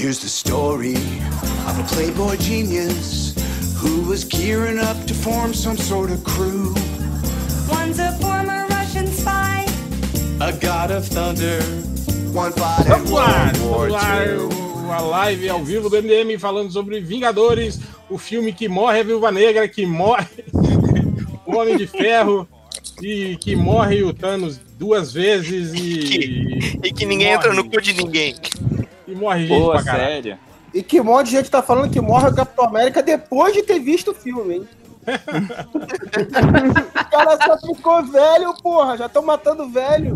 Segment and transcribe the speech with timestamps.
[0.00, 0.96] Here's the story
[1.68, 3.34] of a playboy genius
[3.76, 6.72] who was gearing up to form some sort of crew.
[7.68, 9.66] One's a former Russian spy.
[10.40, 11.60] A god of thunder.
[12.32, 14.90] One fought in Vamos lá, World War vamos lá, II.
[14.90, 17.78] a live ao vivo do MDM falando sobre Vingadores,
[18.08, 20.26] o filme que morre a Viúva Negra, que morre
[21.44, 22.48] o Homem de Ferro
[23.02, 27.92] e que morre o Thanos duas vezes e, E que ninguém entra no cu de
[27.92, 28.34] ninguém.
[29.10, 30.04] E morre gente Pô, pra caralho.
[30.04, 30.38] sério?
[30.72, 33.62] E que um monte de gente tá falando que morre o Capitão América depois de
[33.62, 34.68] ter visto o filme, hein?
[36.94, 38.96] o cara só ficou velho, porra.
[38.96, 40.14] Já estão matando velho.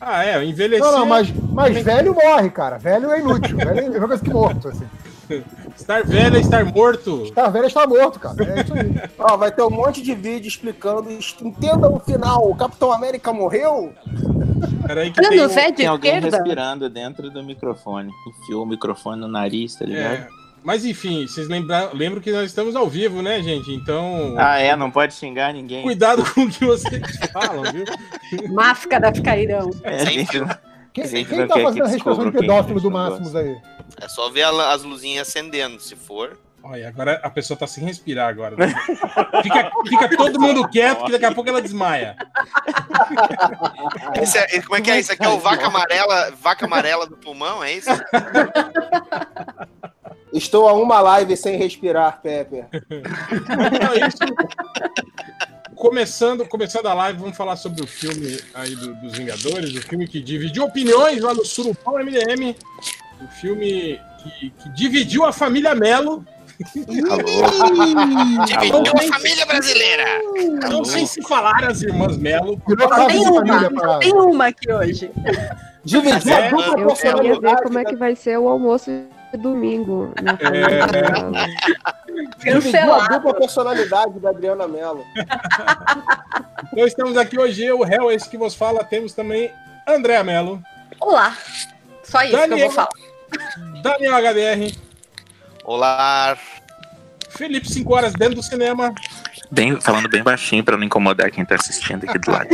[0.00, 0.84] Ah, é, envelhecer.
[0.84, 2.78] Não, não, mas, mas velho morre, cara.
[2.78, 3.56] Velho é inútil.
[3.56, 4.86] Velho é a mesma coisa que morto, assim.
[5.76, 7.24] Estar velho é estar morto.
[7.24, 8.36] Estar velho é estar morto, cara.
[8.44, 9.10] É isso aí.
[9.18, 11.10] Ó, vai ter um monte de vídeo explicando.
[11.10, 12.50] Entenda o final.
[12.50, 13.92] O Capitão América morreu?
[14.86, 16.36] Peraí que Não, tem um- de Tem alguém esquerda?
[16.38, 18.10] respirando dentro do microfone.
[18.28, 20.14] Enfiou o microfone no nariz, tá ligado?
[20.14, 20.28] É,
[20.62, 23.70] mas enfim, vocês lembram, lembram que nós estamos ao vivo, né, gente?
[23.72, 24.74] Então, Ah, é?
[24.76, 25.82] Não pode xingar ninguém.
[25.82, 27.84] cuidado com o que vocês falam, viu?
[28.52, 29.70] Máscara ficarão.
[29.82, 30.48] É, gente não-
[30.92, 33.56] Quem, gente quem não tá quer fazendo a respiração de pedófilo do Máximos aí?
[34.00, 36.38] É só ver a- as luzinhas acendendo, se for.
[36.68, 38.56] Olha, agora a pessoa tá sem respirar agora.
[39.42, 42.16] Fica, fica todo mundo quieto que daqui a pouco ela desmaia.
[44.20, 44.98] Esse é- como é que é?
[44.98, 47.90] Isso aqui é o vaca amarela, vaca amarela do pulmão, é isso?
[50.32, 52.56] Estou a uma live sem respirar, Pepe.
[52.58, 54.18] É isso.
[55.74, 60.08] Começando, começando a live, vamos falar sobre o filme aí do- dos Vingadores, o filme
[60.08, 62.56] que dividiu opiniões lá no Surupão MDM,
[63.22, 66.24] o filme que, que dividiu a família Melo.
[68.46, 70.04] Dividiu a família brasileira.
[70.70, 72.60] Não sei se falar as irmãs Melo.
[73.08, 75.10] Tem uma, tem uma aqui hoje.
[75.84, 79.38] Dividir É, a dupla Eu queria ver como é que vai ser o almoço de
[79.38, 80.30] domingo É.
[82.90, 85.04] a dupla personalidade da Adriana Mello.
[86.72, 89.50] Então estamos aqui hoje, eu, o réu, esse que vos fala, temos também
[89.86, 90.60] Andréa Melo,
[91.00, 91.36] Olá.
[92.02, 92.66] Só isso que eu Daniel.
[92.66, 92.88] vou falar.
[93.82, 94.72] Daniel HDR,
[95.66, 96.38] Olá.
[97.30, 98.94] Felipe 5 horas dentro do cinema
[99.50, 102.48] Bem, falando bem baixinho pra não incomodar quem tá assistindo aqui do lado.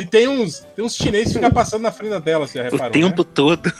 [0.00, 2.68] e tem uns, tem uns chineses que ficam passando na frente da tela, você já
[2.68, 3.66] o reparou, tempo todo.
[3.66, 3.72] né?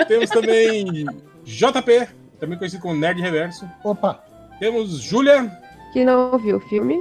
[0.08, 1.04] Temos também
[1.44, 2.08] JP,
[2.40, 3.68] também conhecido como Nerd Reverso.
[3.84, 4.24] Opa,
[4.58, 5.52] Temos Júlia,
[5.92, 6.96] Que não viu o filme.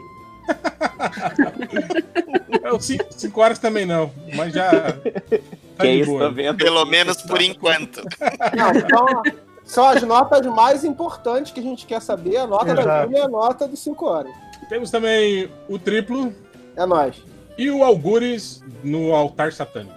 [2.64, 4.94] é, o 5 horas também não, mas já tá
[5.80, 6.28] que de isso, boa.
[6.28, 6.58] tô vendo.
[6.58, 8.02] Pelo menos por enquanto.
[8.56, 9.06] Não, então,
[9.66, 12.38] são as notas mais importantes que a gente quer saber.
[12.38, 13.06] A nota da Exato.
[13.08, 14.32] Júlia é a nota dos 5 horas.
[14.70, 16.34] Temos também o Triplo
[16.76, 17.16] É nóis.
[17.58, 19.94] e o Algures no altar satânico.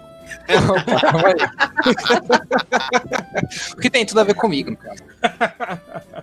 [3.77, 5.03] O que tem tudo a ver comigo, caso.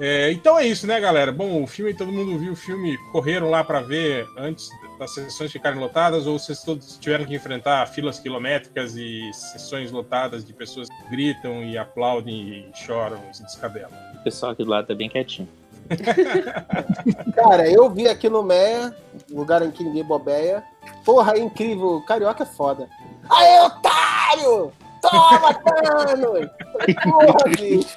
[0.00, 1.30] É, então é isso, né, galera?
[1.30, 5.52] Bom, o filme, todo mundo viu o filme, correram lá pra ver antes das sessões
[5.52, 10.88] ficarem lotadas, ou vocês todos tiveram que enfrentar filas quilométricas e sessões lotadas de pessoas
[10.88, 13.90] que gritam e aplaudem e choram e se descabelam?
[14.14, 15.48] O pessoal aqui do lado tá bem quietinho.
[17.34, 18.96] Cara, eu vi aqui no Meia,
[19.28, 20.64] lugar em que ninguém bobeia.
[21.04, 22.02] Porra, é incrível.
[22.06, 22.88] Carioca é foda.
[23.28, 24.72] Aê, otário!
[25.00, 26.48] Toma, Thanos!
[27.02, 27.96] Porra, bicho.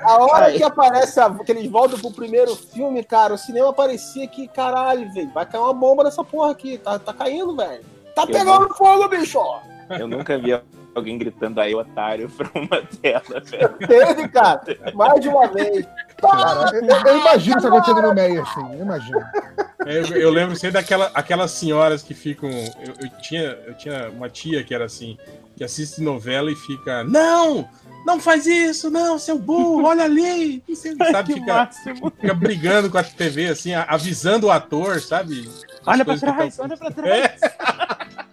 [0.00, 4.26] A hora que aparece, a, que eles voltam pro primeiro filme, cara, o cinema parecia
[4.26, 6.78] que, caralho, velho, vai cair uma bomba nessa porra aqui.
[6.78, 7.84] Tá, tá caindo, velho.
[8.14, 9.38] Tá pegando fogo, bicho!
[9.90, 10.52] Eu nunca vi
[10.94, 13.68] alguém gritando aí, otário, pra uma tela, velho.
[13.86, 14.62] Teve, cara.
[14.94, 15.86] Mais de uma vez.
[16.20, 16.82] cara, eu,
[17.12, 18.72] eu- imagino isso acontecendo no meio, assim.
[18.74, 19.20] Eu imagino.
[19.86, 22.48] É, Eu, eu lembro sempre daquela, aquelas senhoras que ficam.
[22.50, 25.18] Eu, eu tinha, eu tinha uma tia que era assim,
[25.56, 27.04] que assiste novela e fica.
[27.04, 27.68] Não!
[28.06, 30.62] Não faz isso, não, seu burro, olha ali!
[30.68, 31.70] E você, sabe, Que fica,
[32.20, 35.48] fica brigando com a TV, assim, avisando o ator, sabe?
[35.86, 37.42] Olha pra trás, tão- olha pra trás.
[37.42, 37.54] É,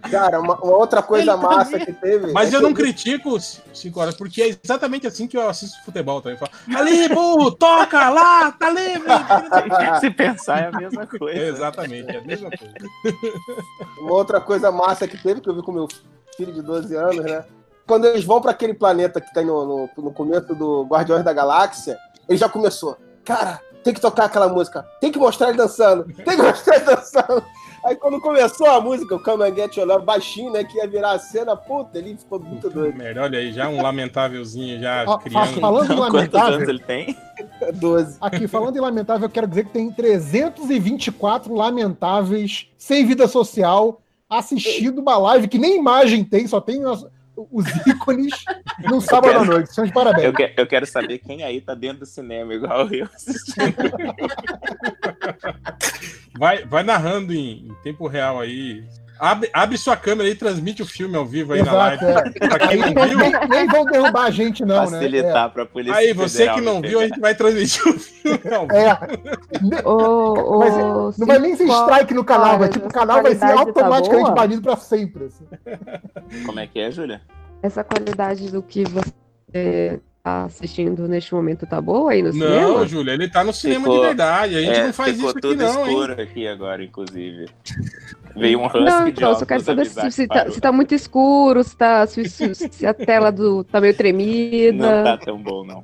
[0.10, 2.34] Cara, uma, uma outra coisa massa que teve.
[2.34, 5.82] mas é eu que não critico 5 horas, porque é exatamente assim que eu assisto
[5.86, 6.38] futebol também.
[6.38, 9.08] Falo, ali, burro, toca lá, tá livre!
[10.02, 11.40] Se pensar, é a mesma coisa.
[11.40, 12.74] É, exatamente, é a mesma coisa.
[14.00, 15.88] Uma outra coisa massa que teve, que eu vi com meu
[16.36, 17.46] filho de 12 anos, né?
[17.88, 21.32] Quando eles vão pra aquele planeta que tem no, no, no começo do Guardiões da
[21.32, 21.98] Galáxia,
[22.28, 22.98] ele já começou.
[23.24, 24.86] Cara, tem que tocar aquela música.
[25.00, 26.06] Tem que mostrar ele dançando.
[26.06, 27.44] Tem que mostrar ele dançando.
[27.84, 30.64] Aí quando começou a música, o Come and Get Your Love, baixinho, né?
[30.64, 32.96] Que ia virar a cena, puta, ele ficou muito doido.
[32.96, 35.60] Merda, olha aí, já um lamentávelzinho, já criando.
[35.60, 37.18] falando em Não, quantos anos lamentável, ele tem?
[37.74, 38.18] 12.
[38.22, 44.00] aqui, falando em lamentável, eu quero dizer que tem 324 lamentáveis sem vida social
[44.30, 46.82] assistindo uma live que nem imagem tem, só tem
[47.36, 48.34] os ícones
[48.90, 49.74] num sábado à noite.
[49.74, 50.26] São de parabéns.
[50.26, 53.76] Eu, que- eu quero saber quem aí tá dentro do cinema, igual eu assistindo.
[56.38, 58.84] Vai, vai narrando em, em tempo real aí.
[59.24, 62.06] Abre, abre sua câmera aí e transmite o filme ao vivo aí na Exato, live.
[62.42, 62.48] é.
[62.48, 64.98] Pra quem não viu, Nem, nem vão derrubar a gente, não, né?
[64.98, 65.96] Facilitar pra polícia.
[65.96, 68.80] aí você Federal que não viu, a gente vai transmitir o filme ao vivo.
[68.80, 69.80] É.
[69.80, 69.88] é.
[69.88, 73.00] Ô, ô, Mas não vai nem ser strike no canal, vai, horas, tipo, o essa
[73.00, 74.36] canal vai ser tá automaticamente boa?
[74.36, 75.26] banido pra sempre.
[75.26, 75.46] assim.
[76.44, 77.22] Como é que é, Júlia?
[77.62, 82.88] Essa qualidade do que você tá assistindo neste momento tá boa aí no Não, cinema?
[82.88, 84.56] Júlia, ele tá no cinema Ficou- de verdade.
[84.58, 85.94] A gente É, não faz ficou isso aqui, tudo não, hein?
[85.94, 87.46] escuro aqui agora, inclusive.
[88.36, 90.72] Veio um husky Não, de então, eu só quero saber se, se, tá, se tá
[90.72, 95.04] muito escuro, se, tá, se, se- se a tela do, tá meio Não tremida.
[95.04, 95.84] tá tão bom, não.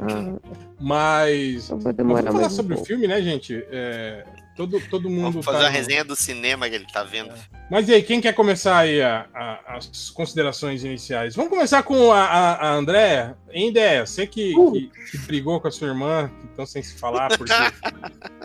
[0.00, 0.34] Ah,
[0.80, 1.70] Mas.
[1.70, 3.64] então vamos falar um sobre o filme, né, gente?
[3.70, 4.24] É,
[4.56, 5.30] todo, todo mundo.
[5.32, 7.32] Vamos fazer tá uma no- resenha do cinema que ele tá vendo.
[7.70, 11.34] Mas e aí, quem quer começar aí a- a- as considerações iniciais?
[11.34, 13.36] Vamos começar com a, a, a Andréa.
[13.52, 16.94] Em ideia, você que, que, que brigou com a sua irmã, que estão sem se
[16.98, 17.52] falar, porque,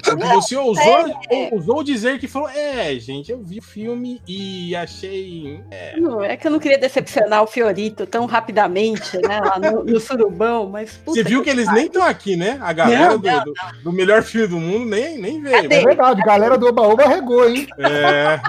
[0.04, 1.06] porque você ousou,
[1.52, 5.62] ousou dizer que falou: É, gente, eu vi o filme e achei.
[5.72, 9.40] é, Não, é que eu não queria decepcionar o Fiorito tão rapidamente, né?
[9.42, 10.94] Lá no, no surubão, mas.
[10.98, 12.58] puta Você viu que eles nem estão aqui, né?
[12.62, 13.54] A galera do, do,
[13.86, 15.64] do melhor filme do mundo nem, nem veio.
[15.64, 15.76] Cadê?
[15.76, 17.68] É verdade, galera do Oba-Oba regou, hein?
[17.78, 18.40] É,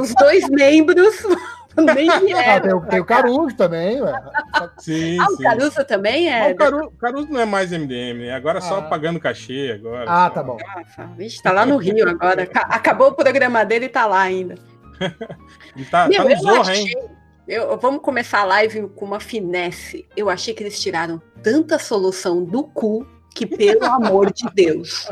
[0.00, 1.22] Os dois membros
[1.76, 2.62] nem Ah, vieram.
[2.62, 4.12] tem, o- tem o Caruso também, ué.
[4.78, 5.42] sim, Ah, o sim.
[5.42, 6.40] Caruso também é.
[6.40, 8.32] Mas o Caruso, Caruso não é mais MDM, né?
[8.32, 8.82] Agora é só Ah.
[8.82, 9.72] pagando cachê.
[9.78, 10.56] Agora, Ah, só- tá bom.
[11.16, 12.44] Vixe, tá lá no Rio agora.
[12.44, 14.54] Aca- Acabou o programa dele e tá lá ainda.
[15.74, 17.08] Ele tá, Meu, tá no eu Zorra, achei- hein?
[17.48, 20.04] Eu, vamos começar a live com uma finesse.
[20.16, 23.06] Eu achei que eles tiraram tanta solução do cu
[23.36, 25.08] que, pelo amor de Deus.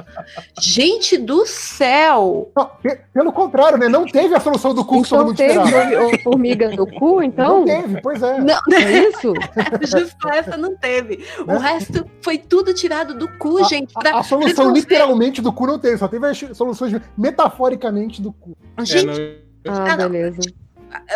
[0.61, 2.51] Gente do céu!
[2.57, 3.89] Não, pe- pelo contrário, né?
[3.89, 7.17] Não teve a solução do cu que todo Então mundo teve o formiga do cu,
[7.17, 7.65] Não então?
[7.65, 8.41] teve, pois é.
[8.41, 9.33] Não, É isso?
[9.87, 11.25] justo essa não teve.
[11.43, 11.59] O Né?
[11.59, 13.93] resto foi tudo tirado do cu, gente.
[13.93, 18.33] pra A, a solução literalmente do cu não teve, só teve as soluções metaforicamente do
[18.33, 18.57] cu.
[18.81, 19.21] Gente,
[19.65, 20.09] É, não- Ah, não.
[20.11, 20.41] beleza.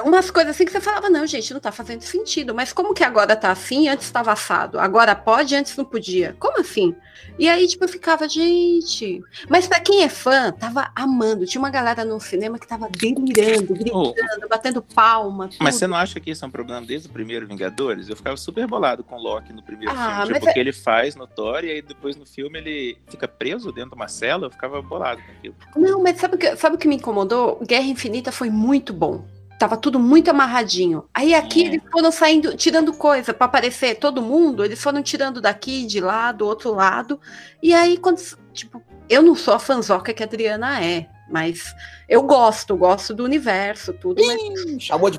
[0.05, 2.55] Umas coisas assim que você falava, não, gente, não tá fazendo sentido.
[2.55, 3.89] Mas como que agora tá assim?
[3.89, 4.79] Antes estava assado.
[4.79, 6.35] Agora pode, antes não podia.
[6.39, 6.95] Como assim?
[7.39, 9.21] E aí, tipo, eu ficava, gente.
[9.49, 11.47] Mas pra quem é fã, tava amando.
[11.47, 14.15] Tinha uma galera no cinema que tava delirando, gritando,
[14.45, 15.45] Oh, batendo palma.
[15.45, 15.73] mas tudo.
[15.79, 18.09] você não acha que isso é um problema desde o primeiro Vingadores?
[18.09, 20.35] Eu ficava super bolado com o Loki no primeiro Ah, filme.
[20.35, 23.27] Tipo, mas é- que ele faz no Thor e aí depois no filme ele fica
[23.29, 24.47] preso dentro de uma cela.
[24.47, 25.55] Eu ficava bolado com aquilo.
[25.77, 27.61] Não, mas sabe o que, sabe o que me incomodou?
[27.65, 29.25] Guerra Infinita foi muito bom.
[29.59, 31.05] Tava tudo muito amarradinho.
[31.13, 31.67] Aí aqui É.
[31.67, 36.31] eles foram saindo, tirando coisa pra aparecer todo mundo, eles foram tirando daqui, de lá,
[36.31, 37.21] do outro lado.
[37.63, 38.21] E aí, quando.
[38.53, 41.75] Tipo, eu não sou a fanzoca que a Adriana é, mas
[42.09, 44.41] eu gosto, gosto do universo, tudo, mas.
[44.41, 45.19] Ih, chamou de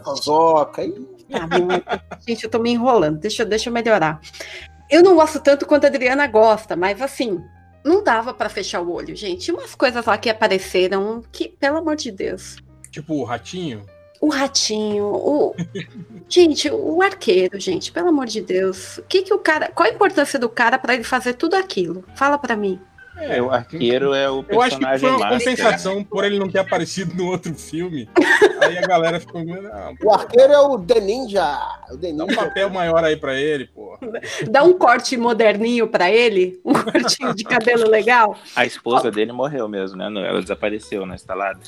[1.30, 1.68] Tá bom.
[2.28, 3.20] Gente, eu tô me enrolando.
[3.20, 4.20] Deixa, eu- deixa eu melhorar.
[4.90, 7.40] Eu não gosto tanto quanto a Adriana gosta, mas assim,
[7.86, 9.42] não dava pra fechar o olho, gente.
[9.46, 12.56] Tinha umas coisas lá que apareceram que, pelo amor de Deus.
[12.90, 13.86] Tipo o Ratinho.
[14.21, 15.56] O ratinho, o.
[16.27, 18.98] gente, o arqueiro, gente, pelo amor de Deus.
[18.98, 19.69] O que que o cara.
[19.74, 22.04] Qual a importância do cara pra ele fazer tudo aquilo?
[22.16, 22.80] Fala pra mim.
[23.21, 25.39] É, o arqueiro é o Eu acho que personagem foi uma master.
[25.51, 28.07] compensação por ele não ter aparecido no outro filme.
[28.62, 29.44] Aí a galera ficou.
[29.44, 29.62] Não,
[30.06, 31.60] O arqueiro é o The Ninja.
[31.92, 32.42] O The dá um Ninja.
[32.45, 33.97] papel maior aí pra ele, pô.
[34.49, 38.38] Dá um corte moderninho pra ele, um cortinho de cabelo legal.
[38.56, 40.06] A esposa dele morreu mesmo, né?
[40.06, 41.59] Ela desapareceu na instalada.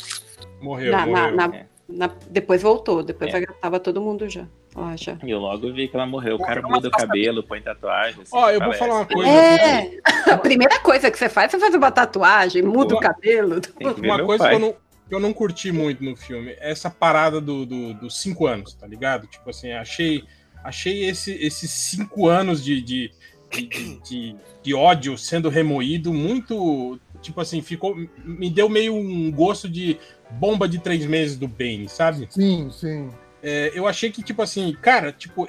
[0.62, 1.36] Morreu, Na- na- morreu.
[1.36, 1.65] na- É.
[1.91, 3.45] Na- depois voltou, depois É.
[3.62, 4.45] tava todo mundo já.
[4.75, 5.17] Lá já.
[5.24, 6.36] E eu logo vi que ela morreu.
[6.36, 8.21] O cara muda o cabelo, põe tatuagem.
[8.21, 9.29] assim, Ó, eu vou falar uma coisa.
[9.29, 9.98] É,
[10.31, 13.60] a primeira coisa que você faz, você faz uma tatuagem, muda o cabelo.
[14.01, 14.50] Uma coisa pai.
[14.51, 14.74] que eu, não,
[15.10, 18.74] que eu não curti muito no filme, é essa parada do, do- dos cinco anos,
[18.74, 19.27] tá ligado?
[19.27, 20.24] Tipo assim, achei,
[20.63, 23.12] achei esse, esses cinco anos de, de,
[23.51, 26.98] de, de- de- de ódio sendo remoído muito.
[27.21, 27.95] Tipo assim, ficou.
[28.24, 29.98] Me deu meio um gosto de
[30.32, 32.28] bomba de três meses do Bane, sabe?
[32.30, 33.10] Sim, sim.
[33.44, 35.48] É, eu achei que, tipo assim, cara, tipo,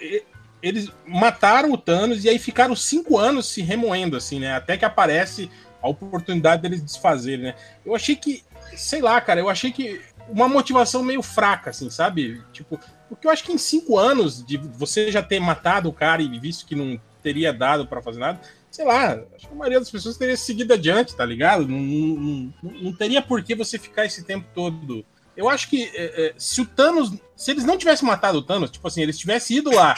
[0.62, 4.54] eles mataram o Thanos e aí ficaram cinco anos se remoendo, assim, né?
[4.54, 5.50] Até que aparece
[5.82, 7.54] a oportunidade deles desfazerem, né?
[7.84, 8.44] Eu achei que,
[8.76, 12.40] sei lá, cara, eu achei que uma motivação meio fraca, assim, sabe?
[12.52, 16.22] Tipo, porque eu acho que em cinco anos de você já ter matado o cara
[16.22, 18.40] e visto que não teria dado pra fazer nada,
[18.72, 21.68] sei lá, acho que a maioria das pessoas teria seguido adiante, tá ligado?
[21.68, 25.04] Não, não, não- não teria por que você ficar esse tempo todo.
[25.36, 27.12] Eu acho que é, é, se o Thanos.
[27.36, 29.94] Se eles não tivessem matado o Thanos, tipo assim, eles tivessem ido lá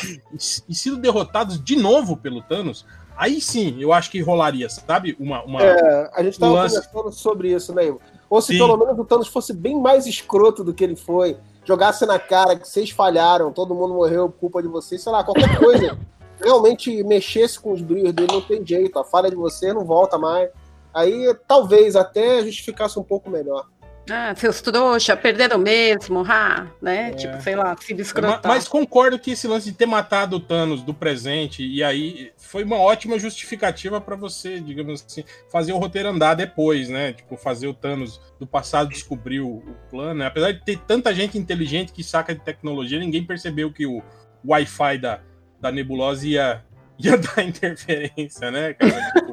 [0.68, 2.84] e, sido derrotados de novo pelo Thanos,
[3.16, 5.16] aí sim eu acho que rolaria, sabe?
[5.18, 5.42] Uma.
[5.44, 5.62] uma...
[5.62, 6.76] É, a gente tava lance.
[6.88, 7.94] conversando sobre isso, né?
[8.30, 8.58] Ou se Sim.
[8.58, 11.36] pelo menos o Thanos fosse bem mais escroto do que ele foi.
[11.64, 15.22] jogasse na cara que vocês falharam, todo mundo morreu por culpa de vocês, sei lá,
[15.24, 15.98] qualquer coisa.
[16.40, 18.98] realmente mexesse com os brilhos dele, não tem jeito.
[18.98, 20.50] A falha de você não volta mais.
[20.92, 23.66] Aí talvez até justificasse um pouco melhor.
[24.10, 27.08] Ah, seus trouxa, perderam mesmo, ha, né?
[27.08, 27.12] É.
[27.12, 28.42] Tipo, sei lá, se Ma- escrotar.
[28.44, 32.64] Mas concordo que esse lance de ter matado o Thanos do presente, e aí foi
[32.64, 37.14] uma ótima justificativa pra você, digamos assim, fazer o roteiro andar depois, né?
[37.14, 40.16] Tipo, fazer o Thanos do passado descobrir o, o plano.
[40.20, 40.26] né?
[40.26, 44.02] Apesar de ter tanta gente inteligente que saca de tecnologia, ninguém percebeu que o
[44.46, 45.20] Wi-Fi da,
[45.64, 46.62] da nebulosa ia,
[46.98, 48.92] ia dar interferência, né, cara?
[49.12, 49.32] Tipo,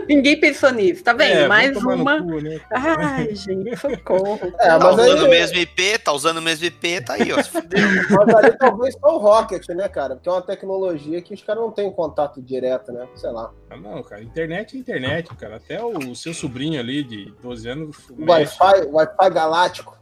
[0.08, 1.32] Ninguém pensou nisso, tá vendo?
[1.42, 2.20] é, Mais uma.
[2.20, 2.60] cu, né?
[2.72, 4.40] Ai, gente, socorro.
[4.58, 7.30] É, Tá mas usando o aí, mesmo IP, tá usando o mesmo IP, tá aí,
[7.32, 7.36] ó.
[7.36, 10.16] mas ali talvez só o Rocket, né, cara?
[10.16, 13.06] Porque é uma tecnologia que os caras não têm contato direto, né?
[13.14, 13.52] Sei lá.
[13.70, 15.56] Ah, Não, cara, internet é internet, cara.
[15.56, 17.96] Até o seu sobrinho ali de 12 anos.
[18.18, 19.96] Wi-Fi, Wi-Fi galáctico.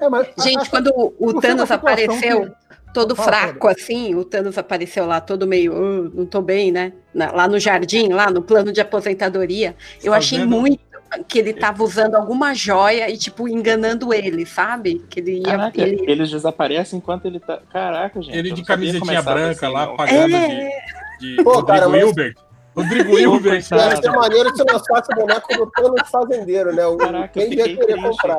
[0.00, 2.52] É, mas, Gente, a- quando o foi Thanos apareceu, que-
[2.94, 6.92] todo Fala, fraco assim, o Thanos apareceu lá todo meio, "Ah, não tô bem, né?
[7.14, 9.74] Na- lá no jardim, lá no plano de aposentadoria.
[10.02, 10.80] Eu achei muito
[11.26, 15.04] que ele tava usando alguma joia e, tipo, enganando ele, sabe?
[15.10, 15.42] Que ele ia.
[15.42, 17.60] Caraca, ele- eles desaparecem enquanto ele tá.
[17.72, 18.36] Caraca, gente.
[18.38, 19.96] Ele de camisetinha começava branca assim, lá, não.
[19.96, 20.70] pagando É.
[21.18, 22.34] de, de Pô, Rodrigo cara, mas- Hilbert.
[22.76, 23.64] Rodrigo Hilbert.
[23.72, 26.86] Ia ser maneiro se lançasse o boneco do Thanos fazendeiro, né?
[26.86, 28.38] O, Caraca, eu quem ia querer comprar.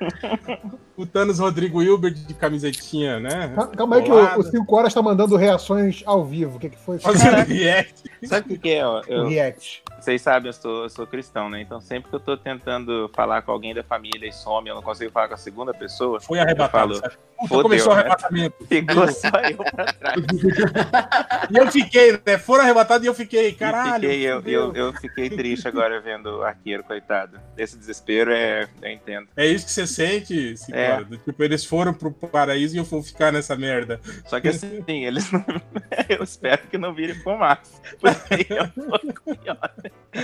[0.96, 3.52] o Thanos Rodrigo Hilbert de camisetinha, né?
[3.54, 6.56] Cal- Calma aí que o, o 5 horas tá mandando reações ao vivo.
[6.56, 6.98] O que, que foi?
[6.98, 8.02] Fazendo react.
[8.24, 8.86] Sabe o que, é?
[8.86, 9.00] Ó?
[9.00, 9.82] O Eu, react.
[10.00, 11.60] vocês sabem, eu sou, eu sou cristão, né?
[11.62, 14.82] Então sempre que eu tô tentando falar com alguém da família e some, eu não
[14.82, 16.72] consigo falar com a segunda pessoa, Foi arrebatado.
[16.72, 17.14] Falo, sabe?
[17.36, 18.00] Puta, fodeu, começou o né?
[18.02, 18.56] arrebatamento.
[18.68, 20.22] ficou só eu pra trás.
[21.50, 22.38] E eu fiquei, né?
[22.38, 24.08] Foram arrebatados e eu fiquei, E caralho.
[24.08, 27.38] fiquei, eu, eu, eu fiquei triste agora vendo o arqueiro, coitado.
[27.58, 28.68] Esse desespero é.
[28.80, 29.28] Eu entendo.
[29.36, 30.80] É isso que você sente, Cicora?
[30.80, 30.81] É.
[31.04, 34.00] Do Tipo, eles foram pro paraíso e eu vou ficar nessa merda.
[34.26, 35.44] Só que assim, eles não.
[36.08, 37.80] Eu espero que não virem fumaça.
[38.00, 39.74] Porque eu tô pior.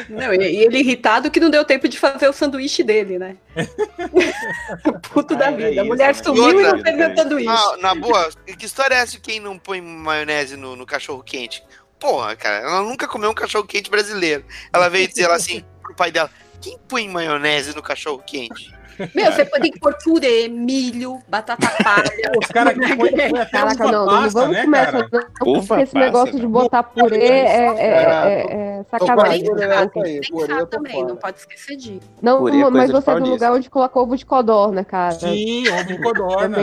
[0.08, 3.36] Não, e, ele irritado que não deu tempo de fazer o sanduíche dele, né?
[5.12, 5.68] Puto da Ah, vida.
[5.68, 6.22] a isso, mulher né?
[6.22, 7.46] sumiu e não fez o sanduíche.
[7.46, 11.22] Na, na boa, que história é essa de quem não põe maionese no, no cachorro
[11.22, 11.62] quente?
[11.98, 14.44] Porra, cara, ela nunca comeu um cachorro quente brasileiro.
[14.72, 18.72] Ela veio dizer lá assim pro pai dela: quem põe maionese no cachorro quente?
[19.14, 22.10] Meu, você tem que pôr purê, milho, batata palha.
[22.38, 23.12] Os caras que põem
[23.50, 24.92] Caraca, não, não passa, vamos né, começar.
[24.92, 26.50] Não, porque esse passa, negócio de não.
[26.50, 29.44] botar purê é, é, é, é sacanagem.
[29.92, 32.10] tem que pensar também, não pode esquecer disso.
[32.20, 35.12] Não, Purê é mas você é do lugar onde coloca ovo de codorna, cara.
[35.12, 36.58] Sim, ovo de codorna.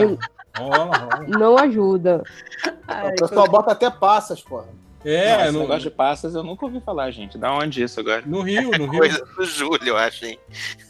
[1.28, 2.22] Não ajuda.
[2.88, 4.66] Ai, O pessoal bota até passas, porra.
[5.08, 7.38] É, Esse no, negócio de passas eu nunca ouvi falar, gente.
[7.38, 8.24] Da onde isso agora?
[8.26, 8.98] no Rio, no Rio.
[8.98, 10.36] Coisa do Júlio, eu acho, hein?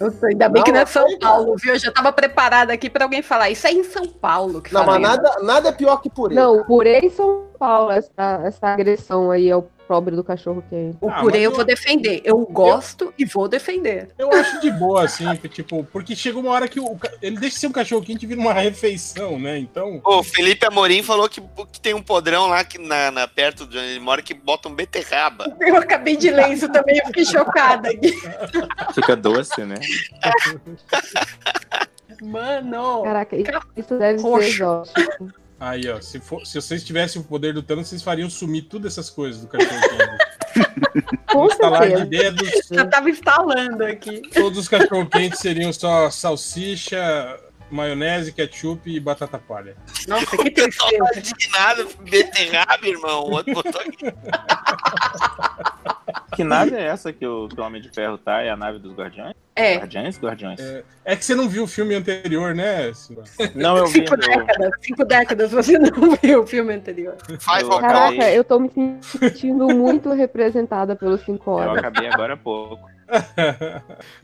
[0.00, 1.18] Nossa, ainda bem Não, que não é São cara.
[1.18, 1.74] Paulo, viu?
[1.74, 3.50] Eu já tava preparada aqui pra alguém falar.
[3.50, 6.34] Isso é em São Paulo que Não, mas nada, nada é pior que purê.
[6.34, 10.96] Não, purê em São Paulo, essa, essa agressão aí ao pobre do cachorro quente.
[11.00, 12.20] O Ah, purê eu eu- vou defender.
[12.24, 14.08] Eu gosto e vou defender.
[14.18, 17.54] Eu acho de boa, assim, que, tipo, porque chega uma hora que o, ele deixa
[17.54, 19.58] de ser um cachorro quente e vira uma refeição, né?
[19.58, 20.00] Então.
[20.04, 21.40] O Felipe Amorim falou que,
[21.72, 24.68] que tem um podrão lá que na, na- perto de onde ele mora que bota
[24.68, 25.54] um beterraba.
[25.60, 27.88] Eu acabei de ler isso também, eu fiquei chocada.
[27.90, 28.12] aqui.
[28.94, 29.76] Fica doce, né?
[32.22, 33.02] Mano.
[33.02, 34.42] Caraca, isso deve Roxo.
[34.42, 35.45] ser exótico.
[35.58, 38.92] Aí, ó, se, for- se vocês tivessem o poder do Thanos, vocês fariam sumir todas
[38.92, 41.16] essas coisas do cachorro quente.
[41.32, 44.22] Com Instalar de dedos, Já tava instalando aqui.
[44.34, 47.38] todos os cachorro quentes seriam só salsicha,
[47.70, 49.76] maionese, ketchup e batata palha.
[50.06, 51.30] Nossa, que O pessoal tá tristeza.
[51.34, 53.24] indignado, beterraba, irmão.
[53.24, 54.06] O outro botou aqui.
[56.36, 58.42] Que nave é essa que o, que o Homem de Ferro tá?
[58.42, 59.34] É a nave dos Guardiões?
[59.54, 60.18] É, Guardiões?
[60.20, 60.60] Guardiões.
[61.04, 62.92] É que você não viu o filme anterior, né?
[63.54, 63.92] Não, eu vi.
[64.00, 65.90] cinco Eu, décadas, cinco décadas, você não
[66.22, 67.16] viu o filme anterior.
[67.46, 67.80] Vai, Eu- Vocal.
[67.80, 71.78] Caraca, eu tô me sentindo muito representada pelos 5 eu horas.
[71.78, 72.86] acabei agora há pouco.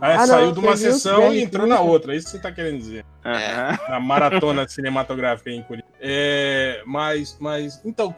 [0.00, 2.14] Aí Ah, saiu não, de uma sessão e entrou na outra.
[2.14, 3.04] É isso que você tá querendo dizer.
[3.24, 3.78] Aham.
[3.88, 5.92] Na maratona cinematográfica em Curitiba.
[6.00, 8.14] É, mas, mas, então,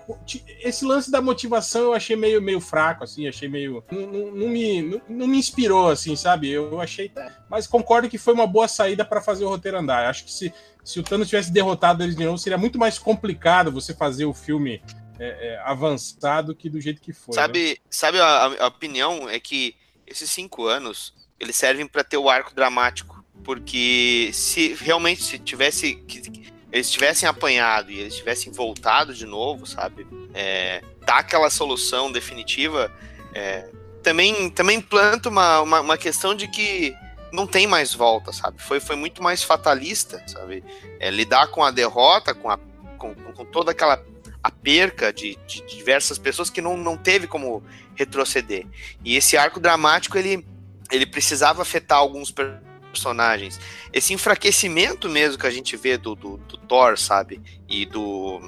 [0.61, 3.85] esse lance da motivação eu achei meio, meio fraco, assim, achei meio.
[3.91, 6.51] Não, não- não me, não, não me inspirou, assim, sabe?
[6.51, 7.13] Eu achei.
[7.51, 10.09] Mas concordo que foi uma boa saída para fazer o roteiro andar.
[10.09, 10.53] Acho que se,
[10.83, 14.33] se o Thanos tivesse derrotado eles de novo, seria muito mais complicado você fazer o
[14.33, 14.83] filme
[15.19, 17.37] é, é, avançado que do jeito que foi.
[17.37, 17.43] né?
[17.43, 19.77] Sabe, sabe a, a opinião é que
[20.07, 25.97] esses cinco anos eles servem para ter o arco dramático, porque se realmente se tivesse
[25.97, 32.11] que, eles tivessem apanhado e eles tivessem voltado de novo, sabe, é, dar aquela solução
[32.11, 32.93] definitiva,
[33.33, 33.69] é,
[34.03, 36.95] também também planta uma, uma, uma questão de que
[37.33, 38.63] não tem mais volta, sabe?
[38.63, 40.65] Foi, foi muito mais fatalista, sabe?
[41.01, 42.59] É, lidar com a derrota, com, a,
[42.97, 43.97] com, com toda aquela
[44.45, 48.67] a perca de, de diversas pessoas que não, não teve como retroceder.
[49.03, 50.47] E esse arco dramático, ele,
[50.93, 53.59] ele precisava afetar alguns personagens.
[53.91, 57.41] Esse enfraquecimento mesmo que a gente vê do, do, do Thor, sabe?
[57.67, 58.39] E do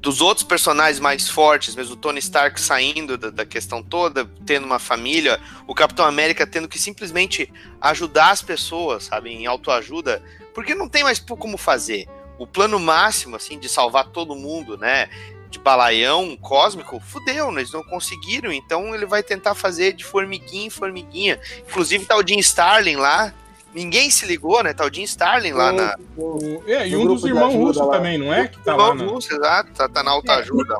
[0.00, 4.64] dos outros personagens mais fortes, mesmo o Tony Stark saindo da, da, questão toda, tendo
[4.64, 10.20] uma família, o Capitão América tendo que simplesmente ajudar as pessoas, sabe, em autoajuda,
[10.52, 12.08] porque não tem mais como fazer.
[12.42, 15.08] O plano máximo, assim, de salvar todo mundo, né,
[15.48, 20.66] de balaião cósmico, fudeu, né, eles não conseguiram, então ele vai tentar fazer de formiguinha
[20.66, 21.38] em formiguinha.
[21.68, 23.32] Inclusive tá o Jim Starlin lá,
[23.74, 24.74] Ninguém se ligou, né?
[24.74, 25.96] Tá o Jim Starlin lá na.
[26.14, 28.46] O, é, e um dos irmãos russos também, não é?
[28.48, 29.04] Que tá Irmão lá na...
[29.04, 30.76] russo, exato, tá, tá na alta ajuda.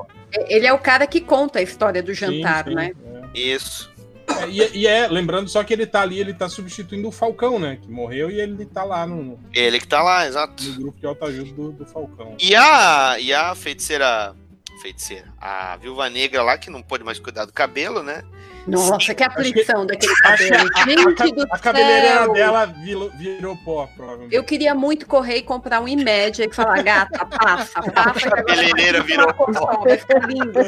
[0.47, 2.92] Ele é o cara que conta a história do jantar, Sim, sim, né?
[3.35, 3.92] Isso.
[4.41, 7.59] É, e, e é, lembrando só que ele tá ali, ele tá substituindo o Falcão,
[7.59, 7.79] né?
[7.81, 10.62] Que morreu e ele tá lá no, Ele que tá lá, exato.
[10.62, 12.37] no grupo de autoajuda do, do Falcão.
[12.41, 14.35] E a, e a feiticeira.
[14.81, 15.33] Feiticeira.
[15.41, 18.23] A viúva negra lá, que não pôde mais cuidar do cabelo, né?
[18.66, 20.71] Nossa, que aflição daquele cabelo.
[20.75, 24.35] a, Gente a, a cabeleireira dela virou, virou pó, provavelmente.
[24.35, 28.28] Eu queria muito correr e comprar um Imédia e falar, gata, passa, passa.
[28.28, 29.83] A cabeleireira virou pó.
[29.83, 30.52] Vai ficar lindo.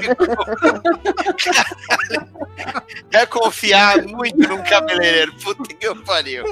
[3.11, 5.33] Quer confiar muito num cabeleireiro.
[5.43, 6.45] Puta que eu pariu.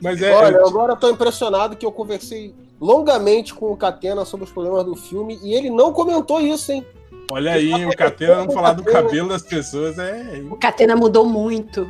[0.00, 0.32] Mas é.
[0.32, 4.50] Olha, é- agora eu tô impressionado que eu conversei longamente com o Catena sobre os
[4.52, 6.84] problemas do filme e ele não comentou isso, hein?
[7.32, 10.42] Olha aí, o Catena não falar do cabelo das pessoas é.
[10.50, 11.82] O Catena mudou muito.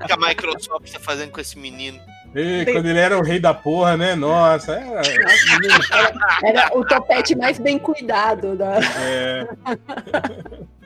[0.00, 1.98] O que a Microsoft tá fazendo com esse menino?
[2.34, 4.14] E quando ele era o rei da porra, né?
[4.14, 5.02] Nossa, era.
[6.44, 8.78] Era o topete mais bem cuidado da.
[9.00, 9.48] é.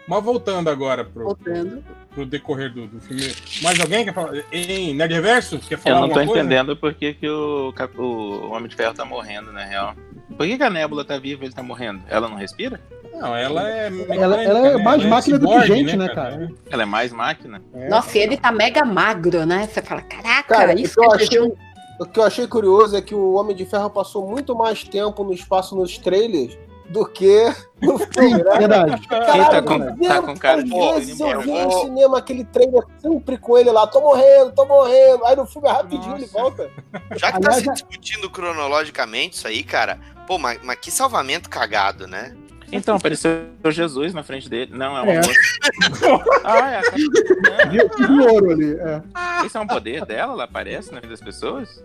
[0.06, 1.82] Mas voltando agora pro, Voltando.
[2.10, 3.34] pro decorrer do, do filme.
[3.62, 4.32] Mais alguém quer falar?
[4.52, 5.58] Em Nerd Reverso?
[5.60, 9.04] Quer Eu falar não tô entendendo por que, que o, o Homem de Ferro tá
[9.04, 9.94] morrendo, na real.
[10.36, 12.02] Por que, que a Nébula tá viva e ele tá morrendo?
[12.08, 12.80] Ela não respira?
[13.12, 13.86] Não, ela é.
[14.08, 16.50] Ela- ela é mais máquina do que gente, né, cara?
[16.70, 17.62] Ela é mais máquina?
[17.88, 19.68] Nossa, e ele tá mega magro, né?
[19.70, 21.52] Você fala, caraca, Cara, isso o que eu é achei- jejum.
[22.00, 25.22] O que eu achei curioso é que o Homem de Ferro passou muito mais tempo
[25.22, 26.58] no espaço nos trailers
[26.88, 27.44] do que
[27.80, 28.58] no filme, né?
[28.58, 29.06] verdade.
[29.06, 33.38] Caralho, tá com- tá com cara de vezes eu vi no cinema aquele trailer sempre
[33.38, 35.24] com ele lá, tô morrendo, tô morrendo.
[35.24, 36.32] Aí no filme rapidinho ele Nossa.
[36.38, 36.70] volta.
[37.14, 40.90] Já que tá Aliás, se já- discutindo cronologicamente isso aí, cara, pô, mas, mas que
[40.90, 42.34] salvamento cagado, né?
[42.72, 44.72] Então, apareceu Jesus na frente dele.
[44.74, 45.16] Não, é uma É.
[45.18, 45.30] moça.
[46.44, 47.70] Ah, é a Capitã.
[47.70, 48.74] Viu viu o ouro ali.
[48.74, 49.02] é.
[49.46, 50.32] Esse é um poder dela?
[50.32, 51.84] Ela aparece na vida das pessoas?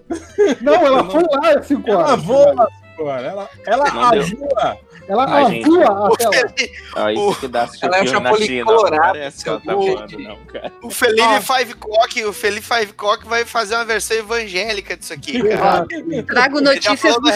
[0.62, 2.24] Não, ela não- foi lá às 5 Ela horas.
[2.24, 3.22] voa, agora.
[3.28, 4.24] Ela, ela Não deu.
[4.38, 4.78] voa.
[5.10, 5.66] Ela Ah, gente.
[5.68, 7.12] voa a tela.
[7.12, 8.64] Isso O- que dá Ela é um China.
[8.66, 10.24] colorado, tá seu voando, gente.
[10.24, 10.72] não, cara.
[10.84, 11.42] O Felipe Ah.
[11.42, 15.86] Five Cock, o Felipe Five Cock vai fazer uma versão evangélica disso aqui, cara.
[16.28, 17.30] Trago já notícias do do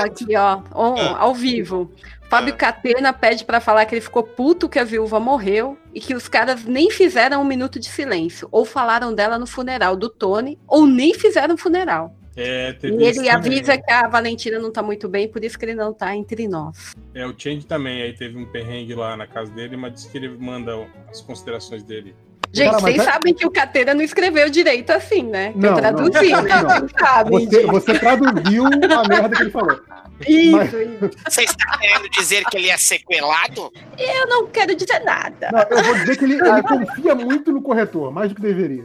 [0.00, 1.16] aqui, ó, on- Ah.
[1.20, 1.90] ao vivo.
[2.30, 2.56] Fábio Ah.
[2.56, 6.26] Catena pede pra falar que ele ficou puto que a viúva morreu e que os
[6.26, 8.48] caras nem fizeram um minuto de silêncio.
[8.50, 12.14] Ou falaram dela no funeral do Tony, ou nem fizeram funeral.
[12.36, 15.74] É, E ele avisa que a Valentina não tá muito bem, por isso que ele
[15.74, 16.94] não tá entre nós.
[17.14, 18.02] É, o Change também.
[18.02, 20.72] Aí teve um perrengue lá na casa dele, mas disse que ele manda
[21.08, 22.14] as considerações dele.
[22.54, 25.52] Gente, Cara, vocês é- sabem que o Catena não escreveu direito assim, né?
[25.52, 26.62] Que Não, eu traduzi, não, né?
[26.62, 26.68] não.
[26.70, 29.80] Vocês sabem Você, você traduziu a merda que ele falou.
[30.28, 31.10] Isso, mas- isso.
[31.28, 33.72] Você está querendo dizer que ele é sequelado?
[33.98, 35.50] Eu não quero dizer nada.
[35.52, 38.84] Não, eu vou dizer que ele, ele confia muito no corretor, mais do que deveria.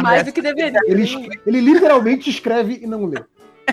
[0.00, 0.78] Mais do que deveria.
[0.86, 3.18] Ele, ele literalmente escreve e não lê.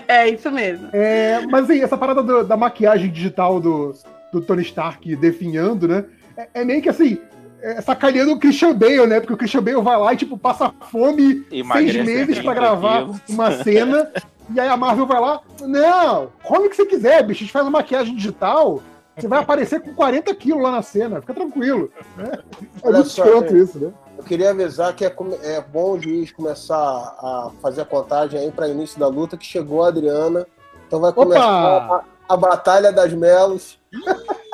[0.08, 0.88] É isso mesmo.
[0.92, 3.94] É, mas assim, essa parada do- da maquiagem digital do,
[4.32, 6.04] do Tony Stark definhando, né?
[6.36, 7.18] É, é meio que assim,
[7.60, 9.20] é, sacaneando o Christian Bale, né?
[9.20, 12.54] Porque o Christian Bale vai lá e, tipo, passa fome Emagrece seis meses 30 pra
[12.54, 13.20] gravar quilos.
[13.28, 14.12] uma cena.
[14.54, 17.52] e aí a Marvel vai lá, não, come o que você quiser, bicho, a gente
[17.52, 18.80] faz uma maquiagem digital.
[19.16, 21.90] Você vai aparecer com 40 quilos lá na cena, fica tranquilo.
[22.18, 22.38] né?
[22.84, 23.58] É muito escroto é.
[23.58, 23.92] isso, né?
[24.18, 28.50] Eu queria avisar que é, é bom o juiz começar a fazer a contagem aí
[28.50, 30.46] para início da luta, que chegou a Adriana.
[30.86, 33.78] Então vai começar a, a Batalha das Melos.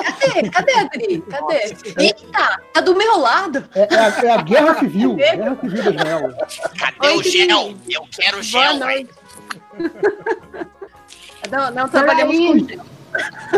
[0.02, 0.50] Cadê?
[0.50, 1.20] Cadê, Adri?
[1.22, 1.76] Cadê?
[1.98, 3.64] Eita, tá do meu lado.
[3.74, 6.35] É, é a, é a guerra civil, guerra civil das Melas.
[6.78, 7.74] Cadê Oi, o gel?
[7.90, 8.76] Eu quero Boa gel.
[8.78, 9.11] noite.
[11.50, 12.80] Não, não trabalhamos com gel.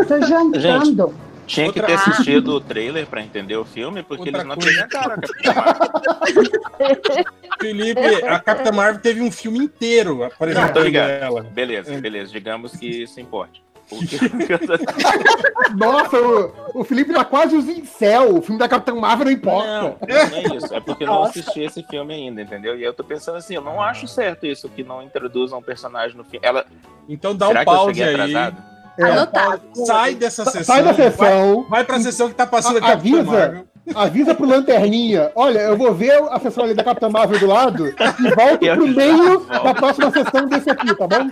[0.07, 1.15] Tô jantando.
[1.47, 4.53] Tinha que Outra- ter assistido o trailer pra entender o filme, porque Outra eles não
[4.55, 7.23] apresentaram a Capitã Marvel.
[7.61, 11.09] Felipe, a Capitã Marvel teve um filme inteiro Não, apresentando ligado.
[11.11, 11.43] ela.
[11.43, 12.31] Beleza, beleza.
[12.31, 13.63] Digamos que isso importe.
[15.75, 18.35] Nossa, o, o Felipe tá quase os incel.
[18.37, 19.67] O filme da Capitã Marvel não importa.
[19.67, 20.73] Não, não é isso.
[20.73, 22.77] É porque eu não assisti esse filme ainda, entendeu?
[22.77, 26.17] E eu tô pensando assim, eu não acho certo isso, que não introduzam um personagem
[26.17, 26.39] no filme.
[26.45, 26.65] Ela...
[27.07, 28.13] Então dá Será um pause aí.
[28.13, 28.63] atrasado?
[28.97, 29.03] É.
[29.03, 29.61] Anotado.
[29.85, 30.63] Sai dessa sessão.
[30.63, 31.61] Sai da sessão.
[31.63, 33.17] Vai, vai pra sessão que tá passando A- aqui.
[33.19, 35.31] avisa, avisa pro Lanterninha.
[35.35, 38.75] Olha, eu vou ver a sessão ali da Capitã Marvel do lado e volto Eu
[38.77, 39.63] pro meio volto.
[39.63, 41.29] da próxima sessão desse aqui, tá bom?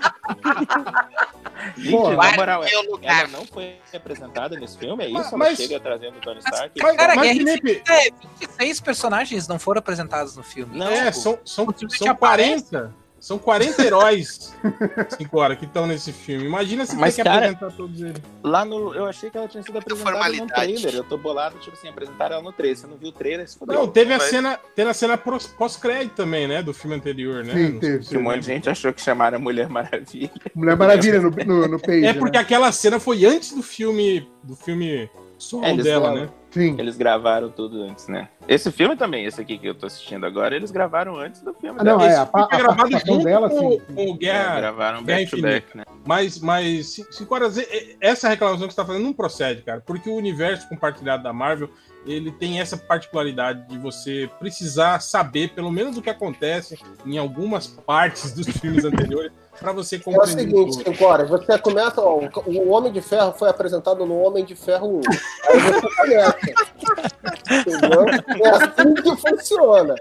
[1.78, 2.16] Gente, Porra.
[2.16, 3.28] na moral, Meu ela lugar.
[3.30, 5.14] não foi representada nesse filme, é isso?
[5.16, 6.72] Mas- Ela mas- chega trazendo o Tony Stark?
[6.82, 10.78] Mas, Cara, mas, Guerra Felipe, é 26 personagens não foram apresentados no filme.
[10.78, 12.66] Não, é, são, são, Simplesmente são aparece.
[12.72, 12.94] 40.
[13.24, 14.54] São 40 heróis,
[15.18, 16.46] cinco horas, que estão nesse filme.
[16.46, 18.22] Imagina se Mas, tem que cara, apresentar todos eles.
[18.44, 18.94] Lá no.
[18.94, 20.74] Eu achei que ela tinha sido apresentada no formalidade.
[20.74, 20.94] trailer.
[20.94, 22.78] Eu tô bolado, tipo assim, apresentaram ela no trailer.
[22.78, 23.48] Você não viu o trailer?
[23.48, 23.80] Se fudeu.
[23.80, 26.62] Não, teve a mas- cena, teve a cena pós-crédito também, né?
[26.62, 27.54] Do filme anterior, né?
[27.54, 30.30] Sim, Não teve, Que um monte de gente achou que chamaram a Mulher Maravilha.
[30.54, 32.06] Mulher Maravilha no, no, no page.
[32.06, 32.44] É porque né?
[32.44, 35.10] aquela cena foi antes do filme do filme
[35.44, 36.22] solo É, eles dela, falam.
[36.24, 36.30] né?
[36.52, 36.76] Sim.
[36.78, 38.30] Eles gravaram tudo antes, né?
[38.48, 41.80] Esse filme também, esse aqui que eu tô assistindo agora, eles gravaram antes do filme.
[41.80, 42.04] Ah, não, dela.
[42.06, 43.82] é, Esse a, a foi gravado participação junto dela, com, sim.
[43.96, 45.84] com o É, Guerra, gravaram Guerra back to back, né?
[46.06, 49.82] Mas, mas ci- cinco horas, e- essa reclamação que você está fazendo não procede, cara,
[49.82, 51.70] porque o universo compartilhado da Marvel
[52.06, 57.66] ele tem essa particularidade de você precisar saber pelo menos o que acontece em algumas
[57.66, 60.42] partes dos filmes anteriores para você É o compreender.
[60.42, 60.96] seguinte, tudo.
[60.96, 65.00] 5 horas, você começa, ó, o- Homem de Ferro foi apresentado no Homem de Ferro
[65.00, 65.02] 1.
[65.50, 66.38] Aí você começa.
[67.52, 68.06] Entendeu?
[68.46, 69.96] É assim que funciona.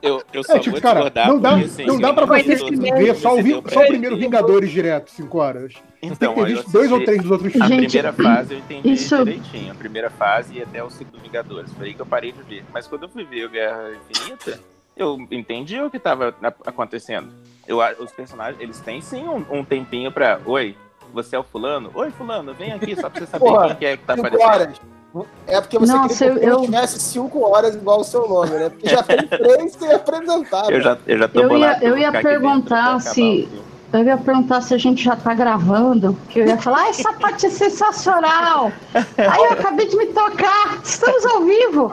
[0.00, 2.70] Eu, eu só É, tipo, vou cara, não dá, assim, não dá pra vi você
[2.92, 4.16] ver só o, só o primeiro.
[4.16, 5.72] Vingadores direto, 5 horas.
[6.02, 7.92] Então, Tem que ó, ter dois ou três dos outros A filmes.
[7.92, 9.72] Gente, primeira fase eu entendi isso- direitinho.
[9.72, 11.72] A primeira fase e até o ciclo Vingadores.
[11.72, 12.64] Foi aí que eu parei de ver.
[12.72, 14.58] Mas quando eu fui ver o Guerra Infinita,
[14.96, 17.28] eu entendi o que tava a- acontecendo.
[17.66, 20.40] Eu, os personagens, eles têm sim um, um tempinho pra.
[20.44, 20.76] Oi,
[21.12, 21.90] você é o fulano?
[21.94, 24.26] Oi, fulano, vem aqui só pra você saber Porra, quem que é que tá 5
[24.26, 24.50] aparecendo.
[24.50, 24.80] horas.
[25.46, 28.70] É porque você Nossa, queria que eu- tivesse 5 horas igual o seu nome, né?
[28.70, 30.70] Porque já tem três sem apresentar.
[30.72, 33.48] Eu já, eu já tô Eu bolado ia- eu ia dentro perguntar se-.
[33.92, 37.12] Eu ia perguntar se a gente já tá gravando, que eu ia falar, ah, essa
[37.12, 38.72] parte é sensacional.
[38.94, 41.92] Aí eu acabei de me tocar, estamos ao vivo.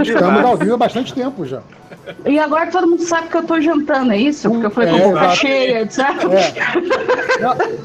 [0.00, 1.60] Estamos ao vivo há bastante tempo já.
[2.24, 4.48] E agora todo mundo sabe que eu tô jantando, é isso?
[4.50, 5.36] Porque eu falei com É, boca exato.
[5.36, 5.98] cheia, etc.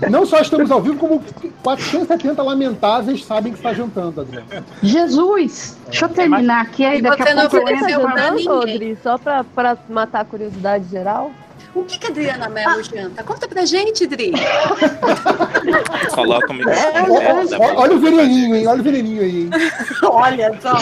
[0.02, 1.24] Não, não só estamos ao vivo, como
[1.63, 4.48] 470 lamentáveis sabem que está jantando, Adriano.
[4.84, 8.98] Jesus, deixa eu terminar aqui, aí E daqui você a não pouco eu entro.
[9.04, 11.32] só pra matar a curiosidade geral.
[11.75, 13.23] O que, que a Adriana Mello janta?
[13.23, 14.32] Conta pra gente, Dri.
[16.13, 17.80] Coloca o É, da Ó, boca.
[17.82, 18.67] Olha o veneninho, hein?
[18.67, 19.49] Olha o veneninho aí, hein?
[20.03, 20.73] Olha só.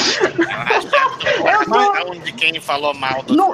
[1.67, 3.53] Mas de quem falou mal do No-.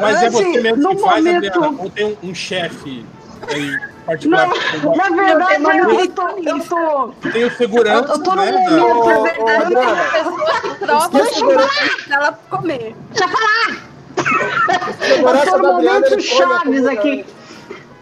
[0.00, 1.82] Mas é você mesmo no que faz, momento- Adriana?
[1.82, 3.04] Ou tem um, um chefe
[3.48, 4.48] aí particular?
[4.82, 6.28] Não, na verdade, Não, eu, tem eu tô.
[6.28, 8.52] Eu tô Tem o segurança, Eu- eu tô no né?
[8.52, 11.46] momento- Na verdade, é Adriana, uma pessoa que troca Deixa eu
[12.06, 12.96] pra ela comer.
[13.20, 17.24] Eu segurança tô no momento Chaves aqui.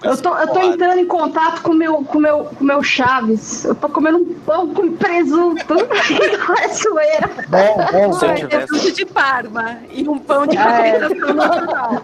[0.03, 3.64] Eu tô, eu tô entrando em contato com meu, com meu, com meu Chaves.
[3.64, 5.75] Eu tô comendo um pão com presunto.
[5.75, 7.31] Não é zoeira.
[7.48, 8.12] Bom, bom.
[8.14, 10.98] Se eu presunto de Parma e um pão de É.
[10.98, 12.03] fermentação natural.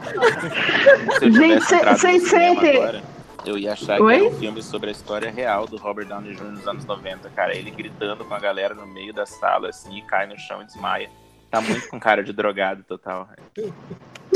[1.18, 3.02] Se eu Gente, tivesse cê- entrado no cês cinema sentem-
[3.46, 4.14] eu ia achar Oi?
[4.18, 6.44] que era um filme sobre a história real do Robert Downey Jr.
[6.44, 7.56] nos anos 90, cara.
[7.56, 10.66] Ele gritando com a galera no meio da sala, assim, e cai no chão e
[10.66, 11.08] desmaia.
[11.50, 13.28] Tá muito com cara de drogado total.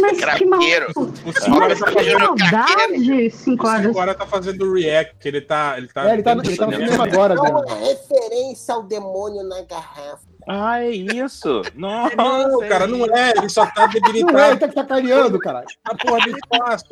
[0.00, 0.58] Mas que, mal...
[0.60, 0.86] Craqueiro.
[0.96, 3.86] O cinco horas Mas tá que fazendo, maldade, cinco o horas.
[3.86, 5.74] cinco horas tá fazendo react, ele tá.
[5.76, 9.42] Ele tá, É, ele tá, no- ele tá no cinema agora, É referência ao demônio
[9.44, 10.31] na garrafa.
[10.48, 11.62] Ah, é isso!
[11.74, 12.16] Nossa!
[12.16, 15.66] Não, cara, não é, ele só tá Não é, ele debilitado tá sacaneando, caralho.
[15.86, 16.88] na porra do espaço.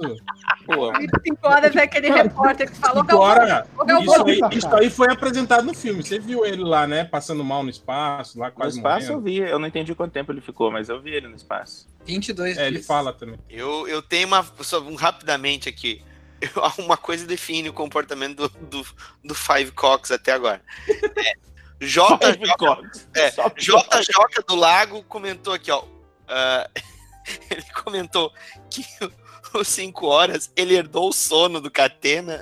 [0.67, 0.93] Pô,
[1.27, 4.91] Cinco horas é aquele repórter que falou que eu Agora, eu isso aí, isso aí
[4.91, 6.03] foi apresentado no filme.
[6.03, 7.05] Você viu ele lá, né?
[7.05, 9.45] Passando mal no espaço, lá no quase espaço eu morrendo.
[9.45, 11.89] vi, eu não entendi quanto tempo ele ficou, mas eu vi ele no espaço.
[12.07, 13.39] 22 É, ele fala também.
[13.49, 14.45] Eu, eu tenho uma.
[14.61, 16.03] Só um, rapidamente aqui.
[16.41, 16.51] Eu-
[16.85, 18.87] uma coisa define o comportamento do, do,
[19.25, 20.63] do Five Cox até agora.
[20.89, 21.33] É,
[21.81, 23.09] J, Five Cox.
[23.15, 25.83] é, JJ do Lago comentou aqui, ó.
[26.29, 26.69] ah,
[27.51, 28.33] ele comentou
[28.71, 28.85] que
[29.55, 32.41] os 5 horas ele herdou o sono do Catena.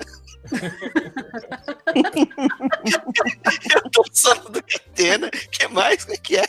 [3.73, 5.29] herdou o sono do Catena.
[5.29, 6.03] que mais?
[6.05, 6.45] O que é?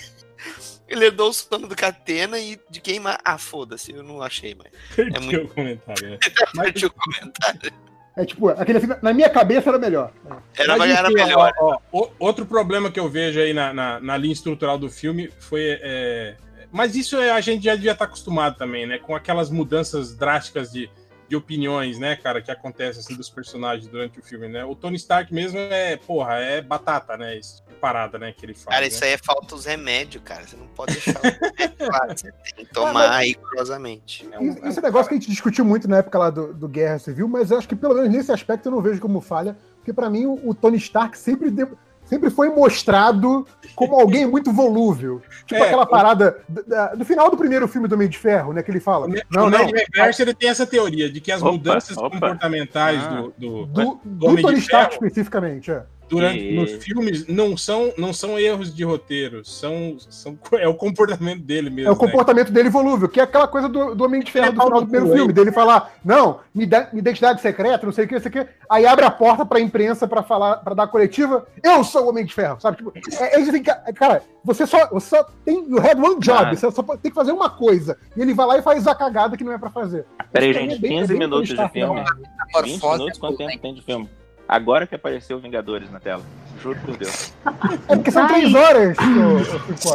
[0.89, 3.19] Ele herdou o sono do Catena e de quem mais?
[3.25, 4.71] Ah, foda-se, eu não achei mais.
[4.95, 6.11] Perdi muito- o comentário.
[6.11, 6.19] né?
[6.55, 7.73] Perdi o comentário.
[8.17, 10.13] É tipo, aquele assim, na minha cabeça era melhor.
[10.57, 11.53] Era, Mas, era enfim, melhor.
[11.61, 15.31] ó, ó, outro problema que eu vejo aí na, na, na linha estrutural do filme
[15.39, 15.79] foi.
[15.81, 16.37] é,
[16.73, 18.99] mas isso é- a gente já devia estar acostumado também, né?
[18.99, 20.91] Com aquelas mudanças drásticas de,
[21.29, 24.65] de opiniões, né, cara, que acontece assim dos personagens durante o filme, né?
[24.65, 27.37] O Tony Stark mesmo é, porra, é batata, né?
[27.39, 28.67] Esse tipo de parada, né, que ele faz.
[28.67, 28.89] Cara, né?
[28.89, 30.47] isso aí é falta os remédios, cara.
[30.47, 32.07] Você não pode deixar o remédio lá.
[32.09, 34.29] Você tem que tomar rigorosamente.
[34.33, 36.69] É um- Isso- Esse negócio que a gente discutiu muito na época lá do, do
[36.69, 39.57] Guerra Civil, mas eu acho que pelo menos nesse aspecto eu não vejo como falha,
[39.81, 44.53] porque pra mim o, o Tony Stark sempre, deu- sempre foi mostrado como alguém muito
[44.53, 45.21] volúvel.
[45.47, 46.39] Tipo É, aquela parada
[46.97, 48.63] do, final do primeiro filme do Homem de Ferro, né?
[48.63, 49.07] Que ele fala.
[49.07, 49.67] O Não, o não.
[49.67, 52.11] Reverso ele tem essa teoria de que as Opa, mudanças opa.
[52.11, 53.23] comportamentais Ah.
[53.39, 55.83] do, do- Do, do Tony Stark especificamente, é.
[56.11, 61.41] Durante nos filmes não são não são erros de roteiro, são, são é o comportamento
[61.43, 61.89] dele mesmo.
[61.89, 61.99] É o né?
[62.01, 64.65] comportamento dele volúvel, que é aquela coisa do, do Homem de Ferro Ele do é
[64.65, 68.05] final do no primeiro filme, dele falar, não, me dá minha identidade secreta, não sei
[68.05, 68.47] o que, não sei o que.
[68.69, 72.09] Aí abre a porta pra imprensa pra falar, para dar a coletiva, eu sou o
[72.11, 72.77] Homem de Ferro, sabe?
[72.79, 72.93] Tipo,
[73.23, 76.55] é, é, assim, ca- cara, você só, você só tem, you had one job, Ah.
[76.55, 77.97] você só tem que fazer uma coisa.
[78.17, 80.05] E ele vai lá e faz a cagada que não é pra fazer.
[80.33, 82.01] Peraí, é gente, bem- é 15 bem minutos de filme.
[82.01, 82.05] né?
[82.63, 84.09] 20 Morfose minutos, quanto é tempo tem de filme?
[84.51, 86.25] Agora que apareceu Vingadores na tela.
[86.61, 87.33] Juro por Deus.
[87.89, 88.29] É porque são Ai.
[88.41, 88.97] três horas.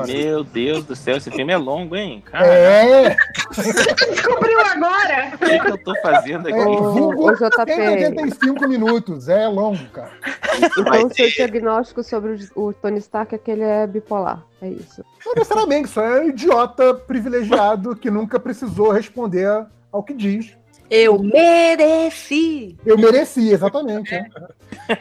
[0.07, 2.23] Meu Deus do céu, esse filme é longo, hein?
[2.25, 3.17] Cara, É,
[3.53, 5.33] Descobriu agora!
[5.33, 6.69] o que, que eu tô fazendo é aqui?
[6.69, 7.75] Ô, vulgo ô, JP.
[7.75, 10.11] 185 minutos, é longo, cara.
[10.55, 14.41] Então, o seu diagnóstico sobre o, o Tony Stark é que ele é bipolar.
[14.61, 15.03] É isso.
[15.25, 20.55] Não necessariamente, só é um idiota privilegiado que nunca precisou responder ao que diz.
[20.89, 22.77] Eu mereci.
[22.85, 24.13] Eu mereci, exatamente.
[24.13, 24.25] É.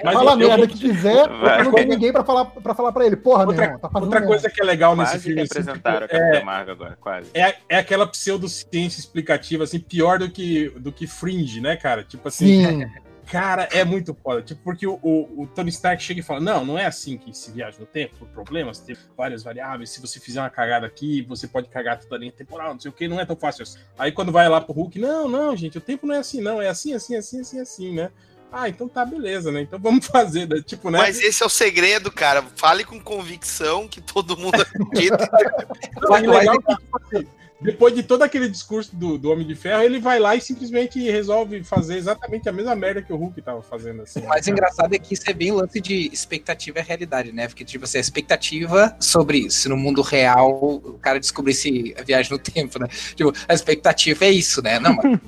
[0.02, 1.28] Mas Fala a eu merda vou- que quiser,
[1.64, 3.16] não tem ninguém pra falar pra, falar pra ele.
[3.16, 4.34] Porra, Outra- meu irmão, tá fazendo Outra merda.
[4.34, 7.30] coisa que é legal nesse Quase filme assim, representaram a Capitã é, agora, quase.
[7.34, 12.02] é, é aquela pseudociência explicativa assim pior do que do que Fringe, né, cara?
[12.02, 12.86] Tipo assim, Sim,
[13.30, 14.42] Cara, é muito foda.
[14.42, 17.32] Tipo, porque o, o- o Tony Stark chega e fala: Não, não é assim que
[17.36, 19.90] se viaja no tempo, por problemas, tem várias variáveis.
[19.90, 22.90] Se você fizer uma cagada aqui, você pode cagar toda a linha temporal, não sei
[22.90, 23.78] o que, não é tão fácil assim.
[23.98, 26.60] Aí quando vai lá pro Hulk, não, não, gente, o tempo não é assim, não,
[26.60, 28.10] é assim, assim, assim, assim, assim, né?
[28.52, 29.62] Ah, então tá, beleza, né?
[29.62, 30.62] Então vamos fazer, né?
[30.62, 30.98] tipo, né?
[30.98, 32.42] Mas esse é o segredo, cara.
[32.54, 35.28] Fale com convicção que todo mundo acredita.
[36.10, 37.26] Legal que, tipo assim,
[37.60, 41.00] depois de todo aquele discurso do, do Homem de Ferro, ele vai lá e simplesmente
[41.10, 44.02] resolve fazer exatamente a mesma merda que o Hulk tava fazendo.
[44.02, 47.46] Assim, O mais engraçado é que isso é bem lance de expectativa e realidade, né?
[47.46, 52.32] Porque, tipo assim, a expectativa sobre se no mundo real o cara descobrisse a viagem
[52.32, 52.88] no tempo, né?
[53.14, 54.78] Tipo, a expectativa é isso, né?
[54.78, 55.18] Não, mas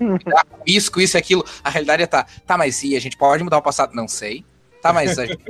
[0.66, 1.44] isso, com isso e aquilo.
[1.62, 3.94] A realidade é tá, tá, mas e a gente pode mudar o passado?
[3.94, 4.44] Não sei.
[4.82, 5.42] Tá, mas a gente-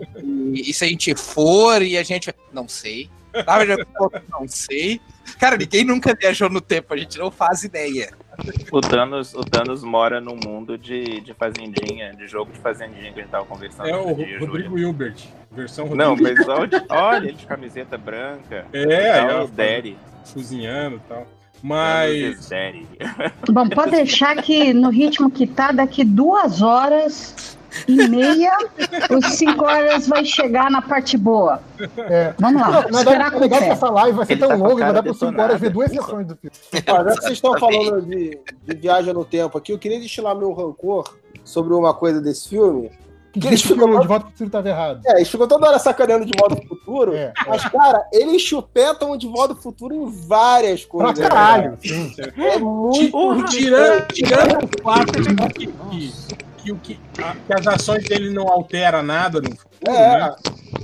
[0.55, 2.33] e, se a gente for e a gente.
[2.53, 3.11] Não sei.
[3.45, 3.69] Tá, mas
[4.31, 5.01] não sei.
[5.39, 8.11] Cara, ninguém nunca viajou no tempo, a gente não faz ideia.
[8.71, 13.21] O Thanos, o Thanos mora num mundo de, de fazendinha, de jogo de fazendinha que
[13.21, 13.89] a gente tava conversando.
[13.89, 14.87] É o dia, Rodrigo Júlia.
[14.87, 15.17] Hilbert,
[15.51, 18.67] versão Rodrigo Não, mas olha, olha ele de camiseta branca.
[18.73, 19.97] É, ó, o Daddy.
[20.33, 21.27] cozinhando e tal.
[21.63, 22.51] Mas.
[23.51, 27.56] Bom, pode deixar que no ritmo que tá, daqui duas horas
[27.89, 28.57] e meia,
[29.11, 31.61] os cinco horas vai chegar na parte boa.
[31.99, 32.35] É.
[32.39, 33.71] Vamos lá, Não, esperar verdade, com legal que fé.
[33.73, 35.91] essa live vai ser Ele tão tá longa, vai dar por 5 horas ver duas
[35.91, 36.57] sessões do filme.
[36.89, 40.35] Olha, já que vocês estão falando de, de viagem no tempo aqui, eu queria destilar
[40.37, 41.05] meu rancor
[41.45, 42.91] sobre uma coisa desse filme.
[43.33, 45.03] Que Que eles ficam- o De Volta pro Futuro tava errado.
[45.05, 47.35] É, eles ficam toda hora sacaneando de modo futuro, É.
[47.47, 51.29] mas, cara, eles chupetam de modo futuro em várias Pra coisas.
[51.29, 51.77] caralho.
[51.79, 52.15] sim.
[52.35, 53.45] É muito.
[53.51, 56.13] Tirando, tirando o fato de que,
[56.67, 60.35] que, o que, a- que as ações dele não alteram nada no futuro, É, né?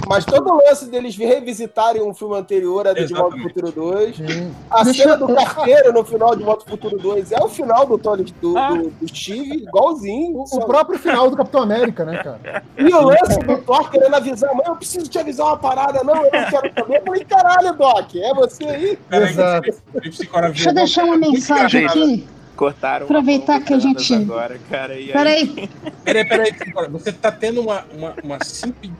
[0.08, 3.36] mas todo o lance deles revisitarem um filme anterior a De Volta.
[3.38, 4.16] Futuro 2.
[4.16, 4.54] Sim.
[4.70, 7.86] A Deixa cena eu- do carteiro no final de Volta Futuro 2 é o final
[7.86, 10.42] do Tony do, do, do Steve, igualzinho.
[10.42, 12.62] O, só- o próprio final do Capitão América, né, cara?
[12.78, 16.14] E o lance do Thor querendo avisar, mãe, eu preciso te avisar uma parada, não,
[16.16, 16.96] eu não quero saber.
[16.98, 18.98] Eu falei, caralho, Doc, é você aí?
[19.08, 19.70] Cara, Exato.
[20.00, 22.26] Deixa eu deixar uma mensagem aqui.
[22.56, 25.70] Cortaram Aproveitar que a gente- Agora, cara, e aí- Peraí,
[26.04, 28.92] Peraí, peraí, Sicora, você tá tendo uma, uma, uma simples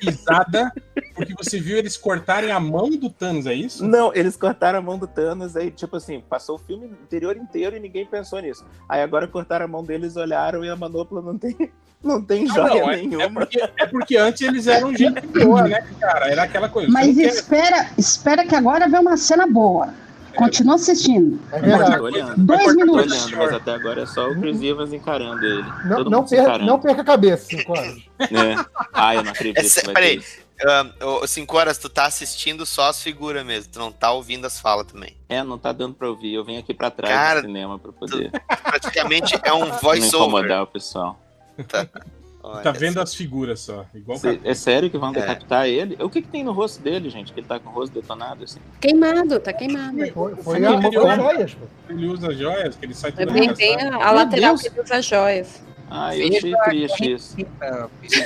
[0.00, 0.70] risada
[1.14, 3.84] porque você viu eles cortarem a mão do Thanos, é isso?
[3.86, 7.76] Não, eles cortaram a mão do Thanos, aí, tipo assim, passou o filme interior inteiro
[7.76, 8.64] e ninguém pensou nisso.
[8.88, 11.56] Aí agora cortaram a mão deles, olharam e a manopla não tem,
[12.02, 13.22] não tem Não, joia não, é, nenhuma.
[13.22, 16.30] é porque, é porque antes eles eram gente boa, né, cara?
[16.30, 16.90] Era aquela coisa.
[16.90, 19.94] mas não quer- espera, espera que agora vem uma cena boa.
[20.36, 21.38] Continua assistindo.
[21.52, 22.00] É verdade.
[22.00, 23.12] olhando, Dois tô minutos.
[23.12, 25.62] olhando, mas até agora é só o Chris Evans encarando ele.
[25.84, 26.64] Não, Todo não, perca, encarando.
[26.66, 27.96] não perca a cabeça, cinco horas.
[28.22, 28.64] É.
[28.92, 29.78] Ai, eu não acredito.
[29.78, 30.16] É peraí.
[30.18, 30.42] ter isso.
[30.64, 34.46] Ah, ô, cinco horas, tu tá assistindo só as figuras mesmo, tu não tá ouvindo
[34.46, 35.16] as falas também.
[35.28, 36.34] É, não tá dando pra ouvir.
[36.34, 38.30] Eu venho aqui pra trás Cara, do cinema pra poder
[38.62, 40.28] Praticamente é um não voice-over.
[40.28, 41.20] incomodar o pessoal.
[42.44, 43.86] Olha Tá vendo as figuras só.
[43.94, 44.40] Igual Cê-.
[44.42, 45.12] É sério que vão É.
[45.20, 45.96] decapitar ele?
[46.00, 47.32] O que, que tem no rosto dele, gente?
[47.32, 48.58] Que ele tá com o rosto detonado assim?
[48.80, 49.96] Queimado, tá queimado.
[50.12, 51.16] Foi, foi Foi a ele, né?
[51.16, 51.64] joias, pô.
[51.88, 54.02] Ele usa joias, que ele sai É tudo bem, bem arrastado.
[54.02, 54.62] a, a lateral Deus.
[54.62, 55.62] que ele usa joias.
[55.94, 57.36] Ah, eu achei triste isso.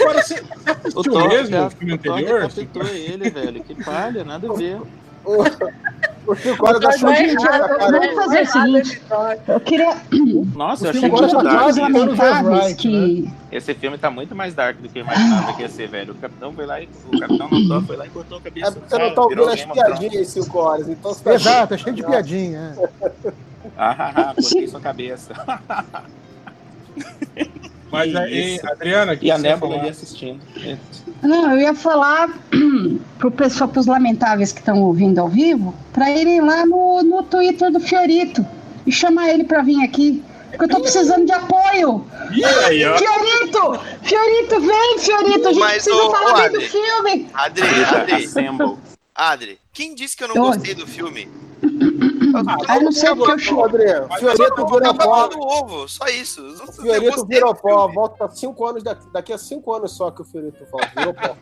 [0.01, 2.49] Agora, você O assistiu Thor, mesmo já- o filme o anterior?
[2.95, 3.65] ele, velho.
[3.65, 4.81] Que palha, nada a ver.
[6.27, 7.91] O, o Cinco Horas da Tá errado, cara.
[7.91, 9.03] Vamos fazer o seguinte.
[9.49, 9.97] Eu queria,
[10.55, 11.39] Nossa, eu achei tá isso.
[11.39, 15.63] anos lamentáveis right, que Esse filme tá muito mais dark do que eu imaginava que
[15.63, 16.13] ia ser, velho.
[16.13, 16.89] O capitão foi lá e.
[17.13, 18.69] O capitão não foi lá e cortou a cabeça.
[18.69, 21.79] É porque você não tá ouvindo as piadinhas 5 horas, então você tá Exato, é
[21.79, 22.77] cheio de piadinha.
[22.79, 23.33] é.
[23.77, 25.35] Ah, ah, ah, cortei sua cabeça.
[27.91, 28.61] Mas Que aí.
[28.65, 30.41] Adriana, que E a Nébula ali assistindo.
[31.27, 32.31] Não, eu ia falar
[33.19, 37.71] pro pessoal, pros lamentáveis que estão ouvindo ao vivo, para irem lá no, no Twitter
[37.71, 38.47] do Fiorito
[38.87, 40.23] e chamar ele para vir aqui.
[40.51, 42.07] Porque eu tô precisando de apoio.
[42.67, 42.81] Aí.
[42.81, 43.81] Fiorito!
[44.03, 45.49] Fiorito, vem, Fiorito!
[45.49, 47.29] A gente Mas, precisa ô, falar ô, bem do filme!
[47.35, 48.79] Adri, Adri.
[49.15, 51.29] Adri, quem disse que eu não gostei do filme?
[52.69, 55.29] Ah, não sei porque eu Ô, Adriano, Fiorito virou pó.
[55.29, 56.41] do ovo, só isso.
[56.41, 57.89] Eu eu Fiorito gostei virou pó.
[57.89, 60.91] Volta 5 anos daqui, daqui a 5 anos só que o Fiorito volta.
[60.97, 61.37] Virou pó.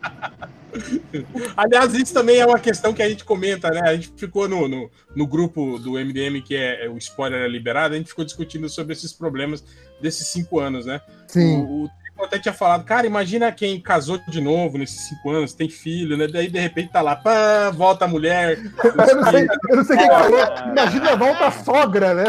[1.55, 3.81] Aliás, isso também é uma questão que a gente comenta, né?
[3.83, 7.47] A gente ficou no, no, no grupo do MDM, que é, é o spoiler é
[7.47, 9.63] liberado, a gente ficou discutindo sobre esses problemas
[10.01, 11.01] desses cinco anos, né?
[11.27, 11.61] Sim.
[11.61, 15.53] O, o Trico até tinha falado, cara, imagina quem casou de novo nesses cinco anos,
[15.53, 16.27] tem filho, né?
[16.27, 18.57] Daí de repente tá lá, pá, volta a mulher.
[18.85, 20.39] Eu não sei, eu não sei quem falou.
[20.71, 22.23] Imagina a volta à sogra, né?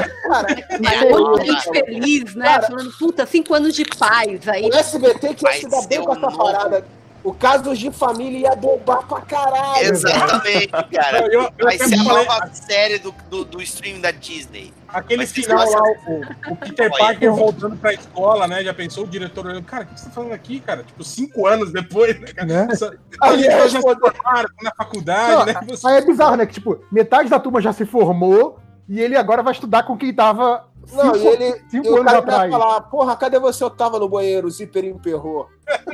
[0.80, 1.44] Mas É, muita cara.
[1.44, 2.44] gente feliz, né?
[2.46, 2.66] Cara.
[2.66, 4.48] Falando, puta, cinco anos de paz.
[4.48, 6.84] Aí O SBT que se dar bem ser com essa parada.
[7.26, 9.82] O caso de família ia bombar pra caralho.
[9.84, 11.26] Exatamente, cara.
[11.26, 14.72] Eu, eu Vai até ser a falei, nova série do, do, do stream da Disney.
[14.86, 16.88] aquele final lá, o, o Peter.
[16.96, 18.62] Parker voltando pra escola, né?
[18.62, 20.84] Já pensou o diretor olhando, cara, o que você tá falando aqui, cara?
[20.84, 22.28] Tipo, cinco anos depois, né?
[22.28, 22.46] cara?
[22.46, 22.68] Né?
[22.70, 25.54] Essa- As pessoas já se formaram, estão na faculdade, Não, né?
[25.68, 26.46] Você- Aí é bizarro, né?
[26.46, 30.14] Que, tipo, metade da turma já se formou e ele agora vai estudar com quem
[30.14, 31.62] tava Não, cinco, e ele.
[31.68, 32.50] cinco e o anos atrás.
[32.50, 33.64] falar, porra, cadê você?
[33.64, 35.48] Eu tava no banheiro, o zíper emperrou.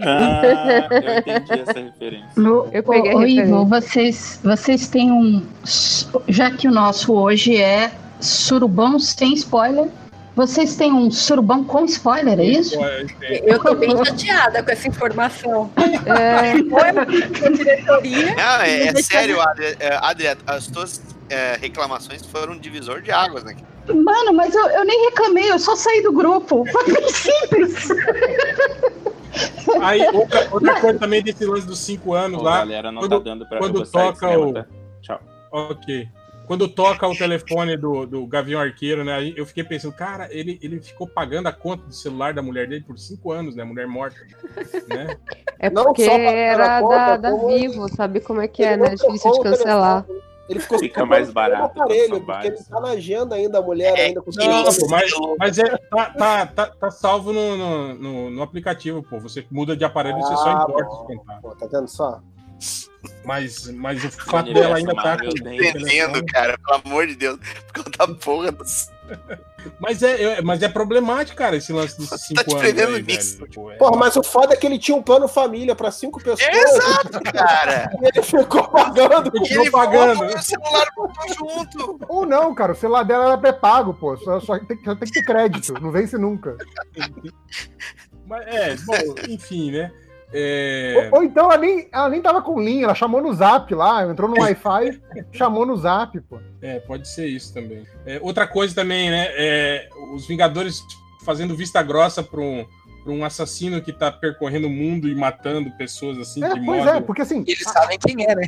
[0.05, 2.31] Ah, eu entendi essa referência.
[2.37, 5.43] No, Eu peguei a ô, ô, vocês, vocês têm um.
[6.29, 9.89] Já que o nosso hoje é surubão sem spoiler,
[10.35, 12.79] vocês têm um surubão com spoiler, é isso?
[13.45, 15.71] eu tô bem chateada com essa informação.
[15.77, 16.55] É, é.
[18.35, 23.45] Não, é, é sério, Adri, Adri, as tuas é, reclamações foram um divisor de águas,
[23.45, 23.57] né?
[23.89, 26.65] Mano, mas eu, eu nem reclamei, eu só saí do grupo.
[26.71, 27.89] Foi bem simples.
[29.81, 32.59] Aí, outra, outra coisa também desse lance dos cinco anos Ô, lá.
[32.59, 34.67] galera, não quando- tá dando pra quando toca cinema, o- tá?
[35.01, 35.21] Tchau.
[35.51, 36.09] Ok.
[36.47, 39.33] Quando toca o telefone do, do Gavião Arqueiro, né?
[39.37, 42.85] Eu fiquei pensando, cara, ele, ele ficou pagando a conta do celular da mulher dele
[42.87, 43.65] por cinco anos, né?
[43.65, 44.17] Mulher morta.
[44.89, 45.17] Né?
[45.59, 48.63] é Não porque só pra- era da, conta, da como Vivo, sabe como é que
[48.63, 48.89] é, né?
[48.89, 50.03] não Difícil de cancelar.
[50.03, 50.32] telefone.
[50.49, 53.97] Ele ficou Fica mais barato, aparelho, são porque ele tá na agenda ainda, a mulher
[53.97, 57.95] É, ainda com Não, pô, mas, mas é, tá, tá, tá, tá salvo no, no,
[57.95, 59.21] no- no aplicativo, pô.
[59.21, 61.59] Você muda de aparelho e você só Ah, importa os contatos.
[61.59, 62.21] Tá vendo só?
[63.25, 67.39] Mas, mas o fato dela ainda tá Entendendo, cara, pelo amor de Deus.
[67.73, 68.65] Por conta da porra do...
[69.79, 72.95] Mas é, é- mas é problemático, cara, esse lance desses Tá cinco te anos.
[72.97, 73.03] aí.
[73.49, 76.19] Tipo, é- Porra, mas o foda é que ele tinha um plano família pra cinco
[76.23, 76.41] pessoas.
[76.53, 77.91] Exato, cara.
[78.03, 79.31] E ele ficou pagando.
[79.35, 80.19] E ele pagando.
[80.19, 80.37] pagando.
[80.39, 81.99] o celular botou junto.
[82.09, 84.17] Ou não, cara, o celular dela era pré-pago, pô.
[84.17, 86.57] Só, só, tem, só tem que ter crédito, não vence nunca.
[88.27, 89.93] Mas, é, bom, enfim, né?
[90.35, 93.75] É, Ou, ou então ela nem, ela nem tava com linha, ela chamou no zap
[93.75, 95.01] lá, entrou no Wi-Fi,
[95.33, 96.39] chamou no zap, pô.
[96.63, 97.85] é, pode ser isso também.
[98.07, 99.27] É, outra coisa também, né?
[99.33, 100.83] É, os Vingadores
[101.25, 102.65] fazendo vista grossa para um,
[103.05, 106.85] pra um assassino que tá percorrendo o mundo e matando pessoas assim É, de pois
[106.85, 106.89] modo.
[106.97, 108.43] é, porque assim, Eles sabem quem é, né?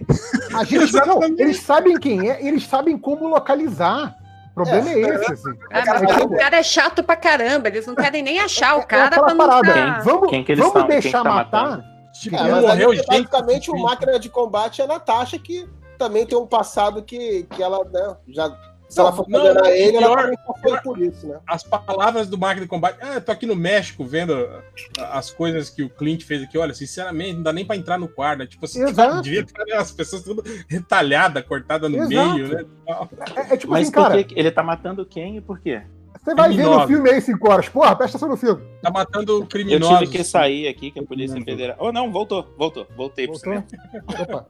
[0.55, 4.17] a gente, não, eles sabem quem é, eles sabem como localizar.
[4.55, 5.51] O problema é, esse, assim.
[5.73, 7.67] Ah, mas o cara é chato pra caramba.
[7.69, 9.67] Eles não querem nem achar o É cara aquela pra não parada.
[9.73, 10.87] ficar- Vamos, Quem que eles vamos são?
[10.89, 11.63] Deixar que tá matar.
[11.71, 11.85] matando?
[12.13, 13.07] Tipo, É, morreu ali, gente.
[13.09, 17.61] basicamente, o máquina de combate é a Natasha, que também tem um passado que, que
[17.61, 18.57] ela, né, já.
[18.95, 21.41] Se Não, ela for não, condenar ele, pior- ela passou por isso, né?
[21.49, 22.97] As palavras do máquina de combate.
[23.01, 24.49] Ah, eu tô aqui no México vendo
[25.11, 26.57] as coisas que o Clint fez aqui.
[26.57, 28.39] Olha, sinceramente, não dá nem pra entrar no quarto.
[28.39, 28.47] né?
[28.47, 29.21] Tipo, assim, Exato.
[29.21, 32.35] devia ter as pessoas tudo retalhadas, cortadas no Exato.
[32.35, 32.65] meio, né?
[33.35, 35.83] É, é tipo Mas assim, por cara, que ele tá matando quem e por quê?
[36.23, 37.69] Você vai ver no filme aí 5 horas.
[37.69, 38.63] Porra, presta atenção no filme.
[38.83, 39.99] Tá matando Eu criminosos.
[39.99, 41.77] tive que sair aqui, que a Polícia Federal.
[41.79, 42.87] Oh, não, voltou, voltou.
[42.97, 43.63] Voltei pro Voltou?
[43.63, 43.67] cinema.
[44.21, 44.47] Opa.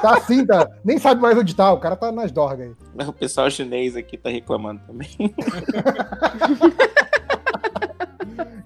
[0.00, 0.68] Tá assim, tá.
[0.84, 1.72] Nem sabe mais onde tá.
[1.72, 3.06] O cara tá nas dorgas aí.
[3.06, 5.08] O pessoal chinês aqui tá reclamando também.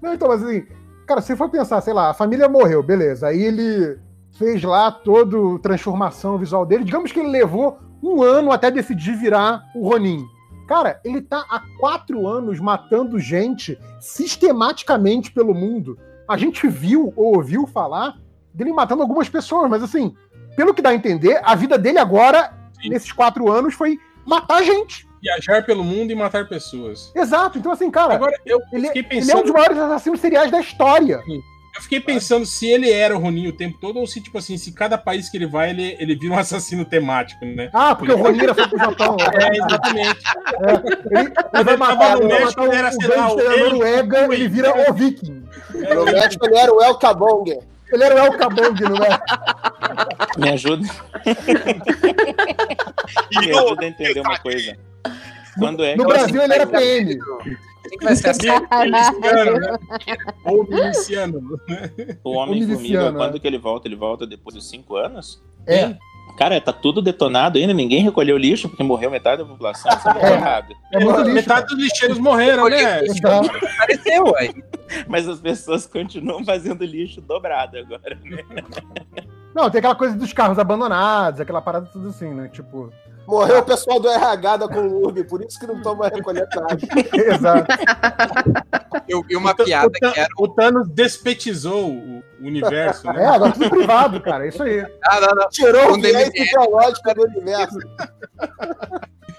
[0.01, 0.65] Não, então, mas assim,
[1.11, 3.27] Cara, se for pensar, sei lá, a família morreu, beleza.
[3.27, 3.99] Aí ele
[4.31, 6.85] fez lá toda a transformação visual dele.
[6.85, 10.25] Digamos que ele levou um ano até decidir virar o Ronin.
[10.71, 15.99] Cara, ele tá há quatro anos matando gente sistematicamente pelo mundo.
[16.25, 18.17] A gente viu ou ouviu falar
[18.53, 20.15] dele matando algumas pessoas, mas assim,
[20.55, 22.53] pelo que dá a entender, a vida dele agora,
[22.85, 25.05] nesses quatro anos, foi matar gente.
[25.21, 27.11] Viajar pelo mundo e matar pessoas.
[27.13, 27.57] Exato.
[27.57, 29.43] Então, assim, cara, Agora, eu ele, fiquei ele é um pensando.
[29.43, 31.21] dos maiores assassinos seriais da história.
[31.75, 34.57] Eu fiquei pensando se ele era o Ronin o tempo todo ou se, tipo assim,
[34.57, 37.69] se cada país que ele vai, ele, ele vira um assassino temático, né?
[37.73, 39.15] Ah, porque o Ronira foi pro Japão.
[39.33, 40.19] É, exatamente.
[41.11, 44.33] Ele, ele vai matar, tava no México, o, ele era, o sei lá, ele- Noruega,
[44.33, 45.45] ele vira o Viking.
[45.95, 47.59] No México ele era o El Cabong.
[47.91, 49.19] Ele era o El Kabong, não é?
[50.37, 50.87] Me ajuda.
[53.31, 54.77] Me ajuda a entender uma coisa.
[55.57, 57.17] Quando é No Brasil ele era PM.
[57.87, 58.33] Quem que vai ser?
[58.33, 59.77] Miliciano, né?
[60.45, 61.59] Ou miliciano.
[62.23, 63.39] o Homem-Formiga, quando é.
[63.39, 63.87] que ele volta?
[63.87, 65.41] Ele volta depois dos cinco anos?
[65.65, 65.95] É.
[66.37, 69.91] Cara, tá tudo detonado ainda, ninguém recolheu lixo porque morreu metade da população.
[69.95, 70.33] Isso é É.
[70.33, 70.73] errado.
[70.93, 71.33] É muito lixo.
[71.33, 73.03] Metade dos lixeiros morreram, né?
[73.03, 73.49] Exato.
[73.55, 74.63] Apareceu aí.
[75.07, 78.43] Mas as pessoas continuam fazendo lixo dobrado agora, né?
[79.53, 82.47] Não, tem aquela coisa dos carros abandonados, aquela parada tudo assim, né?
[82.47, 82.91] Tipo.
[83.31, 86.89] Morreu o pessoal do RH da Conurb, por isso que não toma recolhetagem.
[87.33, 87.65] Exato.
[89.07, 90.27] Eu vi uma O piada o que era.
[90.37, 93.25] O Thanos despetizou o universo, É, né?
[93.27, 94.45] agora tudo privado, cara.
[94.45, 94.85] É isso aí.
[95.05, 95.49] Ah, não, não.
[95.49, 97.79] Tirou o viés ideológico do universo.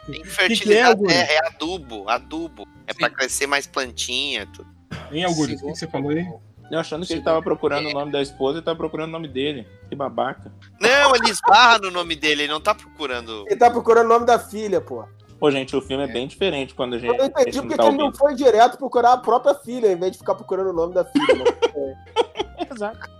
[0.07, 1.09] Tem que é, fertilizar a Augusto?
[1.14, 2.66] terra, é adubo, adubo.
[2.86, 4.68] É pra crescer mais plantinha, tudo.
[5.11, 5.53] Hein, Augusto?
[5.66, 6.26] O que você falou aí?
[6.72, 9.28] Eu achando que ele tava procurando o nome da esposa e tava procurando o nome
[9.28, 9.68] dele.
[9.90, 10.50] Que babaca.
[10.80, 13.44] Não, ele esbarra no nome dele, ele não tá procurando.
[13.46, 15.04] Ele tá procurando o nome da filha, pô.
[15.38, 17.76] Pô, gente, o filme é bem diferente quando a gente, Eu não entendi não porque
[17.76, 18.18] tá que ele não ouvindo.
[18.18, 21.44] foi direto procurar a própria filha, em vez de ficar procurando o nome da filha.
[21.44, 22.64] né?
[22.74, 23.10] Exato.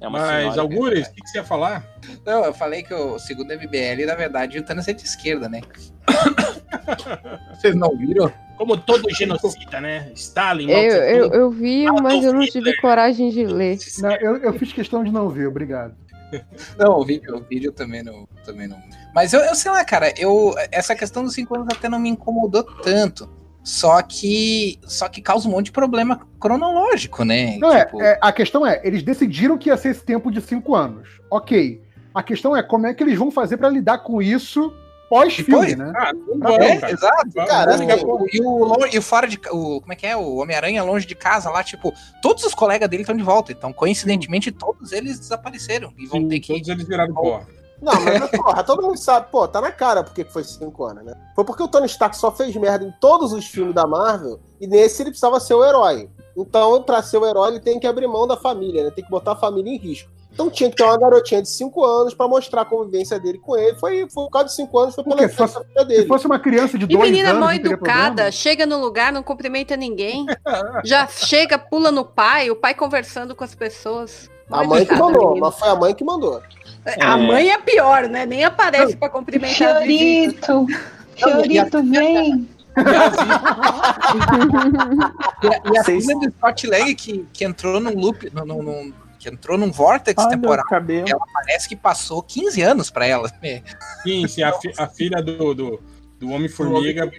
[0.00, 1.84] É Mas, Algures, o que que você ia falar?
[2.24, 5.62] Não, eu falei que o segundo MBL, na verdade, o Thanos é de esquerda, né?
[7.50, 8.32] Vocês não viram?
[8.56, 10.10] Como todo genocida, né?
[10.14, 11.36] Stalin, Eu, Mao Tse eu, Tung.
[11.36, 13.78] eu vi, mas eu não tive coragem de ler.
[13.98, 15.94] Não, eu, eu fiz questão de não ver, obrigado.
[16.78, 18.82] Não, o vídeo, o vídeo também não, também não.
[19.14, 22.08] Mas eu, eu sei lá, cara, eu essa questão dos cinco anos até não me
[22.08, 23.28] incomodou tanto.
[23.62, 27.58] Só que só que causa um monte de problema cronológico, né?
[27.58, 30.40] Não, Tipo, é, é, a questão é, eles decidiram que ia ser esse tempo de
[30.40, 31.20] cinco anos.
[31.30, 31.80] Ok.
[32.14, 34.72] A questão é como é que eles vão fazer pra lidar com isso
[35.08, 35.92] pós-filme, né?
[35.96, 36.92] Ah, não é, cara.
[36.92, 37.32] exato.
[37.34, 37.76] Cara,
[38.32, 40.16] E o, e o fora de ca- o como é que é?
[40.16, 41.92] O Homem-Aranha longe de casa lá, tipo,
[42.22, 43.52] todos os colegas dele estão de volta.
[43.52, 47.42] Então, coincidentemente, todos eles desapareceram e vão Sim, ter que Todos eles viraram pó.
[47.80, 51.04] Não, mas porra, todo mundo sabe, pô, tá na cara porque que foi cinco anos,
[51.04, 51.14] né?
[51.34, 54.66] Foi porque o Tony Stark só fez merda em todos os filmes da Marvel e
[54.66, 56.08] nesse ele precisava ser o herói.
[56.36, 58.90] Então, pra ser o herói, ele tem que abrir mão da família, né?
[58.90, 60.10] Tem que botar a família em risco.
[60.36, 63.56] Então tinha que ter uma garotinha de 5 anos pra mostrar a convivência dele com
[63.56, 63.74] ele.
[63.78, 66.06] Foi, foi por causa de 5 anos, foi pela infância da filha Se dele.
[66.06, 67.40] fosse uma criança de E dois menina anos.
[67.40, 70.26] mal não teria educada, chega no lugar, não cumprimenta ninguém.
[70.84, 74.28] Já chega, pula no pai, o pai conversando com as pessoas.
[74.50, 75.46] A Mal mãe que mandou, menina.
[75.46, 76.42] mas foi a mãe que mandou.
[77.00, 78.26] A mãe é pior, né?
[78.26, 79.78] Nem aparece pra cumprimentar.
[79.80, 80.66] Fiorito,
[81.16, 82.46] Fiorito, vem.
[85.42, 88.92] E a, e a filha do Scott Lang que, que entrou num loop, num- num-
[89.26, 90.64] que entrou num vortex Olha temporal.
[90.70, 93.30] Ela parece que passou 15 anos pra ela.
[93.42, 93.62] né?
[94.02, 95.80] Sim, sim, a, fi- a filha do, do,
[96.18, 97.10] do Homem-Formiga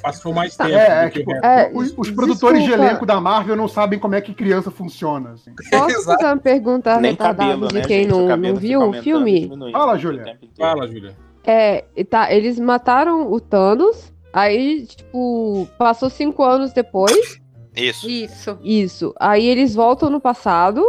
[0.00, 1.46] passou mais tempo É, é, do que o tipo.
[1.46, 5.32] É, Os, os produtores de elenco da Marvel não sabem como é que criança funciona.
[5.32, 5.52] Assim.
[5.70, 8.10] Posso fazer uma pergunta Nem retardada cabelo, de né, quem gente?
[8.10, 9.50] Não, não viu o filme?
[9.72, 10.24] Fala, Júlia.
[10.24, 10.46] tempo.
[10.56, 11.16] Fala, Júlia.
[11.44, 17.40] É, tá, eles mataram o Thanos, aí, tipo, passou cinco anos depois,
[17.74, 18.06] Isso.
[18.08, 18.58] Isso.
[18.62, 19.14] isso.
[19.18, 20.84] Aí eles voltam no passado,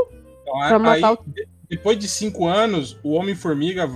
[0.66, 3.88] Então, Pra aí, matar o- de- depois de cinco anos, o Homem-Formiga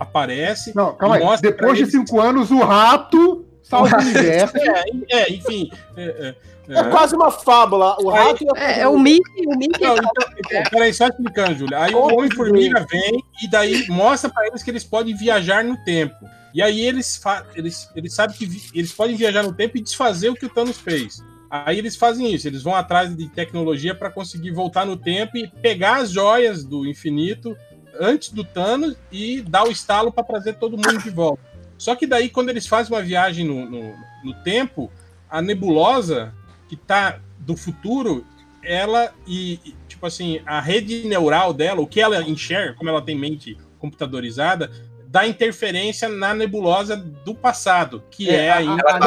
[0.00, 0.74] aparece.
[0.74, 1.40] Não, calma aí.
[1.40, 4.56] Depois de eles- cinco anos, o rato salva o universo.
[4.56, 4.84] É,
[5.22, 5.70] é, enfim.
[5.96, 6.34] é, é,
[6.68, 7.96] É quase uma fábula.
[8.00, 11.54] O Aí- rato É, é o Mickey, o Mickey Não, então, então, peraí, só explicando,
[11.58, 11.78] Júlia.
[11.80, 15.76] Aí o Como Homem-Formiga vem e daí mostra pra eles que eles podem viajar no
[15.84, 16.14] tempo.
[16.54, 17.20] E aí eles,
[17.56, 20.78] eles, eles sabem que eles podem viajar no tempo e desfazer o que o Thanos
[20.78, 21.18] fez.
[21.52, 25.46] Aí eles fazem isso, eles vão atrás de tecnologia para conseguir voltar no tempo e
[25.46, 27.54] pegar as joias do infinito
[28.00, 31.42] antes do Thanos e dar o estalo para trazer todo mundo de volta.
[31.76, 33.94] Só que daí, quando eles fazem uma viagem no, no,
[34.24, 34.90] no tempo,
[35.28, 36.32] a nebulosa
[36.70, 38.26] que tá do futuro,
[38.64, 43.14] ela e, tipo assim, a rede neural dela, o que ela enxerga, como ela tem
[43.14, 44.70] mente computadorizada,
[45.06, 48.82] dá interferência na nebulosa do passado, que é, É, ainda.
[48.88, 48.98] Ela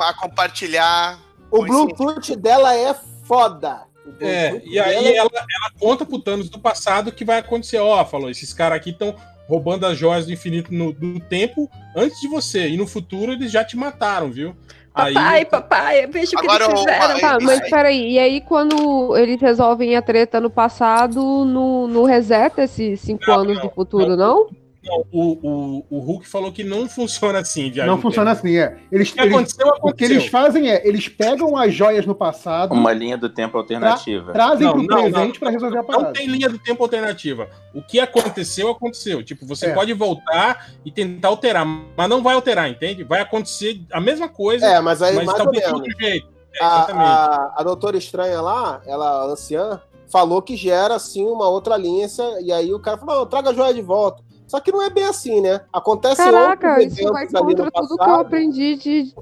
[0.00, 1.23] A, a, a compartilhar.
[1.54, 2.94] O Bluetooth dela é
[3.24, 3.82] foda.
[4.20, 7.78] É, e aí ela, ela conta pro Thanos do passado o que vai acontecer.
[7.78, 9.14] Ó, falou, esses caras aqui estão
[9.48, 12.68] roubando as joias do infinito no, do tempo antes de você.
[12.68, 14.54] E no futuro eles já te mataram, viu?
[14.92, 17.20] Papai, papai, veja o que Agora, eles fizeram.
[17.20, 17.70] Tá, mas aí.
[17.70, 23.24] peraí, e aí quando eles resolvem a treta no passado, no, no reseta esses cinco
[23.26, 24.44] Não, anos não, do futuro, não?
[24.44, 24.63] Não,
[25.12, 28.46] o, o, o Hulk falou que não funciona assim, viagem Não funciona tempo.
[28.46, 28.78] assim, é.
[28.92, 30.16] Eles, O que eles- aconteceu, o que aconteceu.
[30.16, 34.32] eles fazem é, eles pegam as joias no passado, Uma linha do tempo alternativa.
[34.32, 36.12] trazem Não, pro não, presente não, pra resolver a Não parada.
[36.12, 37.48] tem linha do tempo alternativa.
[37.74, 39.22] O que aconteceu, aconteceu.
[39.24, 39.74] Tipo, você É.
[39.74, 43.04] pode voltar e tentar alterar, mas não vai alterar, entende?
[43.04, 45.80] Vai acontecer a mesma coisa, É, mas aí mas mais ou talvez de menos.
[45.88, 46.28] outro jeito.
[46.54, 47.04] É, exatamente.
[47.08, 49.80] A, a, a doutora estranha lá, ela a anciã,
[50.12, 52.06] falou que gera assim uma outra linha,
[52.40, 54.22] e aí o cara falou: não, traga a joia de volta.
[54.54, 55.62] Só que não é bem assim, né?
[55.72, 59.12] Acontece Caraca, isso vai contra tudo que eu passado, aprendi de.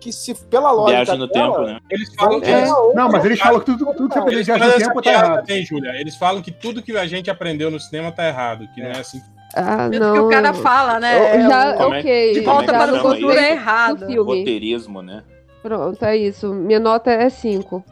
[0.00, 1.80] que se pela lógica Viagem no dela, tempo, né?
[1.90, 2.66] Eles falam que É.
[2.94, 5.40] Não, mas eles falam que tudo, tudo que de viagem no tempo tá errado.
[5.40, 5.90] também, Júlia.
[6.00, 9.00] Eles falam que tudo que a gente aprendeu no cinema tá errado, que não é
[9.00, 9.20] assim.
[9.54, 10.14] Ah, Tanto não.
[10.14, 11.36] que o cara fala, né?
[11.36, 12.32] eu já, é Como é- ok.
[12.32, 14.24] de é volta para o futuro é errado.
[14.24, 15.24] Roteirismo, né?
[15.62, 16.54] Pronto, é isso.
[16.54, 17.84] Minha nota é 5.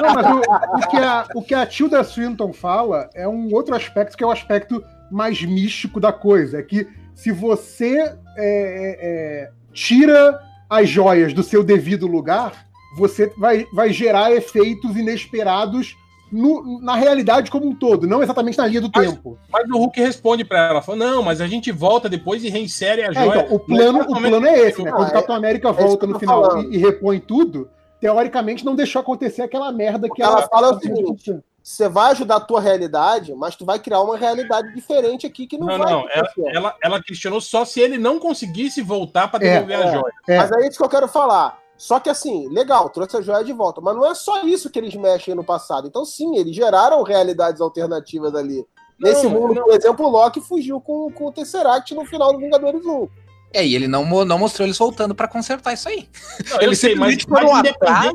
[0.00, 3.74] Não, mas o, o que a, o que a Tilda Swinton fala é um outro
[3.74, 6.58] aspecto que é o aspecto mais místico da coisa.
[6.58, 13.30] É que se você é, é, é, tira as joias do seu devido lugar, você
[13.38, 15.96] vai, vai gerar efeitos inesperados
[16.30, 19.38] no- na realidade como um todo, não exatamente na linha do Mas- tempo.
[19.52, 23.02] Mas o Hulk responde pra ela, falou, não, mas a gente volta depois e reinsere
[23.02, 23.26] a É, joia.
[23.42, 24.90] então, o plano, o plano é esse, né?
[24.90, 27.68] Quando o é- Capitão América isso volta no final e, e repõe tudo,
[28.00, 32.36] teoricamente não deixou acontecer aquela merda que Ela ela fala o seguinte, Você vai ajudar
[32.36, 35.92] a tua realidade, mas tu vai criar uma realidade diferente aqui que não, Não, vai
[35.92, 39.84] não, ela, ela, ela questionou só se ele não conseguisse voltar pra É, devolver a
[39.88, 39.92] é.
[39.92, 40.12] joia.
[40.28, 40.36] É.
[40.38, 41.58] Mas é isso que eu quero falar.
[41.76, 43.80] Só que assim, legal, trouxe a joia de volta.
[43.80, 45.86] Mas não é só isso que eles mexem no passado.
[45.86, 48.64] Então, sim, eles geraram realidades alternativas ali.
[48.98, 49.64] Nesse Não, mundo, não.
[49.64, 53.08] por exemplo, o Loki fugiu com, com o Tesseract no final do Vingadores 1.
[53.54, 56.08] É, e ele não, mo- não mostrou eles voltando pra consertar isso aí.
[56.50, 58.12] Não, eu Eles sei, mas, simplesmente foram mas atrás,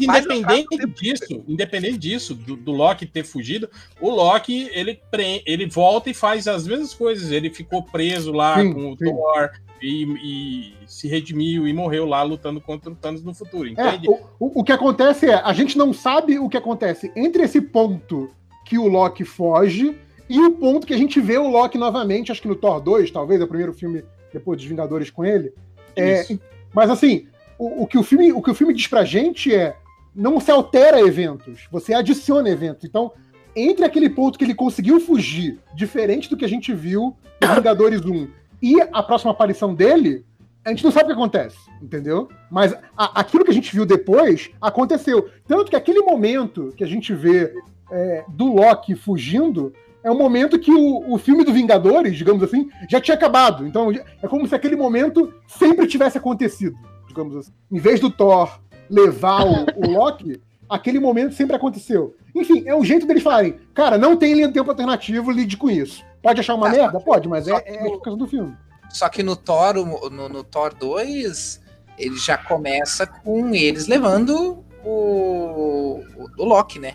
[0.00, 3.68] independente, mas mais independente disso, independente disso, do, do Loki ter fugido,
[4.00, 7.30] o Loki ele, pre- ele volta e faz as mesmas coisas.
[7.30, 9.04] Ele ficou preso lá Sim, com o sim.
[9.04, 9.50] Thor
[9.82, 14.08] e, e se redimiu e morreu lá lutando contra o Thanos no futuro, É, entende?
[14.08, 14.12] o,
[14.46, 18.30] o- o que acontece é, a gente não sabe o que acontece entre esse ponto
[18.64, 19.94] que o Loki foge
[20.26, 23.10] e o ponto que a gente vê o Loki novamente, acho que no Thor 2,
[23.10, 25.52] talvez, é o primeiro filme depois dos Vingadores com ele.
[25.94, 26.24] É,
[26.72, 27.26] mas assim,
[27.58, 29.76] o, o que o filme, o que o filme diz pra gente é
[30.14, 32.84] não se altera eventos, você adiciona eventos.
[32.84, 33.12] Então,
[33.56, 38.00] entre aquele ponto que ele conseguiu fugir, diferente do que a gente viu no Vingadores
[38.04, 38.28] 1,
[38.62, 40.24] e a próxima aparição dele,
[40.64, 42.28] a gente não sabe o que acontece, entendeu?
[42.50, 45.28] Mas a- aquilo que a gente viu depois aconteceu.
[45.46, 47.52] Tanto que aquele momento que a gente vê
[47.92, 52.68] é, do Loki fugindo é um momento que o, o filme do Vingadores, digamos assim,
[52.88, 53.66] já tinha acabado.
[53.66, 56.76] Então é como se aquele momento sempre tivesse acontecido,
[57.14, 57.52] digamos assim.
[57.70, 58.60] Em vez do Thor
[58.90, 62.16] levar o, o Loki, aquele momento sempre aconteceu.
[62.34, 65.70] Enfim, é um jeito deles falarem, cara, não tem linha de tempo alternativo, lide com
[65.70, 66.04] isso.
[66.20, 66.98] Pode achar uma merda?
[67.00, 68.56] Pode, mas é, é a explicação do filme.
[68.90, 71.60] Só que no Thor, no, no Thor 2,
[71.98, 76.94] ele já começa com eles levando o, o, o Loki, né?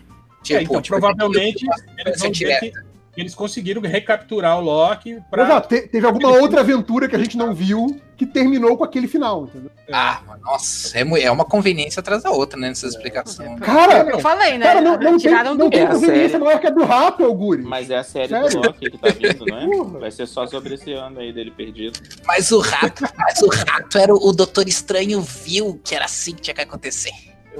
[0.50, 1.64] É, então, provavelmente
[1.98, 2.82] eles sequência vão dizer que, direta.
[2.82, 5.44] que eles conseguiram recapturar o Loki pra.
[5.44, 9.08] Exato, te- teve alguma outra aventura que a gente não viu que terminou com aquele
[9.08, 9.70] final, entendeu?
[9.90, 12.68] Ah, mas nossa, é, é uma conveniência atrás da outra, né?
[12.68, 13.56] Nessa explicação.
[13.56, 14.66] Cara, Eu falei, né?
[14.66, 17.24] cara, não, não tem, Tiraram não do tem É, conveniência maior que a do rato,
[17.24, 17.62] Alguri.
[17.62, 18.48] Mas é a série Sério?
[18.50, 19.66] do Loki que tá vindo, não é?
[19.66, 19.98] Porra.
[20.00, 21.98] Vai ser só sobre esse ano aí dele perdido.
[22.26, 26.34] Mas o rato, mas o rato era o, o Doutor Estranho viu que era assim
[26.34, 27.10] que tinha que acontecer.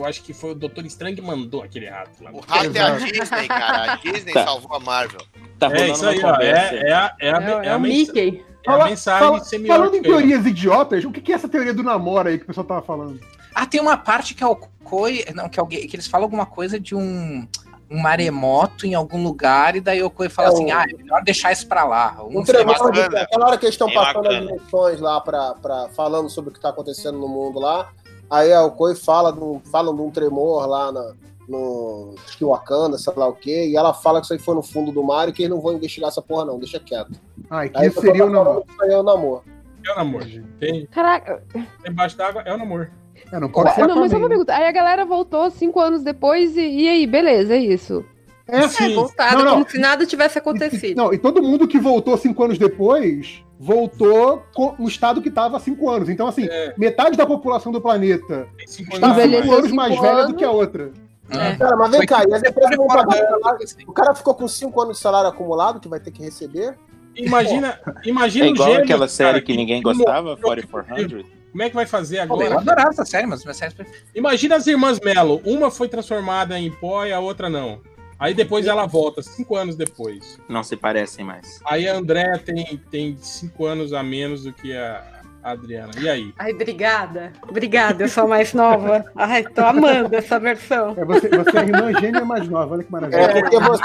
[0.00, 2.30] Eu acho que foi o Doutor Estranho que mandou aquele rato lá.
[2.32, 3.92] O rato é a Disney, cara.
[3.92, 4.44] A Disney Tá.
[4.44, 5.20] salvou a Marvel.
[5.58, 6.36] Tá É isso aí, ó.
[6.36, 6.48] É,
[6.88, 8.44] é a, é a, É, é é o Mickey.
[8.66, 9.74] é a mensagem fala- semiótica.
[9.78, 12.46] falando em aí, teorias idiotas, o que é essa teoria do namoro aí que o
[12.46, 13.20] pessoal tava falando?
[13.54, 16.46] Ah, tem uma parte que é o Koi, não, que alguém, que eles falam alguma
[16.46, 17.46] coisa de um
[17.92, 20.96] um maremoto em algum lugar e daí o Koi fala É, assim, o- ah, é
[20.96, 22.18] melhor deixar isso pra lá.
[22.22, 23.20] Um Um tremor de, bacana.
[23.22, 24.46] aquela hora que eles estão Bem passando as bacana.
[24.46, 27.90] dimensões lá pra, pra, falando sobre o que tá acontecendo no mundo lá.
[28.30, 31.12] Aí a Okoi fala de um, falam de um tremor lá na,
[31.48, 34.54] no acho que Wakanda, sei lá o quê, e ela fala que isso aí foi
[34.54, 37.20] no fundo do mar e que eles não vão investigar essa porra, não, deixa quieto.
[37.50, 38.64] Ah, e que Aí isso seria o namoro.
[38.82, 39.42] é o namoro.
[39.84, 40.26] É o namoro.
[40.60, 41.42] Tem Caraca,
[41.84, 42.88] embaixo d'água, é o namoro.
[43.32, 44.54] É, não pode ser não, mas só uma pergunta.
[44.54, 48.04] Aí a galera voltou cinco anos depois e, e aí, beleza, é isso.
[48.50, 48.94] É, É, Sim.
[48.94, 49.52] voltaram Não, não.
[49.54, 50.96] como se nada tivesse E- acontecido.
[50.96, 54.42] Não, e todo mundo que voltou cinco anos depois voltou
[54.78, 56.08] no estado que estava há cinco anos.
[56.08, 56.74] Então, assim, É.
[56.78, 59.58] metade da população do planeta cinco está anos cinco mais.
[59.58, 60.36] anos mais cinco velha do anos.
[60.36, 60.92] que a outra.
[61.30, 61.54] É.
[61.56, 63.66] Cara, mas vem cá, e aí depois vão pagar o salário.
[63.86, 66.76] O cara ficou com 5 anos de salário acumulado que vai ter que receber.
[67.14, 71.24] Imagina, imagina É o igual gêmeo, aquela série cara, que ninguém como- gostava, 4400.
[71.52, 72.60] Como é que vai fazer Pô, eu agora?
[72.60, 73.74] adorava essa série, mas série.
[74.14, 75.40] Imagina as irmãs Melo.
[75.44, 77.80] Uma foi transformada em pó e a outra não.
[78.20, 80.38] Aí depois ela volta, cinco anos depois.
[80.48, 81.58] Não se parecem mais.
[81.66, 85.90] Aí a André tem, tem cinco anos a menos do que a a Adriana.
[85.98, 86.34] E aí?
[86.38, 87.32] Ai, obrigada.
[87.48, 89.02] Obrigada, eu sou a mais nova.
[89.16, 90.94] Ai, tô amando essa versão.
[90.98, 93.20] É, você, você é a irmã gêmea mais nova, olha que maravilha.
[93.22, 93.82] É porque você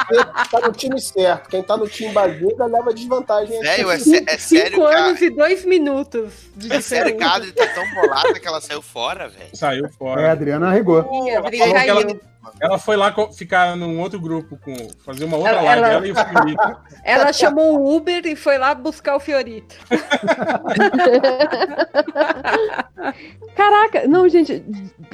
[0.52, 1.48] tá no time certo.
[1.50, 3.58] Quem tá no time bagunça leva desvantagem.
[3.62, 5.00] Velho, é, sé- é sério, Cinco cara.
[5.06, 7.38] anos e dois minutos de É sério que a diferença.
[7.38, 9.50] Adri tá tão bolada que ela saiu fora, velho.
[9.54, 10.32] Saiu É, a fora.
[10.34, 11.10] Adriana arregou.
[11.26, 12.20] Ih, Adri falou que caiu.
[12.60, 14.74] Ela- foi lá ficar num outro grupo, com
[15.06, 16.64] fazer uma outra Ela- live, ela- ela, e o Felipe.
[17.04, 19.76] Ela chamou um Uber e foi lá buscar o Fiorito.
[23.56, 24.64] Caraca, não, gente,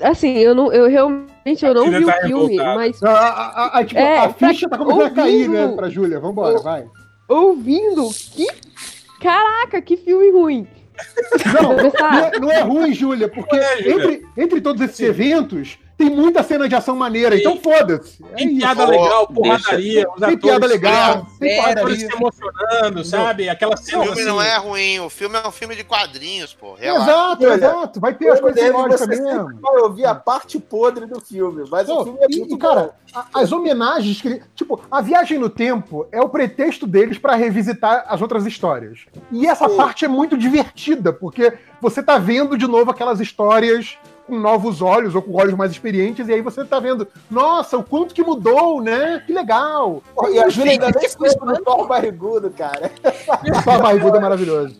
[0.01, 2.75] assim, eu não, eu realmente eu não vi tá o filme, revoltada.
[2.75, 5.75] mas A, a- a- a- tipo, É, a ficha tá começando a cair, ouvindo- né,
[5.75, 6.19] pra Júlia.
[6.19, 6.86] Vambora, vai.
[7.27, 8.47] ouvindo, que
[9.21, 10.67] caraca, que filme ruim.
[11.53, 16.10] Não, não é, não é ruim, Júlia, porque é, entre, entre todos esses eventos, tem
[16.10, 18.24] muita cena de ação maneira, então foda-se.
[18.32, 18.58] É Tem isso.
[18.58, 22.08] piada legal, porradaria, Tem atores, piada legal, tem É, atores porradaria.
[22.10, 23.49] se emocionando, sabe?
[23.49, 26.54] Aquela O cena filme assim, não é ruim, o filme é um filme de quadrinhos,
[26.54, 26.74] pô.
[26.74, 27.04] Relaxa.
[27.12, 27.99] Exato, Olha, exato.
[27.99, 29.62] Vai ter as coisas lógicas mesmo.
[29.62, 32.58] vai ouvir a parte podre do filme, mas o Pô, filme é e, muito e,
[32.58, 37.36] cara, a- as homenagens que Tipo, a viagem no tempo é o pretexto deles pra
[37.36, 38.99] revisitar as outras histórias.
[39.32, 39.78] E essa Sim.
[39.78, 43.97] parte é muito divertida, porque você tá vendo de novo aquelas histórias
[44.32, 47.84] com novos olhos ou com olhos mais experientes, e aí você tá vendo, nossa, o
[47.84, 49.21] quanto que mudou, né?
[49.27, 50.01] Que legal.
[50.15, 52.89] Pô, E a Júlia ainda nem foi no Thor barrigudo, cara.
[53.65, 54.73] Só a barriguda é maravilhoso.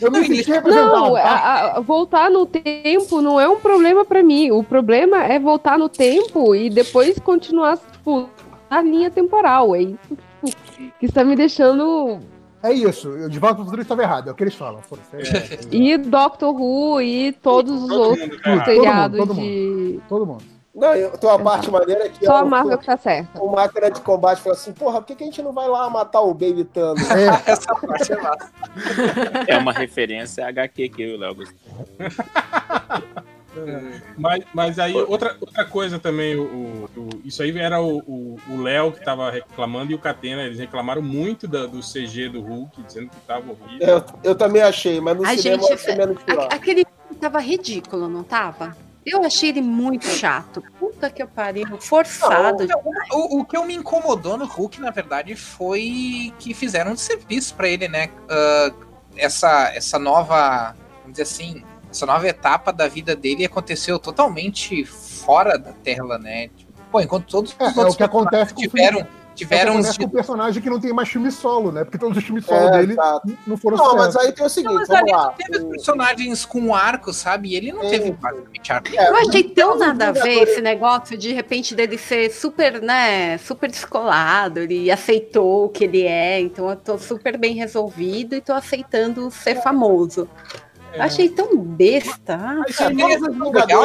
[0.00, 0.92] Eu me senti representado.
[0.94, 1.20] Não, tá?
[1.20, 4.52] a- a- voltar no tempo não é um problema pra mim.
[4.52, 8.28] O problema é voltar no tempo e depois continuar, tipo,
[8.70, 9.74] a linha temporal.
[9.74, 9.98] É isso
[10.44, 12.20] tipo, que está me deixando.
[12.62, 14.80] É isso, eu de volta pro futuro estava errado, é o que eles falam.
[14.82, 19.46] foda-se, é- E Doctor Who e todos os todo outros mundo, seriados Todo mundo, todo
[19.46, 20.00] de.
[20.08, 20.44] Todo mundo.
[20.74, 23.42] Não, eu- tem uma parte maneira que Só é a Marvel que tá certa.
[23.42, 25.90] o máquina de combate fala assim, porra, por que, que a gente não vai lá
[25.90, 27.10] matar o Baby Thanos?
[27.10, 28.50] É, Essa parte é massa.
[29.48, 31.36] É uma referência a HQ que eu e o Léo.
[34.16, 38.38] Mas, mas aí, outra, outra coisa também, o, o- o- isso aí era o o-
[38.48, 42.40] o Léo que tava reclamando e o Catena, eles reclamaram muito da- do CG do
[42.40, 43.86] Hulk, dizendo que tava horrível.
[43.88, 46.48] Eu, eu também achei, mas no Ai, cinema gente, eu achei menos pior.
[46.50, 46.84] A- Aquele
[47.20, 48.76] tava ridículo, não tava?
[49.04, 50.62] Eu achei ele muito chato.
[50.78, 51.66] Puta que eu pariu.
[51.80, 52.66] Forçado.
[53.12, 57.54] O, o que eu me incomodou no Hulk, na verdade, foi que fizeram um serviço
[57.54, 58.08] pra ele, né?
[58.30, 58.72] Ah,
[59.16, 65.58] essa, essa nova, vamos dizer assim, essa nova etapa da vida dele aconteceu totalmente fora
[65.58, 66.48] da tela, né?
[66.48, 69.34] Tipo, pô, enquanto todos É, os é outros o que acontece com tiveram, É o
[69.34, 71.84] tiveram uns com o personagem que não tem mais filme solo, né?
[71.84, 73.32] Porque todos os filmes solo É, dele exato.
[73.46, 75.24] não foram Não, mas aí tem o seguinte, Mas vamos ali lá.
[75.26, 77.48] não teve personagens com arco, sabe?
[77.50, 77.88] E ele não Sim.
[77.90, 78.88] teve basicamente arco.
[78.94, 83.38] É, Eu achei tão nada a ver esse negócio de repente dele ser super, né,
[83.38, 88.40] super descolado, ele aceitou o que ele é, então eu tô super bem resolvido e
[88.42, 90.28] tô aceitando ser famoso.
[90.94, 92.36] Eu achei tão besta.
[92.36, 93.08] Ah, Isso os legal,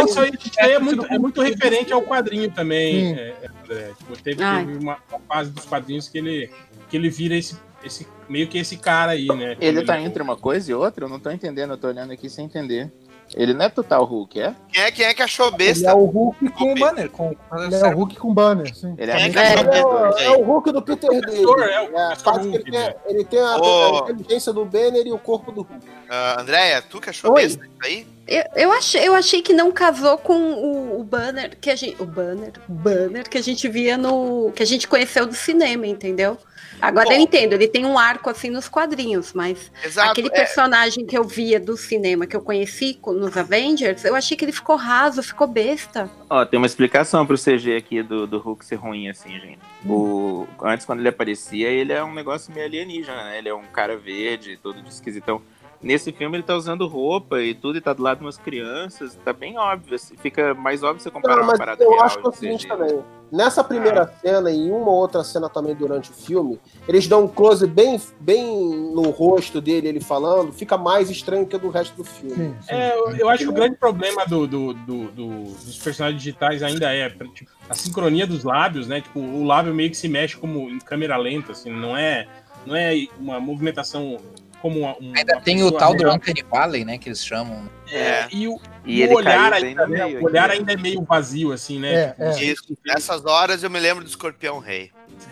[0.04, 0.20] Vingadores- isso
[0.60, 3.16] aí é muito, é muito referente ao quadrinho também.
[3.16, 3.20] Sim.
[3.22, 3.34] é,
[3.70, 3.92] é.
[3.98, 6.50] Tipo, teve, teve uma, uma fase dos quadrinhos que ele,
[6.90, 9.56] que ele vira esse, esse meio que esse cara aí, né?
[9.60, 12.12] Ele Quando tá entre uma coisa e outra, eu não tô entendendo, eu tô olhando
[12.12, 12.92] aqui sem entender.
[13.36, 14.56] Ele não é total Hulk, é?
[14.72, 15.96] Quem é, quem é que achou Ele é besta?
[15.96, 17.10] o Hulk com o banner.
[17.10, 18.96] Com, Ele é o Hulk com banner, sim.
[18.98, 20.16] Ele Quem é é, que É, dois.
[20.16, 21.44] o- é o Hulk do Peter David.
[21.44, 22.96] é o É, que ele, Hulk, tem, né?
[23.06, 24.06] ele tem a, Ô.
[24.08, 25.86] a inteligência do Banner e o corpo do Hulk.
[26.10, 27.42] Ah, Andréia, tu que achou Oi.
[27.44, 28.08] besta isso aí?
[28.28, 32.02] Eu, eu, achei, eu achei que não casou com o, o banner que a gente.
[32.02, 34.52] O banner, banner que a gente via no.
[34.56, 36.38] que a gente conheceu do cinema, entendeu?
[36.82, 37.14] Agora Bom.
[37.14, 40.12] eu entendo, ele tem um arco assim nos quadrinhos, mas Exato.
[40.12, 44.16] aquele é, personagem que eu via do cinema, que eu conheci co- nos Avengers, eu
[44.16, 46.08] achei que ele ficou raso, ficou besta.
[46.30, 49.60] Ó, tem uma explicação pro CG aqui do, do Hulk ser ruim, assim, gente.
[49.88, 53.40] O, antes, quando ele aparecia, ele é um negócio meio alienígena, né?
[53.40, 55.42] Ele é um cara verde, todo de esquisitão.
[55.82, 59.16] Nesse filme ele tá usando roupa e tudo, e tá do lado de umas crianças,
[59.24, 62.20] tá bem óbvio, assim, fica mais óbvio você comparar Não, uma parada eu real acho
[62.20, 63.04] que é o seguinte também.
[63.32, 67.28] Nessa primeira cena e em uma outra cena também durante o filme, eles dão um
[67.28, 68.46] close bem, bem
[68.94, 72.36] no rosto dele, ele falando, fica mais estranho que o do resto do filme.
[72.36, 72.74] Sim, sim.
[72.74, 76.64] É, eu, eu acho que o grande problema do, do- do- do- dos personagens digitais
[76.64, 79.02] ainda é tipo, a sincronia dos lábios, né?
[79.02, 82.28] Tipo, o lábio meio que se mexe como em câmera lenta, assim, não é,
[82.66, 84.18] não é uma movimentação
[84.62, 86.10] como uma, um- Ainda uma tem o tal do.
[86.12, 86.98] Uncanny Valley, né?
[86.98, 87.70] Que eles chamam.
[87.90, 91.02] É, e, o, E o ele olhar, ainda, né, meio o olhar ainda é meio
[91.04, 91.94] vazio, assim, né?
[91.94, 92.44] É, Tipo, é.
[92.44, 92.78] Isso.
[92.86, 94.92] Nessas horas eu me lembro do Escorpião Rei.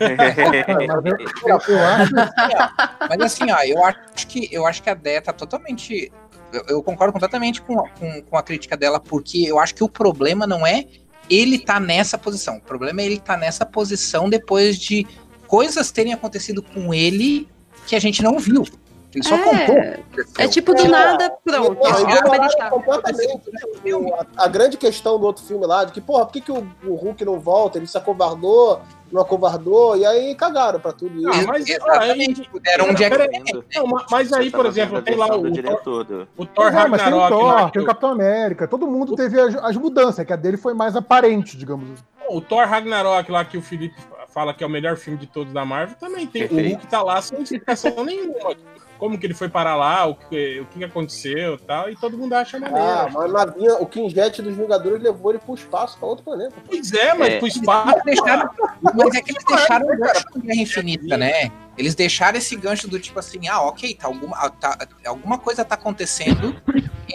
[3.08, 6.10] Mas assim, ó, eu acho que, eu acho que a Déia tá totalmente.
[6.52, 9.88] Eu, eu concordo completamente com, com, com a crítica dela, porque eu acho que o
[9.88, 10.86] problema não é
[11.28, 12.56] ele tá nessa posição.
[12.56, 15.06] O problema é ele tá nessa posição depois de
[15.46, 17.48] coisas terem acontecido com ele
[17.86, 18.64] que a gente não viu.
[19.14, 19.76] Ele só contou.
[19.76, 20.00] É,
[20.38, 20.88] é tipo do É.
[20.88, 21.76] nada, pronto.
[22.70, 23.40] Completamente
[23.94, 26.52] o- a, a grande questão do outro filme lá, de que, porra, por que, que
[26.52, 27.78] o, o Hulk não volta?
[27.78, 28.80] Ele se acovardou,
[29.10, 31.28] não acovardou, e aí cagaram pra tudo isso.
[31.28, 32.42] Ah, mas Exatamente.
[32.52, 33.62] aí- Deram um.
[33.74, 37.02] Não, ma- mas aí, por exemplo, tem lá o, o, diretor o Thor é, mas
[37.02, 37.30] tem o Ragnarok.
[37.30, 40.56] Thor, tem o o- Capitão América, todo mundo teve as, as mudanças, que a dele
[40.56, 42.02] foi mais aparente, digamos assim.
[42.28, 43.94] O Thor Ragnarok lá que o Felipe
[44.28, 46.44] fala que é o melhor filme de todos da Marvel, também tem.
[46.44, 46.72] O Perfeito.
[46.74, 48.34] Hulk tá lá sem explicação nenhuma.
[48.98, 52.16] Como que ele foi parar lá, o que, o que aconteceu e tal, e todo
[52.16, 52.82] mundo acha maneiro.
[52.82, 56.24] Ah, mas na vinha, o King Jet dos Vingadores levou ele pro espaço, pra outro
[56.24, 56.54] planeta.
[56.66, 57.38] Pois é, mas É.
[57.38, 58.04] pro espaço.
[58.04, 58.50] Deixaram-
[58.82, 61.50] mas é que eles deixaram o gancho com Guerra Infinita, né?
[61.76, 65.62] Eles deixaram esse gancho do tipo assim, ah, ok, tá alguma, ah, tá- alguma coisa
[65.64, 66.56] tá acontecendo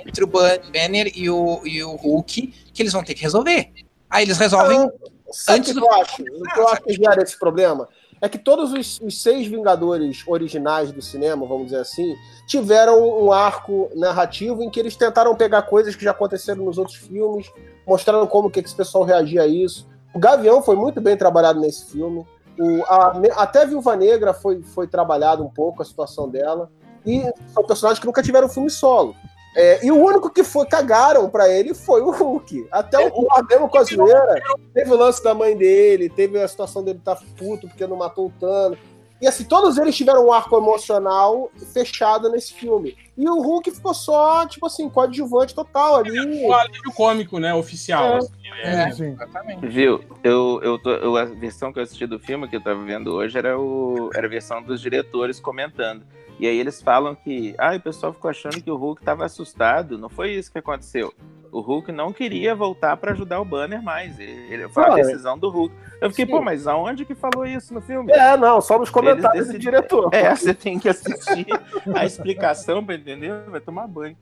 [0.06, 3.72] entre o Ban- Banner e o, e o Hulk que eles vão ter que resolver.
[4.08, 4.88] Aí eles resolvem.
[5.32, 6.22] Sabe Antes o que do- eu acho?
[6.22, 7.88] O que eu acho que gera esse problema?
[8.22, 12.16] É que todos os, os seis Vingadores originais do cinema, vamos dizer assim,
[12.46, 16.98] tiveram um arco narrativo em que eles tentaram pegar coisas que já aconteceram nos outros
[16.98, 17.52] filmes,
[17.88, 19.88] mostrando como que esse pessoal reagia a isso.
[20.14, 22.24] O Gavião foi muito bem trabalhado nesse filme.
[22.60, 26.70] O, a- até a Viúva Negra foi, foi trabalhado um pouco a situação dela.
[27.04, 29.16] E são personagens que nunca tiveram filme solo.
[29.56, 32.68] É, e o único que foi, cagaram pra ele foi o Hulk.
[32.72, 34.42] Até o Thor mesmo com a zoeira.
[34.74, 38.28] Teve o lance da mãe dele, teve a situação dele estar puto porque não matou
[38.28, 38.78] o Thanos.
[39.22, 42.98] E assim, todos eles tiveram um arco emocional fechado nesse filme.
[43.16, 46.48] E o Hulk ficou só, tipo assim, coadjuvante total ali.
[46.48, 47.54] O alívio cômico, né?
[47.54, 48.16] Oficial.
[48.16, 48.18] É.
[48.18, 48.62] assim, né?
[48.64, 49.68] É, exatamente.
[49.68, 50.04] Viu?
[50.24, 53.14] Eu, eu tô, eu- a versão que eu assisti do filme que eu tava vendo
[53.14, 56.04] hoje era, o, era a versão dos diretores comentando.
[56.42, 59.96] E aí eles falam que ah, o pessoal ficou achando que o Hulk tava assustado.
[59.96, 61.14] Não foi isso que aconteceu.
[61.52, 64.20] O Hulk não queria voltar pra ajudar o Banner mais.
[64.20, 64.96] Ele, ele- foi a é.
[65.04, 65.76] decisão do Hulk.
[66.02, 66.32] Eu fiquei, Sim.
[66.32, 68.12] pô, mas aonde que falou isso no filme?
[68.12, 70.10] É, não, só nos comentários do diretor.
[70.12, 71.46] É, você tem que assistir
[71.94, 74.18] a explicação pra entender, vai tomar banho.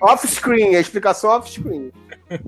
[0.00, 1.90] Off-screen, a explicação off-screen.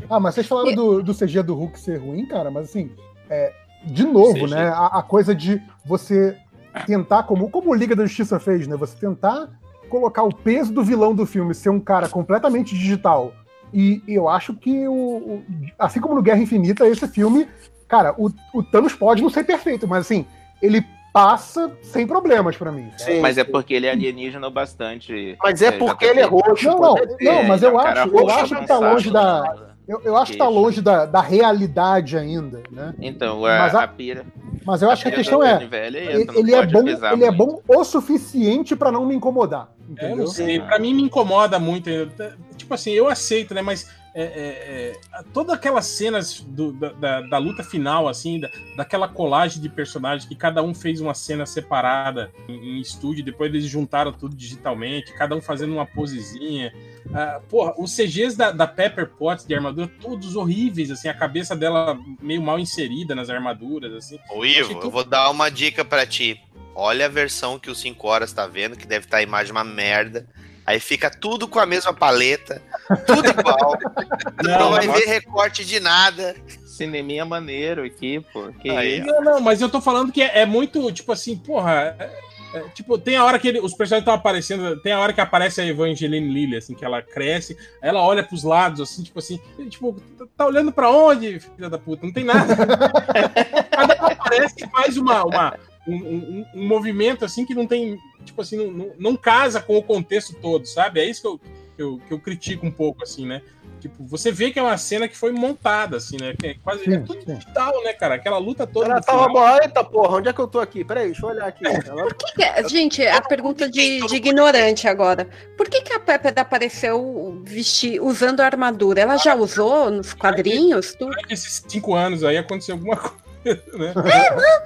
[0.08, 2.90] Ah, mas vocês falaram do, do CG do Hulk ser ruim, cara, mas assim,
[3.28, 3.52] é,
[3.84, 4.46] de novo, CG.
[4.54, 4.68] né?
[4.68, 6.36] A, a coisa de você
[6.84, 8.76] tentar, como, como o Liga da Justiça fez, né?
[8.76, 9.48] Você tentar
[9.88, 13.32] colocar o peso do vilão do filme ser um cara completamente digital.
[13.72, 15.44] E, eu acho que, o, o-
[15.78, 17.48] assim como no Guerra Infinita, esse filme,
[17.88, 20.26] cara, o, o Thanos pode não ser perfeito, mas assim,
[20.60, 22.90] ele passa sem problemas pra mim.
[22.98, 25.36] Sim, Mas é porque ele é alienígena o bastante.
[25.42, 26.66] Mas é já porque ele é roxo.
[26.68, 29.75] Não, não, não, mas É, eu um cara acho, eu acho que tá longe da.
[29.88, 30.58] Eu, eu acho que tá Queixo.
[30.60, 32.92] longe da, da realidade ainda, né?
[33.00, 34.24] Então, a, Mas a- a pira.
[34.64, 35.86] Mas eu acho que a questão é, é
[36.34, 36.82] ele, é bom,
[37.12, 40.16] ele é bom o suficiente pra não me incomodar, É, entendeu?
[40.16, 40.58] não sei.
[40.58, 41.88] Pra mim me incomoda muito.
[41.88, 42.08] Eu-
[42.56, 43.62] Tipo assim, eu aceito, né?
[43.62, 48.50] Mas é, é, é, todas aquelas cenas do- da, da- da luta final, assim, da,
[48.74, 53.52] daquela colagem de personagens que cada um fez uma cena separada em, em estúdio, depois
[53.52, 56.72] eles juntaram tudo digitalmente, cada um fazendo uma posezinha.
[57.12, 61.54] Ah, porra, os CGs da, da Pepper Potts de armadura, todos horríveis, assim, a cabeça
[61.54, 64.18] dela meio mal inserida nas armaduras, assim.
[64.30, 66.40] Ô Ivo, tudo- eu vou dar uma dica pra ti.
[66.74, 69.64] Olha a versão que o 5 horas tá vendo, que deve estar a imagem uma
[69.64, 70.26] merda.
[70.66, 72.60] Aí fica tudo com a mesma paleta,
[73.06, 73.78] tudo igual.
[74.42, 76.34] Não, Não, vai ver recorte de nada.
[76.66, 78.52] Cineminha maneiro aqui, pô.
[78.60, 79.00] Que Aí?
[79.00, 81.96] Não, não, mas eu tô falando que é, é muito, tipo assim, porra.
[81.98, 85.12] é- é, tipo, tem a hora que ele- os personagens estão aparecendo, tem a hora
[85.12, 89.18] que aparece a Evangeline Lilly, assim, que ela cresce, ela olha pros lados, assim, tipo
[89.18, 89.38] assim,
[89.68, 92.06] tipo, tá- tá olhando pra onde, filha da puta?
[92.06, 92.54] Não tem nada.
[93.70, 95.54] Cada aparece e faz uma, uma-
[95.88, 99.76] um, um- um movimento, assim, que não tem, tipo assim, não, não, não casa com
[99.78, 101.00] o contexto todo, sabe?
[101.00, 101.40] É isso que eu,
[101.76, 103.40] que eu, que eu critico um pouco, assim, né?
[103.78, 106.34] Tipo, você vê que é uma cena que foi montada, assim, né?
[106.36, 107.34] Que é quase Sim, é tudo sim.
[107.34, 108.14] digital, né, cara?
[108.14, 108.86] Aquela luta toda.
[108.86, 109.58] Ela tava boa.
[109.62, 110.82] Eita porra, onde é que eu tô aqui?
[110.82, 111.64] Peraí, deixa eu olhar aqui.
[111.66, 115.28] Ela- Que que é- Gente, a pergunta de, de ignorante agora.
[115.58, 119.02] Por que, que a Pepper apareceu vestir, usando a armadura?
[119.02, 120.94] Ela já usou nos quadrinhos?
[120.94, 121.10] Tudo?
[121.10, 123.14] Durante esses cinco anos aí aconteceu alguma coisa,
[123.78, 123.94] né?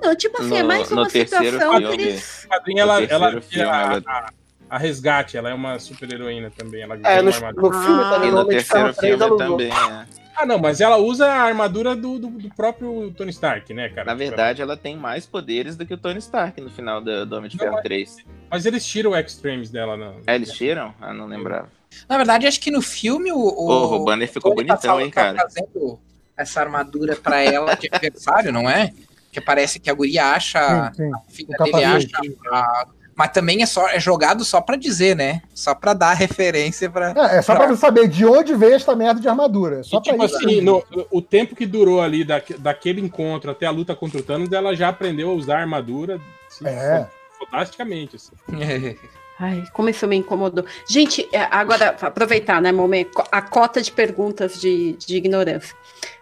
[0.03, 2.47] Não, tipo assim, é No- mais no uma terceiro situação que filme, eles.
[2.76, 4.31] Ela, ela, filme, a, ela- a,
[4.70, 6.83] a Resgate, ela é uma super-heroína também.
[6.83, 8.11] Ela É, no, no filme Ah.
[8.14, 10.20] também, no terceiro 3, filme também, é.
[10.37, 14.07] Ah, não, mas ela usa a armadura do, do, do próprio Tony Stark, né, cara?
[14.07, 17.37] Na verdade, ela tem mais poderes do que o Tony Stark no final do, do
[17.37, 18.16] Homem de Ferro mas- 3.
[18.51, 20.16] Mas eles tiram o Extremes dela, não.
[20.26, 20.95] É, eles tiram?
[20.99, 21.68] Ah, não lembrava.
[22.09, 23.37] Na verdade, acho que no filme o.
[23.39, 25.39] O, Porra, o banner ficou tá bonitão, fal- hein, tá cara?
[25.43, 25.99] fazendo
[26.43, 28.93] essa armadura pra ela de aniversário, não é?
[29.32, 30.91] Que parece que a guria acha.
[30.95, 31.12] Sim, sim.
[31.14, 32.09] A filha O dele acha.
[32.53, 35.43] a- Mas também é, só, é jogado só pra dizer, né?
[35.55, 37.12] Só pra dar referência pra.
[37.14, 39.82] É, é só pra você saber de onde veio esta merda de armadura.
[39.84, 40.36] Só E, tipo isso.
[40.36, 44.22] assim, no- o tempo que durou ali daque- daquele encontro até a luta contra o
[44.22, 46.18] Thanos, ela já aprendeu a usar a armadura
[46.49, 47.07] assim, É.
[47.38, 48.16] fantasticamente.
[48.16, 48.32] Assim.
[49.43, 50.66] Ai, como isso me incomodou.
[50.86, 55.74] Gente, é, agora, aproveitar, né, momento, a cota de perguntas de, de ignorância.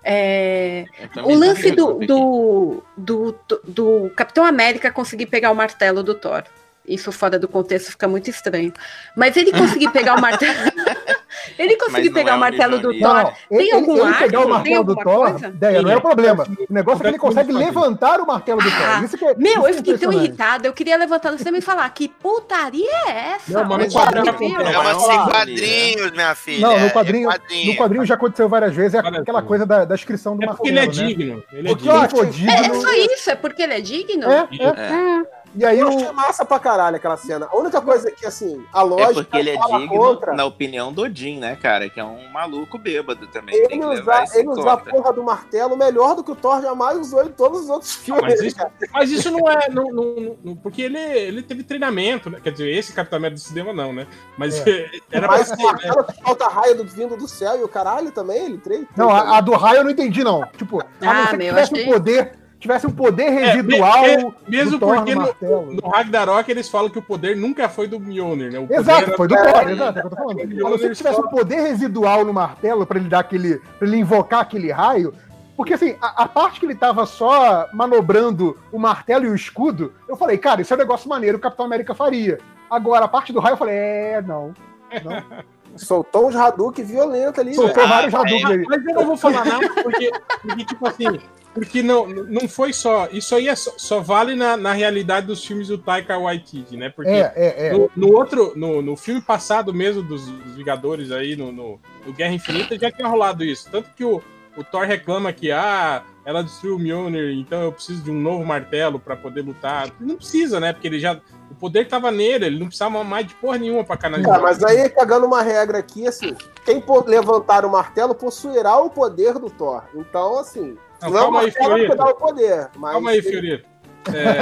[0.05, 0.85] É,
[1.25, 6.45] o lance do, do, do, do- do Capitão América conseguir pegar o martelo do Thor.
[6.89, 8.73] Isso fora do contexto fica muito estranho.
[9.17, 10.55] Mas ele conseguir pegar o martelo.
[11.59, 12.99] ele conseguir pegar é o martelo do.
[12.99, 13.15] Thor.
[13.15, 14.19] Não, Tem ele, algum ele arco?
[14.19, 15.49] pegar o Tem martelo do alguma Thor, coisa?
[15.49, 16.47] ideia, não é o problema.
[16.69, 18.81] O negócio é que ele consegue levantar o martelo do Thor.
[18.87, 20.67] Ah, Isso que é, Meu, isso eu que é fiquei tão irritada.
[20.67, 23.53] Eu queria levantar no cinema e falar: que putaria é essa?
[23.53, 24.61] Não, mas no quadrinho?
[24.61, 26.67] É Não, uma sem quadrinhos, minha filha.
[26.67, 27.67] Não, é no quadrinho, quadrinho.
[27.73, 30.57] no quadrinho já aconteceu várias vezes, é aquela coisa da, da inscrição do É martelo.
[30.59, 30.93] porque ele é né?
[30.93, 31.45] digno.
[31.53, 32.51] Ele é digno.
[32.51, 33.31] É, é só isso?
[33.31, 34.27] É porque ele é digno?
[34.31, 35.23] É, é.
[35.55, 35.59] É.
[35.61, 35.97] E aí Eu o.
[35.97, 37.49] achei massa pra caralho aquela cena.
[37.51, 40.93] A única coisa que, assim, a É lógica porque ele é digno, contra na opinião
[40.93, 41.89] do Odin, né, cara?
[41.89, 43.55] Que é um maluco bêbado também.
[43.55, 46.61] tem ele que em ele usar a porra do martelo melhor do que o Thor
[46.63, 48.23] jamais usou em todos os outros filmes.
[48.23, 48.57] Mas isso,
[48.93, 49.69] mas isso não é.
[49.71, 52.41] Não, não- não- porque ele, ele teve treinamento, né?
[52.43, 54.07] Quer dizer, esse Capitão América do cinema não, né?
[54.37, 54.55] Mas
[55.11, 55.65] era pra Mas o né?
[55.65, 58.87] martelo que solta raio do vindo do céu e o caralho também, ele treina.
[58.97, 60.45] Não, a, a do raio eu não entendi, não.
[60.57, 62.33] Tipo, a Ah, não ser que meu, tivesse achei- um poder.
[62.61, 64.05] Tivesse um poder residual.
[64.05, 65.73] É, me- me- mesmo do Thor porque no no-.
[65.81, 68.59] No Ragnarok eles falam que o poder nunca foi do Mjolnir, né?
[68.59, 70.41] O poder Exato, foi do É, Thor, exato, é o que eu tô falando.
[70.41, 73.59] A não ser que tivesse só- um poder residual no martelo pra ele dar aquele.
[73.79, 75.15] pra ele invocar aquele raio.
[75.57, 79.93] Porque assim, a, a parte que ele tava só manobrando o martelo e o escudo,
[80.09, 82.39] eu falei, cara, isso é um negócio maneiro que o Capitão América faria.
[82.71, 84.53] Agora, a parte do raio, eu falei, é, não.
[85.77, 87.55] Soltou uns Hadouken violentos ali.
[87.55, 87.89] Soltou velho.
[87.89, 88.65] vários Hadouken aí.
[88.69, 90.11] Mas eu não vou falar nada porque,
[90.43, 91.21] porque tipo assim,
[91.59, 93.09] porque não, não foi só.
[93.11, 96.89] Isso aí é só, só vale na, na realidade dos filmes do Taika Waititi, né?
[96.89, 97.73] Porque É, é, é.
[97.73, 102.13] no, no outro, no, no filme passado mesmo dos, dos Vingadores aí, no, no, no
[102.13, 103.69] Guerra Infinita, já tinha rolado isso.
[103.71, 104.23] Tanto que o,
[104.57, 108.45] o Thor reclama que, ah, ela destruiu o Mjolnir, então eu preciso de um novo
[108.45, 109.91] martelo pra poder lutar.
[109.99, 110.73] Não precisa, né?
[110.73, 111.21] Porque ele já.
[111.51, 114.33] O poder tava nele, ele não precisava mais de porra nenhuma pra canalizar.
[114.33, 119.39] Cara, mas aí, cagando uma regra aqui, assim, quem levantar o martelo possuirá o poder
[119.39, 119.83] do Thor.
[119.95, 121.97] Então, assim, Não, não, é calma aí, Fiorito.
[121.97, 122.69] dá o poder.
[122.77, 123.69] Mas Calma aí, Fiorito.
[124.09, 124.39] É,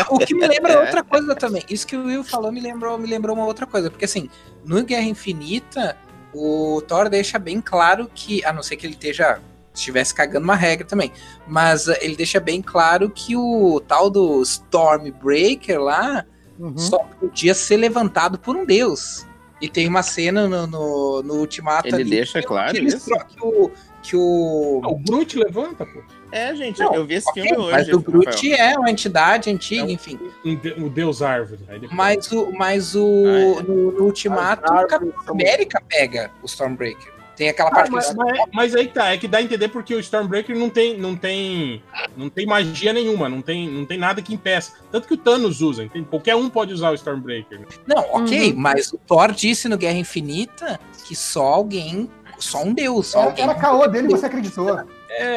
[0.10, 1.62] O que me lembra outra coisa também.
[1.68, 3.90] Isso que o Will falou me lembrou, me lembrou uma outra coisa.
[3.90, 4.28] Porque assim,
[4.64, 5.96] no Guerra Infinita,
[6.34, 9.40] o Thor deixa bem claro que, a não ser que ele esteja
[9.72, 11.12] estivesse cagando uma regra também,
[11.46, 16.24] mas eh, ele deixa bem claro que o tal do Stormbreaker lá
[16.58, 16.76] Uhum.
[16.76, 19.24] só podia ser levantado por um deus.
[19.62, 23.10] E tem uma cena no, no, no Ultimato Ele ali deixa que- claro que, isso?
[23.28, 23.70] que o
[24.02, 26.00] que o o Groot levanta, pô.
[26.32, 27.72] É, gente, Não, eu vi esse Ok, filme hoje.
[27.72, 30.18] mas o Groot é uma entidade antiga, É um- enfim.
[30.44, 31.60] Um o Deus Árvore.
[31.68, 33.62] Depois- Mas o, mas o Ah, é.
[33.62, 37.12] no, no Ultimato, o Capitão América pega o Stormbreaker.
[37.36, 39.68] Tem aquela Ah, parte mas, que mas- mas aí tá, é que dá a entender
[39.68, 41.82] porque o Stormbreaker não tem, não tem,
[42.14, 44.74] não tem magia nenhuma, não tem, não tem nada que impeça.
[44.92, 46.06] Tanto que o Thanos usa, entende?
[46.10, 47.60] qualquer um pode usar o Stormbreaker.
[47.60, 47.66] né?
[47.86, 48.58] Não, ok, Uhum.
[48.58, 52.10] mas o Thor disse no Guerra Infinita que só alguém,
[52.40, 53.44] só um deus, só Era, alguém.
[53.44, 54.78] era caô dele e você acreditou.
[54.78, 54.84] É?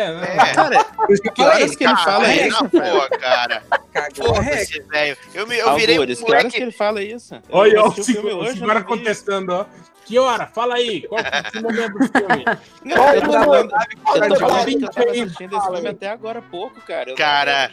[0.06, 2.64] É, Cara, Por isso que eu que horas falei, que ele cara, fala é, isso?
[2.64, 3.64] na boa, cara.
[4.16, 5.18] Porra, esse velho.
[5.34, 6.62] Eu, me, eu virei um Algures, que horas que moleque.
[6.62, 7.36] ele fala isso?
[7.36, 9.66] Eu Olha, ó, o o filme hoje, eu agora contestando, ó.
[10.06, 10.48] Que hora?
[10.48, 11.08] Fala aí.
[11.08, 12.46] Qual que é o momento do filme?
[12.84, 13.22] Não, eu
[14.38, 17.10] tava assistindo esse filme até agora há pouco, cara.
[17.10, 17.72] Eu Cara.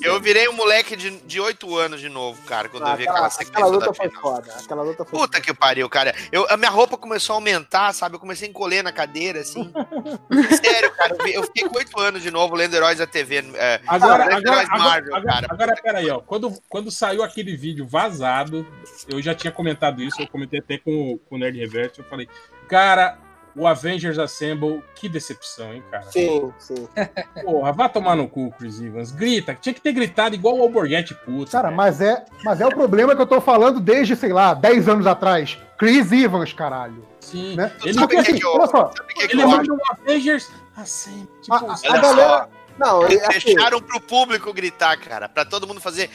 [0.00, 3.26] Eu virei um moleque de, de 8 anos de novo, cara, quando eu vi aquela,
[3.26, 4.22] aquela aquela sequência luta da foi final.
[4.22, 4.54] foda.
[4.64, 6.14] Aquela luta foi Puta que pariu, cara.
[6.30, 8.14] Eu, a minha roupa começou a aumentar, sabe?
[8.16, 9.72] Eu comecei a encolher na cadeira, assim.
[10.64, 11.16] Sério, cara.
[11.28, 13.44] Eu, fiquei com 8 anos de novo lendo Heróis da TV.
[13.54, 15.46] É, Agora, lendo agora, Heróis Marvel, agora, cara.
[15.46, 16.20] agora, agora, peraí, ó.
[16.20, 18.66] Quando, quando saiu aquele vídeo vazado,
[19.08, 22.04] eu já tinha comentado isso, eu comentei até com, o- com o Nerd Reverso, eu
[22.04, 22.28] falei,
[22.68, 23.18] cara,
[23.54, 26.04] o Avengers Assemble, que decepção, hein, cara?
[26.10, 26.88] Sim, sim.
[27.44, 29.10] Porra, vá tomar no cu, Chris Evans.
[29.10, 31.50] Grita, tinha que ter gritado igual o Alborguete puto.
[31.52, 31.76] Cara, velho.
[31.76, 35.06] mas é, mas é o problema que eu tô falando desde, sei lá, 10 anos
[35.06, 35.58] atrás.
[35.76, 37.06] Chris Evans, caralho.
[37.20, 37.56] Sim.
[37.56, 37.72] Né?
[37.84, 39.44] Ele, Porque sabe o que, assim, que eu, olha só, sabe o que, que ele
[39.44, 41.28] manda um Avengers Assemble.
[41.42, 42.48] Tipo, a, a- assim, galera.
[42.78, 45.28] Não, Eles é assim, deixaram pro público gritar, cara.
[45.28, 46.08] Pra todo mundo fazer.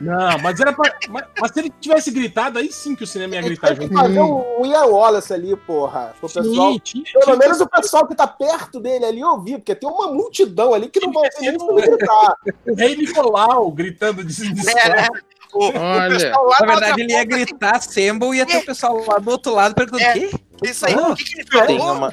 [0.00, 0.94] Não, mas era pra.
[1.08, 3.94] Mas, mas se ele tivesse gritado, aí sim que o cinema ia gritar junto.
[3.94, 6.14] fazer o Ian Wallace ali, porra.
[6.20, 6.72] Pro pessoal.
[6.72, 10.08] Sim, tinha- Pelo menos o pessoal que tá perto dele ali ouvir, porque tem uma
[10.12, 12.34] multidão ali que não vai ouvir nem se gritar.
[12.68, 14.34] o Rei Nicolau gritando de
[14.68, 15.06] É?
[15.54, 18.64] O, Olha, o Na da verdade, ele ia assim, gritar Assemble e ia ter o
[18.66, 20.10] pessoal lá do outro lado perguntando É.
[20.10, 20.30] o quê?
[20.64, 22.12] Isso aí, Ah, o que, que ele falou?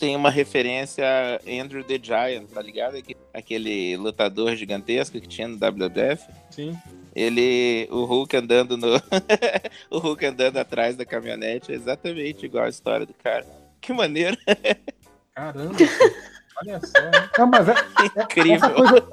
[0.00, 2.96] Tem uma referência a Andrew the Giant, tá ligado?
[2.96, 6.24] Aque- Aquele lutador gigantesco que tinha no WWF.
[6.50, 6.76] Sim.
[7.14, 8.96] Ele, o Hulk andando no,
[9.90, 13.46] o Hulk andando atrás da caminhonete é exatamente igual a história do cara.
[13.80, 14.36] Que maneiro,
[15.34, 15.74] Caramba.
[16.64, 17.38] Olha só.
[17.38, 18.74] Não, mas é- essa, incrível.
[18.74, 19.08] coisa,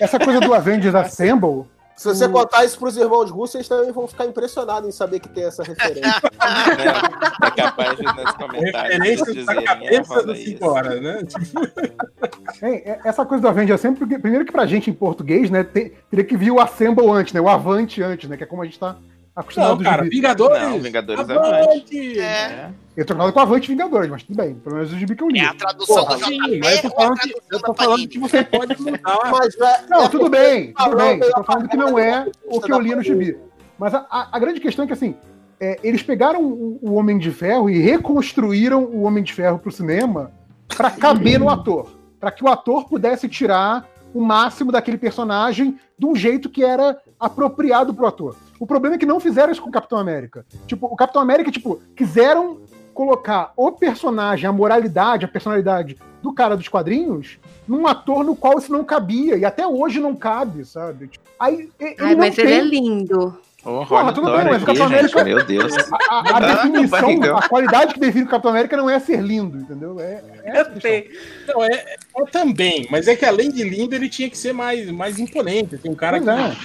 [0.00, 1.64] essa coisa do Avengers Assemble,
[2.00, 5.28] Se você contar isso pros irmãos russos, eles também vão ficar impressionados em saber que
[5.28, 6.00] tem essa referência.
[6.02, 6.20] né?
[7.46, 10.44] É capaz de nos comentários Referência da dizerem, é, cabeça do isso.
[10.44, 11.22] 5 horas, né?
[11.24, 11.60] Tipo,
[12.66, 15.62] hein, é- essa coisa do Avengers Assemble, porque, primeiro que pra gente em português, né,
[15.62, 18.64] teria que vir o Assemble antes, né, o Avante antes, né, que é como a
[18.64, 18.96] gente tá
[19.34, 20.16] acostumado Não, cara, gibi.
[20.16, 20.62] Vingadores.
[20.62, 22.20] Não, Vingadores Avante!
[22.20, 22.70] É, É.
[22.96, 25.28] Eu tô falando com Avante Vingadores, mas tudo bem, pelo menos o gibi que eu
[25.28, 25.38] li.
[25.38, 27.74] é a tradução Porra, do Sim, JP mas eu tô a falando, que, eu tô
[27.74, 29.00] falando que você pode mudar.
[29.30, 31.20] Mas é, Não, é tudo bem, tudo bem.
[31.20, 33.38] Eu tô falando que não é o que eu li no gibi.
[33.78, 35.14] Mas a, a- a grande questão é que, assim,
[35.58, 39.72] é, eles pegaram o, o Homem de Ferro e reconstruíram o Homem de Ferro pro
[39.72, 40.30] cinema
[40.76, 41.90] pra caber no ator.
[42.18, 46.98] Pra que o ator pudesse tirar o máximo daquele personagem de um jeito que era
[47.18, 48.36] apropriado pro ator.
[48.60, 50.44] O problema é que não fizeram isso com o Capitão América.
[50.66, 52.58] Tipo, o Capitão América, tipo, quiseram
[52.94, 58.58] colocar o personagem, a moralidade, a personalidade do cara dos quadrinhos num ator no qual
[58.58, 59.36] isso não cabia.
[59.38, 61.08] E até hoje não cabe, sabe?
[61.08, 63.38] Tipo, Aí, ele Ai, não mas tem ele é lindo.
[63.64, 65.72] Oh, Porra, tudo o bem, mas o Capitão gente, América- meu Deus.
[66.08, 69.58] a, a Ah, definição, a qualidade que define o Capitão América não é ser lindo,
[69.58, 69.98] entendeu?
[70.00, 71.08] É, é.
[71.48, 74.90] Não, é, é também, mas é que além de lindo, ele tinha que ser mais,
[74.90, 75.76] mais imponente.
[75.78, 76.56] Tem um cara Pois é.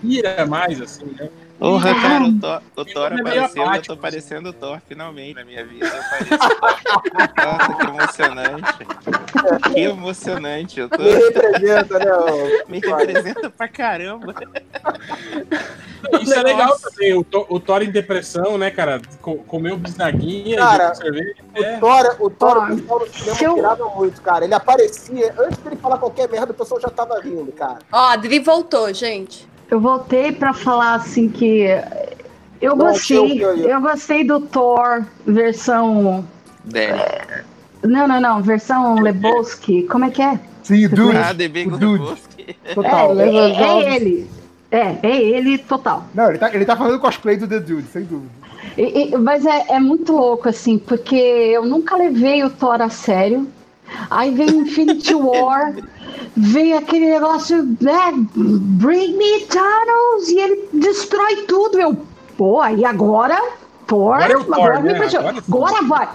[0.00, 1.28] Tira mais, assim, né?
[1.58, 5.44] Porra, cara, o Thor, o Thor apareceu e eu tô parecendo o Thor, finalmente, na
[5.44, 5.90] minha vida.
[5.90, 7.44] Thor.
[7.44, 8.86] Nossa, que emocionante.
[9.74, 10.78] Que emocionante.
[10.80, 11.02] Eu tô...
[11.02, 12.12] Me representa, né?
[12.14, 14.32] ô- Me representa pra caramba.
[16.22, 17.14] Isso é legal também.
[17.14, 19.00] O, Thor- o Thor em depressão, né, cara?
[19.20, 21.34] Co- comeu bisnaguinha, Cara, cerveja.
[21.56, 21.76] O É.
[21.78, 22.56] Thor, o Thor,
[22.88, 24.44] Ó, o se eu- tirava muito, cara.
[24.44, 27.78] Ele aparecia, antes dele falar qualquer merda, o pessoal já tava vindo, cara.
[27.92, 29.48] Ó, a Adri voltou, gente.
[29.70, 31.66] Eu voltei pra falar assim que
[32.60, 36.24] eu Não, gostei, eu- eu- eu- eu gostei do Thor versão
[36.64, 36.98] Danny.
[37.82, 39.82] não, não, não, versão Lebowski.
[39.84, 40.38] Como é que é?
[40.62, 41.16] Sim, o Dude.
[41.16, 41.32] Ah.
[41.32, 42.56] Lebowski.
[42.74, 43.20] Total.
[43.20, 44.30] é, é, é ele.
[44.70, 46.04] É, é ele total.
[46.14, 48.30] Não, ele tá, ele tá fazendo cosplay do The Dude, sem dúvida.
[48.76, 52.90] E- e- mas é, é muito louco, assim, porque eu nunca levei o Thor a
[52.90, 53.46] sério.
[54.10, 55.74] Aí vem Infinity War,
[56.36, 58.12] vem aquele negócio, né?
[58.34, 61.78] Bring me Thanos, e ele destrói tudo.
[61.78, 61.96] Eu,
[62.36, 63.40] pô, aí agora,
[63.86, 64.94] Thor, Agora é o Thor, me né?
[64.94, 65.30] impressionou.
[65.30, 66.08] Agora agora vai.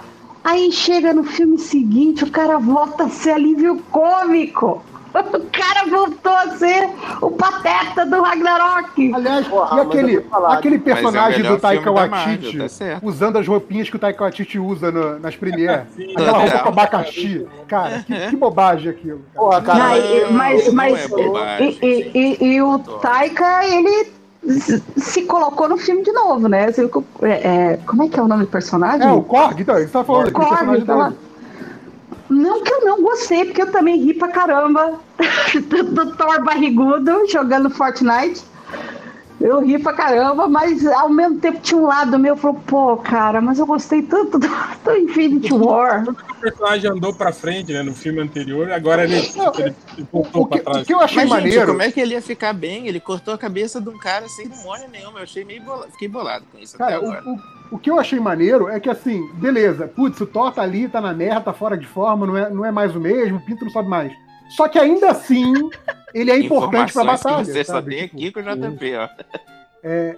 [0.43, 4.83] Aí chega no filme seguinte, o cara volta a ser alívio cômico.
[5.13, 6.89] O cara voltou a ser
[7.21, 9.13] o pateta do Ragnarok.
[9.13, 12.99] Aliás, Porra, e mas aquele, aquele Mas é personagem melhor do Taika Marvel, Waititi tá
[13.03, 15.83] usando as roupinhas que o Taika Waititi usa no- nas premières.
[15.95, 16.11] Sim.
[16.11, 17.45] Aquela roupa com abacaxi.
[17.67, 19.21] Cara, que, que bobagem aquilo.
[19.33, 19.45] cara.
[19.45, 19.79] Porra, cara.
[19.79, 24.11] Não, e- mas, não mas é bobagem, e, e- e- e o Taika, ele
[24.97, 26.67] se colocou no filme de novo, né?
[27.21, 27.29] É,
[27.73, 29.07] é, como é que é o nome do personagem?
[29.07, 31.09] É, o Korg, então, você tá falando Korg, personagem tá lá.
[31.09, 31.19] dele.
[32.33, 34.99] Não que eu não gostei, porque eu também ri pra caramba
[35.93, 38.41] do, Thor barrigudo jogando Fortnite.
[39.41, 42.95] Eu ri pra caramba, mas ao mesmo tempo tinha um lado meu que falou, pô,
[42.97, 46.05] cara, mas eu gostei tanto do, do Infinity War.
[46.07, 49.75] O personagem andou pra frente, né, no filme anterior, agora ele, ele
[50.11, 50.87] voltou O que, pra o trás.
[50.87, 51.67] que eu achei Mas, gente, maneiro.
[51.67, 52.87] como é que ele ia ficar bem?
[52.87, 55.19] Ele cortou a cabeça de um cara sem demônio nenhuma.
[55.19, 55.91] Eu achei meio bolado.
[55.91, 57.23] Fiquei bolado com isso Cara, até o, agora.
[57.25, 57.39] o, o
[57.79, 61.13] que eu achei maneiro é que assim, beleza, putz, o Thor tá ali, tá na
[61.13, 63.71] merda, tá fora de forma, não é, não é mais o mesmo, o Pinto não
[63.71, 64.11] sobe mais.
[64.49, 65.53] Só que ainda assim,
[66.13, 67.37] ele é importante pra batalha.
[67.37, 67.95] que você só sabe?
[67.95, 69.09] tem Tipo, aqui com o JP, ó.
[69.83, 70.17] é,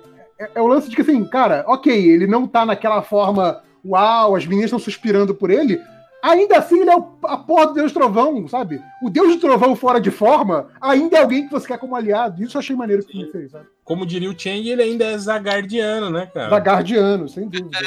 [0.56, 4.46] é o lance de que assim, cara, ok, ele não tá naquela forma, uau, as
[4.46, 5.80] meninas estão suspirando por ele.
[6.28, 8.82] Ainda assim, ele é o- a porra do Deus Trovão, sabe?
[9.04, 12.42] O Deus do Trovão fora de forma ainda é alguém que você quer como aliado.
[12.44, 13.66] Isso eu achei maneiro que ele fez, sabe?
[13.84, 16.50] Como diria o Chang, ele ainda é zagardiano, né, cara?
[16.50, 17.78] Zagardiano, sem dúvida.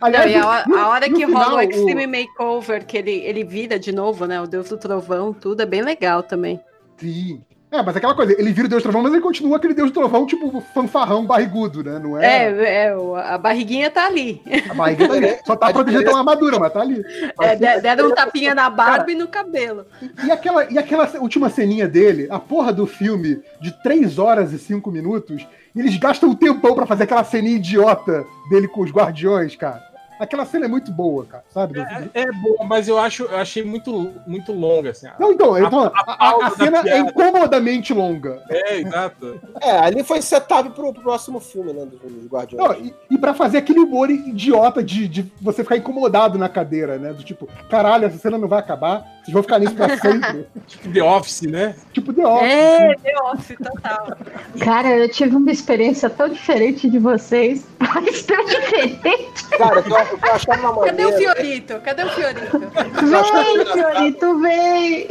[0.00, 3.12] Não, e a, no- a hora que final, rola o o- Extreme Makeover, que ele,
[3.12, 4.40] ele vira de novo, né?
[4.40, 6.60] O Deus do Trovão, tudo é bem legal também.
[6.96, 7.42] Sim.
[7.74, 10.26] É, mas aquela coisa, ele vira o Deus Trovão, mas ele continua aquele Deus Trovão,
[10.26, 11.98] tipo, fanfarrão barrigudo, né?
[11.98, 12.44] Não é?
[12.46, 12.94] É, é,
[13.32, 14.40] a barriguinha tá ali.
[14.70, 15.36] A barriga tá ali.
[15.44, 17.04] Só tá protegendo pela armadura, mas tá ali.
[17.40, 19.86] É, de- deram um tapinha na barba e no cabelo.
[20.24, 24.58] E aquela, e aquela última ceninha dele, a porra do filme de 3 horas e
[24.58, 25.44] 5 minutos,
[25.74, 29.82] e eles gastam um tempão pra fazer aquela ceninha idiota dele com os guardiões, cara.
[30.18, 31.80] Aquela cena é muito boa, cara, sabe?
[31.80, 35.06] É, é boa, mas eu acho, eu achei muito, muito longa, assim.
[35.18, 36.98] Não, então, tô A- a, a a- a cena é piada.
[36.98, 38.42] incomodamente longa.
[38.48, 39.40] É, exato.
[39.60, 41.84] É, ali foi setup pro, pro próximo filme, né?
[41.86, 42.64] Dos, dos Guardiões.
[42.68, 46.98] Não, e, e pra fazer aquele humor idiota de, de você ficar incomodado na cadeira,
[46.98, 47.12] né?
[47.12, 50.46] Do tipo, caralho, essa cena não vai acabar, vocês vão ficar nisso pra sempre.
[50.66, 51.74] Tipo The Office, né?
[51.92, 52.50] tipo The Office.
[52.52, 54.16] É, The Office, total.
[54.60, 57.66] Cara, eu tive uma experiência tão diferente de vocês.
[57.94, 59.46] Mas tão diferente.
[59.56, 61.34] Cara, eu, eu, uma Cadê o maneira.
[61.34, 61.80] Fiorito?
[61.80, 62.58] Cadê o Fiorito?
[62.58, 65.08] Vem, Fiorito, vem.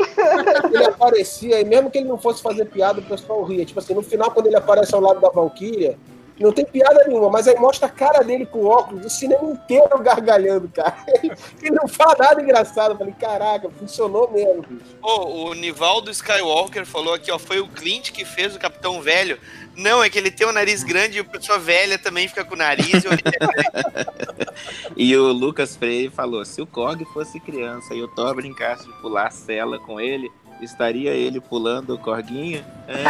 [0.74, 3.66] ele aparecia, e mesmo que ele não fosse fazer piada, o pessoal ria.
[3.66, 5.98] Tipo assim, no final, quando ele aparece ao lado da Valkyria,
[6.40, 10.00] não tem piada nenhuma, mas aí mostra a cara dele com óculos, o cinema inteiro
[10.00, 10.96] gargalhando, cara.
[11.62, 12.92] Ele não fala nada engraçado.
[12.94, 14.96] Eu falei, caraca, funcionou mesmo, bicho.
[15.02, 19.38] Ô, o Nivaldo Skywalker falou aqui, ó, foi o Clint que fez o Capitão Velho.
[19.76, 22.54] Não, é que ele tem o nariz grande e a pessoa velha também fica com
[22.54, 22.88] o nariz.
[23.04, 23.12] e o-
[24.96, 28.94] E o Lucas Freire falou: se o Korg fosse criança e o Thor brincasse de
[29.02, 30.32] pular a cela com ele,
[30.62, 32.64] estaria ele pulando o Korguinho?
[32.88, 33.04] É, é,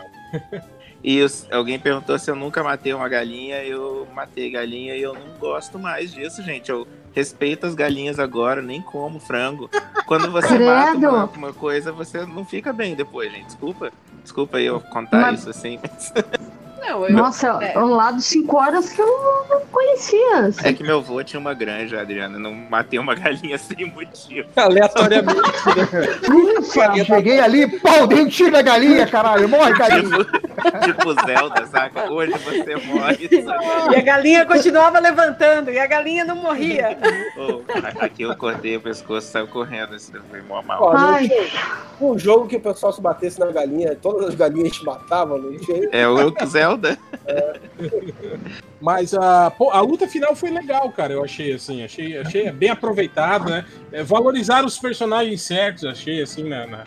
[0.00, 0.13] é.
[1.02, 1.20] E
[1.50, 3.62] alguém perguntou se eu nunca matei uma galinha.
[3.62, 6.70] Eu matei galinha e eu não gosto mais disso, gente.
[6.70, 9.68] Eu respeito as galinhas agora, nem como frango.
[10.06, 11.08] Quando você mata Credo.
[11.10, 13.46] uma, uma coisa, você não fica bem depois, gente.
[13.46, 13.92] Desculpa.
[14.22, 15.78] Desculpa eu contar Mas- isso assim.
[15.82, 16.12] mas-
[16.86, 17.78] Não, eu, Nossa, é.
[17.78, 19.06] um lado 5 horas que eu
[19.48, 20.50] não conhecia.
[20.62, 22.38] É que meu avô tinha uma granja, Adriana.
[22.38, 24.48] Não matei uma galinha sem motivo.
[24.56, 25.40] Aleatoriamente.
[26.58, 30.18] Ufa, Cheguei ali, pau, dei um tiro na galinha, caralho, morre, galinha.
[30.18, 32.10] Tipo, tipo Zelda, saca?
[32.12, 33.28] Hoje você morre.
[33.92, 36.96] E a galinha continuava levantando, e a galinha não morria.
[37.98, 39.94] A- aqui eu cortei o pescoço e saiu correndo.
[39.94, 40.82] Isso foi mó mal.
[40.82, 40.94] Ó,
[42.00, 45.56] um jogo que o pessoal se batesse na galinha, todas as galinhas te matavam, não
[45.58, 45.88] tinha.
[45.92, 46.73] É o Zelda.
[48.80, 51.12] Mas a, pô, a luta final foi legal, cara.
[51.12, 53.64] Eu achei assim, achei, achei bem aproveitado, né?
[53.92, 56.84] É, valorizaram os personagens certos, achei assim na, na,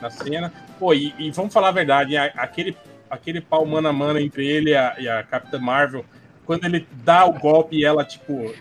[0.00, 0.52] na cena.
[0.78, 2.76] Pô, e, e vamos falar a verdade, a- aquele,
[3.10, 6.04] aquele pau mano a mano entre ele e a, e a Capitã Marvel,
[6.46, 8.52] quando ele dá o golpe e ela, tipo,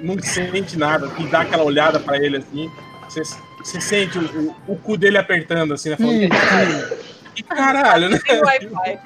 [0.00, 2.70] não sente nada, e dá aquela olhada pra ele assim,
[3.08, 5.96] você, sente o, o, o cu dele apertando, assim, né?
[5.96, 6.88] Falando, "Caralho,
[7.36, 8.18] que caralho, né?
[8.26, 8.98] Tem Wi-Fi.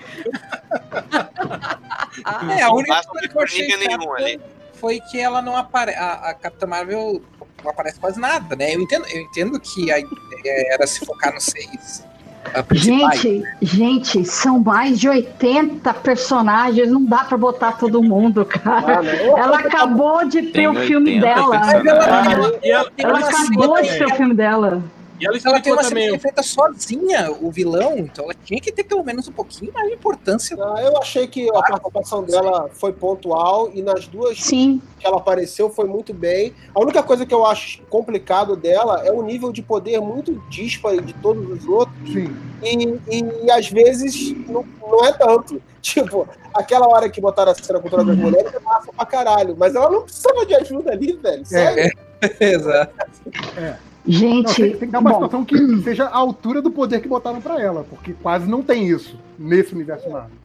[2.25, 4.41] Ah, É, a única coisa que eu achei chata ali.
[4.75, 5.99] foi que ela não aparece.
[5.99, 7.23] A, a Capitã Marvel
[7.63, 8.75] não aparece quase nada, né?
[8.75, 12.05] Eu entendo, eu entendo que a ideia era se focar nos seis
[12.55, 13.21] ah, principais.
[13.21, 18.99] Gente, gente, são mais de 80 personagens, não dá pra botar todo mundo, cara.
[18.99, 19.39] Ah, não.
[19.39, 21.57] Ela acabou de ter Tem o filme 80 dela.
[21.57, 22.51] ela,
[22.91, 24.83] tem Ela uma acabou de ter o filme dela.
[25.21, 26.09] E ela Ela tem uma cena também.
[26.11, 29.73] que é feita sozinha, o vilão, então ela tinha que ter pelo menos um pouquinho
[29.73, 30.57] mais de importância.
[30.59, 35.19] Ah, Eu achei que a participação dela foi pontual e nas duas Sim, que ela
[35.19, 36.55] apareceu foi muito bem.
[36.75, 41.01] A única coisa que eu acho complicado dela é o nível de poder muito díspare
[41.01, 42.35] de todos os outros Sim.
[42.63, 43.01] e,
[43.47, 45.61] e, às vezes não, não é tanto.
[45.81, 49.57] Tipo, aquela hora que botaram a cena com todas as mulheres é massa pra caralho,
[49.59, 51.47] mas ela não precisava de ajuda ali, velho.
[51.47, 51.91] Sério?
[52.39, 52.93] Exato.
[53.57, 53.77] Não,
[54.11, 54.55] gente.
[54.55, 57.41] tem, tem que dar uma bom, situação que seja a altura do poder que botaram
[57.41, 60.41] pra ela, porque quase não tem isso nesse universo Marvel.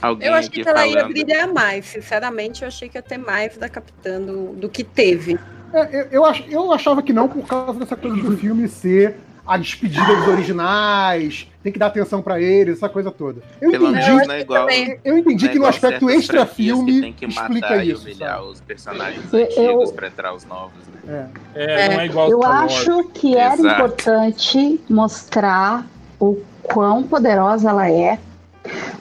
[0.00, 1.12] Alguém Eu acho aqui que ela ia falando.
[1.12, 1.86] brilhar mais.
[1.86, 5.38] Sinceramente, eu achei que ia ter mais da Capitã do, do que teve.
[5.72, 9.16] É, eu, eu, ach, eu achava que não por causa dessa coisa do filme ser
[9.46, 13.40] a despedida dos originais, tem que dar atenção pra eles, essa coisa toda.
[13.58, 14.68] Eu Pelo entendi, menos não é igual.
[15.02, 17.68] eu entendi não é que no aspecto certas extra franquias que filme tem que explica
[17.70, 18.02] matar e isso.
[18.02, 18.48] humilhar sabe?
[18.50, 20.74] os personagens Eu- antigos pra entrar os novos.
[21.02, 21.30] Né?
[21.54, 21.86] É.
[21.86, 23.66] É, não é igual Eu acho que era Exato.
[23.74, 25.86] importante mostrar
[26.20, 28.18] o quão poderosa ela é,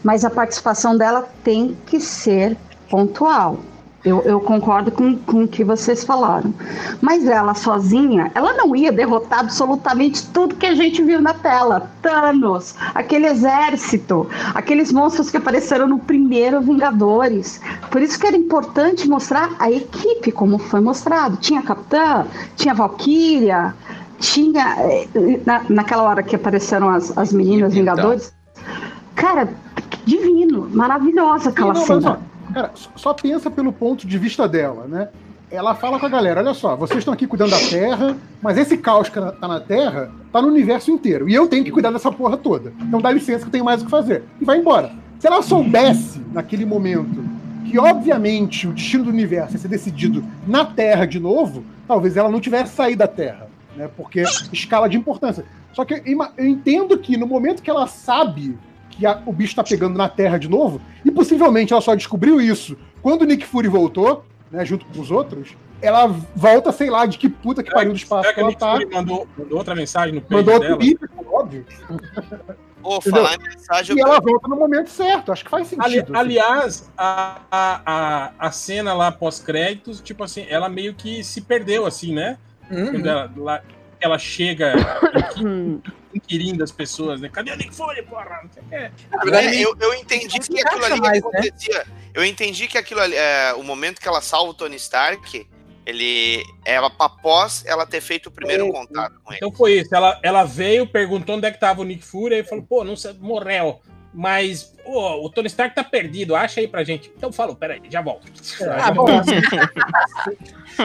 [0.01, 2.55] mas a participação dela tem que ser
[2.89, 3.59] pontual.
[4.05, 6.53] Eu, eu concordo com, com o que vocês falaram.
[6.99, 11.89] Mas ela sozinha, ela não ia derrotar absolutamente tudo que a gente viu na tela.
[12.01, 17.61] Thanos, aquele exército, aqueles monstros que apareceram no primeiro Vingadores.
[17.89, 21.37] Por isso que era importante mostrar a equipe, como foi mostrado.
[21.37, 22.25] Tinha a Capitã,
[22.57, 23.73] tinha a Valkyria,
[24.19, 24.75] tinha.
[24.79, 25.07] eh,
[25.45, 27.95] Na, naquela hora que apareceram as, as meninas Então.
[27.95, 28.33] Vingadores.
[29.15, 29.47] Cara,
[30.05, 32.19] divino, maravilhosa aquela não, cena.
[32.53, 35.09] Cara, só- pensa pelo ponto de vista dela, né?
[35.51, 38.77] Ela fala com a galera: olha só, vocês estão aqui cuidando da Terra, mas esse
[38.77, 41.29] caos que tá na Terra tá no universo inteiro.
[41.29, 42.73] E eu tenho que cuidar dessa porra toda.
[42.81, 44.23] Então dá licença que eu tenho mais o que fazer.
[44.41, 44.91] E vai embora.
[45.19, 47.23] Se ela soubesse, naquele momento,
[47.65, 52.29] que obviamente o destino do universo ia ser decidido na Terra de novo, talvez ela
[52.29, 53.47] não tivesse saído da Terra.
[53.75, 53.89] Né?
[53.95, 55.45] Porque escala de importância.
[55.71, 58.57] Só que eu entendo que no momento que ela sabe
[58.95, 62.39] que a- o bicho tá pegando na Terra de novo, e possivelmente ela só descobriu
[62.41, 67.05] isso quando o Nick Fury voltou, né, junto com os outros, ela volta, sei lá,
[67.05, 68.71] de que puta que pariu do espaço Será que que ela Nick tá.
[68.73, 70.79] Fury mandou, mandou outra mensagem no page Mandou outro dela?
[70.81, 71.65] vídeo, óbvio.
[72.85, 73.23] Entendeu?
[73.23, 75.31] falar em mensagem, E eu- ela volta no momento certo.
[75.31, 76.11] Acho que faz Ali- sentido.
[76.13, 76.19] assim.
[76.21, 81.85] aliás, a, a, a, a cena lá pós-créditos, tipo assim, ela meio que se perdeu,
[81.85, 82.37] assim, né?
[82.69, 82.91] Uhum.
[82.91, 83.61] Quando ela, lá-
[84.01, 84.73] ela chega
[85.37, 85.81] inqui-
[86.15, 87.29] inquirindo as pessoas, né?
[87.29, 88.41] Cadê o Nick Fury, porra?
[88.43, 88.91] Não sei o quê.
[89.11, 91.29] Na verdade, É, eu, eu entendi se que aquilo ali mais, né?
[91.29, 91.85] acontecia.
[92.13, 95.47] Eu entendi que aquilo ali, é, o momento que ela salva o Tony Stark,
[95.85, 99.37] ele é após ela ter feito o primeiro contato com ele.
[99.37, 99.93] Então foi isso.
[99.93, 102.95] Ela, ela veio, perguntou onde é que tava o Nick Fury, aí falou, pô, não
[102.95, 103.81] sei, morreu.
[104.13, 107.11] Mas, pô, o Tony Stark tá perdido, acha aí pra gente.
[107.17, 108.27] Então falou, peraí, já volto.
[108.79, 109.35] Ah, bom, assim,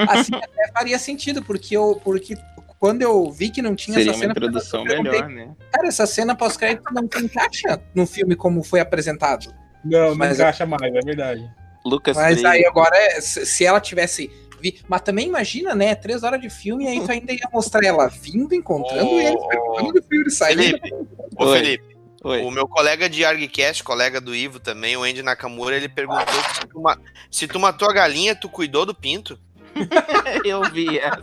[0.09, 2.37] assim até faria sentido, porque eu, porque
[2.79, 5.55] quando eu vi que não tinha Seria essa uma cena, introdução eu perguntei, melhor, né?
[5.73, 9.53] Cara, essa cena pós-crédito não encaixa no filme como foi apresentado.
[9.85, 11.51] Não, não Mas- encaixa mais, é verdade.
[11.85, 14.31] Lucas Mas aí agora, é, se ela tivesse.
[14.61, 15.95] vi- Mas também imagina, né?
[15.95, 19.25] Três horas de filme e aí tu ainda ia mostrar ela vindo, encontrando Ô, e
[19.27, 20.63] eles perguntando do Fury saindo.
[20.63, 20.95] Felipe,
[21.37, 21.53] ô.
[21.53, 22.43] Felipe, Oi.
[22.43, 26.67] o meu colega de ArgCast, colega do Ivo também, o Andy Nakamura, ele perguntou se
[26.67, 26.99] tu, ma-
[27.31, 29.39] se tu matou a galinha, tu cuidou do pinto?
[30.45, 31.23] Eu vi essa.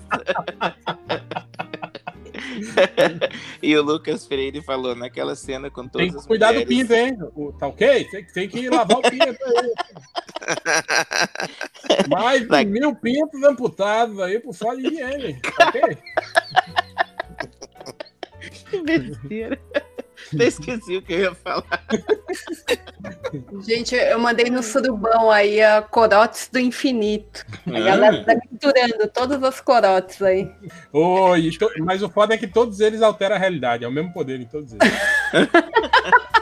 [3.62, 6.78] e o Lucas Freire falou naquela cena com todas Tem que cuidar do mulheres.
[6.78, 7.18] pinto, hein?
[7.36, 8.06] O- Tá ok?
[8.06, 9.74] Tem, tem que lavar o pinto aí.
[12.10, 15.40] Mais de mil pintos amputados aí por falta de higiene.
[15.42, 15.82] tá ok?
[18.70, 19.60] Que besteira.
[20.34, 21.66] Até esqueci o que eu ia falar.
[23.66, 27.46] Gente, eu mandei no surubão aí a corotes do infinito.
[27.68, 27.80] A Ah.
[27.82, 30.50] galera tá misturando todas as corotes aí.
[30.92, 31.50] Oi,
[31.80, 33.84] mas o foda é que todos eles alteram a realidade.
[33.84, 34.84] É o mesmo poder em todos eles.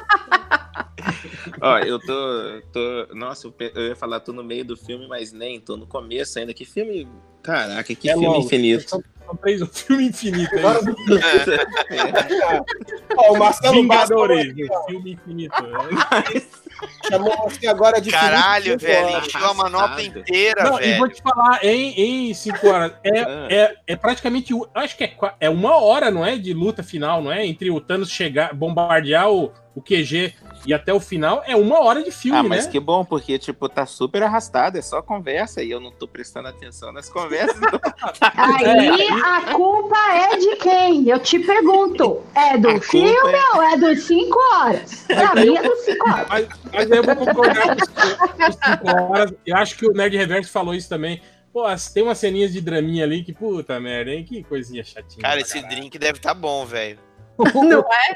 [1.63, 3.15] Ó, eu tô, tô.
[3.15, 6.53] Nossa, eu ia falar, tô no meio do filme, mas nem, tô no começo ainda.
[6.53, 7.07] Que filme.
[7.41, 8.45] Caraca, que É filme longo.
[8.45, 8.89] infinito.
[8.89, 10.57] São, são três, um filme infinito.
[10.57, 12.63] Agora É.
[13.17, 15.53] Ó, o Marcelo Vingadores, o filme infinito.
[15.55, 17.07] É.
[17.09, 19.25] chamou você agora de Caralho, velho, Figueira.
[19.25, 20.97] encheu a manopla inteira, Não, e velho.
[20.97, 23.47] vou te falar, em, em cinco horas, é, Ah.
[23.49, 26.35] é, é praticamente, acho que é, é uma hora, não é?
[26.37, 27.45] De luta final, não é?
[27.45, 30.33] Entre o Thanos chegar, bombardear o, o QG
[30.65, 32.71] e até o final, é uma hora de filme, Ah, mas né?
[32.71, 36.47] que bom, porque, tipo, tá super arrastado, é só conversa e eu não tô prestando
[36.47, 37.57] atenção nas conversas.
[37.57, 37.79] então-
[38.35, 41.07] Aí a culpa é de quem?
[41.09, 42.21] Eu te pergunto.
[42.35, 45.03] É do filme é- ou é dos 5 horas?
[45.07, 46.27] Pra mim é dos 5 horas.
[46.29, 49.33] Mas, mas aí eu vou concordar com os cinco horas.
[49.45, 51.21] Eu acho que o Nerd Reverso falou isso também.
[51.51, 54.23] Pô, as- tem umas ceninhas de draminha ali que, puta merda, hein?
[54.23, 55.21] Que coisinha chatinha.
[55.21, 55.69] Cara, esse caralho.
[55.75, 56.97] drink deve tá bom, velho.
[57.53, 58.15] Não é?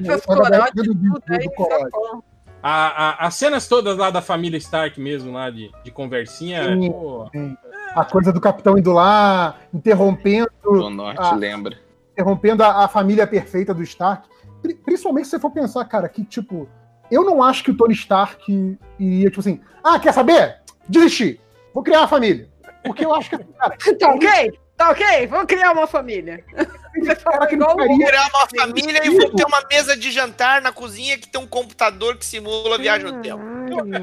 [0.12, 1.46] Essas corotes, tudo aí.
[2.62, 6.90] A- a- as cenas todas lá da família Stark mesmo, lá de, de conversinha, Sim.
[6.90, 7.28] pô,
[7.94, 11.34] A coisa do capitão indo lá, interrompendo, O norte Ah.
[11.34, 11.76] lembra.
[12.12, 14.26] interrompendo a, a família perfeita do Stark.
[14.62, 16.66] Pri- Principalmente se você for pensar, cara, que, tipo,
[17.10, 20.56] eu não acho que o Tony Stark iria, tipo assim, ah, quer saber?
[20.88, 21.38] Desistir.
[21.74, 22.48] Vou criar uma família.
[22.82, 24.58] Porque eu acho que, cara, Tá ok?
[24.76, 25.26] Tá ok?
[25.28, 26.44] Vamos criar uma família.
[26.98, 30.10] Você fala que igual faria- Vou criar uma família e vou ter uma mesa de
[30.10, 33.40] jantar na cozinha que tem um computador que simula a viagem no tempo.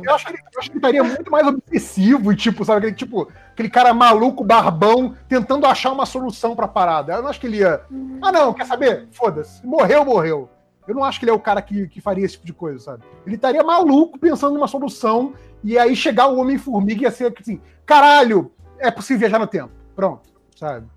[0.05, 2.79] Eu acho que ele, eu acho que ele estaria muito mais obsessivo, e, tipo, sabe,
[2.79, 7.13] aquele, tipo, aquele cara maluco, barbão, tentando achar uma solução pra parada.
[7.13, 7.81] Eu não acho que ele ia.
[8.21, 9.07] Ah, não, quer saber?
[9.11, 9.65] Foda-se.
[9.65, 10.49] Morreu, morreu.
[10.87, 12.79] Eu não acho que ele é o cara que, que faria esse tipo de coisa,
[12.79, 13.03] sabe?
[13.25, 15.33] Ele estaria maluco pensando numa solução,
[15.63, 19.69] e aí chegar o Homem-Formiga e ia ser assim: caralho, é possível viajar no tempo.
[19.95, 20.29] Pronto,
[20.61, 20.87] sabe?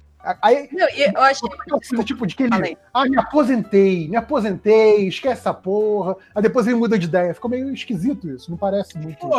[0.40, 2.78] Aí, Não, eu achei coisa, tipo, de que ele.
[2.94, 6.16] Ah, me aposentei, me aposentei, esquece essa porra.
[6.34, 7.34] Aí depois ele muda de ideia.
[7.34, 9.18] Ficou meio esquisito isso, não parece muito.
[9.18, 9.36] Pô,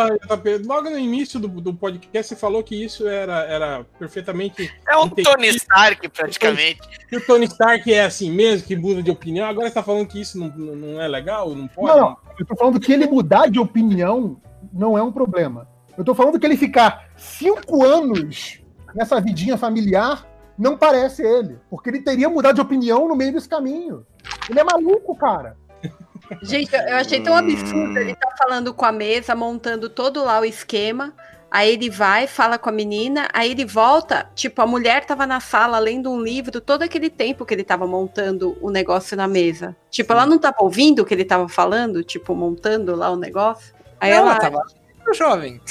[0.67, 4.71] logo no início do, do podcast você falou que isso era, era perfeitamente.
[4.87, 5.23] É um Entendi.
[5.23, 6.81] Tony Stark, praticamente.
[7.09, 9.47] Que o Tony Stark é assim mesmo, que muda de opinião.
[9.47, 11.55] Agora você tá falando que isso não, não é legal?
[11.55, 11.87] Não pode?
[11.87, 12.17] Não, não.
[12.37, 14.39] Eu tô falando que ele mudar de opinião
[14.71, 15.67] não é um problema.
[15.97, 18.63] Eu tô falando que ele ficar cinco anos
[18.95, 20.25] nessa vidinha familiar
[20.57, 21.59] não parece ele.
[21.69, 24.05] Porque ele teria mudado de opinião no meio desse caminho.
[24.49, 25.57] Ele é maluco, cara.
[26.41, 27.97] Gente, eu achei tão absurdo.
[27.97, 31.13] Ele tá falando com a mesa, montando todo lá o esquema.
[31.51, 34.29] Aí ele vai, fala com a menina, aí ele volta.
[34.35, 37.87] Tipo, a mulher tava na sala lendo um livro todo aquele tempo que ele tava
[37.87, 39.75] montando o negócio na mesa.
[39.89, 43.73] Tipo, ela não tava ouvindo o que ele tava falando, tipo, montando lá o negócio.
[44.01, 44.39] Aí ela, ela.
[44.39, 44.65] tava
[45.13, 45.61] jovem.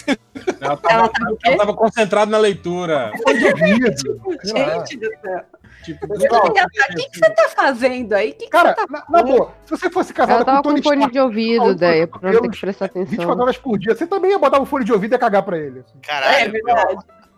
[0.60, 3.10] Ela tava, Ela tava o ela tava concentrada na leitura.
[3.26, 4.84] Lá.
[4.86, 5.40] Gente do céu.
[5.84, 6.52] Tipo, Pessoal, O
[6.96, 8.32] que, que você tá fazendo aí?
[8.32, 9.04] Que que Cara, você tá...
[9.08, 11.74] na, na boa, se você fosse casada com o com Tony fone Stark, de ouvido,
[11.74, 13.42] daí com pra não ter que prestar 24 atenção.
[13.42, 15.58] horas por dia, você também ia botar um fone de ouvido e ia cagar pra
[15.58, 15.80] ele.
[15.80, 15.98] assim.
[16.02, 16.96] É Caralho, verdade.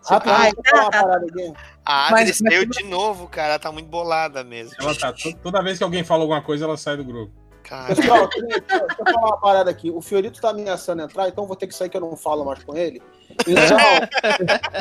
[0.09, 1.53] Ai, falar uma parada aqui.
[1.85, 3.49] a Mas- Adri saiu de novo, cara.
[3.49, 4.73] Ela tá muito bolada mesmo.
[4.79, 7.33] ela tá, to- toda vez que alguém fala alguma coisa, ela sai do grupo.
[7.67, 9.91] Cara, Pessoal, deixa eu falar uma parada aqui.
[9.91, 12.63] O Fiorito tá ameaçando entrar, então vou ter que sair que eu não falo mais
[12.63, 13.01] com ele.
[13.45, 13.53] Então,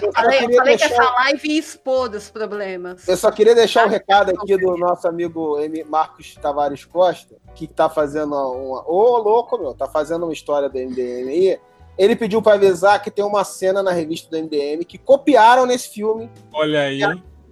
[0.02, 3.08] eu só Falei, queria falei que deixar- essa live ia expor os problemas.
[3.08, 5.82] Eu só queria deixar um recado aqui do nosso amigo M.
[5.84, 8.84] Marcos Tavares Costa, que tá fazendo uma.
[8.88, 11.60] Ô, louco, meu, tá fazendo uma história do MDM aí.
[11.98, 15.88] Ele pediu pra avisar que tem uma cena na revista do MDM que copiaram nesse
[15.88, 16.30] filme.
[16.52, 17.00] Olha aí.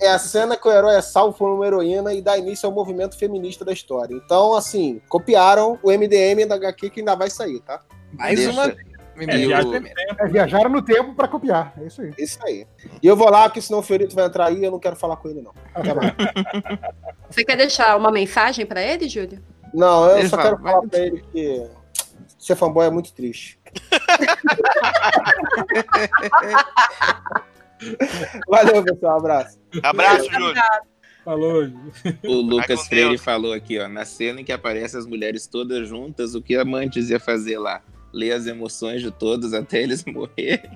[0.00, 2.74] É a cena que o herói é salvo por uma heroína e dá início ao
[2.74, 4.14] movimento feminista da história.
[4.14, 7.80] Então, assim, copiaram o MDM da HQ que ainda vai sair, tá?
[8.12, 8.74] Mais Deixa- uma.
[9.16, 9.64] É, viagem Deus.
[9.64, 9.88] no tempo.
[10.18, 11.72] É, viajaram no tempo pra copiar.
[11.80, 12.10] É isso aí.
[12.18, 12.66] Isso aí.
[13.00, 14.96] E eu vou lá, porque senão o Fiorito vai entrar aí e eu não quero
[14.96, 15.52] falar com ele, não.
[15.72, 16.00] Tá bom.
[17.30, 19.40] Você quer deixar uma mensagem pra ele, Júlio?
[19.72, 21.64] Não, eu Ele só fala, quero falar pra ele que
[22.38, 23.58] ser fanboy é muito triste.
[28.48, 29.15] Valeu, pessoal.
[29.15, 29.59] Um abraço.
[29.82, 30.62] abraço, Júlio.
[31.24, 31.70] Falou.
[32.23, 36.35] O Lucas Freire falou aqui, ó, na cena em que aparecem as mulheres todas juntas,
[36.35, 37.82] o que amantes ia fazer lá?
[38.12, 40.70] Ler as emoções de todos até eles morrerem.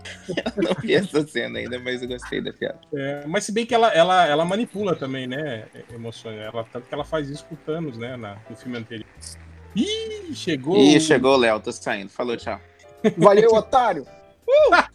[0.57, 2.81] Eu não vi essa cena ainda, mas eu gostei da piada.
[2.93, 5.67] É, mas se bem que ela, ela, ela manipula também, né?
[5.95, 6.39] Emoções.
[6.39, 8.17] Ela, tanto que ela faz isso com o Thanos, né?
[8.17, 9.07] Na, no filme anterior.
[9.77, 10.79] Ih, chegou.
[10.79, 12.09] Ih, chegou o Léo, tô saindo.
[12.09, 12.59] Falou, tchau.
[13.17, 14.05] Valeu, otário.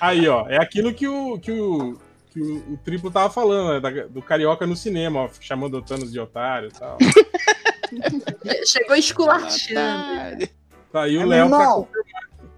[0.00, 1.98] Aí, ó, é aquilo que o, que o,
[2.30, 5.82] que o, o Triplo tava falando, né, da- do Carioca no cinema, ó, chamando o
[5.82, 6.98] Thanos de otário e tal.
[8.66, 10.46] Chegou esculachando.
[10.92, 11.88] Tá aí o Léo Irmão,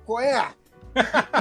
[0.04, 0.48] qual é?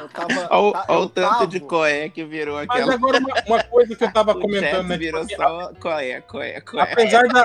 [0.00, 2.94] Eu tava- Olha tá- tanto tava- de coé que virou Mas aquela.
[2.94, 4.96] agora uma, uma coisa que eu tava O comentando, né?
[4.96, 6.82] virou só coé, coé, coé.
[6.92, 7.44] apesar da,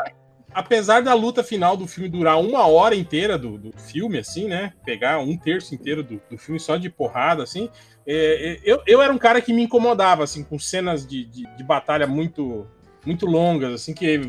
[0.54, 4.74] apesar da luta final do filme durar uma hora inteira do, do filme, assim, né?
[4.86, 7.70] Pegar um terço inteiro do, do filme só de porrada, assim.
[8.06, 11.44] é, é, eu, eu era um cara que me incomodava, assim, com cenas de, de,
[11.56, 12.68] de batalha muito,
[13.06, 14.20] muito longas, assim, que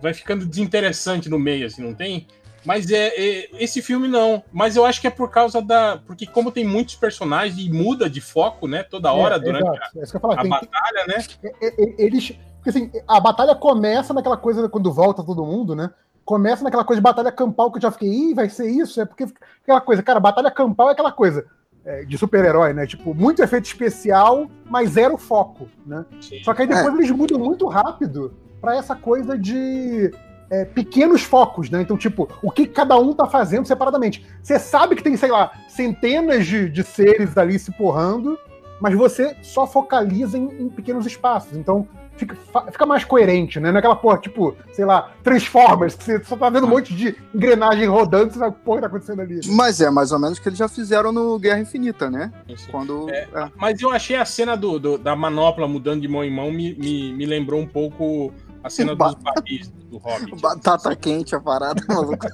[0.00, 2.26] vai ficando desinteressante no meio, assim, não tem?
[2.64, 4.42] Mas é, é, esse filme não.
[4.52, 6.02] Mas eu acho que é por causa da.
[6.04, 8.82] Porque, como tem muitos personagens e muda de foco, né?
[8.82, 9.96] Toda hora É, durante exato.
[9.96, 10.34] É eu ia falar.
[10.34, 11.24] a Tem- batalha, né?
[11.44, 12.32] é- é- eles.
[12.68, 15.90] Porque assim, a batalha começa naquela coisa quando volta todo mundo, né?
[16.22, 19.00] Começa naquela coisa de batalha campal que eu já fiquei, ih, vai ser isso?
[19.00, 19.26] É porque
[19.62, 21.46] aquela coisa, cara, batalha campal é aquela coisa
[21.82, 22.86] é, de super-herói, né?
[22.86, 26.04] Tipo, muito efeito especial, mas zero foco, né?
[26.44, 30.12] Só que aí depois eles mudam muito rápido pra essa coisa de
[30.50, 31.80] é, pequenos focos, né?
[31.80, 34.26] Então, tipo, o que cada um tá fazendo separadamente.
[34.42, 38.38] Você sabe que tem, sei lá, centenas de, de seres ali se porrando,
[38.78, 41.56] mas você só focaliza em, em pequenos espaços.
[41.56, 41.88] Então,
[42.18, 42.36] fica,
[42.70, 43.70] fica mais coerente, né?
[43.72, 47.86] Naquela porra, tipo, sei lá, Transformers, que você só tá vendo um monte de engrenagem
[47.86, 49.40] rodando, você sabe o que tá acontecendo ali.
[49.46, 52.32] Mas é mais ou menos o que eles já fizeram no Guerra Infinita, né?
[52.52, 52.70] Assim.
[52.70, 53.08] Quando.
[53.10, 53.48] É, é.
[53.56, 56.74] Mas eu achei a cena do, do- da manopla mudando de mão em mão me,
[56.74, 58.32] me, me lembrou um pouco
[58.62, 60.40] a cena dos barris do Hobbit.
[60.40, 62.26] Batata quente a parada, maluco.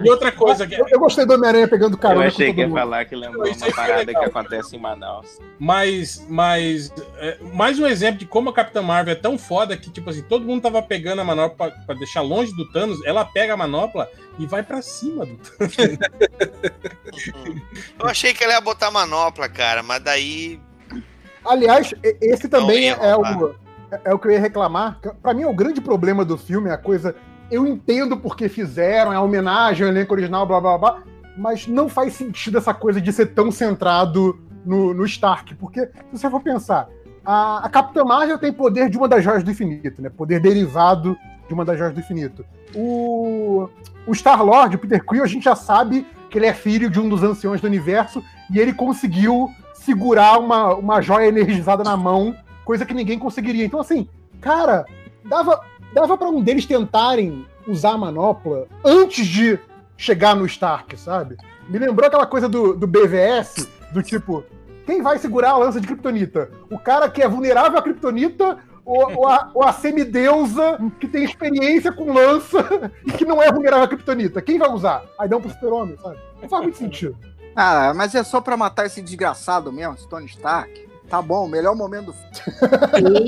[0.00, 2.60] E outra coisa que Eu, eu gostei do Homem-Aranha pegando Eu carona achei com que
[2.60, 5.38] ia falar que lembrou Isso uma aí foi parada que acontece em Manaus.
[5.58, 9.90] Mas, mas é, mais um exemplo de como a Capitã Marvel é tão foda que,
[9.90, 13.24] tipo assim, todo mundo tava pegando a manopla pra, pra deixar longe do Thanos, ela
[13.24, 14.08] pega a manopla
[14.38, 15.98] e vai pra cima do Thanos.
[17.98, 20.60] Eu achei que ela ia botar manopla, cara, mas daí.
[21.44, 23.42] Aliás, esse também Não é, rolar.
[23.42, 23.54] o,
[23.90, 24.98] é- é o que eu ia reclamar.
[25.22, 27.14] Pra mim, é o grande problema do filme, é a coisa.
[27.50, 31.02] Eu entendo porque fizeram, é a homenagem ao elenco original, blá blá blá,
[31.36, 35.54] mas não faz sentido essa coisa de ser tão centrado no, no Stark.
[35.54, 36.88] Porque, se você for pensar,
[37.24, 40.10] a, a Capitã Marvel tem poder de uma das joias do infinito, né?
[40.10, 41.16] Poder derivado
[41.46, 42.44] de uma das joias do infinito.
[42.74, 43.68] O,
[44.06, 47.08] o Star-Lord, o Peter Quill, a gente já sabe que ele é filho de um
[47.08, 52.36] dos anciões do universo e ele conseguiu segurar uma, uma joia energizada na mão,
[52.68, 53.64] coisa que ninguém conseguiria.
[53.64, 54.06] Então, assim,
[54.42, 54.84] cara,
[55.24, 55.58] dava,
[55.90, 59.58] dava para um deles tentarem usar a manopla antes de
[59.96, 61.38] chegar no Stark, sabe?
[61.66, 64.44] Me lembrou aquela coisa do, do BVS, do tipo,
[64.84, 66.50] quem vai segurar a lança de Kryptonita?
[66.70, 71.24] O cara que é vulnerável à Kryptonita ou, ou, a, ou a semideusa que tem
[71.24, 74.42] experiência com lança e que não é vulnerável à Kryptonita?
[74.42, 75.06] Quem vai usar?
[75.18, 76.18] Aí dá um pro super-homem, sabe?
[76.42, 77.16] Não faz muito sentido.
[77.56, 80.87] Ah, mas é só pra matar esse desgraçado mesmo, esse Tony Stark.
[81.08, 82.14] Tá bom, melhor momento do.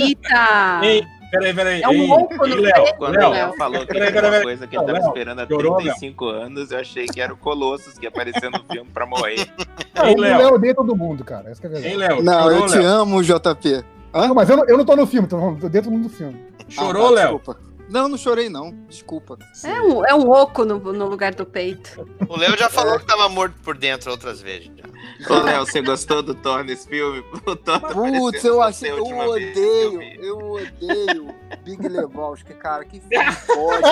[0.02, 0.81] Eita!
[0.85, 1.81] Ei, Peraí, peraí.
[1.81, 4.24] É um Ei, louco ei, Léo, Quando Léo, o Léo falou que Peraí, era peraí,
[4.24, 4.43] uma peraí.
[4.43, 5.82] coisa que ele Léo, tava esperando há chorou, Léo.
[5.85, 9.48] 35 anos, eu achei que era o Colossus que ia aparecer no filme pra morrer.
[9.94, 10.39] Não, Ei, o Léo.
[10.39, 11.48] Léo odeia todo mundo, cara.
[11.51, 11.89] Essa que é.
[11.89, 12.20] Hein, Léo?
[12.23, 12.89] Não, Chorou, eu te Léo?
[12.89, 13.85] amo, JP.
[14.12, 14.27] Hã?
[14.27, 16.36] Não, mas eu não, eu não tô no filme, tô falando, tô dentro do filme.
[16.69, 17.39] Chorou, Ah, tá, Léo?
[17.39, 17.69] Desculpa.
[17.90, 18.70] Não, não chorei, não.
[18.88, 19.36] Desculpa.
[19.64, 22.08] É um, é um oco no, no lugar do peito.
[22.28, 24.70] O Léo já falou que tava morto por dentro outras vezes.
[24.76, 25.34] já.
[25.34, 27.24] Ô, Léo, você gostou do Thor nesse filme?
[27.46, 28.90] O Thor tá Putz, eu achei.
[28.90, 30.02] Eu odeio.
[30.22, 31.34] Eu odeio
[31.64, 32.84] Big Lebowski, cara.
[32.84, 33.82] Que filme foda.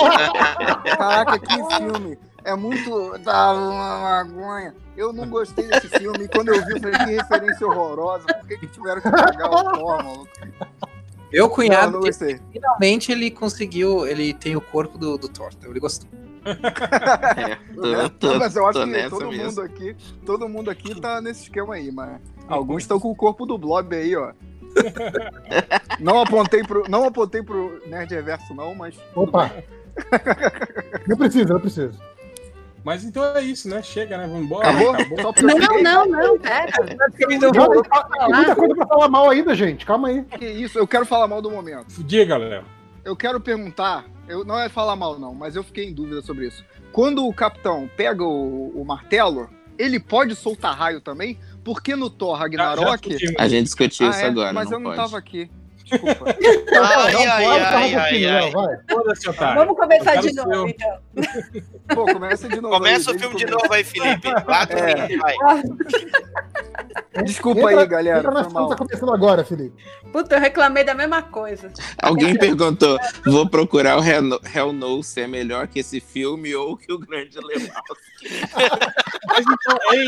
[0.97, 2.17] Caraca, que filme.
[2.45, 3.17] É muito.
[3.19, 4.75] Dá uma vergonha.
[4.95, 6.23] Eu não gostei desse filme.
[6.23, 8.25] E quando eu vi, eu falei, que referência horrorosa.
[8.25, 10.29] Por que, que tiveram que pegar o Thor, maluco?
[11.31, 12.39] Meu Não, cunhado, não gostei.
[12.51, 14.05] finalmente, ele conseguiu.
[14.07, 15.49] Ele tem o corpo do, do Thor.
[15.57, 16.09] Então ele gostou.
[16.49, 19.45] É, tô, tô, Não, mas eu acho que todo mesmo.
[19.45, 19.95] mundo aqui,
[20.25, 23.95] todo mundo aqui tá nesse esquema aí, mas alguns estão com o corpo do Blob
[23.95, 24.31] aí, ó.
[25.99, 29.51] Não apontei pro, não apontei pro Nerd Reverso não, mas Opa!
[31.07, 31.93] não precisa, não precisa.
[32.83, 33.81] Mas então é isso, né?
[33.81, 34.25] Chega, né?
[34.27, 34.69] Vamos embora.
[34.69, 34.91] acabou.
[34.91, 35.81] Acabou.
[35.81, 36.71] Não, não, não, pera.
[36.97, 39.85] Não, tem muita coisa pra falar mal ainda, gente.
[39.85, 40.23] Calma aí.
[40.23, 40.77] Que isso?
[40.79, 41.87] Eu quero falar mal do momento.
[42.03, 42.63] Diga, Léo.
[43.03, 46.47] Eu quero perguntar, eu não é falar mal não, mas eu fiquei em dúvida sobre
[46.47, 46.63] isso.
[46.91, 51.37] Quando o capitão pega o, o martelo, ele pode soltar raio também?
[51.63, 53.15] Porque no Thor Já- já Ragnarok.
[53.37, 54.25] A gente discutiu Ah, isso é?
[54.25, 55.01] agora, mas não eu não pode.
[55.01, 55.49] tava aqui.
[55.85, 56.25] Desculpa.
[56.71, 58.51] Ai, ai, ai, ai, ai.
[59.55, 60.97] Vamos começar de novo, então.
[61.93, 62.75] Pô, começa de novo.
[62.75, 64.29] Começa aí, o filme de novo aí, Felipe.
[64.45, 65.07] Quatro É.
[65.07, 65.35] minutos, vai.
[67.25, 68.19] Desculpa Entra- aí, galera.
[68.19, 68.69] Entra na Foi sala, mal.
[68.69, 69.75] tá começando agora, Felipe.
[70.11, 71.71] Puta, eu reclamei da mesma coisa.
[72.01, 76.55] Alguém perguntou: vou procurar o Hell No- Hell No se é melhor que esse filme
[76.55, 78.47] ou que o Grande Lebowski.
[79.27, 80.07] Mas então, ei,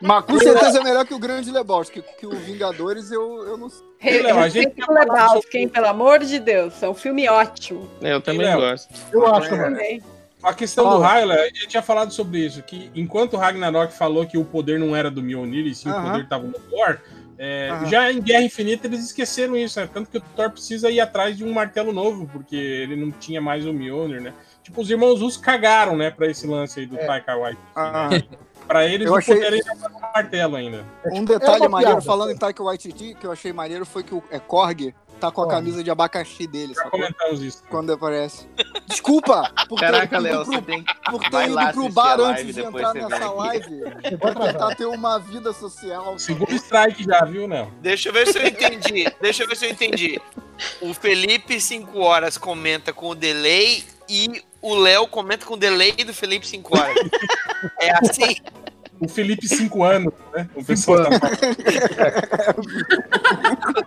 [0.00, 3.56] Mas com certeza é melhor que o Grande Lebowski, que, que o Vingadores eu, eu
[3.56, 3.82] não sei.
[4.04, 6.82] Ei, Léo, a gente Respeito o Lebowski, hein, pelo amor de Deus.
[6.82, 7.88] É um filme ótimo.
[8.00, 8.60] Eu também Léo?
[8.60, 8.92] gosto.
[9.12, 10.02] Eu acho também.
[10.42, 11.06] A questão do Fala.
[11.06, 14.44] raio, Léo, a gente tinha falado sobre isso, que enquanto o Ragnarok falou que o
[14.44, 16.10] poder não era do Mjolnir, e sim o Aham.
[16.10, 16.98] poder estava no Thor,
[17.38, 19.88] é, já em Guerra Infinita eles esqueceram isso, né?
[19.92, 23.40] Tanto que o Thor precisa ir atrás de um martelo novo, porque ele não tinha
[23.40, 24.32] mais o Mjolnir, né?
[24.64, 27.04] Tipo, os irmãos Russo cagaram, né, pra esse lance aí do É.
[27.06, 27.62] Taika Waititi.
[27.76, 28.22] Ah, né?
[28.66, 30.84] Pra eles Eu o achei- poder ainda era um martelo ainda.
[31.12, 34.22] um detalhe uma maneiro, falando em Taika Waititi, que eu achei maneiro, foi que o
[34.30, 37.00] é, Korg tá com a camisa de abacaxi dele, Já sacou?
[37.00, 37.62] comentamos isso.
[37.68, 38.46] Quando aparece.
[38.86, 39.50] Desculpa!
[39.68, 42.12] Por ter Caraca, ido Léo, pro- você tem por ter Vai ido pro assistir bar
[42.12, 43.84] a live, antes de depois entrar você nessa vem live.
[44.14, 44.52] Atrasado.
[44.52, 46.18] Tentar ter uma vida social.
[46.18, 47.72] Segundo strike já, viu, Léo?
[47.80, 49.12] Deixa eu ver se eu entendi.
[49.20, 50.20] Deixa eu ver se eu entendi.
[50.80, 55.92] O Felipe 5 horas comenta com o delay e o Léo comenta com o delay
[55.92, 56.96] do Felipe 5 horas.
[57.80, 58.36] É assim?
[59.04, 60.48] O Felipe, 5 anos, né?
[60.54, 61.30] O pessoal tá falando,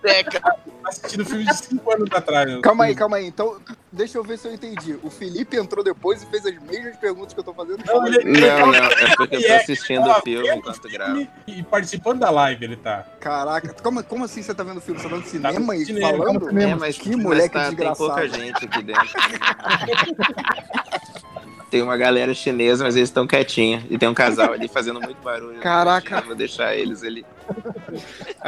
[0.02, 0.56] tá
[0.90, 2.60] assistindo filme de 5 anos atrás.
[2.62, 3.26] Calma aí, calma aí.
[3.26, 3.58] Então,
[3.94, 5.00] deixa eu ver se eu entendi.
[5.02, 7.82] O Felipe entrou depois e fez as mesmas perguntas que eu tô fazendo.
[7.86, 11.26] Não, ele- Não, não, é porque eu tô É, assistindo o filme enquanto gravo.
[11.48, 13.06] E participando da live ele tá.
[13.22, 15.00] Caraca, como, como assim você tá vendo o filme?
[15.00, 16.40] Você tá vendo Tá cinema vendo e cinema, falando?
[16.40, 16.72] tá no cinema.
[16.72, 17.98] É, mas, Que mas moleque tá, tem desgraçado.
[18.10, 19.06] pouca gente aqui dentro.
[21.70, 23.84] tem uma galera chinesa, mas eles estão quietinhos.
[23.90, 25.60] E tem um casal ali fazendo muito barulho.
[25.60, 26.22] Caraca.
[26.22, 27.26] Vou deixar eles ali.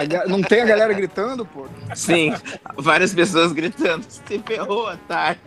[0.08, 1.66] Ga- Não tem a galera gritando, pô?
[1.96, 2.34] Sim,
[2.76, 4.06] várias pessoas gritando.
[4.08, 5.40] Se ferrou, otário.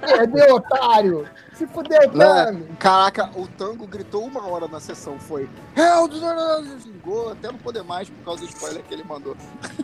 [0.00, 1.26] Cadê, otário?
[1.54, 2.64] Se fudeu, Tami.
[2.78, 5.18] Caraca, o Tango gritou uma hora na sessão.
[5.18, 5.48] Foi.
[5.76, 6.08] Hell,
[6.82, 9.36] xingou até não poder mais por causa do spoiler que ele mandou.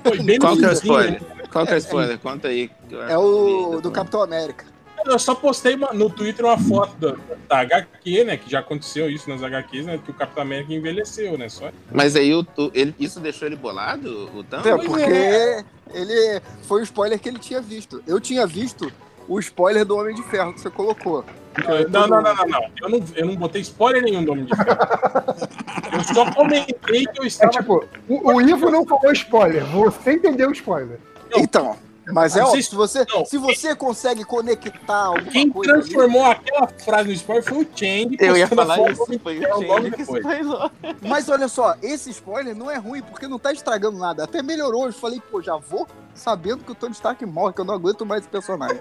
[0.02, 1.22] Foi bem Qual que é o spoiler?
[1.50, 2.18] Qual que é o spoiler?
[2.18, 2.70] Conta aí.
[3.08, 3.90] É o do.
[3.90, 4.64] Capitão América.
[5.06, 7.16] Eu só postei uma- no Twitter uma foto da,
[7.48, 8.36] da HQ, né?
[8.36, 9.98] Que já aconteceu isso nas HQs, né?
[10.04, 11.48] Que o Capitão América envelheceu, né?
[11.48, 11.70] Só.
[11.90, 14.66] Mas aí o, o- ele, isso deixou ele bolado, o Thanos?
[14.66, 15.64] É, porque
[15.94, 18.02] ele foi o spoiler que ele tinha visto.
[18.06, 18.92] Eu tinha visto
[19.26, 21.24] o spoiler do Homem de Ferro que você colocou.
[21.58, 22.62] Então, Não, não, não, não, não.
[22.80, 24.78] Eu não, eu não botei spoiler nenhum do Homem de Ferro.
[25.92, 27.50] Eu só comentei que eu É estava.
[27.52, 30.98] tipo, o, o Ivo não falou spoiler, você entendeu o spoiler.
[31.36, 31.76] Então,
[32.12, 33.24] mas é óbvio, se você, não.
[33.24, 37.66] se você consegue conectar alguma Quem coisa ali, transformou aquela frase no spoiler foi o
[37.74, 38.16] Change.
[38.18, 40.70] Eu ia falar isso, foi o Change que spoilou.
[41.02, 44.24] Mas olha só, esse spoiler não é ruim, porque não tá estragando nada.
[44.24, 44.86] Até melhorou.
[44.86, 48.04] Eu falei, pô, já vou sabendo que o Tony Stark morre, que eu não aguento
[48.04, 48.80] mais esse personagem.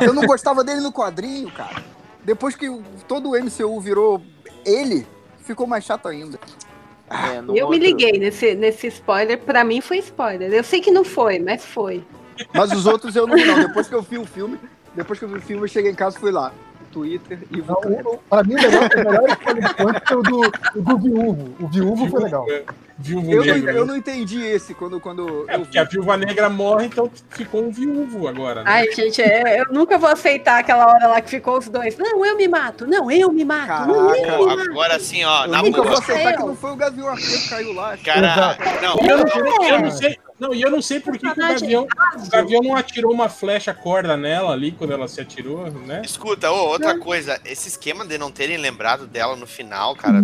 [0.00, 1.82] Eu não gostava dele no quadrinho, cara.
[2.24, 2.66] Depois que
[3.08, 4.22] todo o MCU virou
[4.64, 5.06] ele,
[5.44, 6.38] ficou mais chato ainda.
[7.08, 10.52] É, Eu me outro- liguei nesse, nesse spoiler, pra mim foi spoiler.
[10.52, 12.04] Eu sei que não foi, mas foi.
[12.54, 13.58] Mas os outros eu não vi, não.
[13.66, 14.58] Depois que eu vi o filme,
[14.94, 16.52] depois que eu vi o filme, eu cheguei em casa e fui lá.
[16.92, 17.76] Twitter e Não, vou.
[17.86, 21.54] o- o- pra mim, o melhor, o melhor foi o do, o do viúvo.
[21.60, 22.46] O viúvo foi legal.
[22.98, 23.70] viúvo Eu não, negro.
[23.70, 23.92] eu né?
[23.92, 27.70] não entendi esse quando, quando É eu porque a viúva negra morre, então ficou um
[27.70, 28.62] viúvo agora.
[28.62, 28.70] Né?
[28.70, 31.96] Ai, gente, é, eu nunca vou aceitar aquela hora lá que ficou os dois.
[31.96, 32.86] Não, eu me mato.
[32.86, 33.86] Não, eu me mato.
[33.88, 34.70] Não, eu me mato.
[34.70, 36.46] agora sim, ó, Eu na nunca vou aceitar que Eu.
[36.48, 37.96] não foi o Gavião Arqueiro que caiu lá.
[38.04, 41.26] Cara, não, eu não, eu não sei, não, e eu não sei por que, que
[41.28, 41.86] o, Gavião,
[42.16, 46.02] o Gavião não atirou uma flecha corda nela ali quando ela se atirou, né?
[46.04, 50.22] Escuta, ô, outra coisa, esse esquema de não terem lembrado dela no final, cara,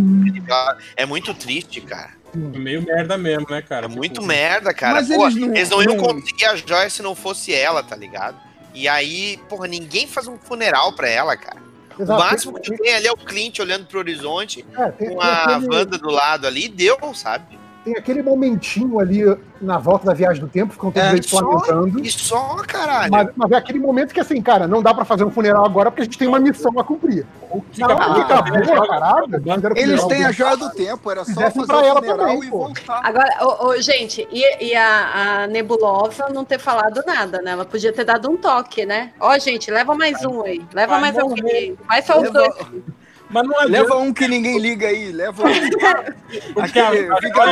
[0.96, 2.10] é muito triste, cara.
[2.34, 3.86] Meio merda mesmo, né, cara?
[3.86, 4.94] É muito merda, cara.
[4.94, 7.96] Mas Pô, eles não- eles não iam conseguir a joia se não fosse ela, tá
[7.96, 8.36] ligado?
[8.74, 11.64] E aí, porra, ninguém faz um funeral pra ela, cara.
[11.98, 12.20] O Exato.
[12.22, 15.74] máximo que tem ali é o Clint olhando pro horizonte, É, tem, com a aquele,
[15.74, 17.58] Wanda do lado ali, e deu, sabe?
[17.86, 19.22] Tem aquele momentinho ali
[19.60, 22.00] na volta da viagem do tempo, ficam todos É, eles só- lamentando.
[22.04, 23.12] E só, caralho.
[23.12, 25.88] Mas, mas é aquele momento que, assim, cara, não dá pra fazer um funeral agora
[25.88, 27.24] porque a gente tem uma missão a cumprir.
[27.70, 28.72] Fica Não, bonito, acabou né?
[28.72, 29.38] a parada.
[29.38, 32.50] fizeram Eles têm a joia do tempo, era só fazer pra ela funeral também, e
[32.50, 33.00] voltar.
[33.04, 37.52] Agora, ô, ô, gente, e, e a, a Nebulosa não ter falado nada, né?
[37.52, 39.12] Ela podia ter dado um toque, né?
[39.20, 40.60] Ó, gente, leva mais um aí.
[40.74, 41.40] Leva vai mais morrer.
[41.40, 41.76] alguém aí.
[41.86, 42.52] Vai só os dois.
[43.28, 45.46] Mas não adianta, Leva um que ninguém liga aí, leva um.
[46.62, 47.42] Aquele, a, fica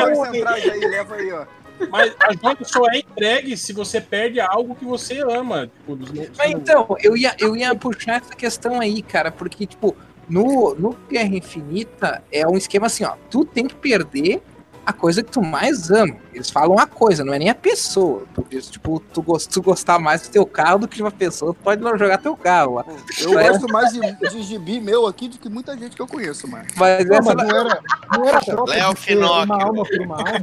[0.52, 1.44] aí, leva aí, ó.
[1.90, 5.66] mas a joia só é entregue se você perde algo que você ama.
[5.66, 5.98] Tipo,
[6.36, 9.96] Mas então, eu ia, eu ia puxar essa questão aí, cara, porque, tipo,
[10.28, 14.42] no, no Guerra Infinita é um esquema assim, ó, tu tem que perder
[14.86, 16.16] a coisa que tu mais ama.
[16.32, 18.24] Eles falam a coisa, não é nem a pessoa.
[18.34, 21.54] Porque, tipo, tu, gost, tu gostar mais do teu carro do que de uma pessoa,
[21.54, 22.84] tu pode não jogar teu carro lá.
[23.20, 23.48] Eu É.
[23.48, 24.00] gosto mais de,
[24.30, 26.64] de gibi meu aqui do que muita gente que eu conheço, mano.
[26.76, 27.80] Mas Não, essa mas não era,
[28.16, 29.54] não era troca Léo de ser uma Finocchio.
[29.54, 30.40] alma por uma alma.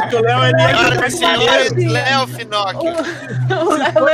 [0.00, 1.88] Porque o Léo ele.
[1.92, 2.92] Léo Finocchio.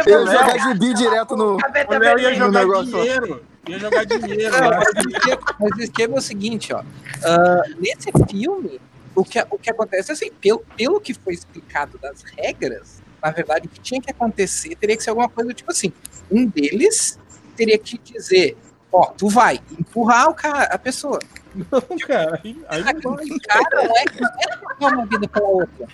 [0.07, 1.57] Eu ia jogar gibi direto no.
[1.57, 3.43] O Léo ia jogar dinheiro.
[3.69, 4.57] Ia jogar dinheiro.
[4.61, 6.83] Não, mas, o esquema, mas o esquema é o seguinte, ó.
[7.25, 8.81] ah, nesse filme,
[9.21, 13.31] o que, o que acontece é assim, pelo, pelo que foi explicado das regras, na
[13.31, 15.93] verdade, o que tinha que acontecer teria que ser alguma coisa tipo assim.
[16.31, 17.19] Um deles
[17.55, 18.57] teria que dizer,
[18.91, 21.19] ó, tu vai empurrar o cara, a pessoa.
[21.55, 22.41] Não, cara.
[22.43, 23.27] Aí, aí não vai.
[23.47, 24.05] Cara, não é,
[24.81, 25.89] não é uma vida pela outra.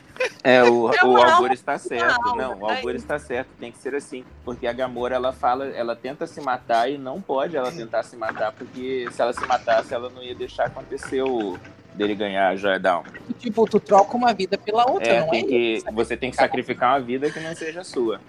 [0.44, 2.20] É, o, É o Albor está certo.
[2.22, 3.48] alma, Não, o é Albor está certo.
[3.58, 4.24] Tem que ser assim.
[4.44, 8.16] Porque a Gamora, ela fala, ela tenta se matar e não pode ela tentar se
[8.16, 11.58] matar, porque se ela se matasse, ela não ia deixar acontecer o
[11.96, 13.08] dele ganhar a joia da alma.
[13.38, 15.46] Tipo, tu troca uma vida pela outra, É, não tem é?
[15.46, 18.20] que, você tem que sacrificar uma vida que não seja sua.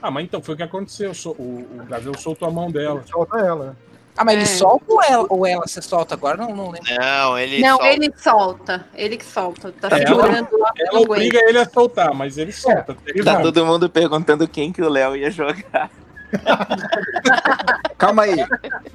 [0.00, 1.12] Ah, mas então foi o que aconteceu.
[1.26, 3.04] O, o Gavião soltou a mão dela.
[3.08, 3.76] Solta ela.
[4.16, 4.46] Ah, mas ele É.
[4.46, 6.36] solta ou ela, ou ela se solta agora?
[6.36, 6.88] Não, não lembro.
[7.00, 7.84] Não, ele Não, só...
[7.86, 8.86] ele solta.
[8.94, 9.72] Ele que solta.
[9.72, 10.70] Tá É, segurando lá.
[10.78, 11.12] Ela aguenta.
[11.12, 12.96] obriga ele a soltar, mas ele solta.
[13.06, 15.90] Ele Tá todo mundo perguntando quem que o Léo ia jogar.
[17.98, 18.36] Calma aí.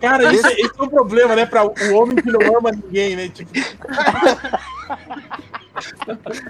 [0.01, 1.45] Cara, esse, esse é o problema, né?
[1.45, 3.29] Pra o homem que não ama ninguém, né?
[3.29, 3.51] Tipo,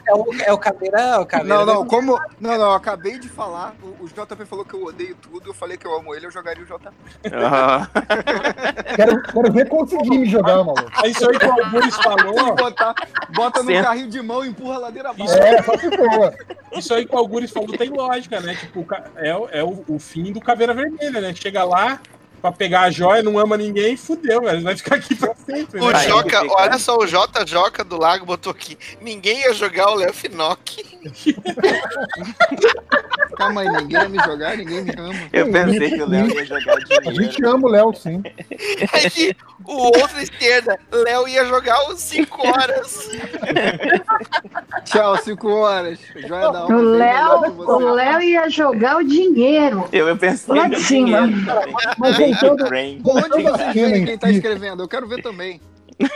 [0.06, 1.56] É o, é o caveira, o caveira.
[1.58, 2.20] Não, não, como.
[2.40, 3.76] Não, não, eu acabei de falar.
[3.82, 5.49] O, o JP falou que eu odeio tudo.
[5.49, 6.90] Eu falei que eu amo ele, eu jogaria o JP.
[7.34, 7.88] Ah,
[8.95, 10.91] Quero, quero ver conseguir me jogar, maluco.
[11.04, 12.56] é isso aí que o Algures falou.
[12.56, 12.95] Botar,
[13.36, 13.84] bota no Senta.
[13.84, 15.34] carrinho de mão e empurra a ladeira abaixo.
[15.34, 16.34] É, só se for.
[16.74, 18.56] Isso aí que o Algures falou tem lógica, né?
[18.56, 18.88] Tipo, o
[19.18, 21.34] é, o- é o, o fim do Caveira Vermelha, né?
[21.34, 21.99] Chega lá
[22.49, 24.61] pra pegar a joia, não ama ninguém, fudeu, velho.
[24.61, 25.80] Vai ficar aqui pra sempre.
[25.80, 25.99] O Né?
[26.07, 28.78] Joca, olha só, o J Joca do Lago botou aqui.
[29.02, 30.86] Ninguém ia jogar o Léo Finocchi.
[33.38, 35.14] Calma aí, ninguém vai me jogar, ninguém me ama.
[35.32, 36.80] eu pensei que o Léo ia jogar A
[37.14, 37.49] gente dinheiro.
[37.49, 38.22] ama o Léo, sim.
[38.94, 43.10] Aí o outro esquerda, Léo ia jogar os 5 horas.
[44.86, 45.99] Tchau, 5 horas.
[46.15, 46.64] Joia da alma.
[46.64, 49.88] O que Léo, o Léo ia jogar o dinheiro.
[49.91, 51.22] Eu, eu pensei Lá de cima.
[51.28, 51.76] dinheiro também.
[51.98, 54.84] Mas Onde vocês veem em quem tá escrevendo?
[54.84, 55.59] Eu quero ver também.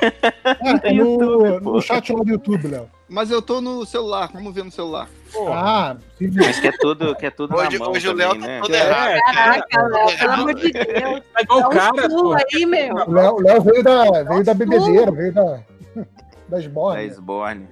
[0.84, 1.72] É, YouTube, no, pô.
[1.73, 2.88] no chat lá do YouTube, Léo.
[3.10, 5.10] Mas eu tô no celular, vamos ver no celular.
[5.34, 6.43] Pô, Ah, sim, viu?
[6.45, 8.48] Mas que é tudo, que é tudo Hoje, na mão hoje o também, Léo tá
[8.48, 8.60] né?
[8.61, 9.10] todo é, errado.
[9.11, 11.22] é, Caraca, Léo, pelo amor de Deus.
[11.38, 12.34] é igual Dá o um cara, pô.
[12.34, 12.95] aí, meu.
[12.95, 15.60] O Léo, o Léo veio da, veio da bebedeira, veio da,
[16.48, 17.14] das Da bordas.
[17.15, 17.68] Sborne.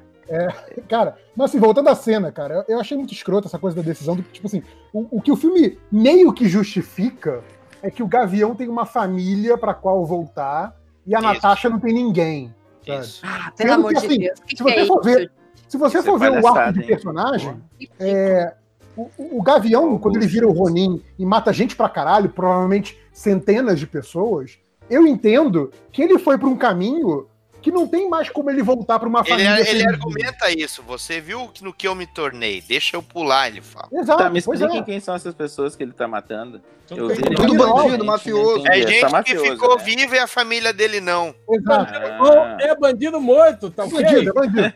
[0.88, 3.82] Cara, mas assim, voltando à cena, cara, eu, eu achei muito escroto essa coisa da
[3.84, 4.62] decisão do tipo assim,
[4.94, 7.44] o, o que o filme meio que justifica
[7.82, 10.76] é que o Gavião tem uma família pra qual voltar
[11.06, 11.28] e a Isso.
[11.28, 12.54] Natasha não tem ninguém.
[12.86, 13.00] sabe?
[13.02, 13.22] Isso.
[13.26, 14.40] Ah, pelo amor de assim, Deus.
[14.42, 15.32] Que, se que é você for ver-
[15.68, 17.62] Se você é for ver o arco de personagem,
[18.00, 18.54] é,
[18.98, 22.98] o, o- o Gavião, quando ele vira o Ronin e mata gente pra caralho, provavelmente
[23.14, 24.58] centenas de pessoas,
[24.90, 27.28] eu entendo que ele foi pra um caminho
[27.62, 29.56] que não tem mais como ele voltar pra uma Ele, família.
[29.60, 29.88] ele feliz.
[29.88, 30.82] argumenta isso.
[30.84, 32.62] Você viu que no que eu me tornei?
[32.62, 33.88] Deixa eu pular, ele fala.
[33.92, 34.84] Exato, Tá, me expliquem é.
[34.84, 36.62] quem são essas pessoas que ele tá matando.
[36.86, 38.68] Então, Eu vi Tudo ele- bandido, Gente, mafioso.
[38.68, 39.84] É gente Tá que mafioso, ficou né?
[39.84, 41.36] viva e a família dele não.
[41.52, 41.94] Exato.
[41.94, 42.58] Ah.
[42.62, 44.02] É bandido morto, tá ok?
[44.02, 44.74] Bandido, é bandido.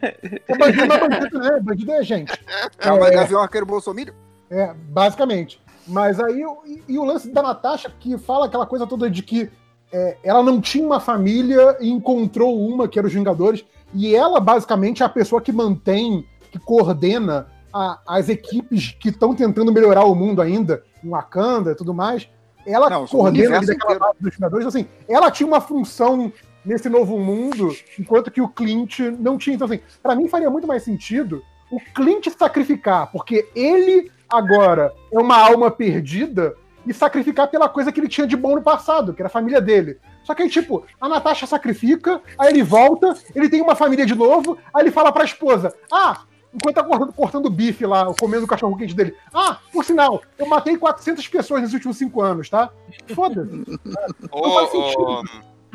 [0.47, 1.59] É bandido, mas bandido não é.
[1.59, 2.31] Bandido é gente.
[2.79, 4.13] É uma Gavião Arqueiro Bolsonaro?
[4.51, 5.59] É, basicamente.
[5.87, 9.49] Mas aí, e, e o lance da Natasha, que fala aquela coisa toda de que
[9.93, 13.63] é, ela não tinha uma família e encontrou uma, que era os Vingadores,
[13.93, 19.35] e ela, basicamente, é a pessoa que mantém, que coordena a- as equipes que estão
[19.35, 22.27] tentando melhorar o mundo ainda, em Wakanda e tudo mais.
[22.65, 24.65] Ela Não, coordena daquela base dos Vingadores.
[24.65, 26.31] Assim, ela tinha uma função
[26.65, 29.55] nesse novo mundo, enquanto que o Clint não tinha.
[29.55, 35.19] Então, assim, pra mim faria muito mais sentido o Clint sacrificar, porque ele agora é
[35.19, 39.21] uma alma perdida e sacrificar pela coisa que ele tinha de bom no passado, que
[39.21, 39.97] era a família dele.
[40.23, 44.15] Só que aí, tipo, a Natasha sacrifica, aí ele volta, ele tem uma família de
[44.15, 46.21] novo, aí ele fala pra esposa: Ah,
[46.53, 50.45] enquanto tá cortando, cortando bife lá, comendo o cachorro quente dele, ah, por sinal, eu
[50.45, 52.69] matei 400 pessoas nos últimos cinco anos, tá?
[53.13, 53.63] Foda-se.
[54.31, 55.23] Ô, faz ô,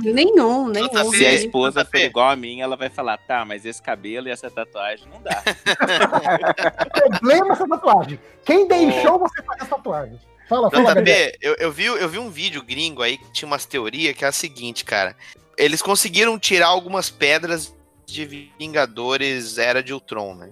[0.01, 1.11] Nenhum, nenhum.
[1.11, 4.31] Se a esposa for igual a minha, ela vai falar, tá, mas esse cabelo e
[4.31, 5.43] essa tatuagem não dá.
[7.19, 8.21] Problema essa tatuagem.
[8.45, 10.21] Quem deixou você fazer essa tatuagem?
[10.49, 11.31] Fala, fala, Gabriel.
[11.31, 14.25] JP, eu, eu, vi, eu vi um vídeo gringo aí que tinha umas teorias que
[14.25, 15.15] é a seguinte, cara.
[15.57, 17.75] Eles conseguiram tirar algumas pedras
[18.07, 20.51] de Vingadores Era de Ultron, né?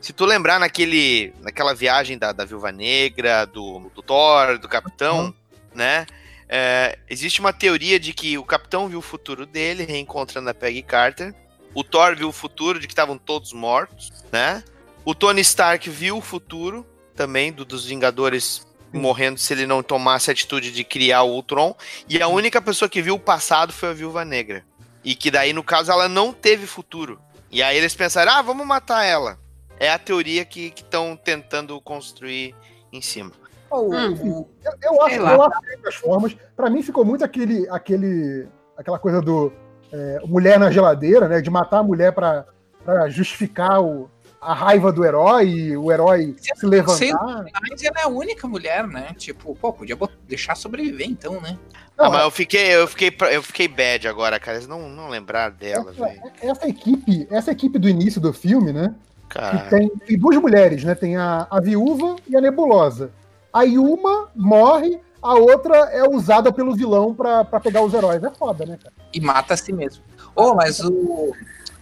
[0.00, 5.34] Se tu lembrar naquele, naquela viagem da, da Viúva Negra, do, do Thor, do Capitão,
[5.74, 6.06] né?
[6.46, 10.82] É, existe uma teoria de que o Capitão viu o futuro dele, reencontrando a Peggy
[10.82, 11.34] Carter.
[11.74, 14.62] O Thor viu o futuro de que estavam todos mortos, né?
[15.06, 16.86] O Tony Stark viu o futuro
[17.16, 21.74] também do- dos Vingadores morrendo se ele não tomasse a atitude de criar o Ultron.
[22.08, 24.64] E a única pessoa que viu o passado foi a Viúva Negra.
[25.04, 27.20] E que daí, no caso, ela não teve futuro.
[27.50, 29.38] E aí eles pensaram, ah, vamos matar ela.
[29.78, 32.54] É a teoria que estão tentando construir
[32.92, 33.32] em cima.
[33.70, 34.46] Oh, Hum.
[34.64, 36.36] eu, eu acho, eu acho que das formas.
[36.56, 38.46] Pra mim ficou muito aquele, aquele,
[38.76, 39.52] aquela coisa do
[39.92, 41.40] é, mulher na geladeira, né?
[41.40, 42.46] De matar a mulher pra,
[42.84, 44.08] pra justificar o,
[44.44, 47.44] a raiva do herói e o herói se levantar.
[47.68, 49.14] Mas ela é a única mulher, né?
[49.16, 49.96] Tipo, pô, podia
[50.28, 51.58] deixar sobreviver então, né?
[51.96, 54.58] Não, ah, mas eu fiquei, eu fiquei, eu fiquei bad agora, cara.
[54.58, 56.20] Eles não, não lembraram dela, velho.
[56.42, 58.94] essa, equipe, essa equipe do início do filme, né?
[59.30, 59.70] Que Caralho.
[59.70, 60.94] tem, tem duas mulheres, né?
[60.94, 63.10] Tem a, a viúva e a nebulosa.
[63.52, 68.22] Aí uma morre, a outra é usada pelo vilão pra, pra pegar os heróis.
[68.22, 68.94] É foda, né, cara?
[69.12, 70.02] E mata a si mesmo.
[70.34, 71.32] Ô, mas o.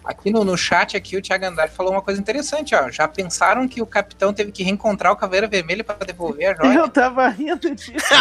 [0.04, 2.90] Aqui no, no chat, aqui, o Thiago Andrade falou uma coisa interessante, ó.
[2.90, 6.78] Já pensaram que o capitão teve que reencontrar o Caveira Vermelha pra devolver a joia?
[6.78, 7.92] Eu tava rindo disso.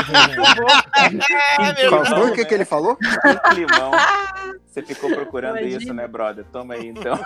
[1.59, 2.45] É, Climão, foi o que, né?
[2.45, 2.95] que ele falou?
[2.95, 3.91] Que climão.
[4.67, 5.81] Você ficou procurando Imagina.
[5.81, 6.45] isso, né, brother?
[6.51, 7.19] Toma aí, então.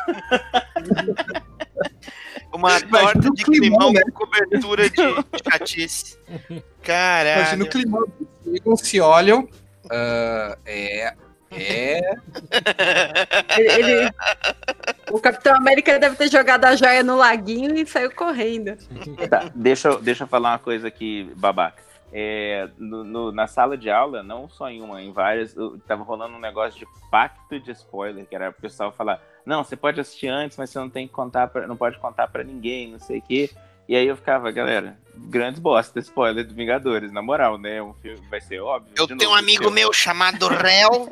[2.53, 4.95] Uma torta de climão com cobertura de,
[5.43, 6.17] chatice.
[6.27, 7.65] Imagina Caralho.
[7.65, 8.05] o climão.
[8.45, 9.47] Eles se olham.
[9.91, 11.13] ah, é.
[11.57, 12.01] É.
[13.57, 14.11] Ele- ele-
[15.11, 18.75] O Capitão América deve ter jogado a joia no laguinho e saiu correndo.
[19.29, 21.83] Tá, deixa, eu- deixa eu falar uma coisa aqui, babaca.
[22.13, 25.55] É, no- no- na sala de aula, não só em uma, em várias,
[25.87, 29.75] tava rolando um negócio de pacto de spoiler, que era o pessoal falar, não, você
[29.75, 32.91] pode assistir antes, mas você não tem que contar, pra, não pode contar pra ninguém,
[32.91, 33.49] não sei o quê.
[33.87, 37.81] E aí eu ficava, galera, grandes bosta, spoiler do Vingadores, na moral, né?
[37.81, 38.93] Um filme vai ser óbvio.
[38.95, 39.81] Eu tenho um novo, amigo filme.
[39.81, 41.09] meu chamado Réu.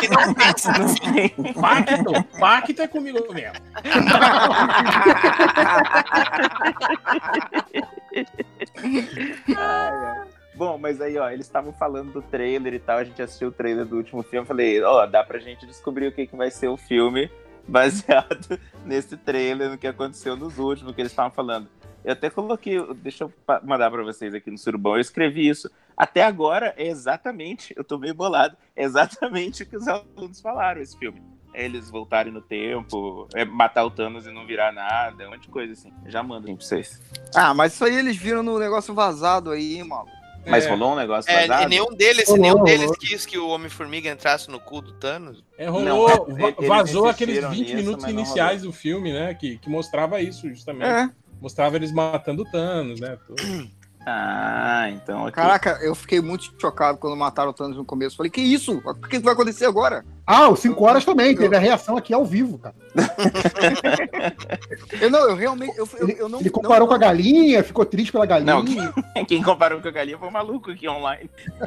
[0.00, 1.28] que não pensa assim.
[1.60, 3.56] Pacto, pacto é comigo mesmo.
[10.54, 13.52] Bom, mas aí, ó, eles estavam falando do trailer e tal, a gente assistiu o
[13.52, 16.50] trailer do último filme, eu falei, ó, dá pra gente descobrir o que, que vai
[16.50, 17.30] ser o filme
[17.68, 21.68] baseado nesse trailer, no que aconteceu nos últimos, que eles estavam falando.
[22.04, 23.32] Eu até coloquei, deixa eu
[23.64, 25.68] mandar pra vocês aqui no Surubão, eu escrevi isso.
[25.96, 30.80] Até agora é exatamente, eu tô meio bolado, é exatamente o que os alunos falaram
[30.80, 31.20] esse filme.
[31.52, 35.42] É eles voltarem no tempo, é matar o Thanos e não virar nada, um monte
[35.42, 35.90] de coisa assim.
[36.04, 37.00] Já mando pra vocês.
[37.34, 40.15] Ah, mas isso aí eles viram no negócio vazado aí, maluco.
[40.46, 40.70] Mas É.
[40.70, 41.62] rolou um negócio É, vazado?
[41.64, 42.96] e nenhum deles, Rolou, nenhum deles rolou.
[42.98, 45.42] quis que o Homem-Formiga entrasse no cu do Thanos.
[45.58, 45.84] É, rolou,
[46.28, 49.34] Não, va- vazou aqueles insistiram 20 nisso, minutos iniciais do filme, né?
[49.34, 50.86] Que, que mostrava isso justamente.
[50.88, 51.10] É.
[51.40, 53.18] Mostrava eles matando o Thanos, né?
[53.26, 53.36] tudo.
[54.08, 55.32] Ah, então aqui.
[55.34, 58.16] Caraca, eu fiquei muito chocado quando mataram o Thanos no começo.
[58.16, 58.80] Falei, que isso?
[58.86, 60.04] O que vai acontecer agora?
[60.26, 62.74] Ah, os 5 horas também, teve a reação aqui ao vivo, cara.
[65.00, 65.76] Eu não, eu realmente.
[65.78, 68.54] Eu, eu, Ele, eu não, ele comparou não- com a galinha, ficou triste pela galinha.
[68.54, 68.64] Não,
[69.26, 71.30] quem comparou com a galinha foi o maluco aqui online.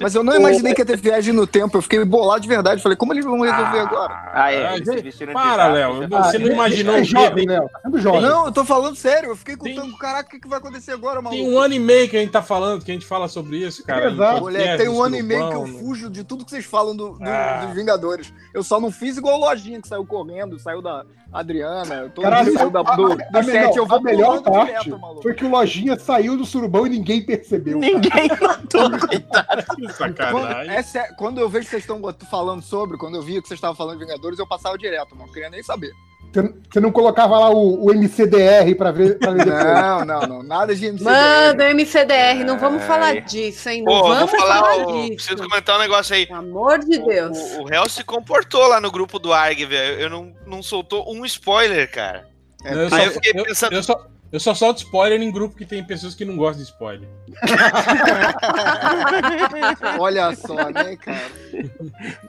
[0.00, 1.76] Mas eu não imaginei que ia ter viagem no tempo.
[1.78, 2.82] Eu fiquei bolado de verdade.
[2.82, 4.30] Falei, como eles vão resolver agora?
[4.32, 6.08] Ah, é, Ah, gente, para, Léo.
[6.08, 7.68] Você não Ah, imaginou é o jovem, Tem- Léo.
[7.68, 8.20] Tá sendo jovem.
[8.22, 9.30] Não, eu tô falando sério.
[9.30, 11.42] Eu fiquei Tem- contando, caraca, o que, que vai acontecer agora, maluco?
[11.42, 13.58] Tem um ano e meio que a gente tá falando, que a gente fala sobre
[13.58, 14.10] isso, cara.
[14.10, 14.46] Exato.
[14.78, 16.94] tem um no ano e meio que eu fujo de tudo que vocês falam do,
[16.94, 17.64] do- Ah.
[17.66, 18.32] dos Vingadores.
[18.52, 22.52] Eu só não fiz igual o Lojinha que saiu correndo, saiu da Adriana, todo Caralho,
[22.52, 23.46] saiu da, do, a- do a chat.
[23.46, 25.22] melhor- Eu vou a melhor parte direto, maluco.
[25.22, 27.78] foi que o Lojinha saiu do surubão e ninguém percebeu.
[27.78, 29.76] Ninguém notou, coitado.
[29.76, 30.74] Que sacanagem.
[30.74, 33.76] é quando eu vejo que vocês estão falando sobre, quando eu via que vocês estavam
[33.76, 35.26] falando de Vingadores, eu passava direto, mano.
[35.26, 35.92] Não queria nem saber.
[36.32, 39.46] Você, não colocava lá o, o MCDR pra ver, pra ver.
[39.46, 40.42] Não, não, não.
[40.42, 41.04] Nada de MCDR.
[41.12, 42.88] Manda o MCDR, não vamos Ai.
[42.88, 43.82] falar disso, hein?
[43.84, 45.14] Não Pô, vamos falar, falar o- disso.
[45.14, 46.26] preciso comentar um negócio aí.
[46.26, 47.38] Pelo amor de Deus.
[47.56, 50.00] O, o réu se comportou lá no grupo do ARG, velho.
[50.00, 52.26] Eu não, não soltou um spoiler, cara.
[52.64, 55.30] Não, eu, Aí só, eu fiquei eu- pensando- eu só, eu só solto spoiler em
[55.30, 57.08] grupo que tem pessoas que não gostam de spoiler.
[60.00, 61.30] Olha só, né, cara?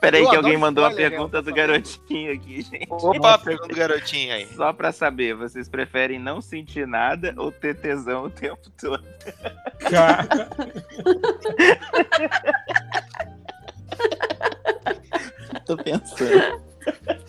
[0.00, 2.86] Peraí Eu que alguém mandou a spoiler, pergunta do garotinho aqui, gente.
[2.88, 4.46] Opa, a pergunta do garotinho aí.
[4.54, 9.02] Só pra saber, vocês preferem não sentir nada ou ter tesão o tempo todo?
[9.90, 10.28] Cara,
[15.66, 16.62] Tô pensando.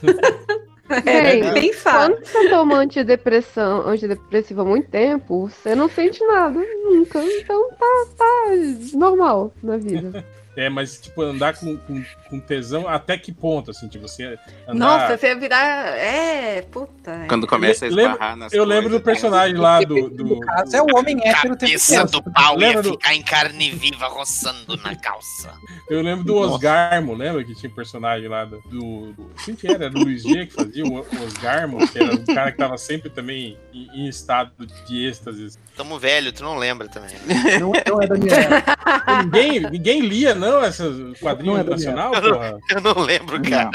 [1.05, 2.09] É, Gente, pensar.
[2.09, 7.21] Quando você toma antidepressão, antidepressivo há muito tempo, você não sente nada nunca.
[7.23, 8.45] Então tá, tá
[8.93, 10.25] normal na vida.
[10.57, 14.73] É, mas tipo, andar com, com, com tesão até que ponto, assim, tipo, você andar...
[14.73, 15.87] Nossa, você ia virar.
[15.97, 17.25] É, puta.
[17.29, 19.95] Quando começa a Eu lembro- esbarrar nas Eu lembro do coisas, personagem lá do...
[19.95, 23.21] No do, caso, é o homem hétero Cabeça do pau Lembra ia do- ficar em
[23.21, 25.53] carne viva roçando na calça.
[25.89, 28.59] Eu lembro do Osgarmo, lembra que tinha um personagem lá do.
[28.63, 29.85] do, do quem que era?
[29.85, 33.09] Era o Luiz G que fazia o Osgarmo, que era um cara que tava sempre
[33.09, 34.51] também em, em estado
[34.85, 35.57] de êxtase.
[35.75, 37.15] Tamo velho, tu não lembra também.
[37.25, 37.59] né?
[37.59, 38.37] Não, não é da minha
[39.23, 42.57] ninguém, ninguém lia, não, esses quadrinhos Não é nacional, minha porra.
[42.69, 43.69] Eu não lembro, cara.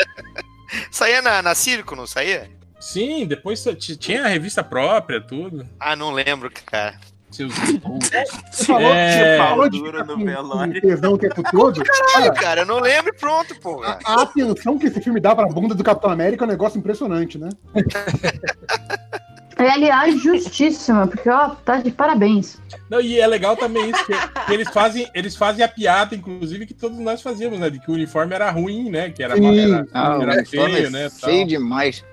[0.91, 2.51] Saía na, na Circo, não saía?
[2.81, 3.63] Sim, depois
[3.99, 5.69] tinha a revista própria, tudo.
[5.79, 6.99] Ah, não lembro, cara.
[7.31, 7.53] Seus...
[7.55, 9.37] Você falou, É.
[9.37, 10.81] você falou de Duro no velório.
[10.83, 11.83] tesão o tempo todo.
[11.83, 13.83] Caralho, Cara, cara, eu não lembro e pronto, pô.
[13.83, 16.79] a, a atenção que esse filme dá pra bunda do Capitão América é um negócio
[16.79, 17.49] impressionante, né?
[19.63, 22.59] É, aliás, justíssima, porque, ó, tá de parabéns.
[22.91, 24.13] Não, e é legal também isso, que,
[24.47, 27.71] que eles, fazem, eles fazem a piada, inclusive, que todos nós fazíamos, né?
[27.71, 29.11] De que o uniforme era ruim, né?
[29.11, 29.59] Que era, Sim.
[29.61, 31.09] era, Ah, era feio, é né?
[31.11, 31.47] Feio tal.
[31.47, 32.05] demais.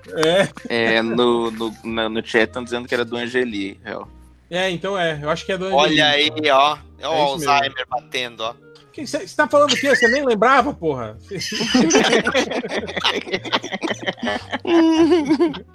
[0.68, 3.80] É, É, no, no, na- no chat estão dizendo que era do Angeli.
[3.84, 4.08] real.
[4.50, 5.18] é, então é.
[5.22, 6.76] Eu acho que é do Olha aí, ó.
[6.98, 7.50] É o É isso mesmo.
[7.52, 8.54] Alzheimer batendo, ó.
[8.96, 9.94] Você tá falando o quê?
[9.94, 11.16] Você nem lembrava, porra?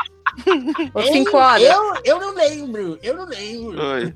[0.93, 1.63] Ô, cinco horas.
[2.03, 3.81] eu não lembro, eu não lembro.
[3.81, 4.13] Oi.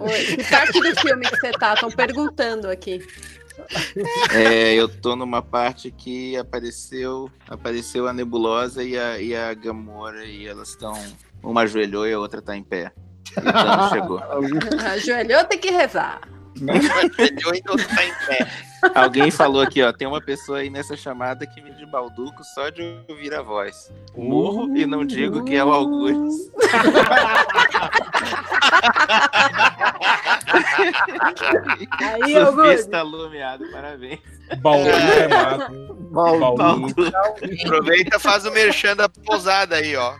[0.00, 1.72] Oi, Que parte do filme que você tá?
[1.74, 3.02] Estão perguntando aqui.
[4.34, 10.24] É, eu tô numa parte que apareceu apareceu a Nebulosa e a, e a Gamora
[10.26, 10.92] e elas estão.
[11.42, 12.92] Uma ajoelhou e a outra tá em pé.
[13.36, 14.20] E o Thanos chegou.
[14.92, 16.20] Ajoelhou, tem que rezar.
[16.60, 18.46] Ainda
[18.92, 19.00] tá.
[19.02, 19.92] Alguém falou aqui, ó.
[19.92, 23.92] Tem uma pessoa aí nessa chamada que me de balduco só de ouvir a voz.
[24.16, 26.52] Morro e não digo que é o Augusto.
[32.00, 32.64] Aí, Augusto.
[32.64, 34.20] Surfista alumiado, parabéns.
[34.60, 35.68] Baldu é massa.
[36.10, 36.56] Baldu.
[36.56, 36.94] Baldu.
[37.64, 40.14] Aproveita e faz o merchan da pousada aí, ó.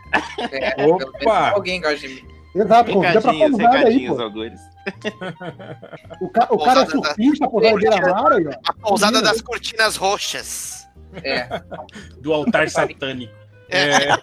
[0.51, 1.51] É, Opa!
[1.51, 2.36] Alguém gosta de mim.
[2.57, 4.17] Exato, convida pra pousada aí, pô.
[6.21, 8.51] O, ca- o cara é da- surfista, a pousada de Miramar aí, ó.
[8.69, 10.89] A pousada das cortinas roxas.
[11.23, 11.47] É.
[12.21, 13.35] Do altar satânico.
[13.69, 14.09] É,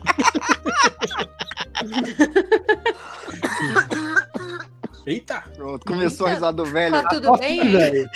[5.06, 5.44] Eita!
[5.56, 7.02] Pronto, começou a risada do velho.
[7.02, 7.72] Tá tudo Nossa, bem?
[7.72, 8.10] velho.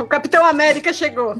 [0.00, 1.36] O Capitão América chegou.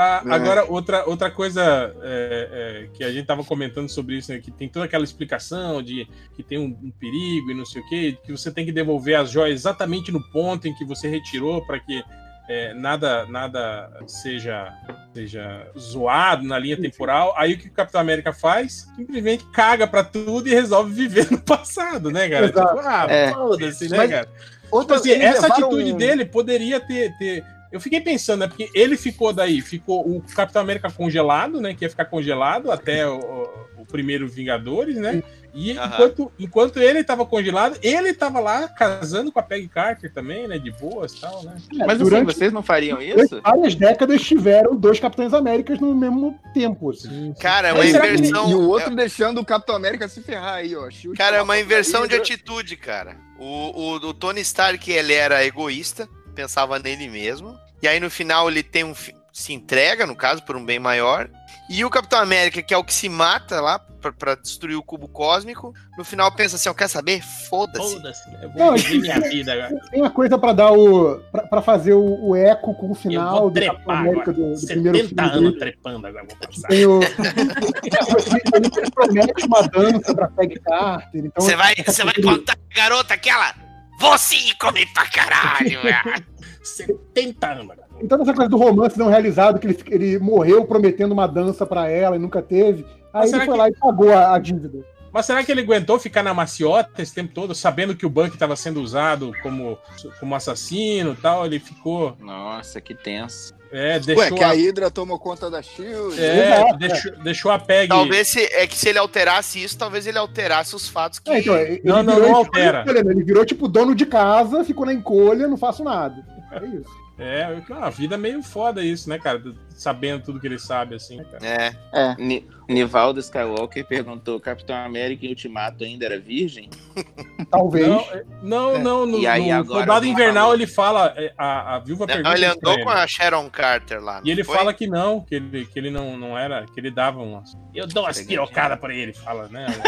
[0.00, 0.32] Ah, É.
[0.32, 4.52] Agora, outra, outra coisa é, é, que a gente tava comentando sobre isso, né, que
[4.52, 6.06] tem toda aquela explicação de
[6.36, 9.16] que tem um, um perigo e não sei o quê, que você tem que devolver
[9.16, 12.00] as joias exatamente no ponto em que você retirou para que
[12.48, 14.72] é, nada nada seja,
[15.12, 17.34] seja zoado na linha temporal.
[17.36, 18.88] Aí o que o Capitão América faz?
[18.96, 22.46] Simplesmente caga pra tudo e resolve viver no passado, né, cara?
[22.46, 23.32] Tipo, ah, É.
[23.32, 24.26] foda-se, né, Mas cara?
[24.26, 28.48] Tipo Outra, assim, eles essa levaram atitude dele poderia ter, ter Eu fiquei pensando, né?
[28.48, 31.74] Porque ele ficou daí, ficou o Capitão América congelado, né?
[31.74, 35.22] Que ia ficar congelado até o, o- primeiro Vingadores, né?
[35.54, 40.46] E enquanto, enquanto ele tava congelado, ele tava lá casando com a Peggy Carter também,
[40.46, 40.58] né?
[40.58, 41.56] De boas e tal, né?
[41.72, 43.40] Mas assim, durante- vocês não fariam isso?
[43.40, 46.90] várias décadas tiveram dois Capitães Américas no mesmo tempo.
[46.90, 47.32] Assim.
[47.40, 48.50] Cara, é uma que- inversão.
[48.50, 50.90] E o outro deixando o Capitão América se ferrar aí, ó.
[50.90, 53.16] Chute Cara, é uma inversão de atitude, cara.
[53.38, 56.06] O, o, o Tony Stark, ele era egoísta,
[56.38, 57.58] pensava nele mesmo.
[57.82, 58.94] E aí no final ele tem um
[59.32, 61.28] se entrega, no caso, por um bem maior.
[61.70, 64.82] E o Capitão América, que é o que se mata lá pra, pra destruir o
[64.82, 67.22] cubo cósmico, no final pensa assim, ó, quer saber?
[67.48, 67.94] Foda-se.
[67.94, 68.38] Foda-se, né?
[68.42, 69.80] eu Não, vou viver minha vida agora.
[69.90, 71.20] Tem a coisa pra dar o.
[71.30, 74.48] pra, pra fazer o, o eco com o Eu final do Capitão trepar América agora.
[74.54, 75.22] do, do primeiro 70 filme.
[75.38, 75.58] anos dele.
[75.58, 76.68] trepando agora, vou passar.
[76.68, 77.00] Tem o.
[78.54, 81.26] ele, promete uma dança pra Peggy Carter.
[81.26, 83.67] Então, Você vai, essa você vai contar a garota aquela?
[83.98, 86.26] Você come pra caralho, velho.
[86.62, 87.88] 70 anos agora.
[88.00, 91.88] Então, essa coisa do romance não realizado, que ele, ele morreu prometendo uma dança pra
[91.90, 92.84] ela e nunca teve.
[93.12, 94.84] Aí Mas ele será foi que- lá e pagou a, a dívida.
[95.10, 98.28] Mas será que ele aguentou ficar na maciota esse tempo todo, sabendo que o Buck
[98.28, 99.78] estava sendo usado como,
[100.20, 101.46] como assassino e tal?
[101.46, 102.14] Ele ficou.
[102.20, 103.54] Nossa, que tenso.
[103.70, 106.18] É, Ué, deixou, que a a, Hydra tomou conta da Shield.
[106.18, 107.88] é, Exato, deixou, deixou a Peg.
[107.88, 111.30] Talvez se, é que se ele alterasse isso, talvez ele alterasse os fatos que.
[111.30, 112.84] É, então, ele Não, não, virou, não ficou altera.
[112.84, 113.12] né?
[113.12, 116.24] Ele virou tipo dono de casa, ficou na encolha, não faço nada.
[116.52, 117.08] É isso.
[117.18, 119.42] É, a vida é meio foda isso, né, cara?
[119.78, 121.16] Sabendo tudo que ele sabe, assim.
[121.18, 121.46] né, cara?
[121.46, 121.72] É.
[121.92, 122.14] É.
[122.18, 126.68] Ni- Nivaldo Skywalker perguntou: Capitão América em Ultimato ainda era virgem?
[127.50, 127.86] Talvez.
[127.86, 128.78] Não, é- não, É.
[128.78, 132.14] não, no, E aí no agora Soldado Invernal ele fala, é, a, a viúva Não,
[132.14, 134.20] pergunta ele andou com a Sharon Carter lá.
[134.24, 134.56] E ele foi?
[134.56, 137.56] fala que não, que ele, que ele não, não era, que ele dava umas.
[137.74, 139.66] Eu dou umas pirocadas pra ele, fala, né?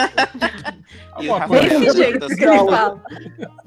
[1.12, 1.80] O Alguma Rafael coisa.
[1.84, 3.02] Desse jeito Dantas- que ele fala.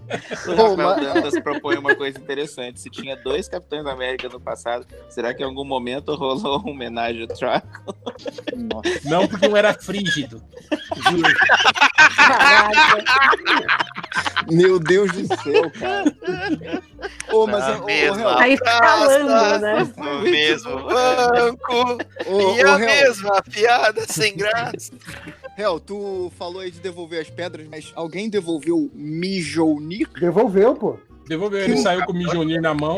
[0.47, 2.79] O Rafael Dantas propõe uma coisa interessante.
[2.79, 7.21] Se tinha dois Capitães América no passado, será que em algum momento rolou uma homenagem
[7.21, 7.95] ao Draco?
[8.55, 9.09] Nossa.
[9.09, 10.41] Não, porque um era frígido.
[12.15, 13.03] Caraca.
[14.51, 16.13] Meu Deus do céu, cara.
[17.31, 19.93] Ô, mas ô, Real, Aí escalando, né?
[19.97, 21.97] No mesmo banco.
[22.27, 24.91] ô, e ô, a Real, mesma piada sem graça.
[25.55, 30.09] Real, tu falou aí de devolver as pedras, mas alguém devolveu o Mijounir?
[30.19, 30.99] Devolveu, pô.
[31.27, 32.97] Devolveu, ele saiu com o Mijonir na mão.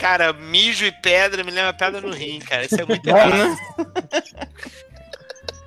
[0.00, 2.64] Cara, mijo e pedra me lembra pedra no rim, cara.
[2.64, 3.10] Isso é muito É.
[3.12, 3.56] errado.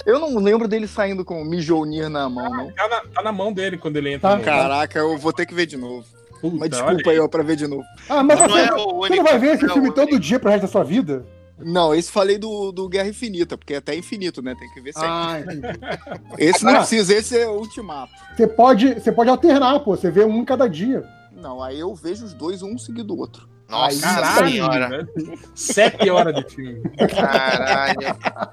[0.05, 2.71] Eu não lembro dele saindo com o Mijounir na mão, não.
[2.73, 4.31] Tá na, tá na mão dele quando ele entra.
[4.31, 4.35] Tá.
[4.37, 6.05] no- Caraca, eu vou ter que ver de novo.
[6.41, 7.85] Puta, Mas desculpa aí, ó, pra ver de novo.
[8.09, 9.15] Ah, mas Não você, é o você único.
[9.15, 10.19] não vai ver esse não é filme todo único.
[10.19, 11.25] dia pro resto da sua vida?
[11.57, 14.53] Não, esse falei do, do Guerra Infinita, porque é até infinito, né?
[14.59, 15.07] Tem que ver sempre.
[15.09, 15.67] Ah, entendi.
[16.37, 16.77] esse não Ah.
[16.79, 18.11] precisa, esse é o ultimato.
[18.35, 19.95] Você pode, você pode alternar, pô.
[19.95, 21.01] Você vê um em cada dia.
[21.31, 23.47] Não, aí eu vejo os dois, um seguido do outro.
[23.69, 24.89] Nossa Caralho, senhora.
[24.89, 25.09] velho.
[25.55, 26.81] Sete horas de filme.
[27.09, 27.99] Caralho.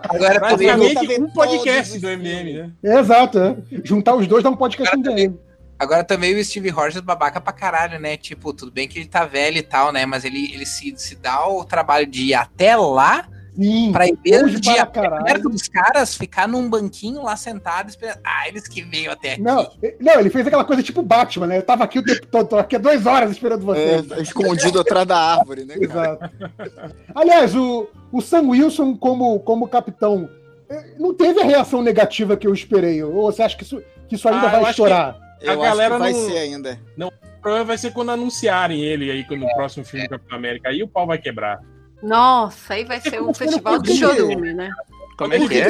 [0.09, 2.73] Agora poderia Praticamente um podcast do MM, né?
[2.82, 3.57] Exato, é.
[3.85, 5.39] Juntar os dois dá um podcast inteiro.
[5.78, 8.16] Agora também o Steve Rogers babaca pra caralho, né?
[8.16, 10.05] Tipo, tudo bem que ele tá velho e tal, né?
[10.05, 13.93] Mas ele, ele se, se dá o trabalho de ir até lá Sim.
[13.93, 17.89] pra ir mesmo longe de ir para perto dos caras, ficar num banquinho lá sentado
[17.89, 18.20] esperando.
[18.24, 19.43] Ah, eles que veio até aqui.
[19.43, 19.70] Não,
[20.01, 21.59] não, ele fez aquela coisa tipo Batman, né?
[21.59, 24.02] Eu tava aqui o tempo todo, tô aqui há duas horas esperando você.
[24.16, 26.31] É, escondido atrás da árvore, né, cara?
[26.32, 26.81] Exato.
[27.14, 30.28] Aliás, o, o Sam Wilson como, como capitão
[30.68, 33.02] eh, não teve a reação negativa que eu esperei.
[33.02, 35.16] Ou você acha que isso, que isso ainda Ah, eu vai acho estourar?
[35.40, 36.81] Eu A galera acho que vai não- ser ainda.
[36.98, 40.68] O problema vai ser quando anunciarem ele aí no próximo filme do Capitão América.
[40.68, 41.59] Aí o pau vai quebrar.
[42.02, 44.70] Nossa, aí vai ser um festival de chorume, né?
[45.16, 45.68] Como é que é?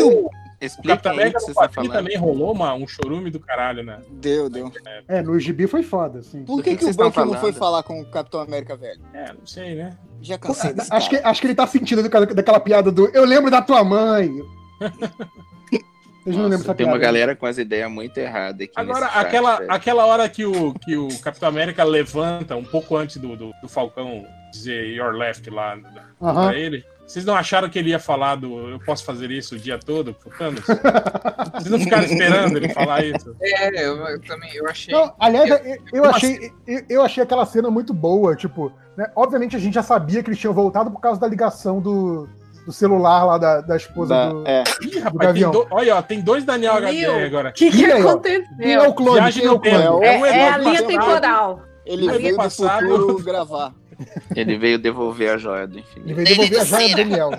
[0.60, 1.92] Explica aí o que você quadrinho falando.
[1.92, 3.98] também rolou uma, um chorume do caralho, né?
[4.10, 4.70] Deu, deu.
[5.08, 6.44] É, no gibi foi foda, assim.
[6.44, 9.00] Por que, que o vocês Buck estão não foi falar com o Capitão América velho?
[9.14, 9.96] É, não sei, né?
[10.20, 13.24] Já cansei desse Acho que, acho que ele tá sentindo daquela, daquela piada do Eu
[13.24, 14.30] lembro da tua mãe.
[16.22, 16.92] Vocês não lembram dessa tem piada?
[16.92, 18.72] uma galera com as ideias muito erradas aqui.
[18.76, 22.94] Agora, nesse chat, aquela, aquela hora que o, que o Capitão América levanta um pouco
[22.96, 25.76] antes do, do, do Falcão dizer Your Left lá
[26.20, 26.48] Aham.
[26.48, 26.84] pra ele.
[27.06, 30.14] Vocês não acharam que ele ia falar do eu posso fazer isso o dia todo
[30.14, 30.60] pro Thanos?
[30.64, 33.34] Vocês não ficaram esperando ele falar isso?
[33.42, 34.94] É, eu, eu também eu achei.
[34.94, 35.58] Não, aliás, eu,
[35.92, 38.36] eu achei, eu, eu achei aquela cena muito boa.
[38.36, 41.80] Tipo, né, obviamente a gente já sabia que eles tinham voltado por causa da ligação
[41.80, 42.28] do,
[42.64, 44.46] do celular lá da, da esposa Da- do.
[44.46, 44.62] é.
[44.82, 45.50] Ih, rapaz, Gavião.
[45.50, 47.48] do- olha, ó, tem dois Daniel HB agora.
[47.50, 48.08] O que, que E aí, ó?
[48.10, 48.44] aconteceu?
[48.60, 49.14] É o clone?
[49.20, 49.76] Viagem é no o clone?
[49.78, 50.04] tempo.
[50.04, 51.62] É, um é a evento linha temporal.
[51.84, 53.72] Ele veio do passado- futuro gravar.
[54.34, 56.14] Ele veio devolver a joia do Ele infinito.
[56.16, 57.30] veio devolver a joia do Daniel.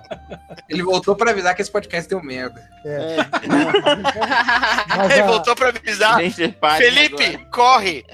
[0.70, 2.62] Ele voltou pra avisar que esse podcast deu merda.
[2.86, 3.16] É.
[3.18, 3.18] É,
[4.98, 6.18] Mas Ele a- voltou pra avisar.
[6.78, 7.46] Felipe, agora.
[7.52, 8.06] corre!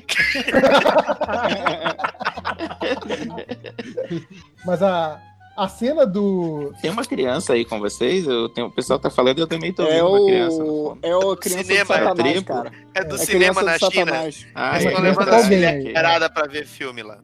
[4.65, 5.19] Mas a,
[5.55, 6.73] a cena do.
[6.81, 8.25] Tem uma criança aí com vocês?
[8.27, 10.57] Eu tenho, o pessoal tá falando e eu também tô é vendo uma criança.
[10.59, 10.97] no o.
[11.01, 12.45] É o criança Cinema, do Satanás, tribo.
[12.47, 12.71] cara.
[12.93, 14.11] É do É cinema na do China.
[14.55, 14.93] Ah, Essa é.
[14.95, 15.87] criança tá aí.
[15.87, 17.19] esperada pra ver filme lá.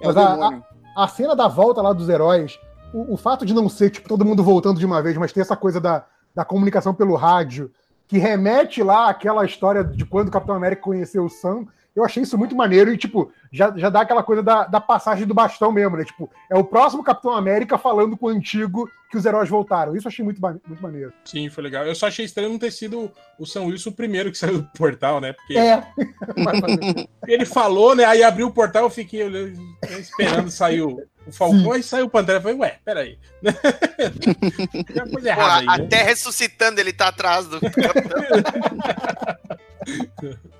[0.00, 0.64] É Mas a- demônio.
[0.96, 2.58] A cena da volta lá dos heróis,
[2.92, 5.40] o, o fato de não ser tipo, todo mundo voltando de uma vez, mas ter
[5.40, 7.70] essa coisa da, da comunicação pelo rádio,
[8.08, 11.66] que remete lá àquela história de quando o Capitão América conheceu o Sam,
[11.96, 15.26] eu achei isso muito maneiro e, tipo, já, já dá aquela coisa da, da passagem
[15.26, 16.04] do bastão mesmo, né?
[16.04, 19.96] Tipo, é o próximo Capitão América falando com o antigo que os heróis voltaram.
[19.96, 21.12] Isso eu achei muito, muito maneiro.
[21.24, 21.86] Sim, foi legal.
[21.86, 24.68] Eu só achei estranho não ter sido o Sam Wilson o primeiro que saiu do
[24.76, 25.32] portal, né?
[25.32, 25.82] Porque É.
[27.26, 28.04] Ele falou, né?
[28.04, 29.58] Aí abriu o portal, eu fiquei olhando,
[29.98, 32.38] esperando sair o o Falcão, aí saiu o Pantera.
[32.38, 33.18] Eu falei, ué, peraí.
[33.42, 35.84] Tem coisa Pô, errada aí, né?
[35.84, 37.58] até ressuscitando ele tá atrás do.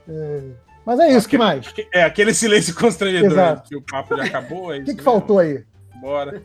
[0.09, 0.66] é.
[0.87, 1.67] Mas é isso, que mais?
[1.93, 3.69] É, aquele silêncio constrangedor, Exato.
[3.69, 4.73] que o papo já acabou.
[4.73, 5.65] É O que, que faltou aí?
[6.01, 6.43] Bora.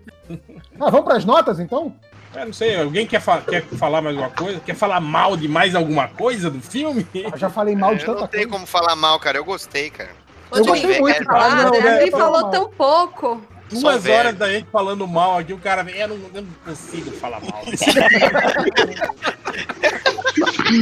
[0.80, 1.94] Ah, vamos para as notas, então?
[2.34, 4.60] É, não sei, alguém quer, fa- quer falar mais alguma coisa?
[4.62, 7.06] Quer falar mal de mais alguma coisa do filme?
[7.14, 8.54] Eu já falei mal de Eu não tanta tenho coisa.
[8.54, 9.38] como falar mal, cara.
[9.38, 10.10] Eu gostei, cara.
[10.54, 11.46] Eu gostei muito, cara.
[11.46, 12.10] Ah, Não, né?
[12.10, 13.42] falou tão pouco.
[13.72, 14.18] Duas velho.
[14.18, 17.40] horas da gente falando mal aqui, o cara vem, eu não, eu não consigo falar
[17.42, 17.64] mal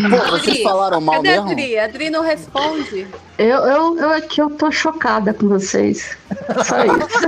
[0.09, 1.51] Pô, vocês Adri, falaram mal Cadê a mesmo?
[1.51, 1.79] Adri?
[1.79, 3.07] A Adri não responde.
[3.37, 6.15] Eu, eu, eu aqui eu tô chocada com vocês.
[6.63, 7.19] Só isso.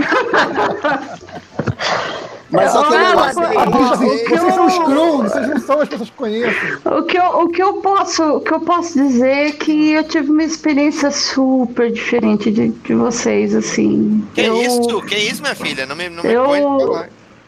[2.51, 3.11] Mas Eu- aquele eu-
[3.45, 6.69] que Ah, vocês, são Skrulls, vocês não são as pessoas que conhecem.
[6.85, 10.03] O que, eu, o, que eu posso, o que eu posso dizer é que eu
[10.03, 14.27] tive uma experiência super diferente de, de vocês, assim.
[14.33, 15.01] Que eu, isso?
[15.03, 15.85] Que isso, minha filha?
[15.85, 17.05] Não me, não me Eu- põe.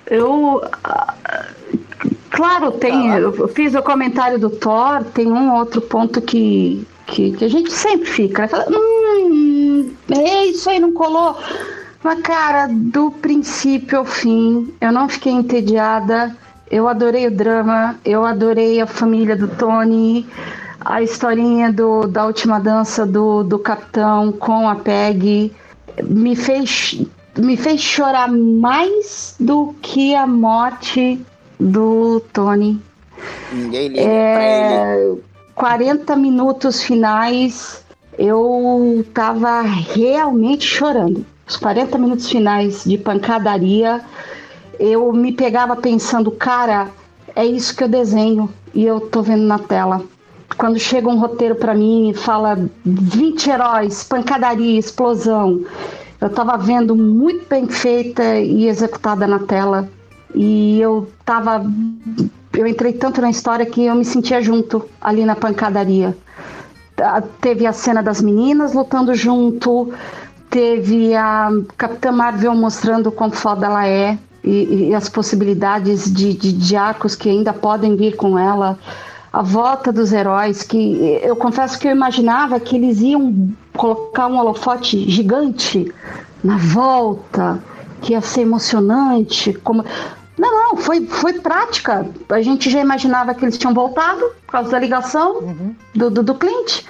[0.07, 0.61] Eu.
[0.83, 1.13] ah,
[2.31, 3.09] Claro, tem.
[3.15, 7.71] Eu fiz o comentário do Thor, tem um outro ponto que, que, que a gente
[7.71, 8.41] sempre fica.
[8.43, 8.47] né?
[8.47, 11.37] Fala, hum, é isso aí não colou.
[12.03, 16.35] Mas, cara, do princípio ao fim, eu não fiquei entediada.
[16.69, 20.27] Eu adorei o drama, eu adorei a família do Tony,
[20.81, 25.53] a historinha do, da última dança do, do capitão com a Peg.
[26.03, 26.99] Me fez,
[27.37, 31.21] me fez chorar mais do que a morte
[31.57, 32.81] do Tony.
[33.53, 35.13] Ninguém liga pra ele.
[35.13, 35.15] É,
[35.55, 37.85] 40 minutos finais,
[38.17, 41.25] eu tava realmente chorando.
[41.47, 44.01] Os 40 minutos finais de pancadaria,
[44.79, 46.89] eu me pegava pensando, cara,
[47.35, 50.01] é isso que eu desenho e eu tô vendo na tela.
[50.57, 55.65] Quando chega um roteiro pra mim e fala 20 heróis, pancadaria, explosão,
[56.21, 59.89] eu tava vendo muito bem feita e executada na tela.
[60.33, 61.65] E eu tava.
[62.53, 66.15] Eu entrei tanto na história que eu me sentia junto ali na pancadaria.
[67.41, 69.91] Teve a cena das meninas lutando junto,
[70.53, 76.53] teve a Capitã Marvel mostrando quão foda ela é e, e as possibilidades de, de,
[76.53, 78.77] de arcos que ainda podem vir com ela.
[79.31, 84.37] A volta dos heróis, que eu confesso que eu imaginava que eles iam colocar um
[84.37, 85.91] holofote gigante
[86.43, 87.59] na volta,
[87.99, 89.53] que ia ser emocionante.
[89.53, 89.83] Como...
[90.37, 92.05] Não, não, foi, foi prática.
[92.29, 95.55] A gente já imaginava que eles tinham voltado por causa da ligação
[95.95, 96.83] do, do, do Clint.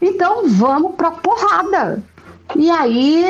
[0.00, 2.00] Então vamos pra porrada.
[2.56, 3.24] E aí,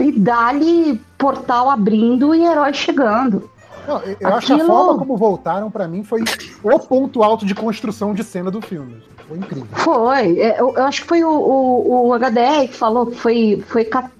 [0.00, 3.50] e dali portal abrindo e herói chegando.
[3.88, 6.22] Não, eu eu acho que a Aquilo- forma como voltaram, pra mim, foi
[6.62, 9.02] o ponto alto de construção de cena do filme.
[9.26, 9.66] Foi incrível.
[9.72, 10.38] Foi.
[10.38, 13.84] É, Eu, eu acho que foi o, o, o HDR que falou que foi, foi,
[13.84, 14.10] ca,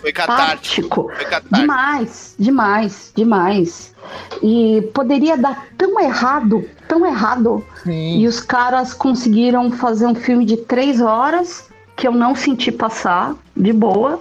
[0.00, 1.10] Foi catártico.
[1.14, 1.56] Foi catártico.
[1.56, 3.94] Demais, demais, demais.
[4.42, 7.64] E poderia dar tão errado, tão errado.
[7.82, 8.18] Sim.
[8.18, 11.64] E os caras conseguiram fazer um filme de três horas
[11.96, 14.20] que eu não senti passar, de boa.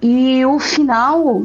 [0.00, 1.44] E o final,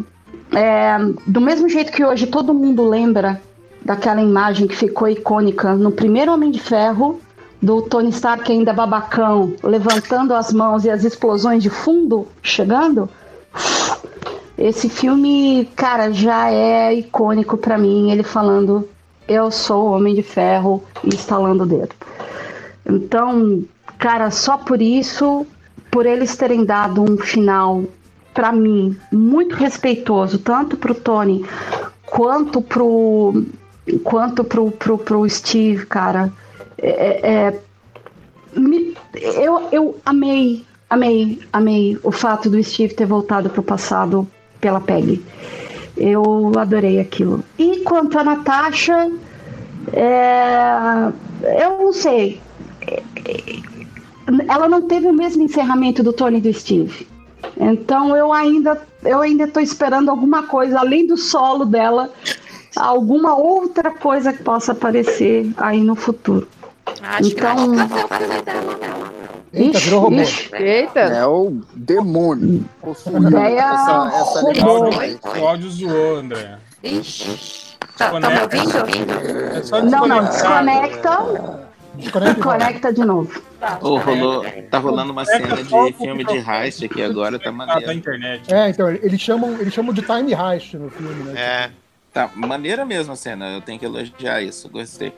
[0.51, 3.41] é, do mesmo jeito que hoje todo mundo lembra
[3.83, 7.19] daquela imagem que ficou icônica no primeiro Homem de Ferro,
[7.61, 13.09] do Tony Stark ainda babacão, levantando as mãos e as explosões de fundo chegando.
[14.57, 18.11] Esse filme, cara, já é icônico pra mim.
[18.11, 18.87] Ele falando:
[19.27, 21.95] Eu sou o Homem de Ferro e estalando o dedo.
[22.85, 23.63] Então,
[24.03, 25.47] cara, só por isso,
[25.89, 27.85] por eles terem dado um final,
[28.33, 31.45] pra mim, muito respeitoso, tanto pro Tony
[32.05, 33.45] quanto pro,
[34.03, 36.29] quanto pro, pro, pro Steve, cara.
[36.77, 37.59] É, é-
[38.59, 44.27] me- eu, eu amei, amei, amei o fato do Steve ter voltado pro passado
[44.59, 45.23] pela Peg.
[45.95, 47.41] Eu adorei aquilo.
[47.57, 49.09] E quanto a Natasha,
[49.93, 51.13] é,
[51.63, 52.41] eu não sei.
[54.47, 57.07] Ela não teve o mesmo encerramento do Tony e do Steve.
[57.57, 62.09] Então eu ainda eu ainda estou esperando alguma coisa além do solo dela,
[62.75, 66.47] alguma outra coisa que possa aparecer aí no futuro.
[67.01, 69.13] Acho Então- que o papel dela.
[69.55, 70.15] Eita, virou robô.
[70.15, 70.99] ixi, Eita.
[70.99, 72.65] É o demônio.
[72.81, 74.89] possuindo Ideia essa, essa robô.
[75.39, 76.57] O áudio, zoou, André.
[76.83, 77.73] Ixi.
[77.97, 78.79] Tá, tá me Desconecta.
[78.79, 79.13] ouvindo?
[79.55, 83.41] É só Não, não, desconecta Desconecta conecta de novo.
[83.81, 85.63] Ô, rolou, tá rolando uma cena de
[85.93, 86.57] filme de microfone.
[86.65, 87.93] heist aqui agora, tá Ah, da maneiro.
[87.93, 88.53] internet.
[88.53, 91.39] É, então, eles chamam, eles chamam de time heist no filme, né?
[91.39, 91.71] É.
[92.11, 95.11] Tá maneira mesmo a cena, eu tenho que elogiar isso, gostei.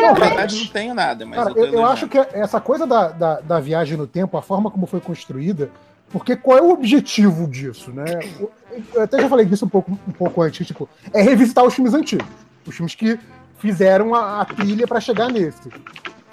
[0.00, 3.08] Na verdade não tenho nada, mas Cara, eu eu, eu acho que essa coisa da,
[3.08, 5.70] da, da viagem no tempo, a forma como foi construída,
[6.10, 8.04] porque qual é o objetivo disso, né?
[8.94, 11.94] Eu até já falei disso um pouco, um pouco antes, tipo, é revisitar os filmes
[11.94, 12.26] antigos.
[12.66, 13.18] Os filmes que
[13.66, 15.68] fizeram a, a trilha pra chegar nesse.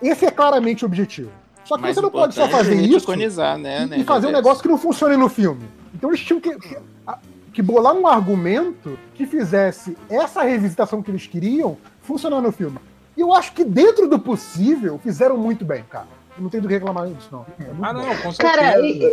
[0.02, 1.30] Esse é claramente o objetivo.
[1.64, 4.26] Só que Mais você não pode só é fazer isso né, e, né, e fazer
[4.26, 4.32] um Reverso?
[4.32, 5.62] negócio que não funcione no filme.
[5.94, 6.76] Então eles tinham que, que,
[7.06, 7.20] a-
[7.54, 12.80] que bolar um argumento que fizesse essa revisitação que eles queriam funcionar no filme.
[13.16, 16.08] E eu acho que dentro do possível fizeram muito bem, cara.
[16.36, 17.46] Eu não tenho do que reclamar disso, não.
[17.60, 18.38] É muito Ah, não, com certeza.
[18.42, 19.04] Cara, e,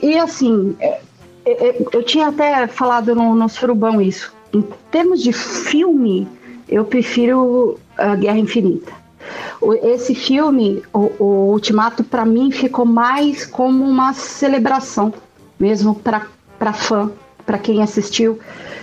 [0.00, 1.00] e- e- assim, é,
[1.44, 4.32] é, é, eu tinha até falado no, no Surubão isso.
[4.52, 6.26] Em termos de filme,
[6.68, 8.92] eu prefiro a Guerra Infinita.
[9.82, 15.14] Esse filme, o, o Ultimato, pra mim, ficou mais como uma celebração,
[15.58, 17.10] mesmo pra fã,
[17.46, 18.38] pra quem assistiu.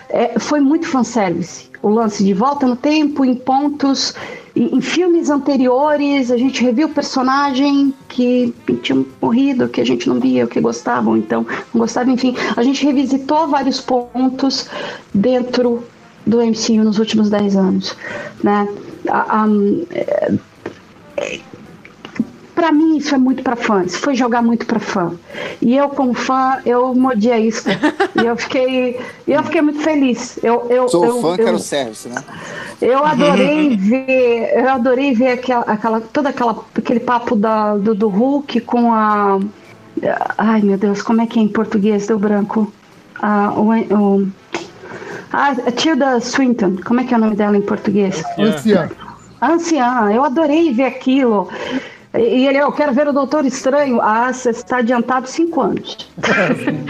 [0.10, 1.69] É, foi muito fanservice.
[1.81, 4.14] O lance de volta no tempo, em pontos.
[4.56, 10.19] Em, em filmes anteriores, a gente reviu personagem que tinha morrido, que a gente não
[10.19, 12.35] via, que gostavam, então não gostava, enfim.
[12.56, 14.68] A gente revisitou vários pontos
[15.14, 15.84] dentro
[16.30, 17.95] do MCU nos últimos 10 anos,
[18.43, 18.68] né?
[19.10, 19.47] A- a-
[19.91, 21.39] é,
[22.56, 25.14] Pra mim isso é muito pra fã, isso foi jogar muito pra fã.
[25.61, 27.72] E eu como fã, eu mordi a isca.
[28.22, 30.38] e eu fiquei, eu fiquei muito feliz.
[30.43, 32.22] Eu, eu, Sou eu, fã, eu, quero service, né?
[32.81, 38.10] eu adorei ver, eu adorei ver aquela, aquela toda aquela aquele papo da, do, do
[38.10, 39.39] Hulk com a
[40.38, 42.72] ai meu Deus, como é que é em português deu branco?
[43.22, 44.27] Ah, o, o
[45.31, 48.23] ah, a Tilda Swinton, como é que é o nome dela em português?
[48.38, 48.89] Anciã.
[49.41, 51.47] Anciã, eu adorei ver aquilo.
[52.14, 54.01] E ele, eu quero ver o Doutor Estranho.
[54.01, 56.10] Ah, você está adiantado cinco anos.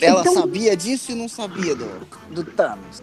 [0.00, 1.86] Ela Então- sabia disso e não sabia do,
[2.30, 3.02] do Thanos.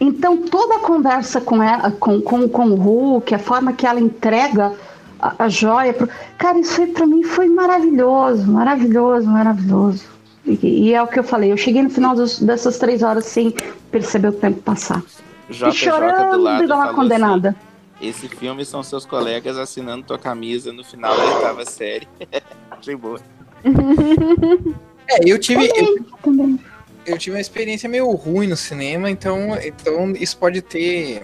[0.00, 4.00] Então, toda a conversa com ela, com, com, com o Hulk, a forma que ela
[4.00, 4.72] entrega
[5.20, 5.94] a, a joia.
[5.94, 6.08] Pro...
[6.36, 10.02] Cara, isso aí pra mim foi maravilhoso, maravilhoso, maravilhoso.
[10.46, 13.24] E, e é o que eu falei, eu cheguei no final dos- dessas três horas
[13.24, 13.54] sem
[13.90, 15.02] perceber o tempo passar.
[15.48, 17.48] e JJ do chorando lado e lá falou condenada.
[17.96, 22.06] assim, Esse filme são seus colegas assinando tua camisa no final da oitava série.
[22.70, 23.20] Achei boa.
[25.06, 26.60] É, eu tive, eu, Também, também.
[27.04, 31.22] eu tive uma experiência meio ruim no cinema, então, então isso pode ter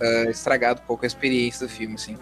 [0.00, 2.16] ah, estragado um pouco a experiência do filme, assim.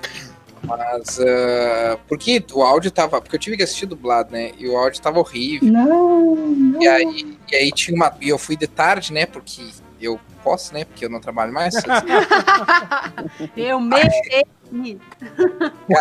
[0.62, 3.20] Mas, ah, porque o áudio tava.
[3.20, 4.52] Porque eu tive que assistir dublado, né?
[4.58, 5.72] E o áudio tava horrível.
[5.72, 6.82] Não, não.
[6.82, 8.14] E aí, e aí tinha uma.
[8.20, 9.26] E eu fui de tarde, né?
[9.26, 9.62] Porque
[10.00, 10.84] eu posso, né?
[10.84, 11.74] Porque eu não trabalho mais.
[13.56, 14.46] Eu mereci.
[14.70, 14.98] Porque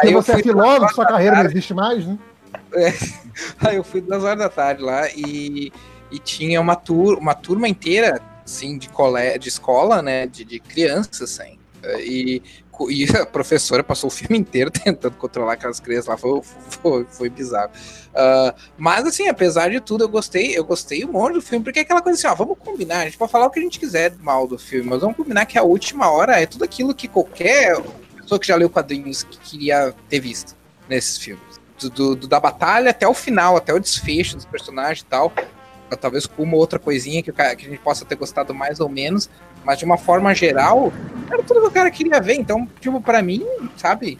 [0.03, 2.17] Aí eu você é filósofo, sua carreira não existe mais, né?
[3.59, 5.71] Aí eu fui duas horas da tarde lá e,
[6.11, 10.27] e tinha uma, tur uma turma inteira, assim, de, cole de escola, né?
[10.27, 11.57] De, de crianças, assim.
[11.99, 12.41] E,
[12.89, 16.17] e a professora passou o filme inteiro tentando controlar aquelas crianças lá.
[16.17, 17.71] Foi, foi, foi bizarro.
[18.13, 21.79] Ah, mas, assim, apesar de tudo, eu gostei, eu gostei um monte do filme, porque
[21.79, 23.79] é aquela coisa assim, ó, vamos combinar, a gente pode falar o que a gente
[23.79, 27.07] quiser mal do filme, mas vamos combinar que a última hora é tudo aquilo que
[27.07, 27.75] qualquer
[28.15, 30.55] pessoa que já leu quadrinhos que queria ter visto
[30.87, 31.43] nesses filmes.
[31.79, 35.31] Do, do- da batalha até o final, até o desfecho dos personagens e tal.
[36.01, 39.27] Talvez com uma outra coisinha que, que a gente possa ter gostado mais ou menos,
[39.63, 40.91] mas de uma forma geral,
[41.31, 42.35] era tudo que o cara queria ver.
[42.35, 43.45] Então, tipo, pra mim,
[43.77, 44.19] sabe?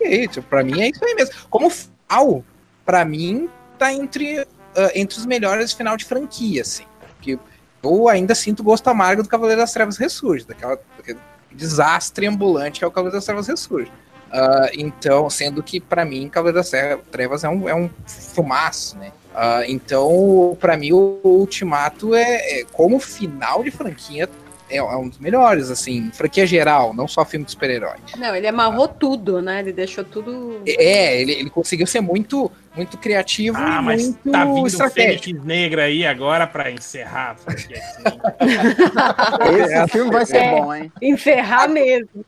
[0.00, 1.34] Aí, tipo, pra mim é isso aí mesmo.
[1.48, 2.44] Como final,
[2.84, 4.40] pra mim, tá entre,
[4.76, 6.84] ah, entre os melhores final de franquia, assim.
[7.16, 7.38] Porque
[7.82, 11.18] eu ainda sinto gosto amargo do Cavaleiro das Trevas Ressurge, daquela, daquele
[11.50, 13.90] desastre ambulante que é o Cavaleiro das Trevas Ressurge.
[14.30, 16.70] Ah, então, sendo que pra mim Cavaleiro das
[17.10, 19.12] Trevas é um, é um fumaço, né?
[19.34, 24.28] Ah, então, pra mim, o Ultimato é, é- como final de franquia
[24.72, 27.96] é, é um dos melhores, assim, franquia geral, não só filme de super-herói.
[28.16, 29.60] Não, ele amarrou tudo, né?
[29.60, 30.62] Ele deixou tudo.
[30.66, 34.66] É, ele, ele conseguiu ser muito, muito criativo Ah, e mas muito tá vindo o
[34.66, 35.24] estratégico.
[35.24, 37.36] Fênix Negra aí agora pra encerrar.
[37.44, 38.18] porque assim,
[39.62, 40.50] Esse filme vai ser É.
[40.50, 40.92] bom, hein?
[41.00, 42.24] Encerrar mesmo.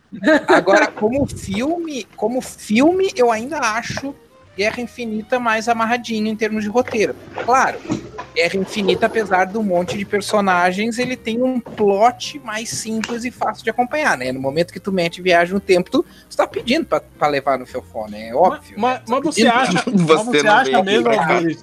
[0.48, 4.14] Agora, como filme, como filme, eu ainda acho
[4.56, 7.14] Guerra Infinita mais amarradinho em termos de roteiro.
[7.44, 7.78] Claro,
[8.34, 13.62] Guerra Infinita, apesar do monte de personagens, ele tem um plot mais simples e fácil
[13.62, 14.32] de acompanhar, né?
[14.32, 17.58] No momento que tu mete viagem no tempo, tu, tu tá pedindo pra, pra levar
[17.58, 18.74] no fiofone, é óbvio.
[18.76, 19.04] mas, né?
[19.08, 21.08] mas você pedindo- acha, mas Você você acha mesmo,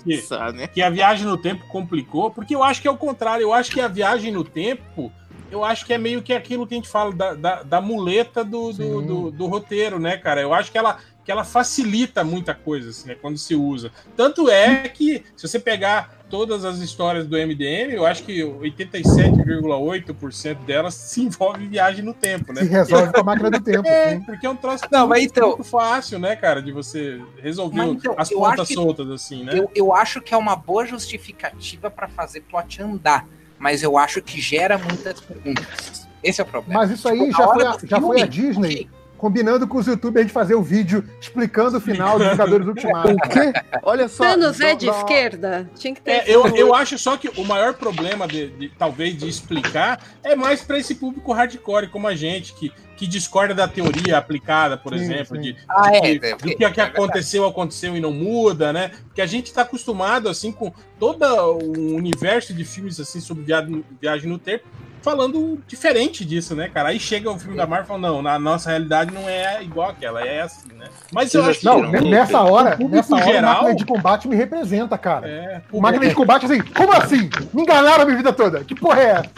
[0.04, 0.68] que, né?
[0.68, 2.32] que a viagem no tempo complicou?
[2.32, 3.44] Porque eu acho que é o contrário.
[3.44, 5.12] Eu acho que a viagem no tempo,
[5.52, 8.44] eu acho que é meio que aquilo que a gente fala da, da, da muleta
[8.46, 10.40] do, do, do, do roteiro, né, cara?
[10.42, 13.92] Eu acho que ela, que ela facilita muita coisa, assim, né, quando se usa.
[14.16, 20.56] Tanto é que, se você pegar todas as histórias do MDM, eu acho que 87,8%
[20.66, 22.62] delas se envolve em viagem no tempo, né?
[22.64, 23.88] Se resolve com a máquina do tempo.
[23.92, 24.22] É, sim.
[24.22, 27.90] porque é um troço Não, muito, então- muito fácil, né, cara, de você resolver Mas
[27.92, 29.60] então, as eu pontas acho que- soltas, assim, né?
[29.60, 33.28] Eu, eu acho que é uma boa justificativa pra fazer plot andar,
[33.60, 36.08] mas eu acho que gera muitas perguntas.
[36.24, 36.82] Esse é o problema.
[36.82, 38.90] Mas isso aí Tipo, já foi, a, já foi a Disney ok.
[39.26, 43.12] Combinando com os youtubers de fazer o vídeo explicando o final do Vingadores Ultimato.
[43.14, 43.54] O quê?
[43.84, 44.24] Olha só.
[44.24, 45.70] Thanos é de esquerda?
[45.78, 46.12] Tinha que ter.
[46.12, 50.36] É, eu, eu acho só que o maior problema, de, de- talvez, de explicar é
[50.36, 54.98] mais para esse público hardcore como a gente, que, que discorda da teoria aplicada, por
[54.98, 55.42] Sim, exemplo, sim.
[55.44, 58.12] de, Ah, de é, que- é, do é, que, é que aconteceu, aconteceu e não
[58.12, 58.90] muda, né?
[59.06, 63.86] Porque a gente está acostumado, assim, com todo o universo de filmes, assim, sobre viagem,
[64.02, 64.66] viagem no tempo,
[65.02, 66.90] falando diferente disso, né, cara?
[66.90, 69.90] Aí chega o filme da Marvel e fala, não, na nossa realidade não é igual
[69.90, 70.86] aquela, é assim, né?
[71.12, 71.66] Mas eu acho que...
[71.66, 72.02] Não, assistiram?
[72.04, 75.28] ne- nessa hora, nessa hora, a geral- máquina de combate me representa, cara.
[75.28, 77.30] É, O máquina de combate, assim, como assim?
[77.54, 78.64] Me enganaram a minha vida toda.
[78.64, 79.32] Que porra é essa?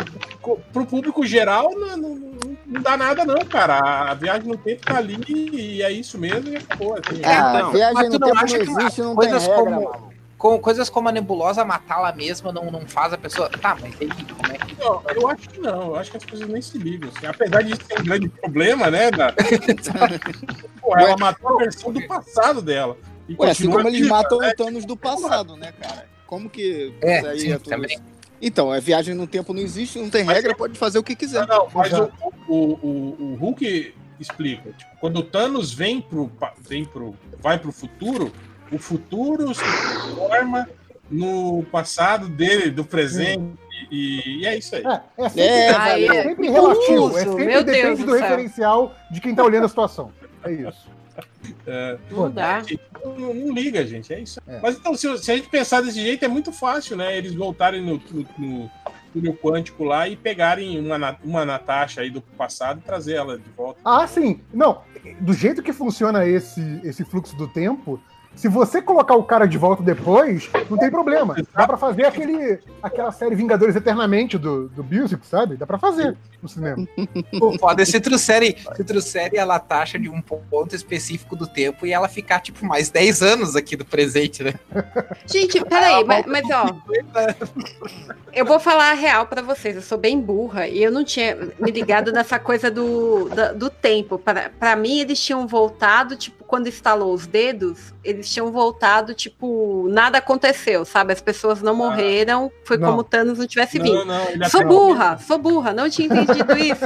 [0.73, 3.75] pro público geral não, não, não- não dá nada, não, cara.
[3.75, 5.17] A, a viagem no tempo tá ali
[5.53, 6.93] e é isso mesmo e acabou.
[6.95, 9.63] Assim, Ah, então, viagem mas no não tempo não que existe, não tem coisas regra,
[9.63, 10.12] como-.
[10.43, 13.47] Com coisas como a nebulosa matá-la mesma não, não faz a pessoa.
[13.47, 14.75] Tá, mas aí como é que.
[14.77, 17.09] Não, eu acho que não, eu acho que as pessoas nem se ligam.
[17.15, 17.25] assim.
[17.25, 19.09] Apesar de ser um grande problema, né?
[19.09, 19.31] Da...
[20.81, 22.97] Porra, ela matou a versão do passado dela.
[23.29, 24.49] E Ué, assim como eles viva, matam né?
[24.49, 26.09] o Thanos do passado, né, cara?
[26.27, 27.93] Como que É, isso aí sim, é tudo também.
[27.93, 28.03] isso?
[28.41, 31.47] Então, é viagem no tempo não existe, não tem regra, pode fazer o que quiser.
[31.47, 32.11] Não, não, mas o,
[32.49, 34.73] o, o, o Hulk explica.
[34.73, 36.29] Tipo, quando o Thanos vem pro,
[36.59, 38.29] vem pro, vai pro futuro,
[38.71, 40.69] o futuro se transforma
[41.09, 43.53] no passado dele, do presente,
[43.91, 44.83] e, e é isso aí.
[44.85, 47.03] É, é sempre, É, é, é sempre relativo.
[47.03, 50.11] uso, É sempre meu depende Deus do, do referencial de quem tá olhando a situação.
[50.43, 50.91] É isso.
[51.67, 52.61] É, Não dá.
[53.03, 54.39] Não, não liga, gente, é isso.
[54.47, 54.59] É.
[54.61, 57.17] Mas então, se, se a gente pensar desse jeito, é muito fácil, né?
[57.17, 58.01] Eles voltarem no,
[58.37, 58.71] no,
[59.13, 63.49] túnel quântico lá e pegarem uma, uma Natasha aí do passado e trazer ela de
[63.55, 63.79] volta.
[63.85, 64.41] Ah, sim.
[64.53, 64.81] Não,
[65.19, 68.01] do jeito que funciona esse, esse fluxo do tempo,
[68.35, 71.35] se você colocar o cara de volta depois, não tem problema.
[71.55, 75.55] Dá pra fazer aquele, aquela série Vingadores Eternamente do, do Music, sabe?
[75.55, 76.85] Dá pra fazer no cinema.
[77.39, 81.93] Pô, foda se trouxerem, se trouxerem ela taxa de um ponto específico do tempo e
[81.93, 84.53] ela ficar, tipo, mais 10 anos aqui do presente, né?
[85.25, 86.65] Gente, peraí, mas, mas ó,
[88.33, 89.75] eu vou falar a real pra vocês.
[89.75, 93.69] Eu sou bem burra e eu não tinha me ligado nessa coisa do, da- do
[93.69, 94.17] tempo.
[94.17, 99.87] Pra pra mim, eles tinham voltado, tipo, quando estalou os dedos, eles tinham voltado, tipo,
[99.89, 101.13] nada aconteceu, sabe?
[101.13, 102.89] As pessoas não morreram, foi Não.
[102.89, 104.05] como o Thanos não tivesse Não, vindo.
[104.05, 106.85] não, ele Sou burra, sou burra, não tinha entendido isso.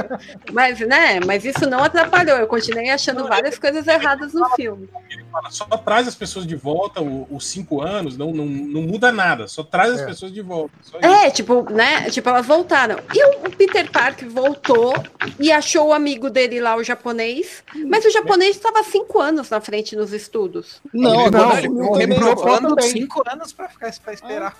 [0.52, 2.36] Mas, né, mas isso não atrapalhou.
[2.38, 4.88] Eu continuei achando várias coisas erradas no filme.
[5.32, 9.46] Fala, Só traz as pessoas de volta os cinco anos, não, não, não muda nada,
[9.48, 10.06] só traz as É.
[10.06, 10.74] pessoas de volta.
[10.82, 11.06] Só isso.
[11.06, 12.10] É, tipo, né?
[12.10, 12.96] Tipo, elas voltaram.
[13.14, 14.94] E o, o Peter Parker voltou
[15.38, 17.62] e achou o amigo dele lá, o japonês.
[17.86, 20.80] Mas o japonês estava cinco anos na frente nos estudos.
[20.92, 22.34] Não, Ele não, ele ele não.
[22.36, 22.88] Provando também.
[22.90, 24.56] 5 anos pra, ficar, pra esperar.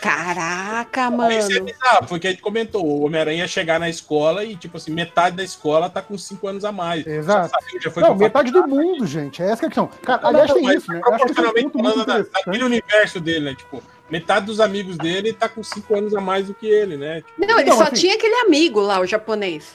[0.00, 1.64] Caraca, Isso é mano.
[1.66, 5.36] bizarro, porque a gente comentou, o Homem-Aranha ia chegar na escola e, tipo assim, metade
[5.36, 7.06] da escola tá com cinco anos a mais.
[7.06, 7.50] Exato.
[7.50, 9.42] Já saiu, já foi Não, metade do mundo, gente.
[9.42, 9.90] É essa que é a questão.
[10.02, 10.98] Cara, aliás, tem isso, né?
[10.98, 13.54] É proporcionalmente falando da- daquele universo dele, né?
[13.54, 17.22] Tipo, metade dos amigos dele tá com cinco anos a mais do que ele, né?
[17.22, 19.74] Tipo, Não, ele Então, só assim- tinha aquele amigo lá, o japonês.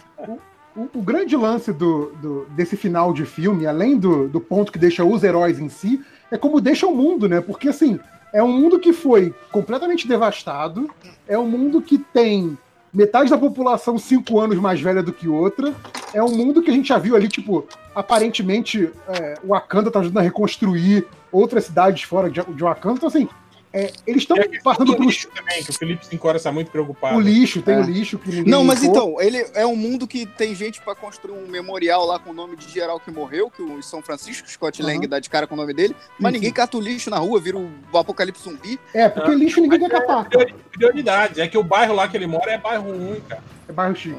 [0.76, 4.80] O, o grande lance do, do- desse final de filme, além do, do ponto que
[4.80, 7.42] deixa os heróis em si, é como deixa o mundo, né?
[7.42, 8.00] Porque, assim,
[8.34, 10.90] é um mundo que foi completamente devastado,
[11.28, 12.58] é um mundo que tem
[12.94, 15.74] metade da população cinco anos mais velha do que outra,
[16.14, 17.66] é um mundo que a gente já viu ali, tipo,
[17.96, 23.28] aparentemente é, Wakanda tá ajudando a reconstruir outras cidades fora de, de Wakanda, então, assim,
[23.74, 26.70] é, eles estão É passando do por lixo também, que o Felipe Sincora está muito
[26.72, 27.16] preocupado.
[27.18, 27.80] o lixo, tem É.
[27.80, 28.98] o lixo que ninguém Não, mas limpou.
[29.16, 32.34] então, ele é um mundo que tem gente pra construir um memorial lá com o
[32.34, 35.08] nome de geral que morreu, que o São Francisco, Scott Lang Aham.
[35.08, 36.54] dá de cara com o nome dele, mas Sim, ninguém sim.
[36.56, 38.80] cata o lixo na rua, vira o apocalipse zumbi.
[38.94, 40.30] É, porque lixo ninguém quer catar.
[40.30, 40.48] cara.
[40.72, 41.38] Prioridades.
[41.38, 43.44] É que o bairro lá que ele mora é bairro ruim, cara.
[43.70, 44.18] É bairro chique.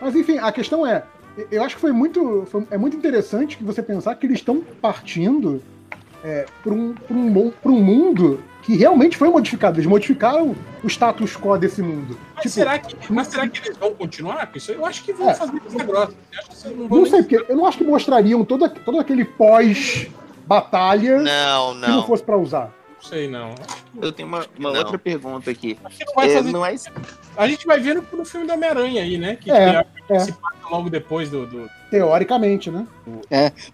[0.00, 1.02] Mas enfim, a questão é,
[1.50, 4.60] eu acho que foi muito, foi- é muito interessante que você pensar que eles estão
[4.80, 5.62] partindo
[6.24, 9.76] é, para um, pra um, pra um mundo que realmente foi modificado.
[9.78, 10.54] Eles modificaram
[10.84, 12.16] o status quo desse mundo.
[12.34, 14.70] Mas, Tipo, será que, mas será que eles vão continuar com isso?
[14.70, 15.34] Eu acho que vão É.
[15.34, 16.14] fazer essa grossa.
[16.76, 21.80] Não Não sei, porque eu não acho que mostrariam todo, todo aquele pós-batalha Não, que
[21.80, 22.06] não não.
[22.06, 22.72] fosse pra usar.
[23.02, 23.54] Não sei, não.
[24.00, 24.78] Eu tenho uma, uma Não.
[24.78, 25.76] outra pergunta aqui.
[25.84, 26.52] Acho que não É, fazer.
[26.52, 26.74] não é
[27.36, 29.34] A gente vai ver no, no filme do Homem-Aranha aí, né?
[29.36, 30.20] Que, É, que é.
[30.20, 31.44] se passa logo depois do.
[31.46, 32.86] do- Teoricamente, né?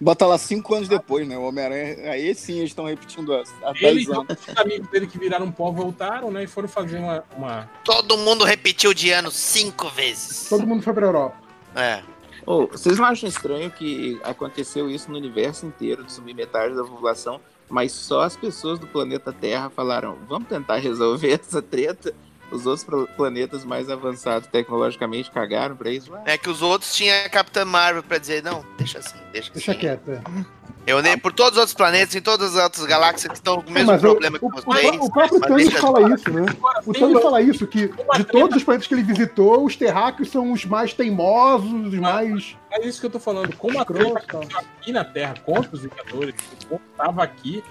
[0.01, 1.37] Bota lá cinco anos depois, né?
[1.37, 2.11] O Homem-Aranha.
[2.11, 4.25] Aí sim eles estão repetindo há, há Ele 10 e anos.
[4.47, 6.43] os amigos dele que viraram pó voltaram, né?
[6.43, 7.23] E foram fazer uma.
[7.37, 7.69] uma...
[7.85, 10.49] Todo mundo repetiu de ano cinco vezes.
[10.49, 11.37] Todo mundo foi pra Europa.
[11.75, 12.01] É.
[12.45, 16.83] Ô, vocês não acham estranho que aconteceu isso no universo inteiro, de sumir metade da
[16.83, 17.39] população,
[17.69, 22.13] mas só as pessoas do planeta Terra falaram, vamos tentar resolver essa treta?
[22.51, 26.11] Os outros pla- planetas mais avançados tecnologicamente cagaram pra isso?
[26.25, 29.71] É que os outros tinham a Capitã Marvel pra dizer, não, deixa assim, deixa, Deixa
[29.71, 29.79] assim.
[29.79, 30.09] quieto.
[30.87, 33.67] Eu nem por todos os outros planetas, em todas as outras galáxias que estão com
[33.67, 34.97] o É, mesmo mas o, problema o, que o, vocês.
[34.99, 36.45] o próprio mas Thanos fala isso, né?
[36.85, 40.51] O Thanos fala isso, que de todos os planetas que ele visitou, os terráqueos são
[40.51, 42.57] os mais teimosos, os mais.
[42.71, 43.55] É isso que eu tô falando.
[43.55, 46.35] Como a treta aconteceu aqui na Terra contra os Vingadores,
[46.67, 47.63] como tava aqui,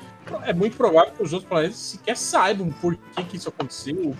[0.44, 4.14] é muito provável que os outros planetas sequer saibam por que, que isso aconteceu,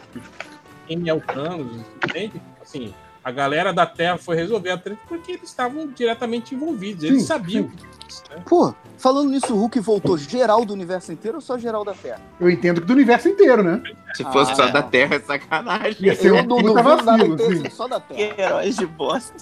[0.87, 2.41] quem é o Thanos, entende?
[2.61, 7.23] Assim, a galera da Terra foi resolver a treta porque eles estavam diretamente envolvidos, eles
[7.23, 7.98] Sim, sabiam sim.
[8.09, 8.43] Que né?
[8.47, 12.21] Pô, falando nisso, o Hulk voltou geral do universo inteiro ou só geral da Terra?
[12.41, 13.81] Eu entendo que do universo inteiro, né?
[14.15, 14.73] Se fosse Ah, só é.
[14.73, 15.97] da Terra, é sacanagem.
[16.01, 18.35] Ia ser um puta vacilo, assim, só da Que Terra.
[18.43, 19.35] heróis de bosta.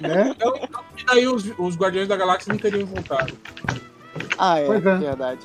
[0.00, 0.32] né?
[0.34, 3.34] Então, então, e daí os, os Guardiões da Galáxia não teriam voltado.
[4.38, 4.96] Ah, é, Pois é.
[4.96, 5.40] verdade.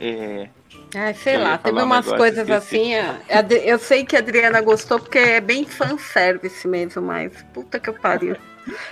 [0.00, 0.48] É,
[0.94, 2.94] Ai, sei Eu lá, teve um umas negócio, coisas esqueci.
[2.94, 3.56] assim.
[3.64, 7.94] Eu sei que a Adriana gostou porque é bem fanservice mesmo, mas puta que eu
[7.94, 8.36] pariu.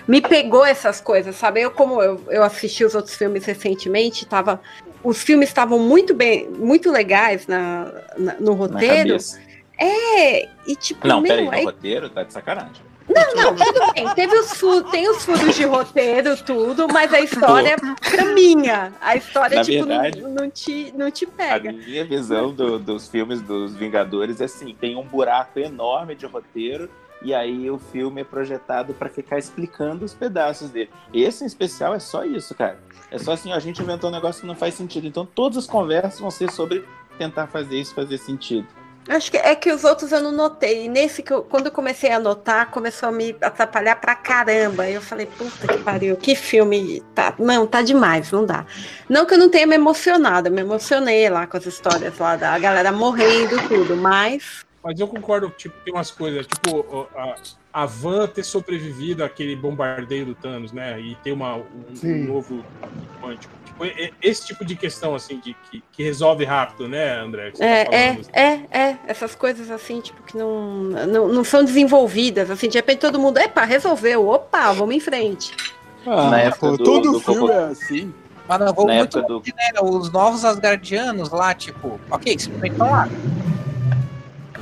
[0.06, 1.60] Me pegou essas coisas, sabe?
[1.62, 4.60] Eu, como eu, eu assisti os outros filmes recentemente, tava,
[5.02, 9.08] os filmes estavam muito bem, muito legais na, na- no na roteiro.
[9.08, 9.40] cabeça.
[9.78, 12.82] É, e tipo, Não, meu, peraí, no aí- roteiro tá de sacanagem.
[13.08, 14.08] não, não, tudo bem.
[14.14, 17.76] Teve os fu tem os furos de roteiro, tudo, mas a história
[18.16, 18.92] caminha.
[19.00, 21.72] A história, Na tipo, verdade- não, não, te, não te A pega.
[21.72, 26.88] minha visão do- dos filmes dos Vingadores é assim: tem um buraco enorme de roteiro.
[27.24, 30.90] E aí o filme é projetado pra ficar explicando os pedaços dele.
[31.12, 32.78] Esse em especial é só isso, cara.
[33.10, 35.06] É só assim, a gente inventou um negócio que não faz sentido.
[35.06, 36.84] Então todas as conversas vão ser sobre
[37.16, 38.68] tentar fazer isso fazer sentido.
[39.08, 40.84] Acho que é que os outros eu não notei.
[40.84, 44.88] E nesse que eu, quando eu comecei a notar, começou a me atrapalhar pra caramba.
[44.88, 47.02] Eu falei, puta que pariu, que filme.
[47.14, 48.64] Tá, não, tá demais, não dá.
[49.08, 52.36] Não que eu não tenha me emocionado, eu me emocionei lá com as histórias lá
[52.36, 54.64] da galera morrendo tudo, mas.
[54.84, 57.34] Mas eu concordo, tipo, tem umas coisas, tipo, a,
[57.72, 61.00] a Van ter sobrevivido àquele bombardeio do Thanos, né?
[61.00, 61.64] E ter uma, um,
[62.04, 62.62] um novo
[63.22, 63.54] quântico.
[63.64, 63.84] Tipo,
[64.20, 67.52] esse tipo de questão, assim, de, que, que resolve rápido, né, André?
[67.58, 68.28] É, tá é, falando.
[68.34, 72.50] é, é, essas coisas assim, tipo, que não, não, não são desenvolvidas.
[72.50, 75.50] Assim, de repente todo mundo, epa, resolveu, opa, vamos em frente.
[76.06, 78.12] Ah, Na época pô, do- todo do filme é assim.
[78.46, 79.80] Mas não vou muito do- né?
[79.82, 83.08] Os novos Asgardianos lá, tipo, ok, simplesmente estão lá.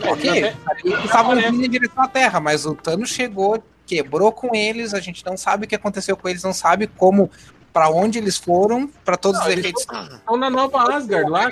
[0.09, 0.55] Ok, até-
[0.85, 5.01] eles estavam vindo em direção à Terra, mas o Thanos chegou, quebrou com eles, a
[5.01, 7.31] gente não sabe o que aconteceu com eles, não sabe como,
[7.73, 9.83] pra onde eles foram, pra todos Não, eles efeitos.
[10.15, 11.51] Estão na Nova Asgard, lá,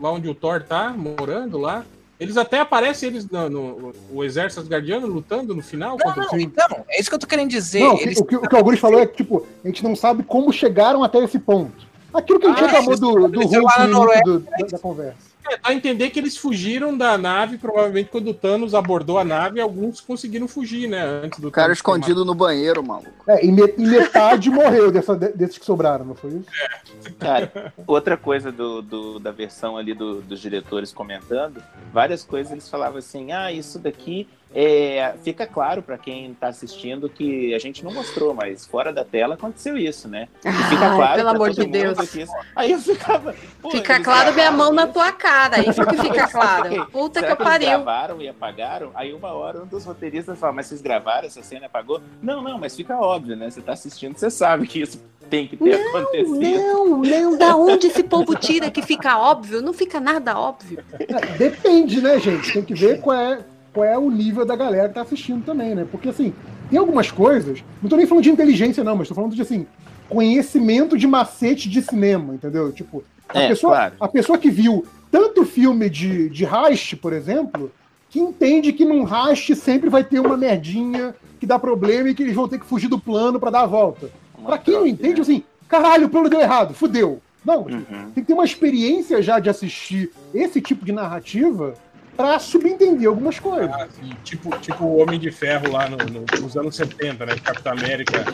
[0.00, 1.84] lá onde o Thor tá, morando lá.
[2.18, 6.32] Eles até aparecem, eles no, no- o exército asgardiano lutando no final Não, contra não,
[6.32, 7.80] o então, é isso que eu tô querendo dizer.
[7.80, 9.66] Não, o que- eles o que, o que o Augusto falou é que, tipo, a
[9.68, 11.86] gente não sabe como chegaram até esse ponto.
[12.14, 15.35] Aquilo que a gente Ah, reclamou do, do Hulk no do- da, da conversa.
[15.48, 19.24] É, dá a entender que eles fugiram da nave, provavelmente quando o Thanos abordou a
[19.24, 21.02] nave, alguns conseguiram fugir, né?
[21.24, 23.10] Antes do O cara Thanos escondido no banheiro, maluco.
[23.28, 26.46] É, e, me- e metade morreu dessa, de- desses que sobraram, não foi isso?
[27.18, 31.62] Cara, outra coisa do, do- da versão ali do- dos diretores comentando,
[31.92, 34.28] várias coisas eles falavam assim, ah, isso daqui
[34.58, 39.04] é, fica claro pra quem tá assistindo que a gente não mostrou, mas fora da
[39.04, 40.28] tela aconteceu isso, né?
[40.42, 42.10] E fica Ai, claro pelo pra amor de Deus.
[42.10, 43.34] que isso- Aí eu ficava...
[43.60, 46.86] pô, Fica eles claro minha mão na tua cara, isso que fica claro.
[46.86, 47.68] Puta Será que eles pariu.
[47.68, 48.90] gravaram e apagaram?
[48.94, 52.00] Aí uma hora um dos roteiristas fala, mas vocês gravaram essa cena e apagou?
[52.22, 53.50] Não, não, mas fica óbvio, né?
[53.50, 56.40] Você tá assistindo, você sabe que isso tem que ter Não, acontecido.
[56.40, 57.36] não, não.
[57.36, 59.60] Da onde esse povo tira que fica óbvio?
[59.60, 60.82] Não fica nada óbvio.
[60.98, 61.04] É,
[61.36, 62.52] Depende, né, gente?
[62.54, 63.40] Tem que ver qual é,
[63.76, 65.86] qual é o nível da galera que tá assistindo também, né?
[65.90, 66.32] Porque, assim,
[66.70, 67.62] tem algumas coisas.
[67.82, 69.66] Não tô nem falando de inteligência, não, mas tô falando de, assim,
[70.08, 72.72] conhecimento de macete de cinema, entendeu?
[72.72, 73.94] Tipo, a, É, pessoa, claro.
[74.00, 77.70] a pessoa que viu tanto filme de, de heist, por exemplo,
[78.08, 82.22] que entende que num heist sempre vai ter uma merdinha que dá problema e que
[82.22, 84.08] eles vão ter que fugir do plano pra dar a volta.
[84.38, 85.20] Uma Pra quem não entende, né?
[85.20, 87.20] assim, caralho, o plano deu errado, fudeu.
[87.44, 88.10] Não, tipo, Uhum.
[88.14, 91.74] tem que ter uma experiência já de assistir esse tipo de narrativa
[92.16, 93.70] pra subentender algumas coisas.
[93.74, 97.34] Assim, tipo, tipo o Homem de Ferro lá no- no- nos anos 70, né?
[97.42, 98.24] Capitão América.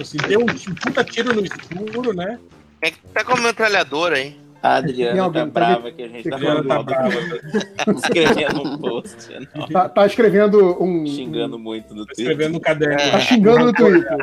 [0.00, 2.38] Assim, deu um puta tiro no escuro, né?
[2.82, 4.36] É que tá com a metralhadora, hein?
[4.62, 7.14] A Adriana alguém- tá tá brava que a gente tá falando tá brava.
[7.96, 9.16] Escrevendo um post,
[9.54, 9.66] não.
[9.68, 11.06] Tá, tá escrevendo um.
[11.06, 12.26] xingando muito no Twitter.
[12.26, 13.10] Escrevendo no caderno.
[13.10, 14.18] Tá xingando no Twitter.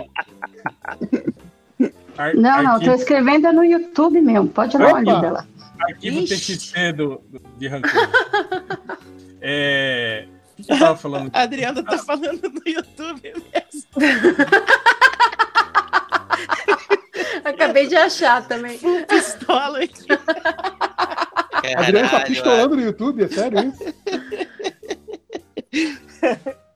[2.35, 4.47] Não, não, tô escrevendo no YouTube mesmo.
[4.47, 4.99] Pode ir lá, Opa!
[4.99, 5.47] Libela.
[5.81, 6.57] Arquivo Ixi.
[6.57, 7.91] TXT do, do- de rancor.
[9.39, 10.25] É.
[10.57, 11.29] O que eu tava falando?
[11.31, 13.87] A Adriana tá falando no YouTube mesmo.
[17.43, 18.79] Acabei de achar também.
[19.07, 20.05] Pistola aqui.
[21.75, 23.83] A Adriana tá pistolando no YouTube, é sério isso?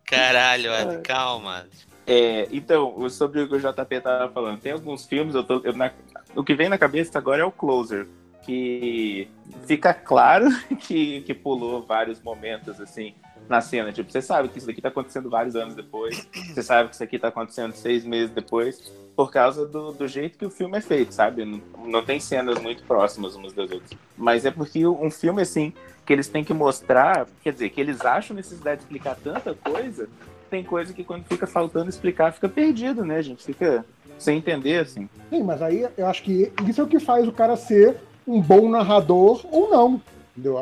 [0.05, 1.65] Caralho, Ad, calma.
[2.05, 5.73] É, então, sobre o que o JP tava falando, tem alguns filmes, eu tô, eu
[5.73, 5.91] na-
[6.35, 8.07] o que vem na cabeça agora é o Closer,
[8.43, 9.27] que
[9.65, 10.47] fica claro
[10.79, 13.13] que, que pulou vários momentos, assim,
[13.47, 13.91] na cena.
[13.91, 17.03] Tipo, você sabe que isso daqui tá acontecendo vários anos depois, você sabe que isso
[17.03, 20.81] aqui tá acontecendo seis meses depois, por causa do, do jeito que o filme é
[20.81, 21.45] feito, sabe?
[21.45, 23.91] Não, não tem cenas muito próximas umas das outras.
[24.17, 25.73] Mas é porque um filme, assim,
[26.05, 30.09] que eles têm que mostrar, quer dizer, que eles acham necessidade de explicar tanta coisa,
[30.49, 33.43] tem coisa que quando fica faltando explicar, fica perdido, né, gente?
[33.43, 33.85] Fica
[34.17, 35.09] sem entender, assim.
[35.29, 37.97] Sim, mas aí eu acho que isso é o que faz o cara ser
[38.27, 40.01] um bom narrador ou não.
[40.35, 40.59] Entendeu?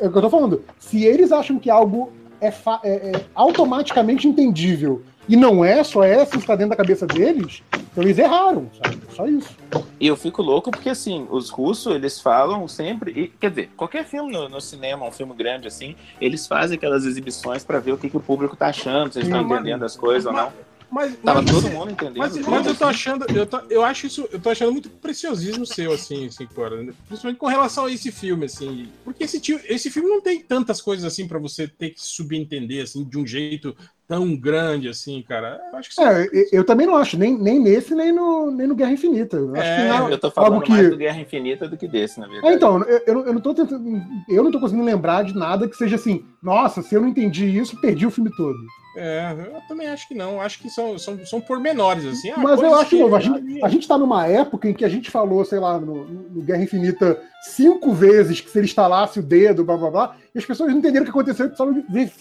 [0.00, 0.62] É o que eu tô falando.
[0.78, 6.24] Se eles acham que algo é, é- é automaticamente entendível e não é, só é
[6.24, 8.98] se está dentro da cabeça deles, então eles erraram, sabe?
[9.14, 9.56] Só isso.
[10.00, 13.12] E eu fico louco porque, assim, os russos, eles falam sempre.
[13.12, 17.04] E, quer dizer, qualquer filme no, no cinema, um filme grande assim, eles fazem aquelas
[17.04, 19.96] exibições pra ver o que, que o público tá achando, se eles estão entendendo as
[19.96, 20.52] coisas ou não.
[20.92, 22.18] Mas, Tava mas todo você- mundo entendendo.
[22.18, 22.84] Mas, mas eu tô assim.
[22.84, 26.82] achando, eu, tô- eu acho isso, eu tô achando muito preciosismo seu, assim, assim, Cora,
[26.82, 26.92] né?
[27.08, 30.82] principalmente com relação a esse filme, assim, porque esse, tio- esse filme não tem tantas
[30.82, 33.74] coisas assim pra você ter que subentender, assim, de um jeito
[34.06, 35.58] tão grande, assim, cara.
[35.72, 38.50] Eu acho que isso É, eu, eu também não acho, nem, nem nesse, nem no,
[38.50, 39.38] nem no Guerra Infinita.
[39.38, 41.76] Eu acho É, que não, Eu tô falando algo mais que- do Guerra Infinita do
[41.78, 42.54] que desse, na É, verdade.
[42.54, 43.82] então, eu, eu, não- eu não tô tentando.
[44.28, 47.46] Eu não tô conseguindo lembrar de nada que seja assim, nossa, se eu não entendi
[47.46, 48.58] isso, perdi o filme todo.
[48.96, 50.40] É, eu também acho que não.
[50.40, 52.30] Acho que são, são, são pormenores, assim.
[52.30, 53.16] ah, Mas eu acho que- novo.
[53.16, 56.04] A gente, a gente tá numa época em que a gente falou, sei lá, no,
[56.04, 60.38] no Guerra Infinita cinco vezes que se ele instalasse o dedo, blá blá blá, e
[60.38, 62.12] as pessoas não entenderam o que aconteceu e precisaram ver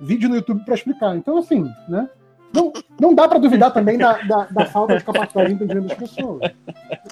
[0.00, 1.16] vídeo no YouTube pra explicar.
[1.16, 2.08] Então, assim, né?
[2.52, 5.98] Não, não dá pra duvidar também da, da, da falta de capacidade de entendimento das
[5.98, 6.40] pessoas.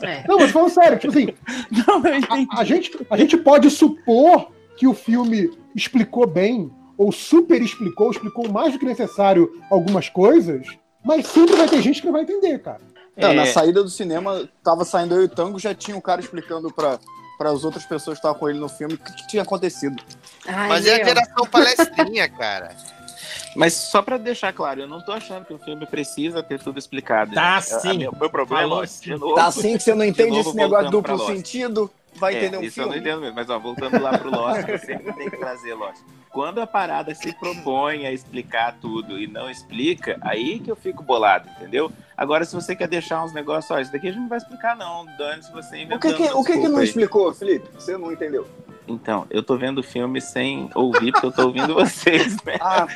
[0.03, 0.27] É.
[0.27, 1.29] Não, mas falando sério, tipo assim,
[1.87, 2.03] Não,
[2.57, 8.11] a, a gente, a gente pode supor que o filme explicou bem, ou super explicou,
[8.11, 10.67] explicou mais do que necessário algumas coisas,
[11.05, 12.81] mas sempre vai ter gente que não vai entender, cara.
[13.17, 13.35] Não, É.
[13.35, 16.71] na saída do cinema, tava saindo eu e o Tango, já tinha um cara explicando
[16.73, 16.99] pra,
[17.39, 20.03] para as outras pessoas que estavam com ele no filme o que, que tinha acontecido.
[20.47, 21.07] Ai, Mas é a meu.
[21.07, 22.77] geração palestrinha, cara.
[23.55, 26.79] Mas só pra deixar claro, eu não tô achando que o filme precisa ter tudo
[26.79, 27.33] explicado.
[27.35, 27.73] Tá gente.
[27.73, 27.97] A- a sim.
[27.97, 29.11] minha- meu problema, Falou sim.
[29.17, 31.27] novo, Tá assim que você não de entende novo esse negócio duplo Lost.
[31.35, 33.09] sentido, vai É, entender um isso eu não filme.
[33.09, 36.01] entendo mesmo, mas ó, voltando lá pro Lost, eu sempre tenho que trazer Lost.
[36.31, 41.03] Quando a parada se propõe a explicar tudo e não explica, aí que eu fico
[41.03, 41.91] bolado, entendeu?
[42.17, 44.77] Agora, se você quer deixar uns negócios, ó, isso daqui a gente não vai explicar,
[44.77, 45.07] não.
[45.17, 46.85] Dane se você O inventando que que, o que, que não aí.
[46.85, 47.69] explicou, Felipe?
[47.75, 48.47] Você não entendeu.
[48.89, 52.55] Então, eu tô vendo o filme sem ouvir, porque eu tô ouvindo vocês, né?
[52.61, 52.87] Ah,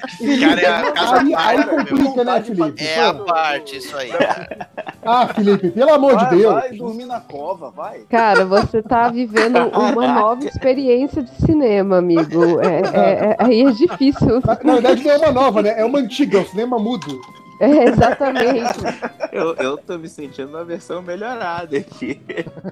[0.41, 2.85] Cara, é a casa Aí, aí complica, né, Felipe?
[2.85, 4.09] É a parte, isso aí.
[4.11, 4.69] cara.
[5.05, 6.55] Ah, Felipe, pelo amor de vai, Deus.
[6.55, 8.01] vai dormir na cova, vai.
[8.09, 12.61] Cara, você tá vivendo uma nova experiência de cinema, amigo.
[12.61, 14.41] É, é- é- aí é difícil.
[14.45, 15.75] Na, na verdade, não é uma nova, né?
[15.81, 17.21] É uma antiga, é o cinema mudo.
[17.63, 18.81] É, exatamente.
[19.31, 22.21] Eu, eu tô me sentindo na versão melhorada aqui.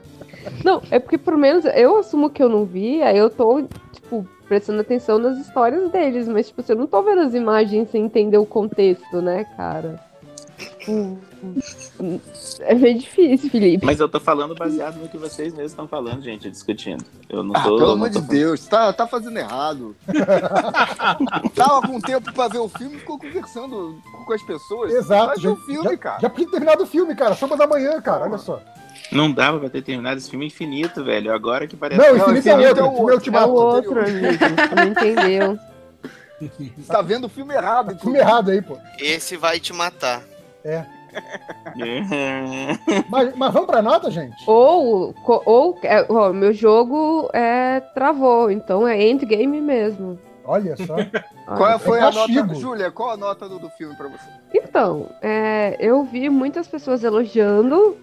[0.65, 3.63] Não, é porque pelo menos eu assumo que eu não vi, aí eu tô,
[3.93, 8.07] tipo, prestando atenção nas histórias deles, mas, tipo, você não tô vendo as imagens sem
[8.07, 10.01] entender o contexto, né, cara?
[10.57, 11.19] tipo.
[12.61, 13.85] É bem difícil, Felipe.
[13.85, 17.05] Mas eu tô falando baseado no que vocês mesmos estão falando, gente, discutindo.
[17.29, 17.77] Eu não Ah, tô.
[17.77, 19.95] pelo não amor de Deus, tá, tá fazendo errado.
[21.55, 24.93] Tava com tempo pra ver o filme e ficou conversando com as pessoas.
[24.93, 25.41] Exato.
[25.41, 26.21] Já, o filme, já, cara.
[26.21, 27.35] já podia ter terminado o filme, cara.
[27.35, 28.25] Somos amanhã, cara.
[28.25, 28.61] Olha só.
[29.13, 31.33] Não dava pra ter terminado esse filme infinito, velho.
[31.33, 32.01] Agora que parece.
[32.01, 32.85] Não, que- Infinito é Infinito outro.
[32.85, 33.39] é o filme outro.
[33.39, 34.75] É o outro, amigo.
[34.77, 35.59] Não entendeu.
[36.77, 37.89] Você tá vendo o filme errado.
[37.93, 38.01] então.
[38.03, 38.77] Filme errado aí, pô.
[38.99, 40.23] Esse vai te matar.
[43.09, 44.37] Mas, mas vamos pra nota, gente?
[44.47, 50.19] Ou, ou é, ó, meu jogo é, travou, então é endgame mesmo.
[50.45, 50.97] Olha só.
[51.47, 51.79] Qual Olha.
[51.79, 52.41] foi É a castigo.
[52.49, 52.91] nota, Júlia?
[52.91, 54.29] Qual a nota do, do filme pra você?
[54.55, 57.97] Então, é, eu vi muitas pessoas elogiando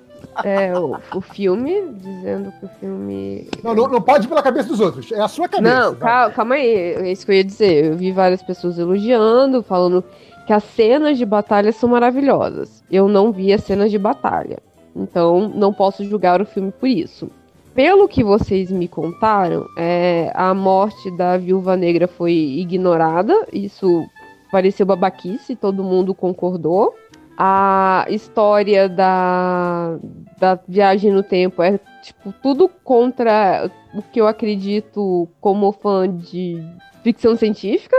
[0.44, 3.49] é, o, o filme, dizendo que o filme.
[3.64, 5.11] Não, não, não pode ir pela cabeça dos outros.
[5.11, 5.73] É a sua cabeça.
[5.76, 7.86] Não, calma, calma aí, é isso que eu ia dizer.
[7.86, 10.03] Eu vi várias pessoas elogiando, falando
[10.46, 12.84] que as cenas de batalha são maravilhosas.
[12.90, 14.60] Eu não vi as cenas de batalha.
[14.96, 17.30] Então, não posso julgar o filme por isso.
[17.74, 23.48] Pelo que vocês me contaram, é, a morte da viúva negra foi ignorada.
[23.52, 24.06] Isso
[24.50, 26.96] pareceu babaquice, todo mundo concordou.
[27.38, 29.98] A história da,
[30.40, 36.64] da viagem no tempo é tipo tudo contra o que eu acredito como fã de
[37.04, 37.98] ficção científica.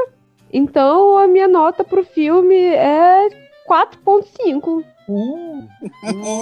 [0.57, 3.29] Então a minha nota pro filme é
[3.69, 4.83] 4.5.
[5.07, 5.69] Uh,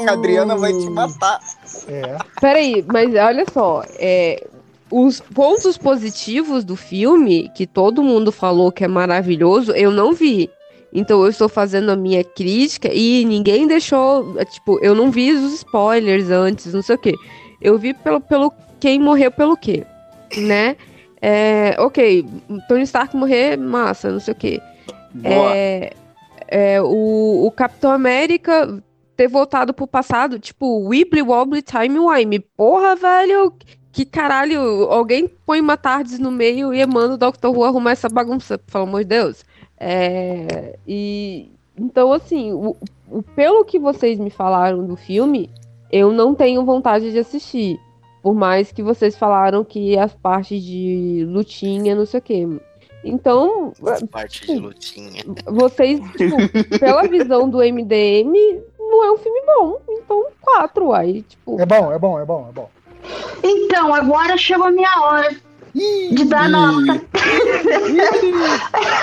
[0.09, 1.41] A Adriana vai te matar.
[1.89, 2.17] é.
[2.41, 4.47] Peraí, mas olha só, é,
[4.89, 10.49] os pontos positivos do filme, que todo mundo falou que é maravilhoso, eu não vi.
[10.93, 14.37] Então eu estou fazendo a minha crítica e ninguém deixou.
[14.45, 17.15] Tipo, eu não vi os spoilers antes, não sei o quê.
[17.61, 19.85] Eu vi pelo, pelo quem morreu pelo quê,
[20.37, 20.77] né?
[21.27, 22.27] É, ok,
[22.69, 24.61] Tony Stark morrer, massa, não sei o quê.
[25.25, 25.93] É,
[26.49, 28.83] é, o, o Capitão América
[29.17, 32.41] ter voltado pro passado, tipo, Wibbly Wobbly Time Wime.
[32.41, 33.55] Porra, velho,
[33.91, 34.61] que caralho,
[34.91, 37.47] alguém põe uma tardes no meio e manda o Dr.
[37.49, 39.47] Who arrumar essa bagunça, pelo amor de Deus.
[39.81, 42.77] É, e então, assim, o,
[43.11, 45.49] o- pelo que vocês me falaram do filme,
[45.91, 47.79] eu não tenho vontade de assistir.
[48.25, 52.49] Por mais que vocês falaram que as partes de lutinha, não sei o quê.
[53.05, 53.75] Então,
[54.11, 55.23] Parte de lutinha.
[55.45, 56.35] vocês, tipo,
[56.81, 58.33] pela visão do MDM,
[58.79, 59.79] não é um filme bom.
[59.91, 61.61] Então, quatro, aí, tipo.
[61.61, 62.71] É bom, é bom, é bom, é bom.
[63.43, 65.37] Então, agora chegou a minha hora
[65.75, 67.01] de dar nota.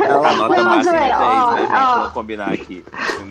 [0.03, 1.71] A nota Não, máxima é 10, Zé, ó, né, gente?
[1.73, 1.95] ó.
[1.95, 2.83] Vamos combinar aqui.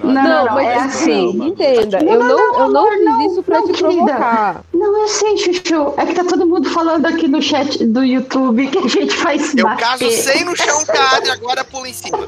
[0.02, 1.46] Não, Não, não, mas é assim, assim.
[1.48, 3.72] entenda, Não, eu não, não, não, eu não amor, fiz não, isso pra não, te
[3.72, 4.04] querida.
[4.04, 4.60] provocar.
[4.74, 5.94] Não, eu sei, Chuchu.
[5.96, 9.58] É que tá todo mundo falando aqui no chat do YouTube que a gente se
[9.58, 9.82] Eu bater.
[9.84, 10.78] caso sem no chão
[11.16, 12.18] Adri, agora pula em cima.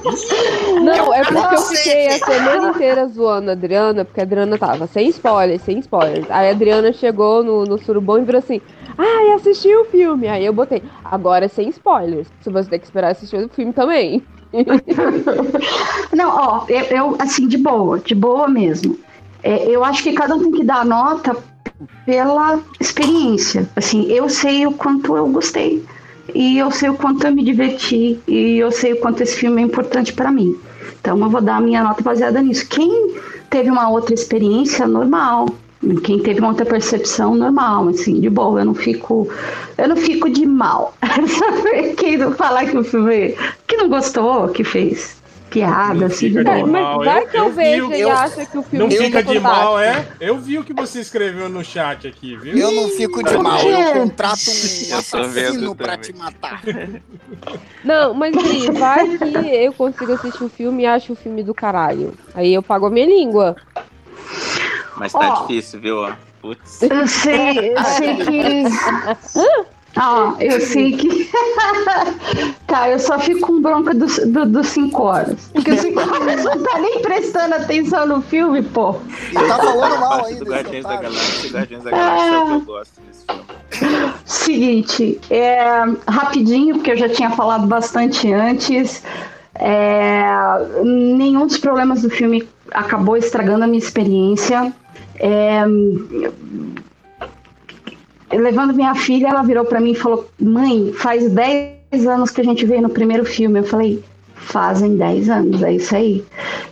[0.82, 1.76] Não, é porque eu não sei.
[1.76, 6.26] fiquei a semana inteira zoando a Adriana, porque a Adriana tava sem spoilers, sem spoilers.
[6.30, 8.60] Aí a Adriana chegou no, no surubom e virou assim:
[8.96, 10.28] Ai, assisti o filme.
[10.28, 12.28] Aí eu botei, agora sem spoilers.
[12.40, 14.22] Se você tem que esperar assistir o filme também.
[16.12, 18.98] Não, ó, eu, eu, assim, de boa, de boa mesmo.
[19.42, 21.36] É, eu acho que cada um tem que dar nota
[22.04, 23.68] pela experiência.
[23.74, 25.84] Assim, eu sei o quanto eu gostei.
[26.34, 28.20] E eu sei o quanto eu me diverti.
[28.28, 30.56] E eu sei o quanto esse filme é importante pra mim.
[31.00, 32.68] Então eu vou dar a minha nota baseada nisso.
[32.68, 33.14] Quem
[33.50, 35.46] teve uma outra experiência, normal.
[36.04, 38.60] Quem teve uma outra percepção, normal, assim, de boa.
[38.60, 39.28] Eu não fico,
[39.76, 40.94] eu não fico de mal.
[41.98, 43.34] Quem não falar que o filme
[43.66, 46.64] que não gostou, que fez piada, assim, de fica boa.
[46.64, 46.98] de Mas mal.
[47.04, 49.38] vai Eu- que eu, eu vejo e eu- acha que o filme Não fica de
[49.38, 50.06] mal, é?
[50.18, 52.56] Eu vi o que você escreveu no chat aqui, viu?
[52.56, 53.66] Eu não fico de Por mal, quê?
[53.66, 56.00] eu contrato um assassino pra também.
[56.12, 56.62] te matar.
[57.84, 59.24] Não, mas Pri, vai que
[59.64, 62.14] eu consigo assistir o filme e acho o filme do caralho.
[62.34, 63.56] Aí eu pago a minha língua.
[65.02, 65.46] Mas tá Ó.
[65.46, 65.98] difícil, viu?
[65.98, 66.12] ó?
[66.40, 66.80] Putz.
[66.82, 68.64] Eu sei, eu sei que.
[70.00, 71.28] Ó, eu sei que.
[72.68, 75.50] tá, eu só fico com bronca dos do, dos 5 horas.
[75.52, 78.94] Porque os 5 horas não tá nem prestando atenção no filme, pô.
[79.30, 80.44] E tá falando mal ainda.
[80.44, 80.96] do Guardiões da.
[80.96, 81.50] Galáxia.
[81.50, 84.12] Guardiões da Galáxia é o que eu gosto desse filme.
[84.24, 89.02] Seguinte, é, rapidinho, porque eu já tinha falado bastante antes.
[89.54, 94.72] É, nenhum dos problemas do filme acabou estragando a minha experiência.
[95.16, 95.62] É,
[98.32, 102.44] levando minha filha, ela virou pra mim e falou: Mãe, faz 10 anos que a
[102.44, 103.60] gente veio no primeiro filme.
[103.60, 104.02] Eu falei:
[104.34, 106.24] Fazem 10 anos, é isso aí.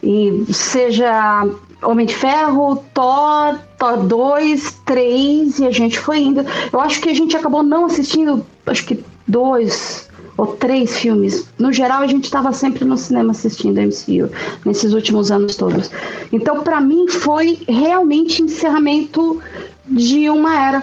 [0.02, 1.46] E seja
[1.82, 6.44] Homem de Ferro, Thor, Thor 2, 3, e a gente foi indo.
[6.72, 11.46] Eu acho que a gente acabou não assistindo, acho que dois, ou três filmes.
[11.58, 14.30] No geral, a gente estava sempre no cinema assistindo MCU
[14.64, 15.90] nesses últimos anos todos.
[16.32, 19.40] Então, para mim, foi realmente encerramento
[19.86, 20.82] de uma era.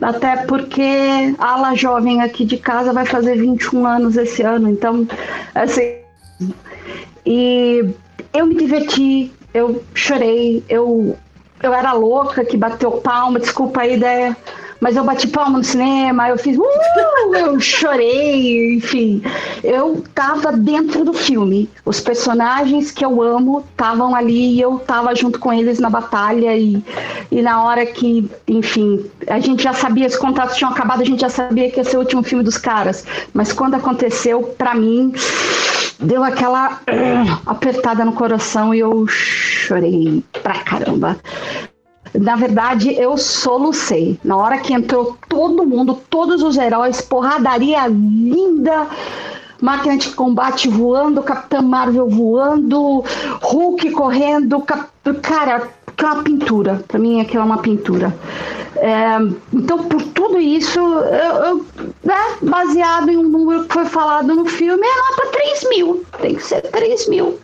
[0.00, 4.68] Até porque a ala jovem aqui de casa vai fazer 21 anos esse ano.
[4.68, 5.06] Então,
[5.54, 5.96] assim.
[7.24, 7.84] E
[8.32, 11.16] eu me diverti, eu chorei, eu,
[11.62, 14.36] eu era louca que bateu palma, desculpa a ideia,
[14.80, 19.22] mas eu bati palma no cinema, eu fiz, uh, eu chorei, enfim.
[19.62, 21.68] Eu tava dentro do filme.
[21.84, 26.56] Os personagens que eu amo estavam ali e eu tava junto com eles na batalha
[26.56, 26.82] e,
[27.30, 31.20] e na hora que, enfim, a gente já sabia, os contratos tinham acabado, a gente
[31.20, 33.04] já sabia que ia ser o último filme dos caras.
[33.32, 35.12] Mas quando aconteceu, pra mim,
[35.98, 41.16] deu aquela uh, apertada no coração e eu chorei pra caramba.
[42.20, 44.18] Na verdade, eu solucei.
[44.24, 48.86] Na hora que entrou todo mundo, todos os heróis, porradaria linda,
[49.60, 53.04] máquina de combate voando, Capitã Marvel voando,
[53.42, 54.88] Hulk correndo, cap...
[55.22, 56.84] cara, que é pintura.
[56.86, 58.14] Pra mim, aquilo é uma pintura.
[58.76, 59.16] É,
[59.52, 61.66] então, por tudo isso, eu, eu,
[62.04, 66.04] né, baseado em um número que foi falado no filme, é nota 3 mil.
[66.20, 67.38] Tem que ser 3 mil.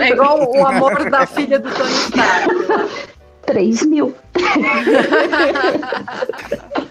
[0.00, 3.06] É igual o amor da filha do Tony Stark.
[3.46, 4.14] 3 mil.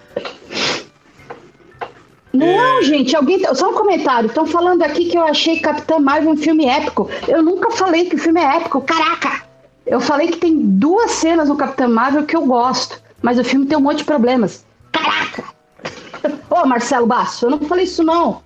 [2.32, 3.42] Não, gente, alguém.
[3.54, 4.26] Só um comentário.
[4.26, 7.08] Estão falando aqui que eu achei Capitã Marvel um filme épico.
[7.26, 8.80] Eu nunca falei que o filme é épico.
[8.82, 9.42] Caraca!
[9.86, 13.66] Eu falei que tem duas cenas no Capitã Marvel que eu gosto, mas o filme
[13.66, 14.66] tem um monte de problemas.
[14.92, 15.44] Caraca!
[16.50, 18.42] Ô, Marcelo Basso, eu não falei isso, não.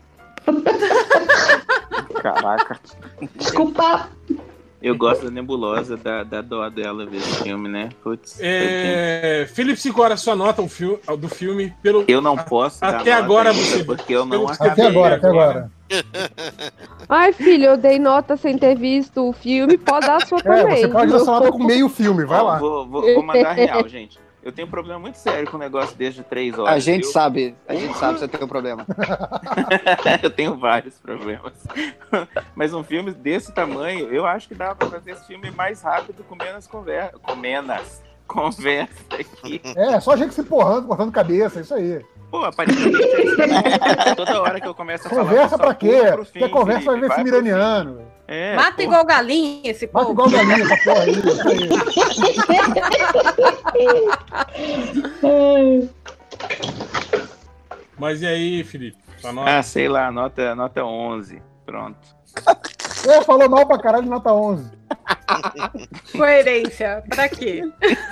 [2.22, 2.78] Caraca.
[3.36, 4.08] Desculpa.
[4.82, 7.90] Eu gosto da nebulosa, da, da dó dela ver esse filme, né?
[8.02, 10.68] Putz, É, Felipe Sicora, sua nota um
[11.18, 11.72] do filme.
[11.82, 13.84] Pelo, eu não posso Até agora você.
[13.84, 14.72] porque eu não acabei.
[14.72, 15.70] Até agora, até agora.
[17.08, 20.42] Ai, filho, eu dei nota sem ter visto o filme, pode dar a sua É,
[20.42, 20.76] também.
[20.78, 22.58] você pode dar sua nota com meio filme, vai lá.
[22.58, 24.18] Vou, vou, vou mandar real, gente.
[24.42, 26.74] Eu tenho um problema muito sério com um negócio desde três horas.
[26.74, 27.12] A gente viu?
[27.12, 28.86] sabe, a gente sabe que você tem um problema.
[30.22, 31.52] eu tenho vários problemas.
[32.54, 36.24] Mas um filme desse tamanho, eu acho que dá pra fazer esse filme mais rápido
[36.24, 37.18] com menos conversa.
[37.18, 39.60] Com menos conversa aqui.
[39.76, 42.04] É, só gente se porrando, cortando cabeça, isso aí.
[42.30, 43.36] Pô, aparentemente é isso.
[44.16, 45.22] Toda hora que eu começo a falar.
[45.22, 46.38] Conversa o pessoal pra quê?
[46.38, 48.09] Quer conversa, vai ver filme iraniano.
[48.32, 48.82] É, Mata pô.
[48.82, 50.12] igual galinha esse Mata povo.
[50.12, 51.14] igual galinha essa porra aí.
[57.98, 58.98] Mas e aí, Felipe?
[59.46, 61.42] Ah, sei lá, nota, nota 11.
[61.66, 61.98] Pronto.
[63.08, 64.70] É, falou mal pra caralho, nota 11.
[66.12, 67.02] Coerência.
[67.08, 67.62] Pra quê?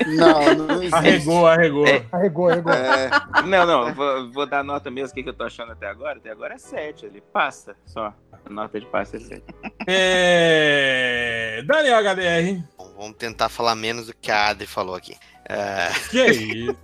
[0.06, 0.94] Não, não existe.
[0.94, 1.86] Arregou, arregou.
[1.86, 2.04] É.
[2.12, 2.72] Arregou, arregou.
[2.72, 3.10] É,
[3.46, 5.10] Não, não, vou, vou dar nota mesmo.
[5.10, 6.18] O que, que eu tô achando até agora?
[6.18, 7.20] Até agora é 7 ali.
[7.32, 8.12] Passa só.
[8.44, 9.42] A nota de passa é 7.
[9.86, 11.62] É...
[11.66, 12.64] Daniel HDR.
[12.76, 15.16] Bom, vamos tentar falar menos do que a Adri falou aqui.
[15.44, 16.76] É, Que isso?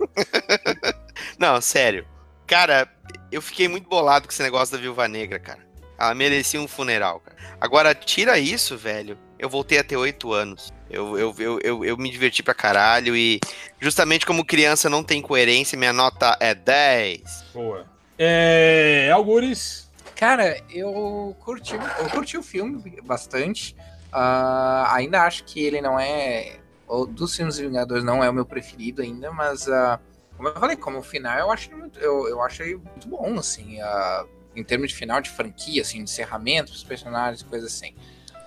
[1.39, 2.05] Não, sério.
[2.45, 2.87] Cara,
[3.31, 5.64] eu fiquei muito bolado com esse negócio da Viúva Negra, cara.
[5.97, 7.37] Ela merecia um funeral, cara.
[7.59, 9.17] Agora, tira isso, velho.
[9.37, 10.73] Eu voltei a ter oito anos.
[10.89, 13.39] Eu, eu, eu, eu, eu me diverti pra caralho e
[13.79, 17.45] justamente como criança não tem coerência, minha nota é 10.
[17.53, 17.85] Boa.
[18.17, 19.09] É...
[19.11, 19.89] Algures.
[20.15, 23.75] Cara, eu curti, eu curti o filme bastante.
[24.11, 26.57] Ah, ainda acho que ele não é.
[26.87, 29.99] o Dos filmes Vingadores não é o meu preferido ainda, mas ah,
[30.37, 34.25] como eu falei, como final eu achei muito, eu, eu achei muito bom, assim, ah,
[34.55, 37.93] em termos de final de franquia, assim, de encerramento dos personagens, coisas assim.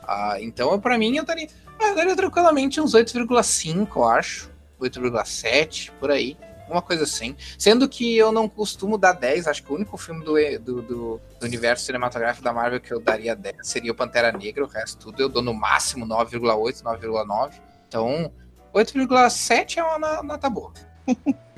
[0.02, 1.48] Ah, então, pra mim, eu daria,
[1.80, 4.50] ah, eu daria tranquilamente uns 8,5, eu acho.
[4.80, 6.36] 8,7, por aí.
[6.68, 7.34] Uma coisa assim.
[7.58, 11.20] Sendo que eu não costumo dar 10, acho que o único filme do, do, do-
[11.40, 14.98] do universo cinematográfico da Marvel que eu daria 10 seria o Pantera Negra, o resto
[14.98, 17.54] tudo eu dou no máximo 9,8, 9,9.
[17.88, 18.30] Então,
[18.74, 20.72] 8,7 é uma no- nota boa.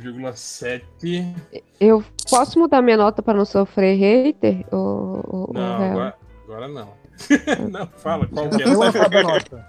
[0.01, 1.35] 1,7.
[1.81, 4.65] Eu posso mudar minha nota pra não sofrer hater?
[4.71, 6.15] Ou, ou- Não, ou agora,
[6.45, 7.01] agora não.
[7.71, 9.67] não, fala qual que é Eu vou essa falar da nota.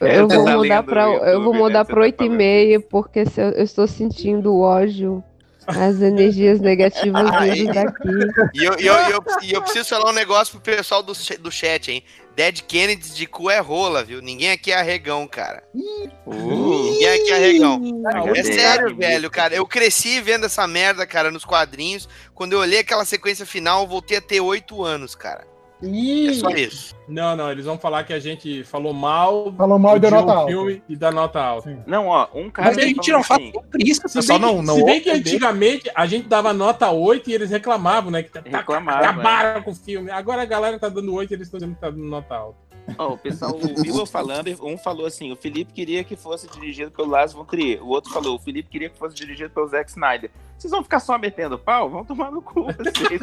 [0.00, 4.52] Eu vou mudar no eu vou mudar tá 8,5 porque se eu, eu estou sentindo
[4.52, 5.22] o ódio,
[5.66, 7.50] as energias negativas Aí.
[7.50, 8.08] vindo daqui.
[8.54, 12.04] E eu, eu, eu, eu preciso falar um negócio pro pessoal do, do chat, hein?
[12.34, 14.22] Dead Kennedy de cu é rola, viu?
[14.22, 15.62] Ninguém aqui é arregão, cara.
[15.74, 18.02] Ninguém aqui é arregão.
[18.34, 19.54] É sério, velho, cara.
[19.54, 22.08] Eu cresci vendo essa merda, cara, nos quadrinhos.
[22.34, 25.49] Quando eu olhei aquela sequência final, eu voltei a ter oito anos, cara.
[25.82, 26.94] É só isso.
[27.08, 30.32] Não, não, eles vão falar que a gente falou mal, Falou mal e deu nota
[30.32, 30.46] alta.
[30.52, 31.82] filme e dá nota alta.
[31.86, 32.68] Não, ó, um cara.
[32.68, 35.10] Mas a gente não fala sobre isso, pessoal bem, não, que, não se bem que
[35.10, 38.22] antigamente a gente dava nota 8 e eles reclamavam, né?
[38.22, 40.10] Que tá- tá- Reclamavam, acabaram com o filme.
[40.10, 42.58] Agora a galera tá dando 8 e eles estão dizendo que tá dando nota alta.
[42.98, 46.48] Ó, o pessoal ouviu eu falando, e um falou assim: o Felipe queria que fosse
[46.48, 47.82] dirigido pelo Lars von Trier.
[47.82, 50.30] O outro falou: o Felipe queria que fosse dirigido pelo Zack Snyder.
[50.58, 51.88] Vocês vão ficar só metendo pau?
[51.88, 53.18] Vão tomar no cu vocês.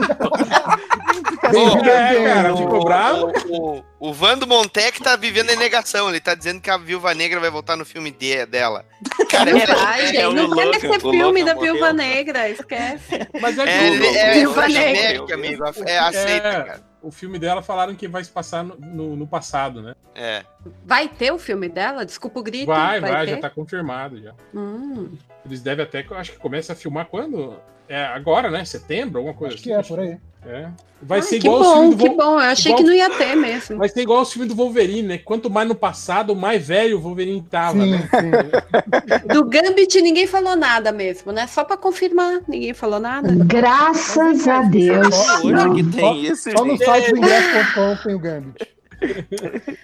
[1.52, 3.32] Bem-vindo é, cara, ficou bravo.
[3.48, 6.10] O, o, o Vando Montec tá vivendo em negação.
[6.10, 8.84] Ele tá dizendo que a Viúva Negra vai voltar no filme de, dela.
[9.30, 9.64] Cara, Não é-
[10.02, 10.18] é- gente.
[10.18, 11.54] é o Não Logan, ser filme Logan da.
[11.54, 13.28] Viúva Negra, esquece.
[13.40, 15.72] Mas é que É, o- é, Viúva é Negra.
[15.86, 16.88] É, aceita, É, cara.
[17.08, 19.96] O filme dela falaram que vai se passar no, no- no passado, né?
[20.14, 20.44] É.
[20.86, 22.06] Vai ter o filme dela?
[22.06, 22.68] Desculpa o grito.
[22.68, 23.36] Vai, vai, ter?
[23.36, 24.34] já tá confirmado já.
[24.54, 25.14] Hum.
[25.46, 27.58] Eles devem até, eu acho que começa a filmar quando?
[27.90, 28.64] É agora, né?
[28.66, 30.18] Setembro, alguma coisa Acho que é, por aí.
[30.46, 30.68] É.
[31.02, 32.32] Vai Ai, ser que igual bom, os filmes do que bom.
[32.34, 33.78] Eu achei igual- que não ia ter mesmo.
[33.78, 35.18] Vai ser igual os filmes do Wolverine, né?
[35.18, 38.10] Quanto mais no passado, mais velho o Wolverine tava, Sim, né?
[38.10, 39.28] sim.
[39.34, 41.46] Do Gambit ninguém falou nada mesmo, né?
[41.48, 43.30] Só pra confirmar, ninguém falou nada.
[43.46, 45.14] Graças a Deus.
[45.14, 45.76] Só Não.
[45.76, 48.68] que tem isso, Só no site do ingresso.com tem o Gambit.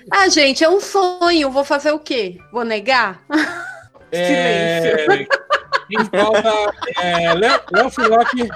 [0.10, 1.52] Ah, gente, é um sonho.
[1.52, 2.38] Vou fazer o quê?
[2.52, 3.22] Vou negar?
[4.12, 5.28] É...
[5.88, 6.52] Quem falta
[7.02, 8.50] é Léo Finocchi.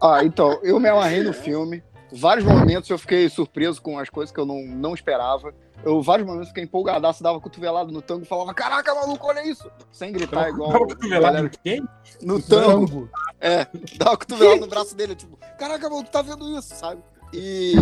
[0.00, 1.82] Ah, então, eu me amarrei no filme.
[2.12, 5.52] Vários momentos eu fiquei surpreso com as coisas que eu não, não esperava.
[5.84, 9.70] Eu, vários momentos, fiquei empolgadaço, dava cotovelado no tango e falava: Caraca, maluco, olha isso!
[9.92, 10.72] Sem gritar igual.
[10.72, 11.88] Tava a cotovelado galera- em quem?
[12.22, 12.86] No tango.
[12.86, 13.10] Tango.
[13.40, 13.66] É,
[13.96, 17.00] dava cotovelado no braço dele, tipo, caraca, tu tá vendo isso, sabe?
[17.32, 17.74] E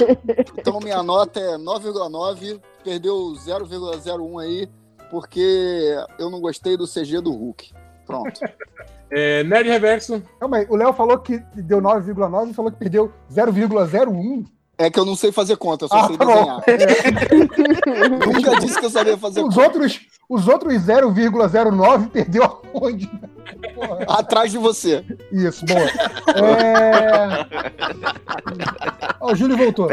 [0.58, 4.68] então minha nota é 9,9, perdeu 0,01 aí,
[5.10, 7.72] porque eu não gostei do CG do Hulk.
[8.06, 8.40] Pronto.
[9.10, 10.22] É, Nerd Reverso.
[10.40, 14.44] Calma aí, o Léo falou que deu 9,9 e falou que perdeu 0,01.
[14.76, 16.62] É que eu não sei fazer conta, eu só Ah, sei desenhar.
[18.26, 19.66] Nunca disse que eu sabia fazer Os conta.
[19.66, 22.42] outros, os outros 0,09 perdeu
[22.74, 23.08] aonde?
[23.74, 24.04] Porra.
[24.08, 25.04] Atrás de você.
[25.30, 25.80] Isso, boa.
[25.80, 27.46] É...
[29.20, 29.88] Ó, o Júlio voltou.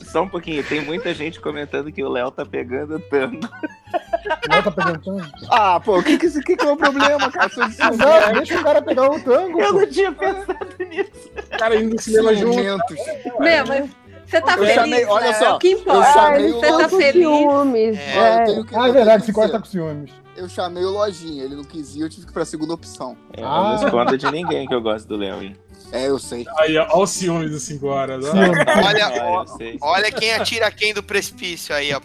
[0.00, 3.46] Só um pouquinho, tem muita gente comentando que o Léo tá pegando tanto.
[3.46, 5.22] O Léo tá pegando tango.
[5.50, 7.46] Ah, pô, o que, que, que, que é o problema, cara?
[7.46, 9.60] Exato, deixa o cara pegar o tango.
[9.60, 9.80] Eu pô.
[9.80, 11.30] não tinha pensado nisso.
[11.58, 12.94] Cara, indo no cinema junto.
[13.38, 13.90] Meu, mas
[14.26, 15.32] você tá Eu feliz, chamei- olha né?
[15.34, 16.12] só, É o que eu importa.
[16.12, 17.12] chamei você o tá feliz.
[17.22, 17.98] ciúmes.
[17.98, 18.40] É, é.
[18.42, 20.10] eu tenho que- Ah, eu é verdade, tá com ciúmes.
[20.36, 23.16] Eu chamei o Lojinha, ele não quis ir, eu tive que ir pra segunda opção.
[23.36, 23.74] É, eu não Ah.
[23.76, 25.56] escondo de ninguém que eu gosto do Léo, hein?
[25.94, 26.44] É, eu sei.
[26.58, 28.24] Aí, ó, o ciúme dos 5 horas.
[28.26, 28.32] ó.
[28.32, 29.44] Olha, Ah,
[29.80, 32.00] ó, olha quem atira quem do precipício aí, ó.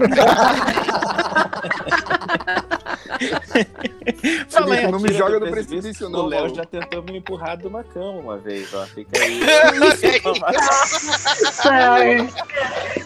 [4.49, 6.57] Fala Felipe, não me joga do no precipício, O não, Léo maluco.
[6.57, 8.85] já tentou me empurrar de uma cama uma vez, ó.
[8.85, 9.41] Fica aí.
[11.69, 12.29] Ai,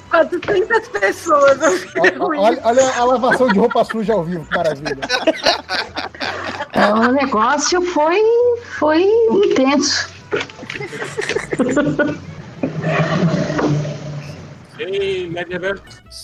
[0.10, 1.60] 400 pessoas.
[2.20, 4.98] Ó, Olha, olha a lavação de roupa suja ao vivo, maravilha.
[6.96, 8.20] o negócio foi,
[8.80, 10.13] foi intenso.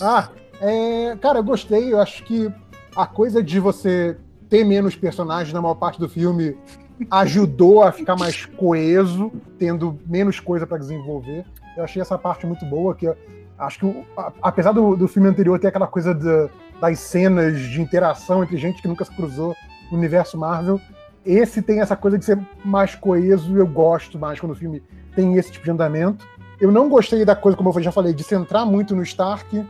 [0.00, 0.28] Ah,
[0.60, 1.92] é, cara, eu gostei.
[1.92, 2.50] Eu acho que
[2.96, 4.16] a coisa de você
[4.48, 6.56] ter menos personagens na maior parte do filme
[7.10, 11.44] ajudou a ficar mais coeso, tendo menos coisa pra desenvolver.
[11.76, 13.10] Eu achei essa parte muito boa, que
[13.58, 14.04] acho que,
[14.42, 16.48] apesar do, do filme anterior ter aquela coisa da-
[16.80, 19.54] das cenas de interação entre gente que nunca se cruzou
[19.90, 20.80] no universo Marvel,
[21.24, 24.82] esse tem essa coisa de ser mais coeso eu gosto mais quando o filme
[25.14, 26.26] tem esse tipo de andamento.
[26.60, 29.64] Eu não gostei da coisa, como eu já falei, de centrar muito no Stark.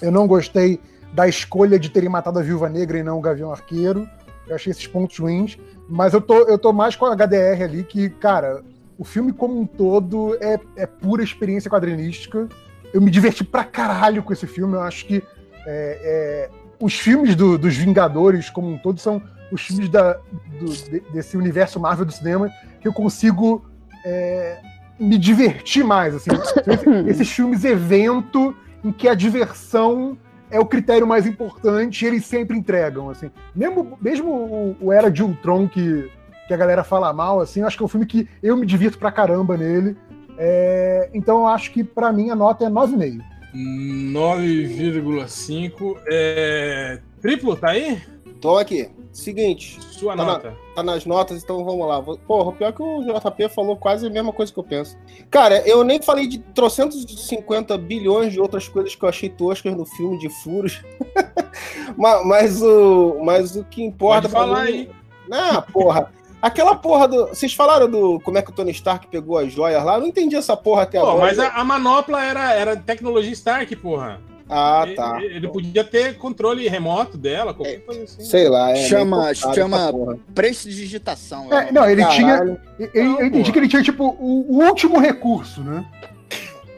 [0.00, 0.80] Eu não gostei
[1.12, 4.08] da escolha de terem matado a Viúva Negra e não o Gavião Arqueiro.
[4.48, 5.58] Eu achei esses pontos ruins.
[5.88, 8.62] Mas eu tô, eu tô mais com a HDR ali, que, cara,
[8.98, 12.48] o filme como um todo é, é pura experiência quadrinística.
[12.92, 14.74] Eu me diverti pra caralho com esse filme.
[14.74, 15.22] Eu acho que
[15.66, 19.20] é, é, os filmes do- dos Vingadores, como um todo, são
[19.52, 20.14] os filmes da,
[20.60, 22.50] do- de- desse universo Marvel do cinema
[22.80, 23.64] que eu consigo
[24.04, 24.58] é,
[24.98, 26.14] me divertir mais.
[26.14, 26.30] Assim.
[26.66, 30.16] Esse- esses filmes evento em que a diversão
[30.50, 33.10] é o critério mais importante e eles sempre entregam.
[33.10, 33.30] Assim.
[33.54, 36.10] Mesmo, mesmo o, o Era de Ultron, que,
[36.46, 38.64] que a galera fala mal, assim, eu acho que é um filme que eu me
[38.66, 39.96] divirto pra caramba nele.
[40.38, 43.20] É, então eu acho que pra mim a nota é 9,5.
[43.54, 45.96] 9,5.
[46.06, 47.00] É...
[47.20, 48.00] Triplo, tá aí?
[48.40, 48.88] Tô aqui.
[49.16, 50.56] Seguinte, Sua Tá na- nota.
[50.74, 52.02] tá nas notas, então vamos lá.
[52.02, 54.94] Porra, pior que o JP falou quase a mesma coisa que eu penso.
[55.30, 59.30] Cara, eu nem falei de trocentos de 50 bilhões de outras coisas que eu achei
[59.30, 60.82] toscas no filme de furos.
[61.96, 64.70] mas, mas o, mas o que importa Pode falar mim...
[64.70, 64.90] aí.
[65.32, 66.12] Ah, porra.
[66.42, 67.28] Aquela porra do.
[67.28, 68.20] Vocês falaram do.
[68.20, 69.94] Como é que o Tony Stark pegou as joias lá?
[69.94, 71.24] Eu não entendi essa porra até Pô, agora.
[71.26, 74.20] mas a, a manopla era, era tecnologia Stark, porra.
[74.48, 75.18] Ah, Ele- tá.
[75.22, 78.22] Ele, podia ter controle remoto dela, qualquer coisa assim.
[78.24, 78.76] Sei lá, é.
[78.76, 79.92] Chama- chama-.
[80.34, 81.52] Prestidigitação.
[81.52, 82.58] É, não, ele Caralho.
[82.78, 82.90] tinha.
[82.94, 85.84] ele- eu entendi que ele tinha, tipo, o, o último recurso, né?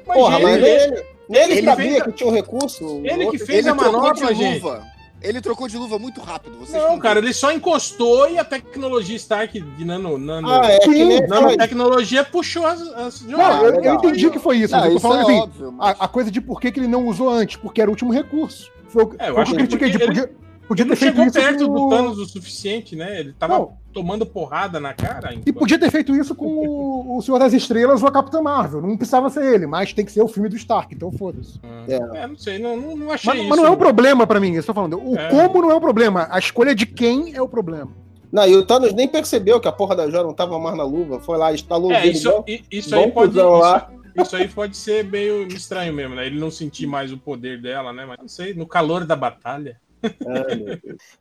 [0.07, 3.01] Mas Porra, mas ele- ele, ele, ele sabia fez- que tinha um recurso.
[3.05, 4.63] Ele que fez Ele a trocou manopla, gente.
[4.63, 4.83] luva.
[5.21, 6.57] Ele trocou de luva muito rápido.
[6.59, 10.79] Vocês Não, cara, ele só encostou e a tecnologia Stark de nano, nano, Ah, é
[10.79, 14.59] que Sim, nem aquela- nanotecnologia puxou as, as Não, Ah, eu, eu entendi que foi
[14.59, 16.61] isso, Não, eu tô isso falando é assim, óbvio, mas- a, a coisa de por
[16.61, 18.71] que, que ele não usou antes, porque era o último recurso.
[18.89, 20.33] Foi, É, eu foi acho que eu que critiquei, de porque
[20.69, 23.19] podia, Ele ter feito chegou isso perto com do o- Thanos o suficiente, né?
[23.21, 23.73] Ele tava Não.
[23.93, 25.35] tomando porrada na cara.
[25.45, 28.81] E podia ter feito isso com o, o Senhor das Estrelas ou a Capitã Marvel.
[28.83, 31.59] Não precisava ser ele, mas tem que ser o filme do Stark, então foda-se.
[31.89, 33.49] É, não sei, não, não, não achei Mas, isso.
[33.49, 34.99] mas não é um problema pra mim, eu tô falando.
[35.03, 35.29] O É.
[35.29, 37.91] como não é o problema, a escolha de quem é o problema.
[38.31, 40.85] Não, e o Thanos nem percebeu que a porra da joia não tava mais na
[40.85, 41.19] luva.
[41.19, 43.35] Foi lá, instalou o É, dedo isso, isso aí um pode.
[43.41, 43.89] lá.
[44.15, 46.27] Isso, isso aí pode ser meio estranho mesmo, né?
[46.27, 48.05] Ele não sentir mais o poder dela, né?
[48.05, 49.81] Mas não sei, no calor da batalha.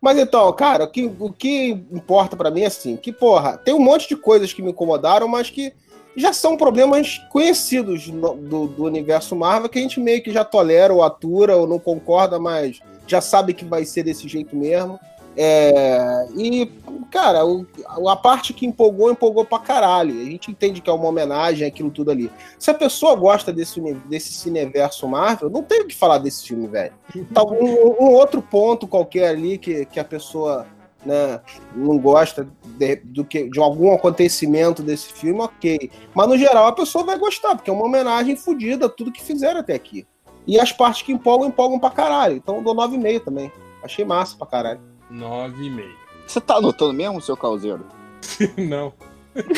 [0.02, 3.74] Mas então, cara, o que, o que importa pra mim é assim, que porra, tem
[3.74, 5.74] um monte de coisas que me incomodaram, mas que
[6.16, 10.44] já são problemas conhecidos no- do, do universo Marvel, que a gente meio que já
[10.44, 15.00] tolera ou atura ou não concorda, mas já sabe que vai ser desse jeito mesmo.
[15.40, 16.66] É, e,
[17.12, 17.66] cara, o-
[18.10, 20.20] a parte que empolgou, empolgou pra caralho.
[20.20, 22.32] A gente entende que é uma homenagem àquilo tudo ali.
[22.58, 26.68] Se a pessoa gosta desse, desse cineverso Marvel, não tem o que falar desse filme,
[26.68, 26.94] velho.
[27.34, 30.66] Tá um, um outro ponto qualquer ali que, que a pessoa
[31.06, 31.40] né,
[31.76, 35.92] não gosta de, do que, de algum acontecimento desse filme, ok.
[36.16, 39.22] Mas no geral a pessoa vai gostar, porque é uma homenagem fodida a tudo que
[39.24, 40.06] fizeram até aqui.
[40.48, 42.38] E as partes que empolgam, empolgam pra caralho.
[42.38, 43.52] Então eu dou 9,5 também.
[43.84, 44.82] Achei massa pra caralho.
[45.12, 45.84] 9,5.
[46.26, 47.86] Você tá anotando mesmo, seu calzeiro?
[48.58, 48.94] não.
[49.38, 49.44] Eu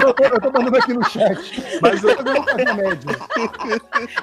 [0.00, 1.60] tô, eu tô- eu tô mandando aqui no chat.
[1.82, 3.10] Mas eu, Eu vou fazer a média.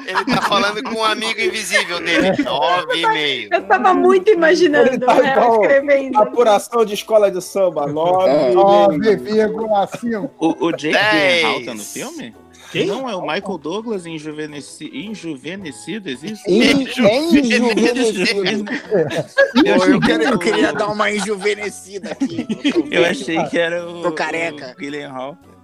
[0.08, 2.42] Ele tá falando com um amigo invisível dele.
[2.42, 3.50] Nove e meio.
[3.52, 6.18] Eu tava muito imaginando tá igual escrevendo.
[6.18, 8.54] Apuração de escola de samba, 9 É.
[8.54, 10.30] 9,5.
[10.40, 10.98] O, o Jake.
[10.98, 12.34] Gyllenhaal tá no filme?
[12.72, 12.88] Quem?
[12.88, 14.90] Não, é o Michael Douglas enjuvenesci...
[14.94, 16.44] enjuvenescido, existe?
[16.50, 18.66] Enjuvenescido.
[19.66, 22.46] Eu, Pô, achei eu, que quero- eu queria dar uma enjuvenescida aqui.
[22.92, 24.02] Eu achei que era o.
[24.04, 24.76] Tô careca.
[24.78, 25.38] O Gyllenhaal.
[25.38, 25.55] Não,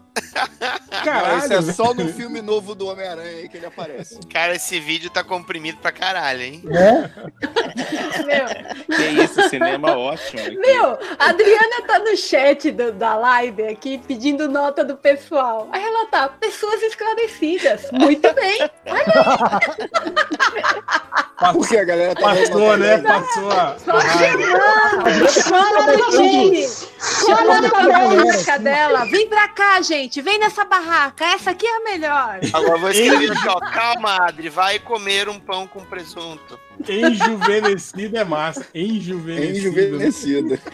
[1.03, 1.37] caralho.
[1.39, 4.19] isso é só no filme novo do Homem-Aranha aí que ele aparece.
[4.31, 6.61] Cara, esse vídeo tá comprimido pra caralho, hein?
[6.65, 8.45] Meu,
[8.97, 10.41] Que isso, cinema ótimo.
[10.41, 10.57] aqui.
[10.57, 15.69] meu, a Adriana tá no chat do- da live aqui pedindo nota do pessoal.
[15.71, 17.89] Aí ela tá, pessoas esclarecidas.
[17.91, 18.59] Muito bem.
[21.53, 22.97] Porque a galera tá Passou, né?
[22.99, 23.75] Passou a.
[23.79, 25.29] Só chamando.
[25.29, 26.87] Chama gente.
[27.25, 29.05] Chama a música dela.
[29.05, 30.00] Vem pra cá, gente.
[30.09, 31.25] Vem nessa barraca.
[31.25, 32.39] Essa aqui é a melhor.
[32.53, 33.59] Agora vou escrever aqui, ó.
[33.59, 36.59] Calma, Adri, vai comer um pão com presunto.
[36.87, 38.65] Enjuvenescido é massa.
[38.73, 39.57] Enjuvenescido.
[39.57, 40.59] Enjuvenescida.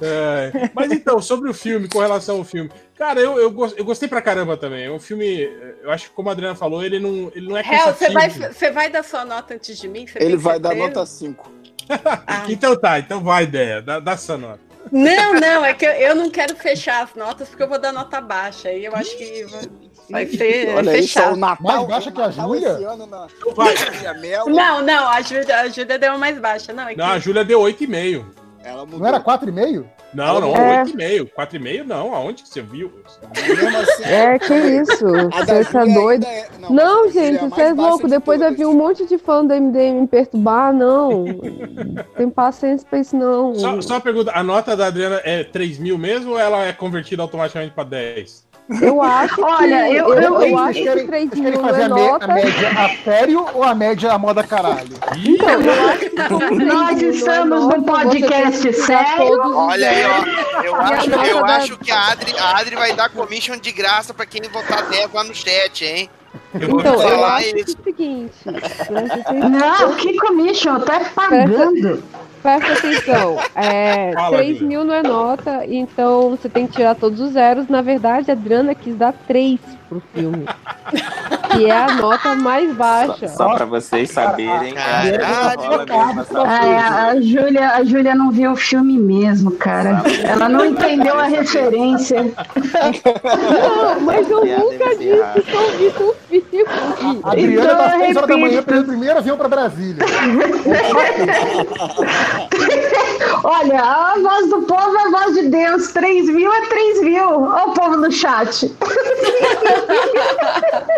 [0.00, 2.70] É, Mas então, sobre o filme, com relação ao filme.
[2.96, 4.84] Cara, eu, eu, eu gostei pra caramba também.
[4.84, 5.50] É um filme,
[5.82, 8.30] eu acho que como a Adriana falou, ele não, ele não é Hel, você vai,
[8.30, 10.06] você vai dar sua nota antes de mim?
[10.06, 10.88] Você Ele vai dar certeza?
[10.88, 11.52] nota 5.
[12.48, 13.82] Então tá, então vai, ideia.
[13.82, 14.60] Dá, dá essa nota.
[14.90, 18.20] Não, não, é que eu, não quero fechar as notas porque eu vou dar nota
[18.20, 18.72] baixa.
[18.72, 19.44] E eu acho que
[20.10, 21.36] vai- ser Olha aí, só o fechado.
[21.36, 21.62] Natal.
[21.62, 22.78] Mais baixa que a Júlia?
[22.78, 23.28] na-
[24.46, 26.72] Não, não, a Júlia, a Júlia deu uma mais baixa.
[26.72, 26.96] Não, é que...
[26.98, 28.24] Não, a Júlia deu 8,5.
[28.64, 29.00] Ela mudou.
[29.00, 29.84] Não era 4,5?
[30.14, 30.84] Não, não, É.
[30.84, 31.30] 8,5.
[31.36, 32.90] 4,5 não, aonde que você viu?
[33.04, 35.04] Assim, É, que isso.
[35.06, 36.24] Você tá doido.
[36.24, 38.04] é- Não, Júlia gente, você é louco.
[38.04, 38.58] de Depois eu todas.
[38.58, 40.72] vi um monte de fã do MDM me perturbar.
[40.72, 41.24] Não.
[42.16, 43.54] Tem paciência pra isso, não.
[43.54, 46.72] Só, só uma pergunta, a nota da Adriana é 3 mil mesmo ou ela é
[46.72, 48.47] convertida automaticamente pra 10?
[48.82, 49.40] Eu acho que.
[49.42, 51.88] Olha, eu- eu, eu- eu acho Vocês que querem, 3 vocês mil querem fazer é
[51.88, 52.24] nota.
[52.24, 54.90] a média a sério ou a média a moda caralho?
[55.16, 59.40] Então, eu acho que como 3 Nós é estamos num você podcast que sério.
[59.56, 60.62] Olha aí, ó.
[60.64, 64.12] Eu acho, eu da- acho que a Adri, a Adri vai dar commission de graça
[64.12, 66.10] pra quem votar 10 lá no chat, hein?
[66.54, 67.76] Eu vou Então, eu falar acho que é isso.
[67.80, 68.34] o seguinte.
[69.50, 72.02] Não, que commission, eu tô é pagando.
[72.42, 73.36] Presta atenção.
[73.54, 74.68] É, Fala, 3 Júlia.
[74.68, 77.68] mil não é nota, então você tem que tirar todos os zeros.
[77.68, 80.46] Na verdade, a Adriana quis dar 3 pro filme.
[81.50, 83.28] que é a nota mais Só, baixa.
[83.28, 84.74] só pra vocês saberem.
[84.74, 85.24] Caralho.
[85.24, 90.02] a rola mesmo essa Ai, a, Júlia, a Júlia não viu o filme mesmo, cara.
[90.24, 92.22] Ela não entendeu a referência.
[92.24, 96.66] Não, mas eu nunca disse que eu vi o
[96.98, 97.20] filme.
[97.24, 98.66] A Adriana Então, eu 6 horas da manhã repito.
[98.66, 100.04] pegando o primeiro avião pra Brasília.
[103.44, 105.88] Olha, a voz do povo é a voz de Deus.
[105.92, 107.42] 3 mil é 3 mil.
[107.42, 108.70] Olha o povo no chat.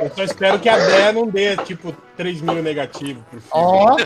[0.02, 3.50] Eu só espero que a Dé não dê, tipo, 3 mil negativo pro filme.
[3.52, 3.96] Ó.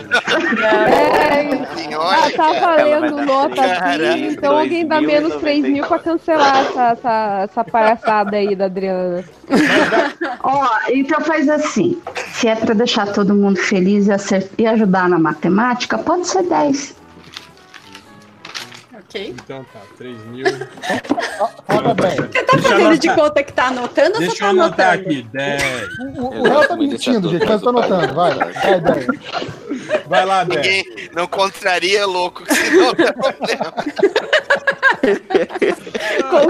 [0.63, 6.89] É, ah, tá valendo nota aqui, então alguém dá menos 3 mil pra cancelar essa,
[6.91, 9.23] essa, essa palhaçada aí da Adriana.
[10.43, 12.01] Ó, então faz assim.
[12.33, 17.04] Se é pra deixar todo mundo feliz e, e ajudar na matemática, pode ser 10.
[19.15, 19.35] Ok.
[19.43, 20.45] Então tá, 3 mil.
[21.65, 22.15] Fala bem.
[22.17, 25.09] Você tá fazendo de conta que tá anotando ou você Deixa tá eu anotar anotando?
[25.09, 25.63] aqui, 10.
[26.17, 28.13] O, o réu tá mentindo, gente, mas eu tô anotando.
[28.13, 29.07] Vai, vai, vai.
[30.07, 30.55] Vai lá, Dé.
[30.55, 33.73] Ninguém não contraria louco, senão dá problema.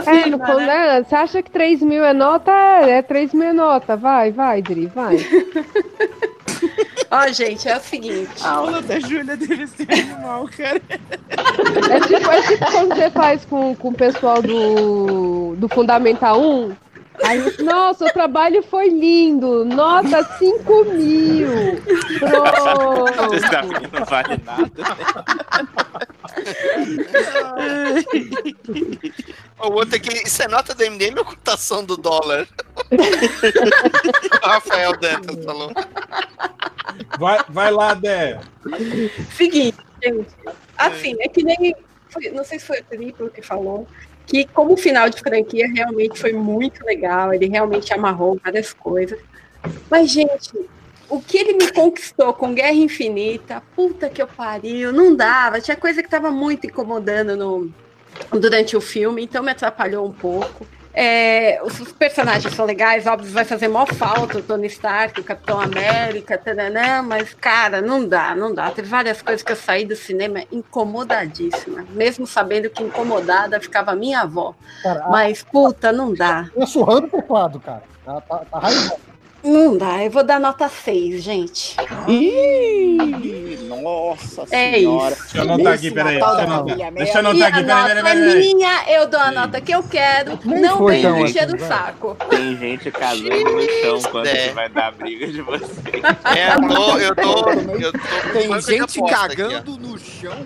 [0.08, 2.52] É, não, quando é- você acha que 3 mil é nota?
[2.52, 3.96] É, é 3 mil é nota.
[3.96, 5.18] Vai, vai, Dri, vai.
[7.16, 8.44] Ó, gente, é o seguinte.
[8.44, 10.82] A aula da Júlia deve ser animal, cara.
[10.90, 16.76] É tipo, é tipo quando você faz com, com o pessoal do, do Fundamental 1.
[17.24, 19.64] Aí, nossa, o trabalho foi lindo.
[19.64, 21.48] Nota 5 mil.
[22.20, 23.06] Pronto.
[23.94, 24.72] Não vale nada.
[29.60, 32.48] O outro aqui, isso é nota do MDM ou cotação do dólar?
[34.44, 35.72] o Rafael Dantas falou.
[37.18, 38.40] Vai, vai lá, Dé.
[39.36, 40.30] Seguinte, gente.
[40.78, 41.76] Assim, é que nem.
[42.34, 43.88] Não sei se foi o Triplo que falou.
[44.28, 47.34] Que como final de franquia realmente foi muito legal.
[47.34, 49.20] Ele realmente amarrou várias coisas.
[49.90, 50.52] Mas, gente,
[51.10, 55.62] o que ele me conquistou com Guerra Infinita, puta que eu pariu, não dava.
[55.62, 57.72] Tinha coisa que tava muito incomodando no,
[58.32, 60.66] durante o filme, então me atrapalhou um pouco.
[60.98, 65.60] É, os personagens são legais, óbvio, vai fazer mó falta o Tony Stark, o Capitão
[65.60, 68.72] América, taranã, mas, cara, não dá, não dá.
[68.72, 73.96] Teve várias coisas que eu saí do cinema incomodadíssima, mesmo sabendo que incomodada ficava a
[73.96, 74.56] minha avó.
[75.10, 76.50] Mas, puta, não dá.
[76.58, 77.84] Tá surrando o teclado, cara.
[78.06, 78.62] Tá, tá, tá.
[79.46, 81.76] Não dá, eu vou dar nota 6, gente.
[82.08, 85.14] Ih, nossa É senhora.
[85.14, 85.22] isso.
[85.24, 86.16] Deixa eu anotar aqui, peraí.
[86.16, 89.20] Deixa eu anotar, deixa eu anotar aqui, a peraí, nota peraí, é minha, eu dou
[89.20, 91.68] a nota que eu quero, Nem não vem tão encher o vai.
[91.68, 92.18] saco.
[92.30, 94.36] Tem gente casando no chão quando É.
[94.48, 95.66] você vai dar a briga de você.
[96.36, 99.78] É, eu tô, eu tô, eu tô com Tem banco de gente aposta aqui, cagando
[99.78, 100.46] no chão.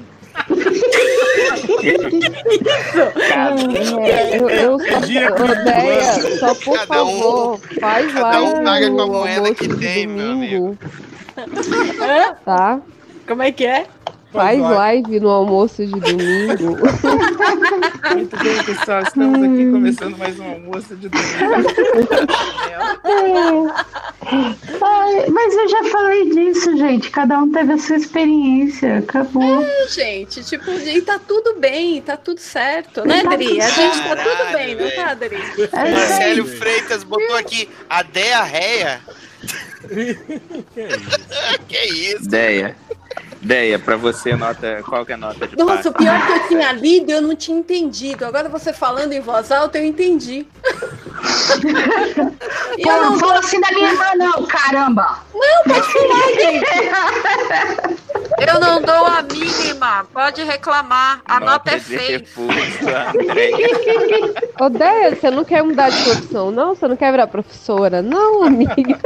[4.05, 8.91] É, eu, eu só, Dia Odeia, só por Cada um- favor, faz cada um paga
[8.91, 10.77] com a moeda que tem, meu domingo,
[11.37, 12.33] Hã?
[12.45, 12.79] tá?
[13.27, 13.85] Como é que é?
[14.31, 16.77] Faz live no almoço de domingo.
[18.13, 19.01] Muito bem, pessoal.
[19.01, 21.27] Estamos aqui começando mais um almoço de domingo.
[24.81, 27.09] Ai, mas eu já falei disso, gente.
[27.09, 28.99] Cada um teve a sua experiência.
[28.99, 29.65] Acabou.
[29.89, 33.47] Gente, tipo, e tá tudo bem, tá tudo certo, né, Tá Dri?
[33.47, 35.35] tudo A gente tá tudo bem, não tá, Dri?
[35.35, 35.91] É isso aí.
[35.91, 39.01] Marcelo Freitas botou aqui a isso?
[41.67, 42.25] que isso?
[42.25, 42.75] Ideia.
[43.41, 44.83] Ideia, pra você, nota.
[44.83, 46.03] Qual que é a nota de Nossa, o passe?
[46.03, 48.25] pior é que eu tinha lido eu não tinha entendido.
[48.25, 50.45] Agora você falando em voz alta, eu entendi.
[52.77, 55.19] E Pô, eu não não fala assim da minha irmã, não, caramba!
[58.39, 60.05] Eu não dou a mínima.
[60.13, 61.21] Pode reclamar.
[61.25, 62.09] A nota, é de seis.
[62.09, 62.57] repulso,
[63.13, 63.57] Andréia.
[64.59, 66.75] Odeia, você não quer mudar de profissão, não?
[66.75, 68.97] Você não quer virar professora, não, amiga?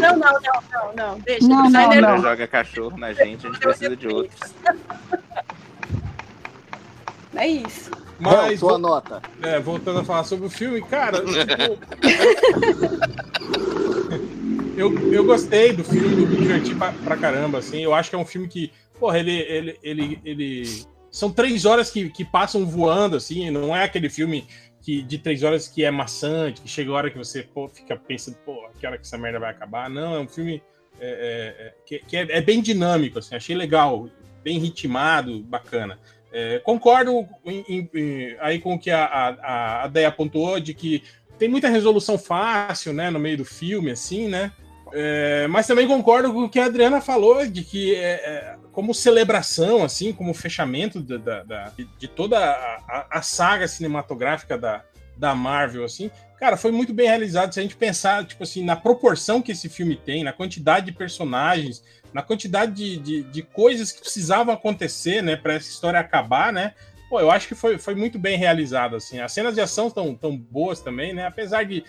[0.00, 0.40] Não, não, não,
[0.72, 1.18] não, não.
[1.20, 1.46] Deixa.
[1.46, 2.00] Não, não, daí.
[2.14, 4.54] Ela joga cachorro na gente, a gente precisa de outros.
[7.34, 7.90] É isso.
[8.18, 9.20] Mas, Mas, sua nota.
[9.42, 11.78] é, voltando a falar sobre o filme, cara, tipo,
[14.76, 18.16] eu, eu gostei do filme, eu me diverti pra, pra caramba, assim, eu acho que
[18.16, 20.84] é um filme que, porra, ele, ele, ele, ele...
[21.10, 24.46] são três horas que, que passam voando, assim, não é aquele filme
[24.80, 27.96] que, de três horas que é maçante, que chega a hora que você pô, fica
[27.96, 30.62] pensando, pô, que hora que essa merda vai acabar, não, é um filme
[31.00, 34.08] é, é, é, que, que é, é bem dinâmico, assim, achei legal,
[34.42, 35.98] bem ritmado, bacana.
[36.32, 41.02] É, concordo em- em- aí com o que a, a, a Deia apontou de que
[41.38, 44.52] tem muita resolução fácil, né, no meio do filme, assim, né?
[44.92, 48.94] É, mas também concordo com o que a Adriana falou de que é, é, como
[48.94, 54.84] celebração, assim, como fechamento da, da- da- de, toda a, a- a saga cinematográfica da,
[55.16, 56.10] da Marvel, assim,
[56.44, 57.54] cara, foi muito bem realizado.
[57.54, 60.92] Se a gente pensar, tipo assim, na proporção que esse filme tem, na quantidade de
[60.92, 61.82] personagens,
[62.12, 66.74] na quantidade de, de, de coisas que precisavam acontecer, né, para essa história acabar, né?
[67.08, 69.20] Pô, eu acho que foi, foi muito bem realizado, assim.
[69.20, 71.24] As cenas de ação estão tão boas também, né?
[71.26, 71.82] Apesar de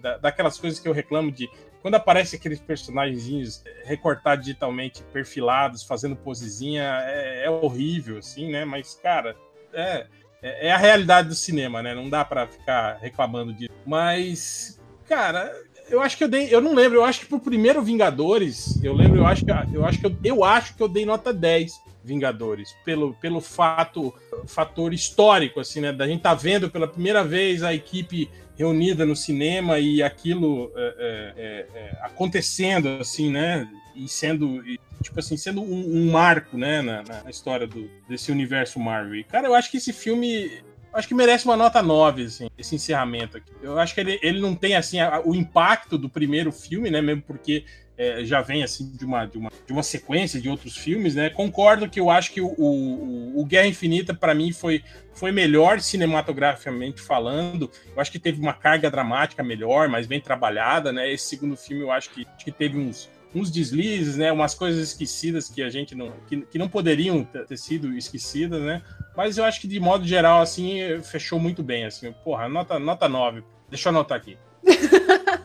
[0.00, 1.46] da- daquelas coisas que eu reclamo de
[1.82, 8.64] quando aparece aqueles personagens recortados digitalmente, perfilados, fazendo posezinha, é, é horrível, assim, né?
[8.64, 9.36] Mas, cara,
[9.74, 10.06] é,
[10.42, 11.94] é é a realidade do cinema, né?
[11.94, 13.72] Não dá pra ficar reclamando disso.
[13.86, 15.52] Mas, cara,
[15.90, 16.48] eu acho que eu dei.
[16.54, 19.84] Eu não lembro, eu acho que pro primeiro Vingadores, eu lembro, eu acho que eu
[19.84, 24.14] acho que eu, eu acho que eu dei nota 10 Vingadores, pelo, pelo fato
[24.46, 25.92] fator histórico, assim, né?
[25.92, 30.82] Da gente tá vendo pela primeira vez a equipe reunida no cinema e aquilo é,
[30.98, 33.68] é, é, é, acontecendo, assim, né?
[33.98, 36.80] E sendo, e, tipo assim, sendo um, um marco, né?
[36.80, 39.16] Na, na história do, desse universo Marvel.
[39.16, 40.62] E, cara, eu acho que esse filme
[40.92, 43.52] acho que merece uma nota 9, assim, esse encerramento aqui.
[43.62, 47.00] Eu acho que ele, ele não tem, assim, a- o impacto do primeiro filme, né,
[47.00, 47.64] mesmo porque
[47.96, 51.30] é, já vem, assim, de uma, de, uma, de uma sequência de outros filmes, né,
[51.30, 55.80] concordo que eu acho que o, o, o Guerra Infinita, para mim, foi, foi melhor
[55.80, 61.26] cinematograficamente falando, eu acho que teve uma carga dramática melhor, mais bem trabalhada, né, esse
[61.26, 65.48] segundo filme eu acho que, acho que teve uns uns deslizes, né, umas coisas esquecidas
[65.48, 68.82] que a gente não que, que não poderiam ter sido esquecidas, né?
[69.16, 72.12] Mas eu acho que de modo geral assim fechou muito bem assim.
[72.24, 73.42] Porra, nota nota 9.
[73.68, 74.38] Deixa eu anotar aqui.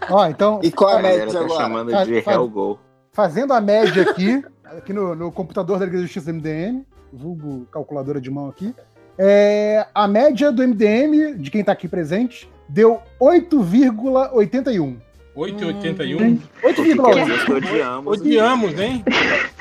[0.09, 0.59] Ó, então.
[0.63, 1.59] E qual é a A média tá agora?
[1.61, 2.79] chamando Faz- de faz- Hellgol.
[3.11, 8.19] Fazendo a média aqui, aqui no, no computador da Liga da Justiça MDM, vulgo calculadora
[8.19, 8.73] de mão aqui,
[9.17, 14.97] é, a média do MDM, de quem tá aqui presente, deu 8,81.
[15.35, 16.39] 8,81.
[16.63, 17.55] 8,8.
[17.57, 18.19] Odiamos.
[18.19, 19.03] Odiamos, hein?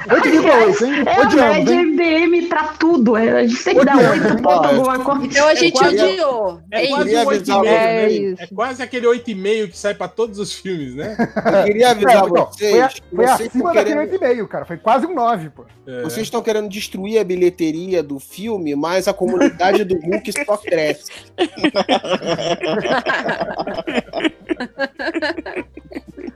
[0.06, 1.02] 8,8, hein?
[1.06, 1.86] É a Odiamos, média hein?
[1.86, 3.16] MDM pra tudo.
[3.16, 4.24] é, A gente tem que dar Odiamos.
[4.24, 5.24] oito pontos alguma coisa.
[5.26, 6.60] Então a gente quase- odiou.
[6.70, 7.16] É É quase isso.
[7.16, 8.34] um avisar 8,5, É né?
[8.38, 11.16] É quase aquele 8,5 que sai pra todos os filmes, né?
[11.18, 12.70] Eu queria É, avisar vocês.
[12.70, 14.64] foi, a- que foi vocês acima daquele querendo, 8,5, cara.
[14.66, 15.64] Foi quase um 9, pô.
[15.86, 16.02] É.
[16.02, 21.10] vocês estão querendo destruir a bilheteria do filme, mas a comunidade do Hulk só cresce.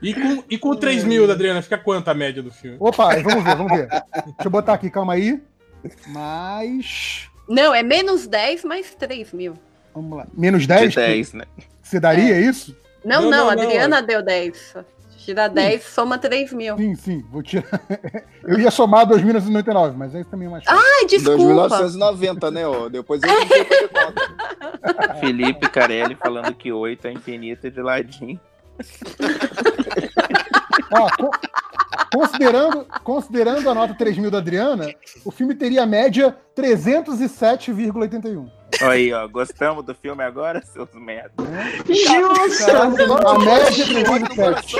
[0.02, 2.76] E com, e com 3 mil, Adriana, fica quanto a média do filme?
[2.78, 3.88] Opa, vamos ver, vamos ver.
[3.88, 5.40] Deixa eu botar aqui, calma aí.
[6.08, 7.28] Mais.
[7.48, 9.54] Não, é menos 10 mais 3 mil.
[9.94, 10.26] Vamos lá.
[10.34, 10.94] Menos De 10?
[10.94, 11.44] 10, né?
[11.82, 12.76] Você daria é isso?
[13.04, 14.74] Não, Não, não, não, a não, Adriana deu 10.
[15.26, 16.76] Tira 10, soma 3 mil.
[16.76, 17.64] Sim, sim, vou tirar.
[18.46, 20.80] Eu ia somar 2.999, mas aí também é mais fácil.
[20.80, 21.36] Ai, desculpa.
[21.36, 22.64] 2990, né?
[22.64, 23.28] Ó, depois eu
[23.88, 25.14] conta.
[25.18, 28.40] Felipe Carelli falando que 8 é infinito de ladinho.
[30.92, 31.30] Ó, co-
[32.12, 34.88] considerando, considerando a nota 3 mil da Adriana,
[35.24, 38.50] o filme teria a média 307,81.
[38.82, 39.26] Olha aí, ó.
[39.28, 41.32] Gostamos do filme agora, seus merda.
[41.86, 42.70] Justo!
[43.26, 44.76] A média é 307.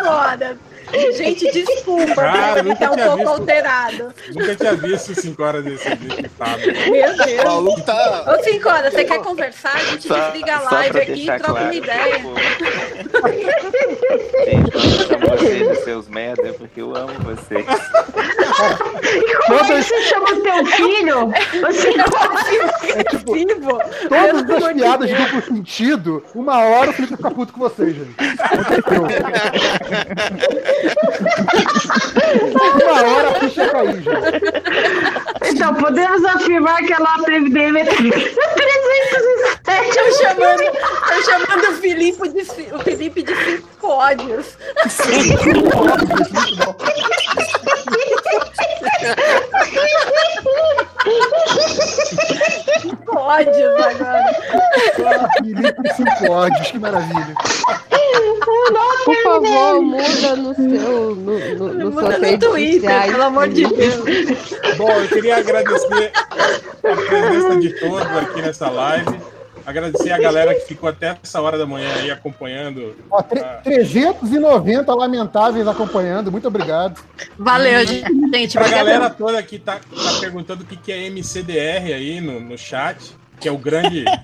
[0.00, 0.69] Agora.
[1.16, 3.28] Gente, desculpa, Cara, deve estar um pouco visto.
[3.28, 4.14] alterado.
[4.34, 6.60] Nunca tinha visto 5 horas desse desse estado.
[6.90, 7.44] Meu O Deus.
[7.44, 8.36] maluco tá.
[8.38, 9.74] Ô, cinco horas, você quer conversar?
[9.74, 12.16] A gente desliga a live aqui e troca uma claro, ideia.
[12.16, 12.34] tipo,
[14.44, 17.66] Gente, quando eu chamo vocês de seus merda é porque eu amo vocês.
[19.46, 21.32] Como é que você chama o teu filho?
[21.62, 21.90] Você
[22.90, 23.32] É tipo,
[24.08, 25.20] todas as de piadas Deus.
[25.22, 28.16] duplo sentido, uma hora o Felipe fica puto com vocês, gente.
[32.54, 34.08] Uma hora a ficha cair, gente.
[35.50, 38.30] Então, podemos afirmar que ela teve DM 307.
[39.94, 40.62] Tô chamando,
[41.06, 42.40] tô chamando o Felipe de,
[42.74, 44.56] o Felipe de cinco ódios.
[52.80, 54.24] Cinco ódios agora.
[55.06, 57.34] Ah, Felipe cinco ódios, que maravilha.
[59.04, 61.14] Por favor, muda no seu.
[61.16, 63.10] No, no, no Muda no Twitter, sociais.
[63.12, 63.96] pelo amor de Deus.
[64.76, 69.20] Bom, eu queria agradecer a presença de todos aqui nessa live.
[69.66, 72.96] Agradecer a galera que ficou até essa hora da manhã aí acompanhando.
[73.10, 76.98] Ó, tre- 390 lamentáveis acompanhando, muito obrigado.
[77.38, 78.06] Valeu, gente.
[78.58, 78.68] Obrigada.
[78.70, 83.14] galera toda que tá, tá perguntando o que, que é MCDR aí no, no chat,
[83.40, 84.04] que é o grande.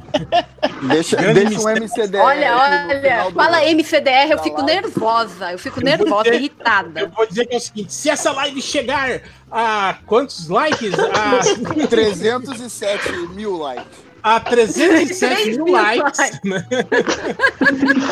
[0.83, 1.83] Deixa, Grande deixa um mistério.
[1.85, 2.19] MCD.
[2.19, 5.53] Olha, olha, final do- fala MCDR, eu fico nervosa.
[5.53, 7.01] Eu fico Eu nervosa, dizer- irritada.
[7.01, 10.93] Eu vou dizer que é o seguinte: se essa live chegar a quantos likes?
[10.99, 11.41] A,
[11.89, 13.87] 307 mil likes.
[14.23, 16.67] a 307 mil likes, né?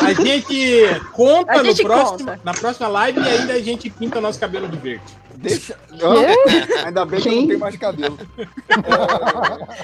[0.01, 2.39] a gente conta A gente no próximo, conta.
[2.43, 5.03] na próxima live e ainda a gente pinta nosso cabelo de verde.
[5.47, 5.77] Deixa.
[6.01, 8.17] Ó, Ainda bem que eu não tenho mais cabelo.
[8.37, 8.45] É,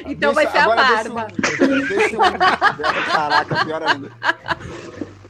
[0.11, 1.27] Então deixa- vai ser a barba.
[1.37, 4.11] Deixa, deixa um- Caraca, pior ainda.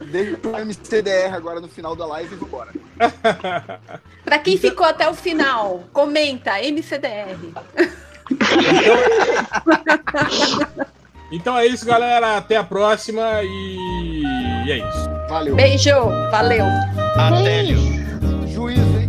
[0.00, 2.70] Deixa o MCDR agora no final da live e vambora.
[4.24, 7.36] Pra quem ficou até o final, comenta MCDR.
[11.34, 12.36] Então é isso, galera.
[12.36, 14.22] Até a próxima e,
[14.66, 15.10] e é isso.
[15.30, 15.56] Valeu.
[15.56, 15.90] Beijo,
[16.30, 16.64] valeu.
[17.16, 17.64] Até.
[18.52, 19.01] Juízo, hein?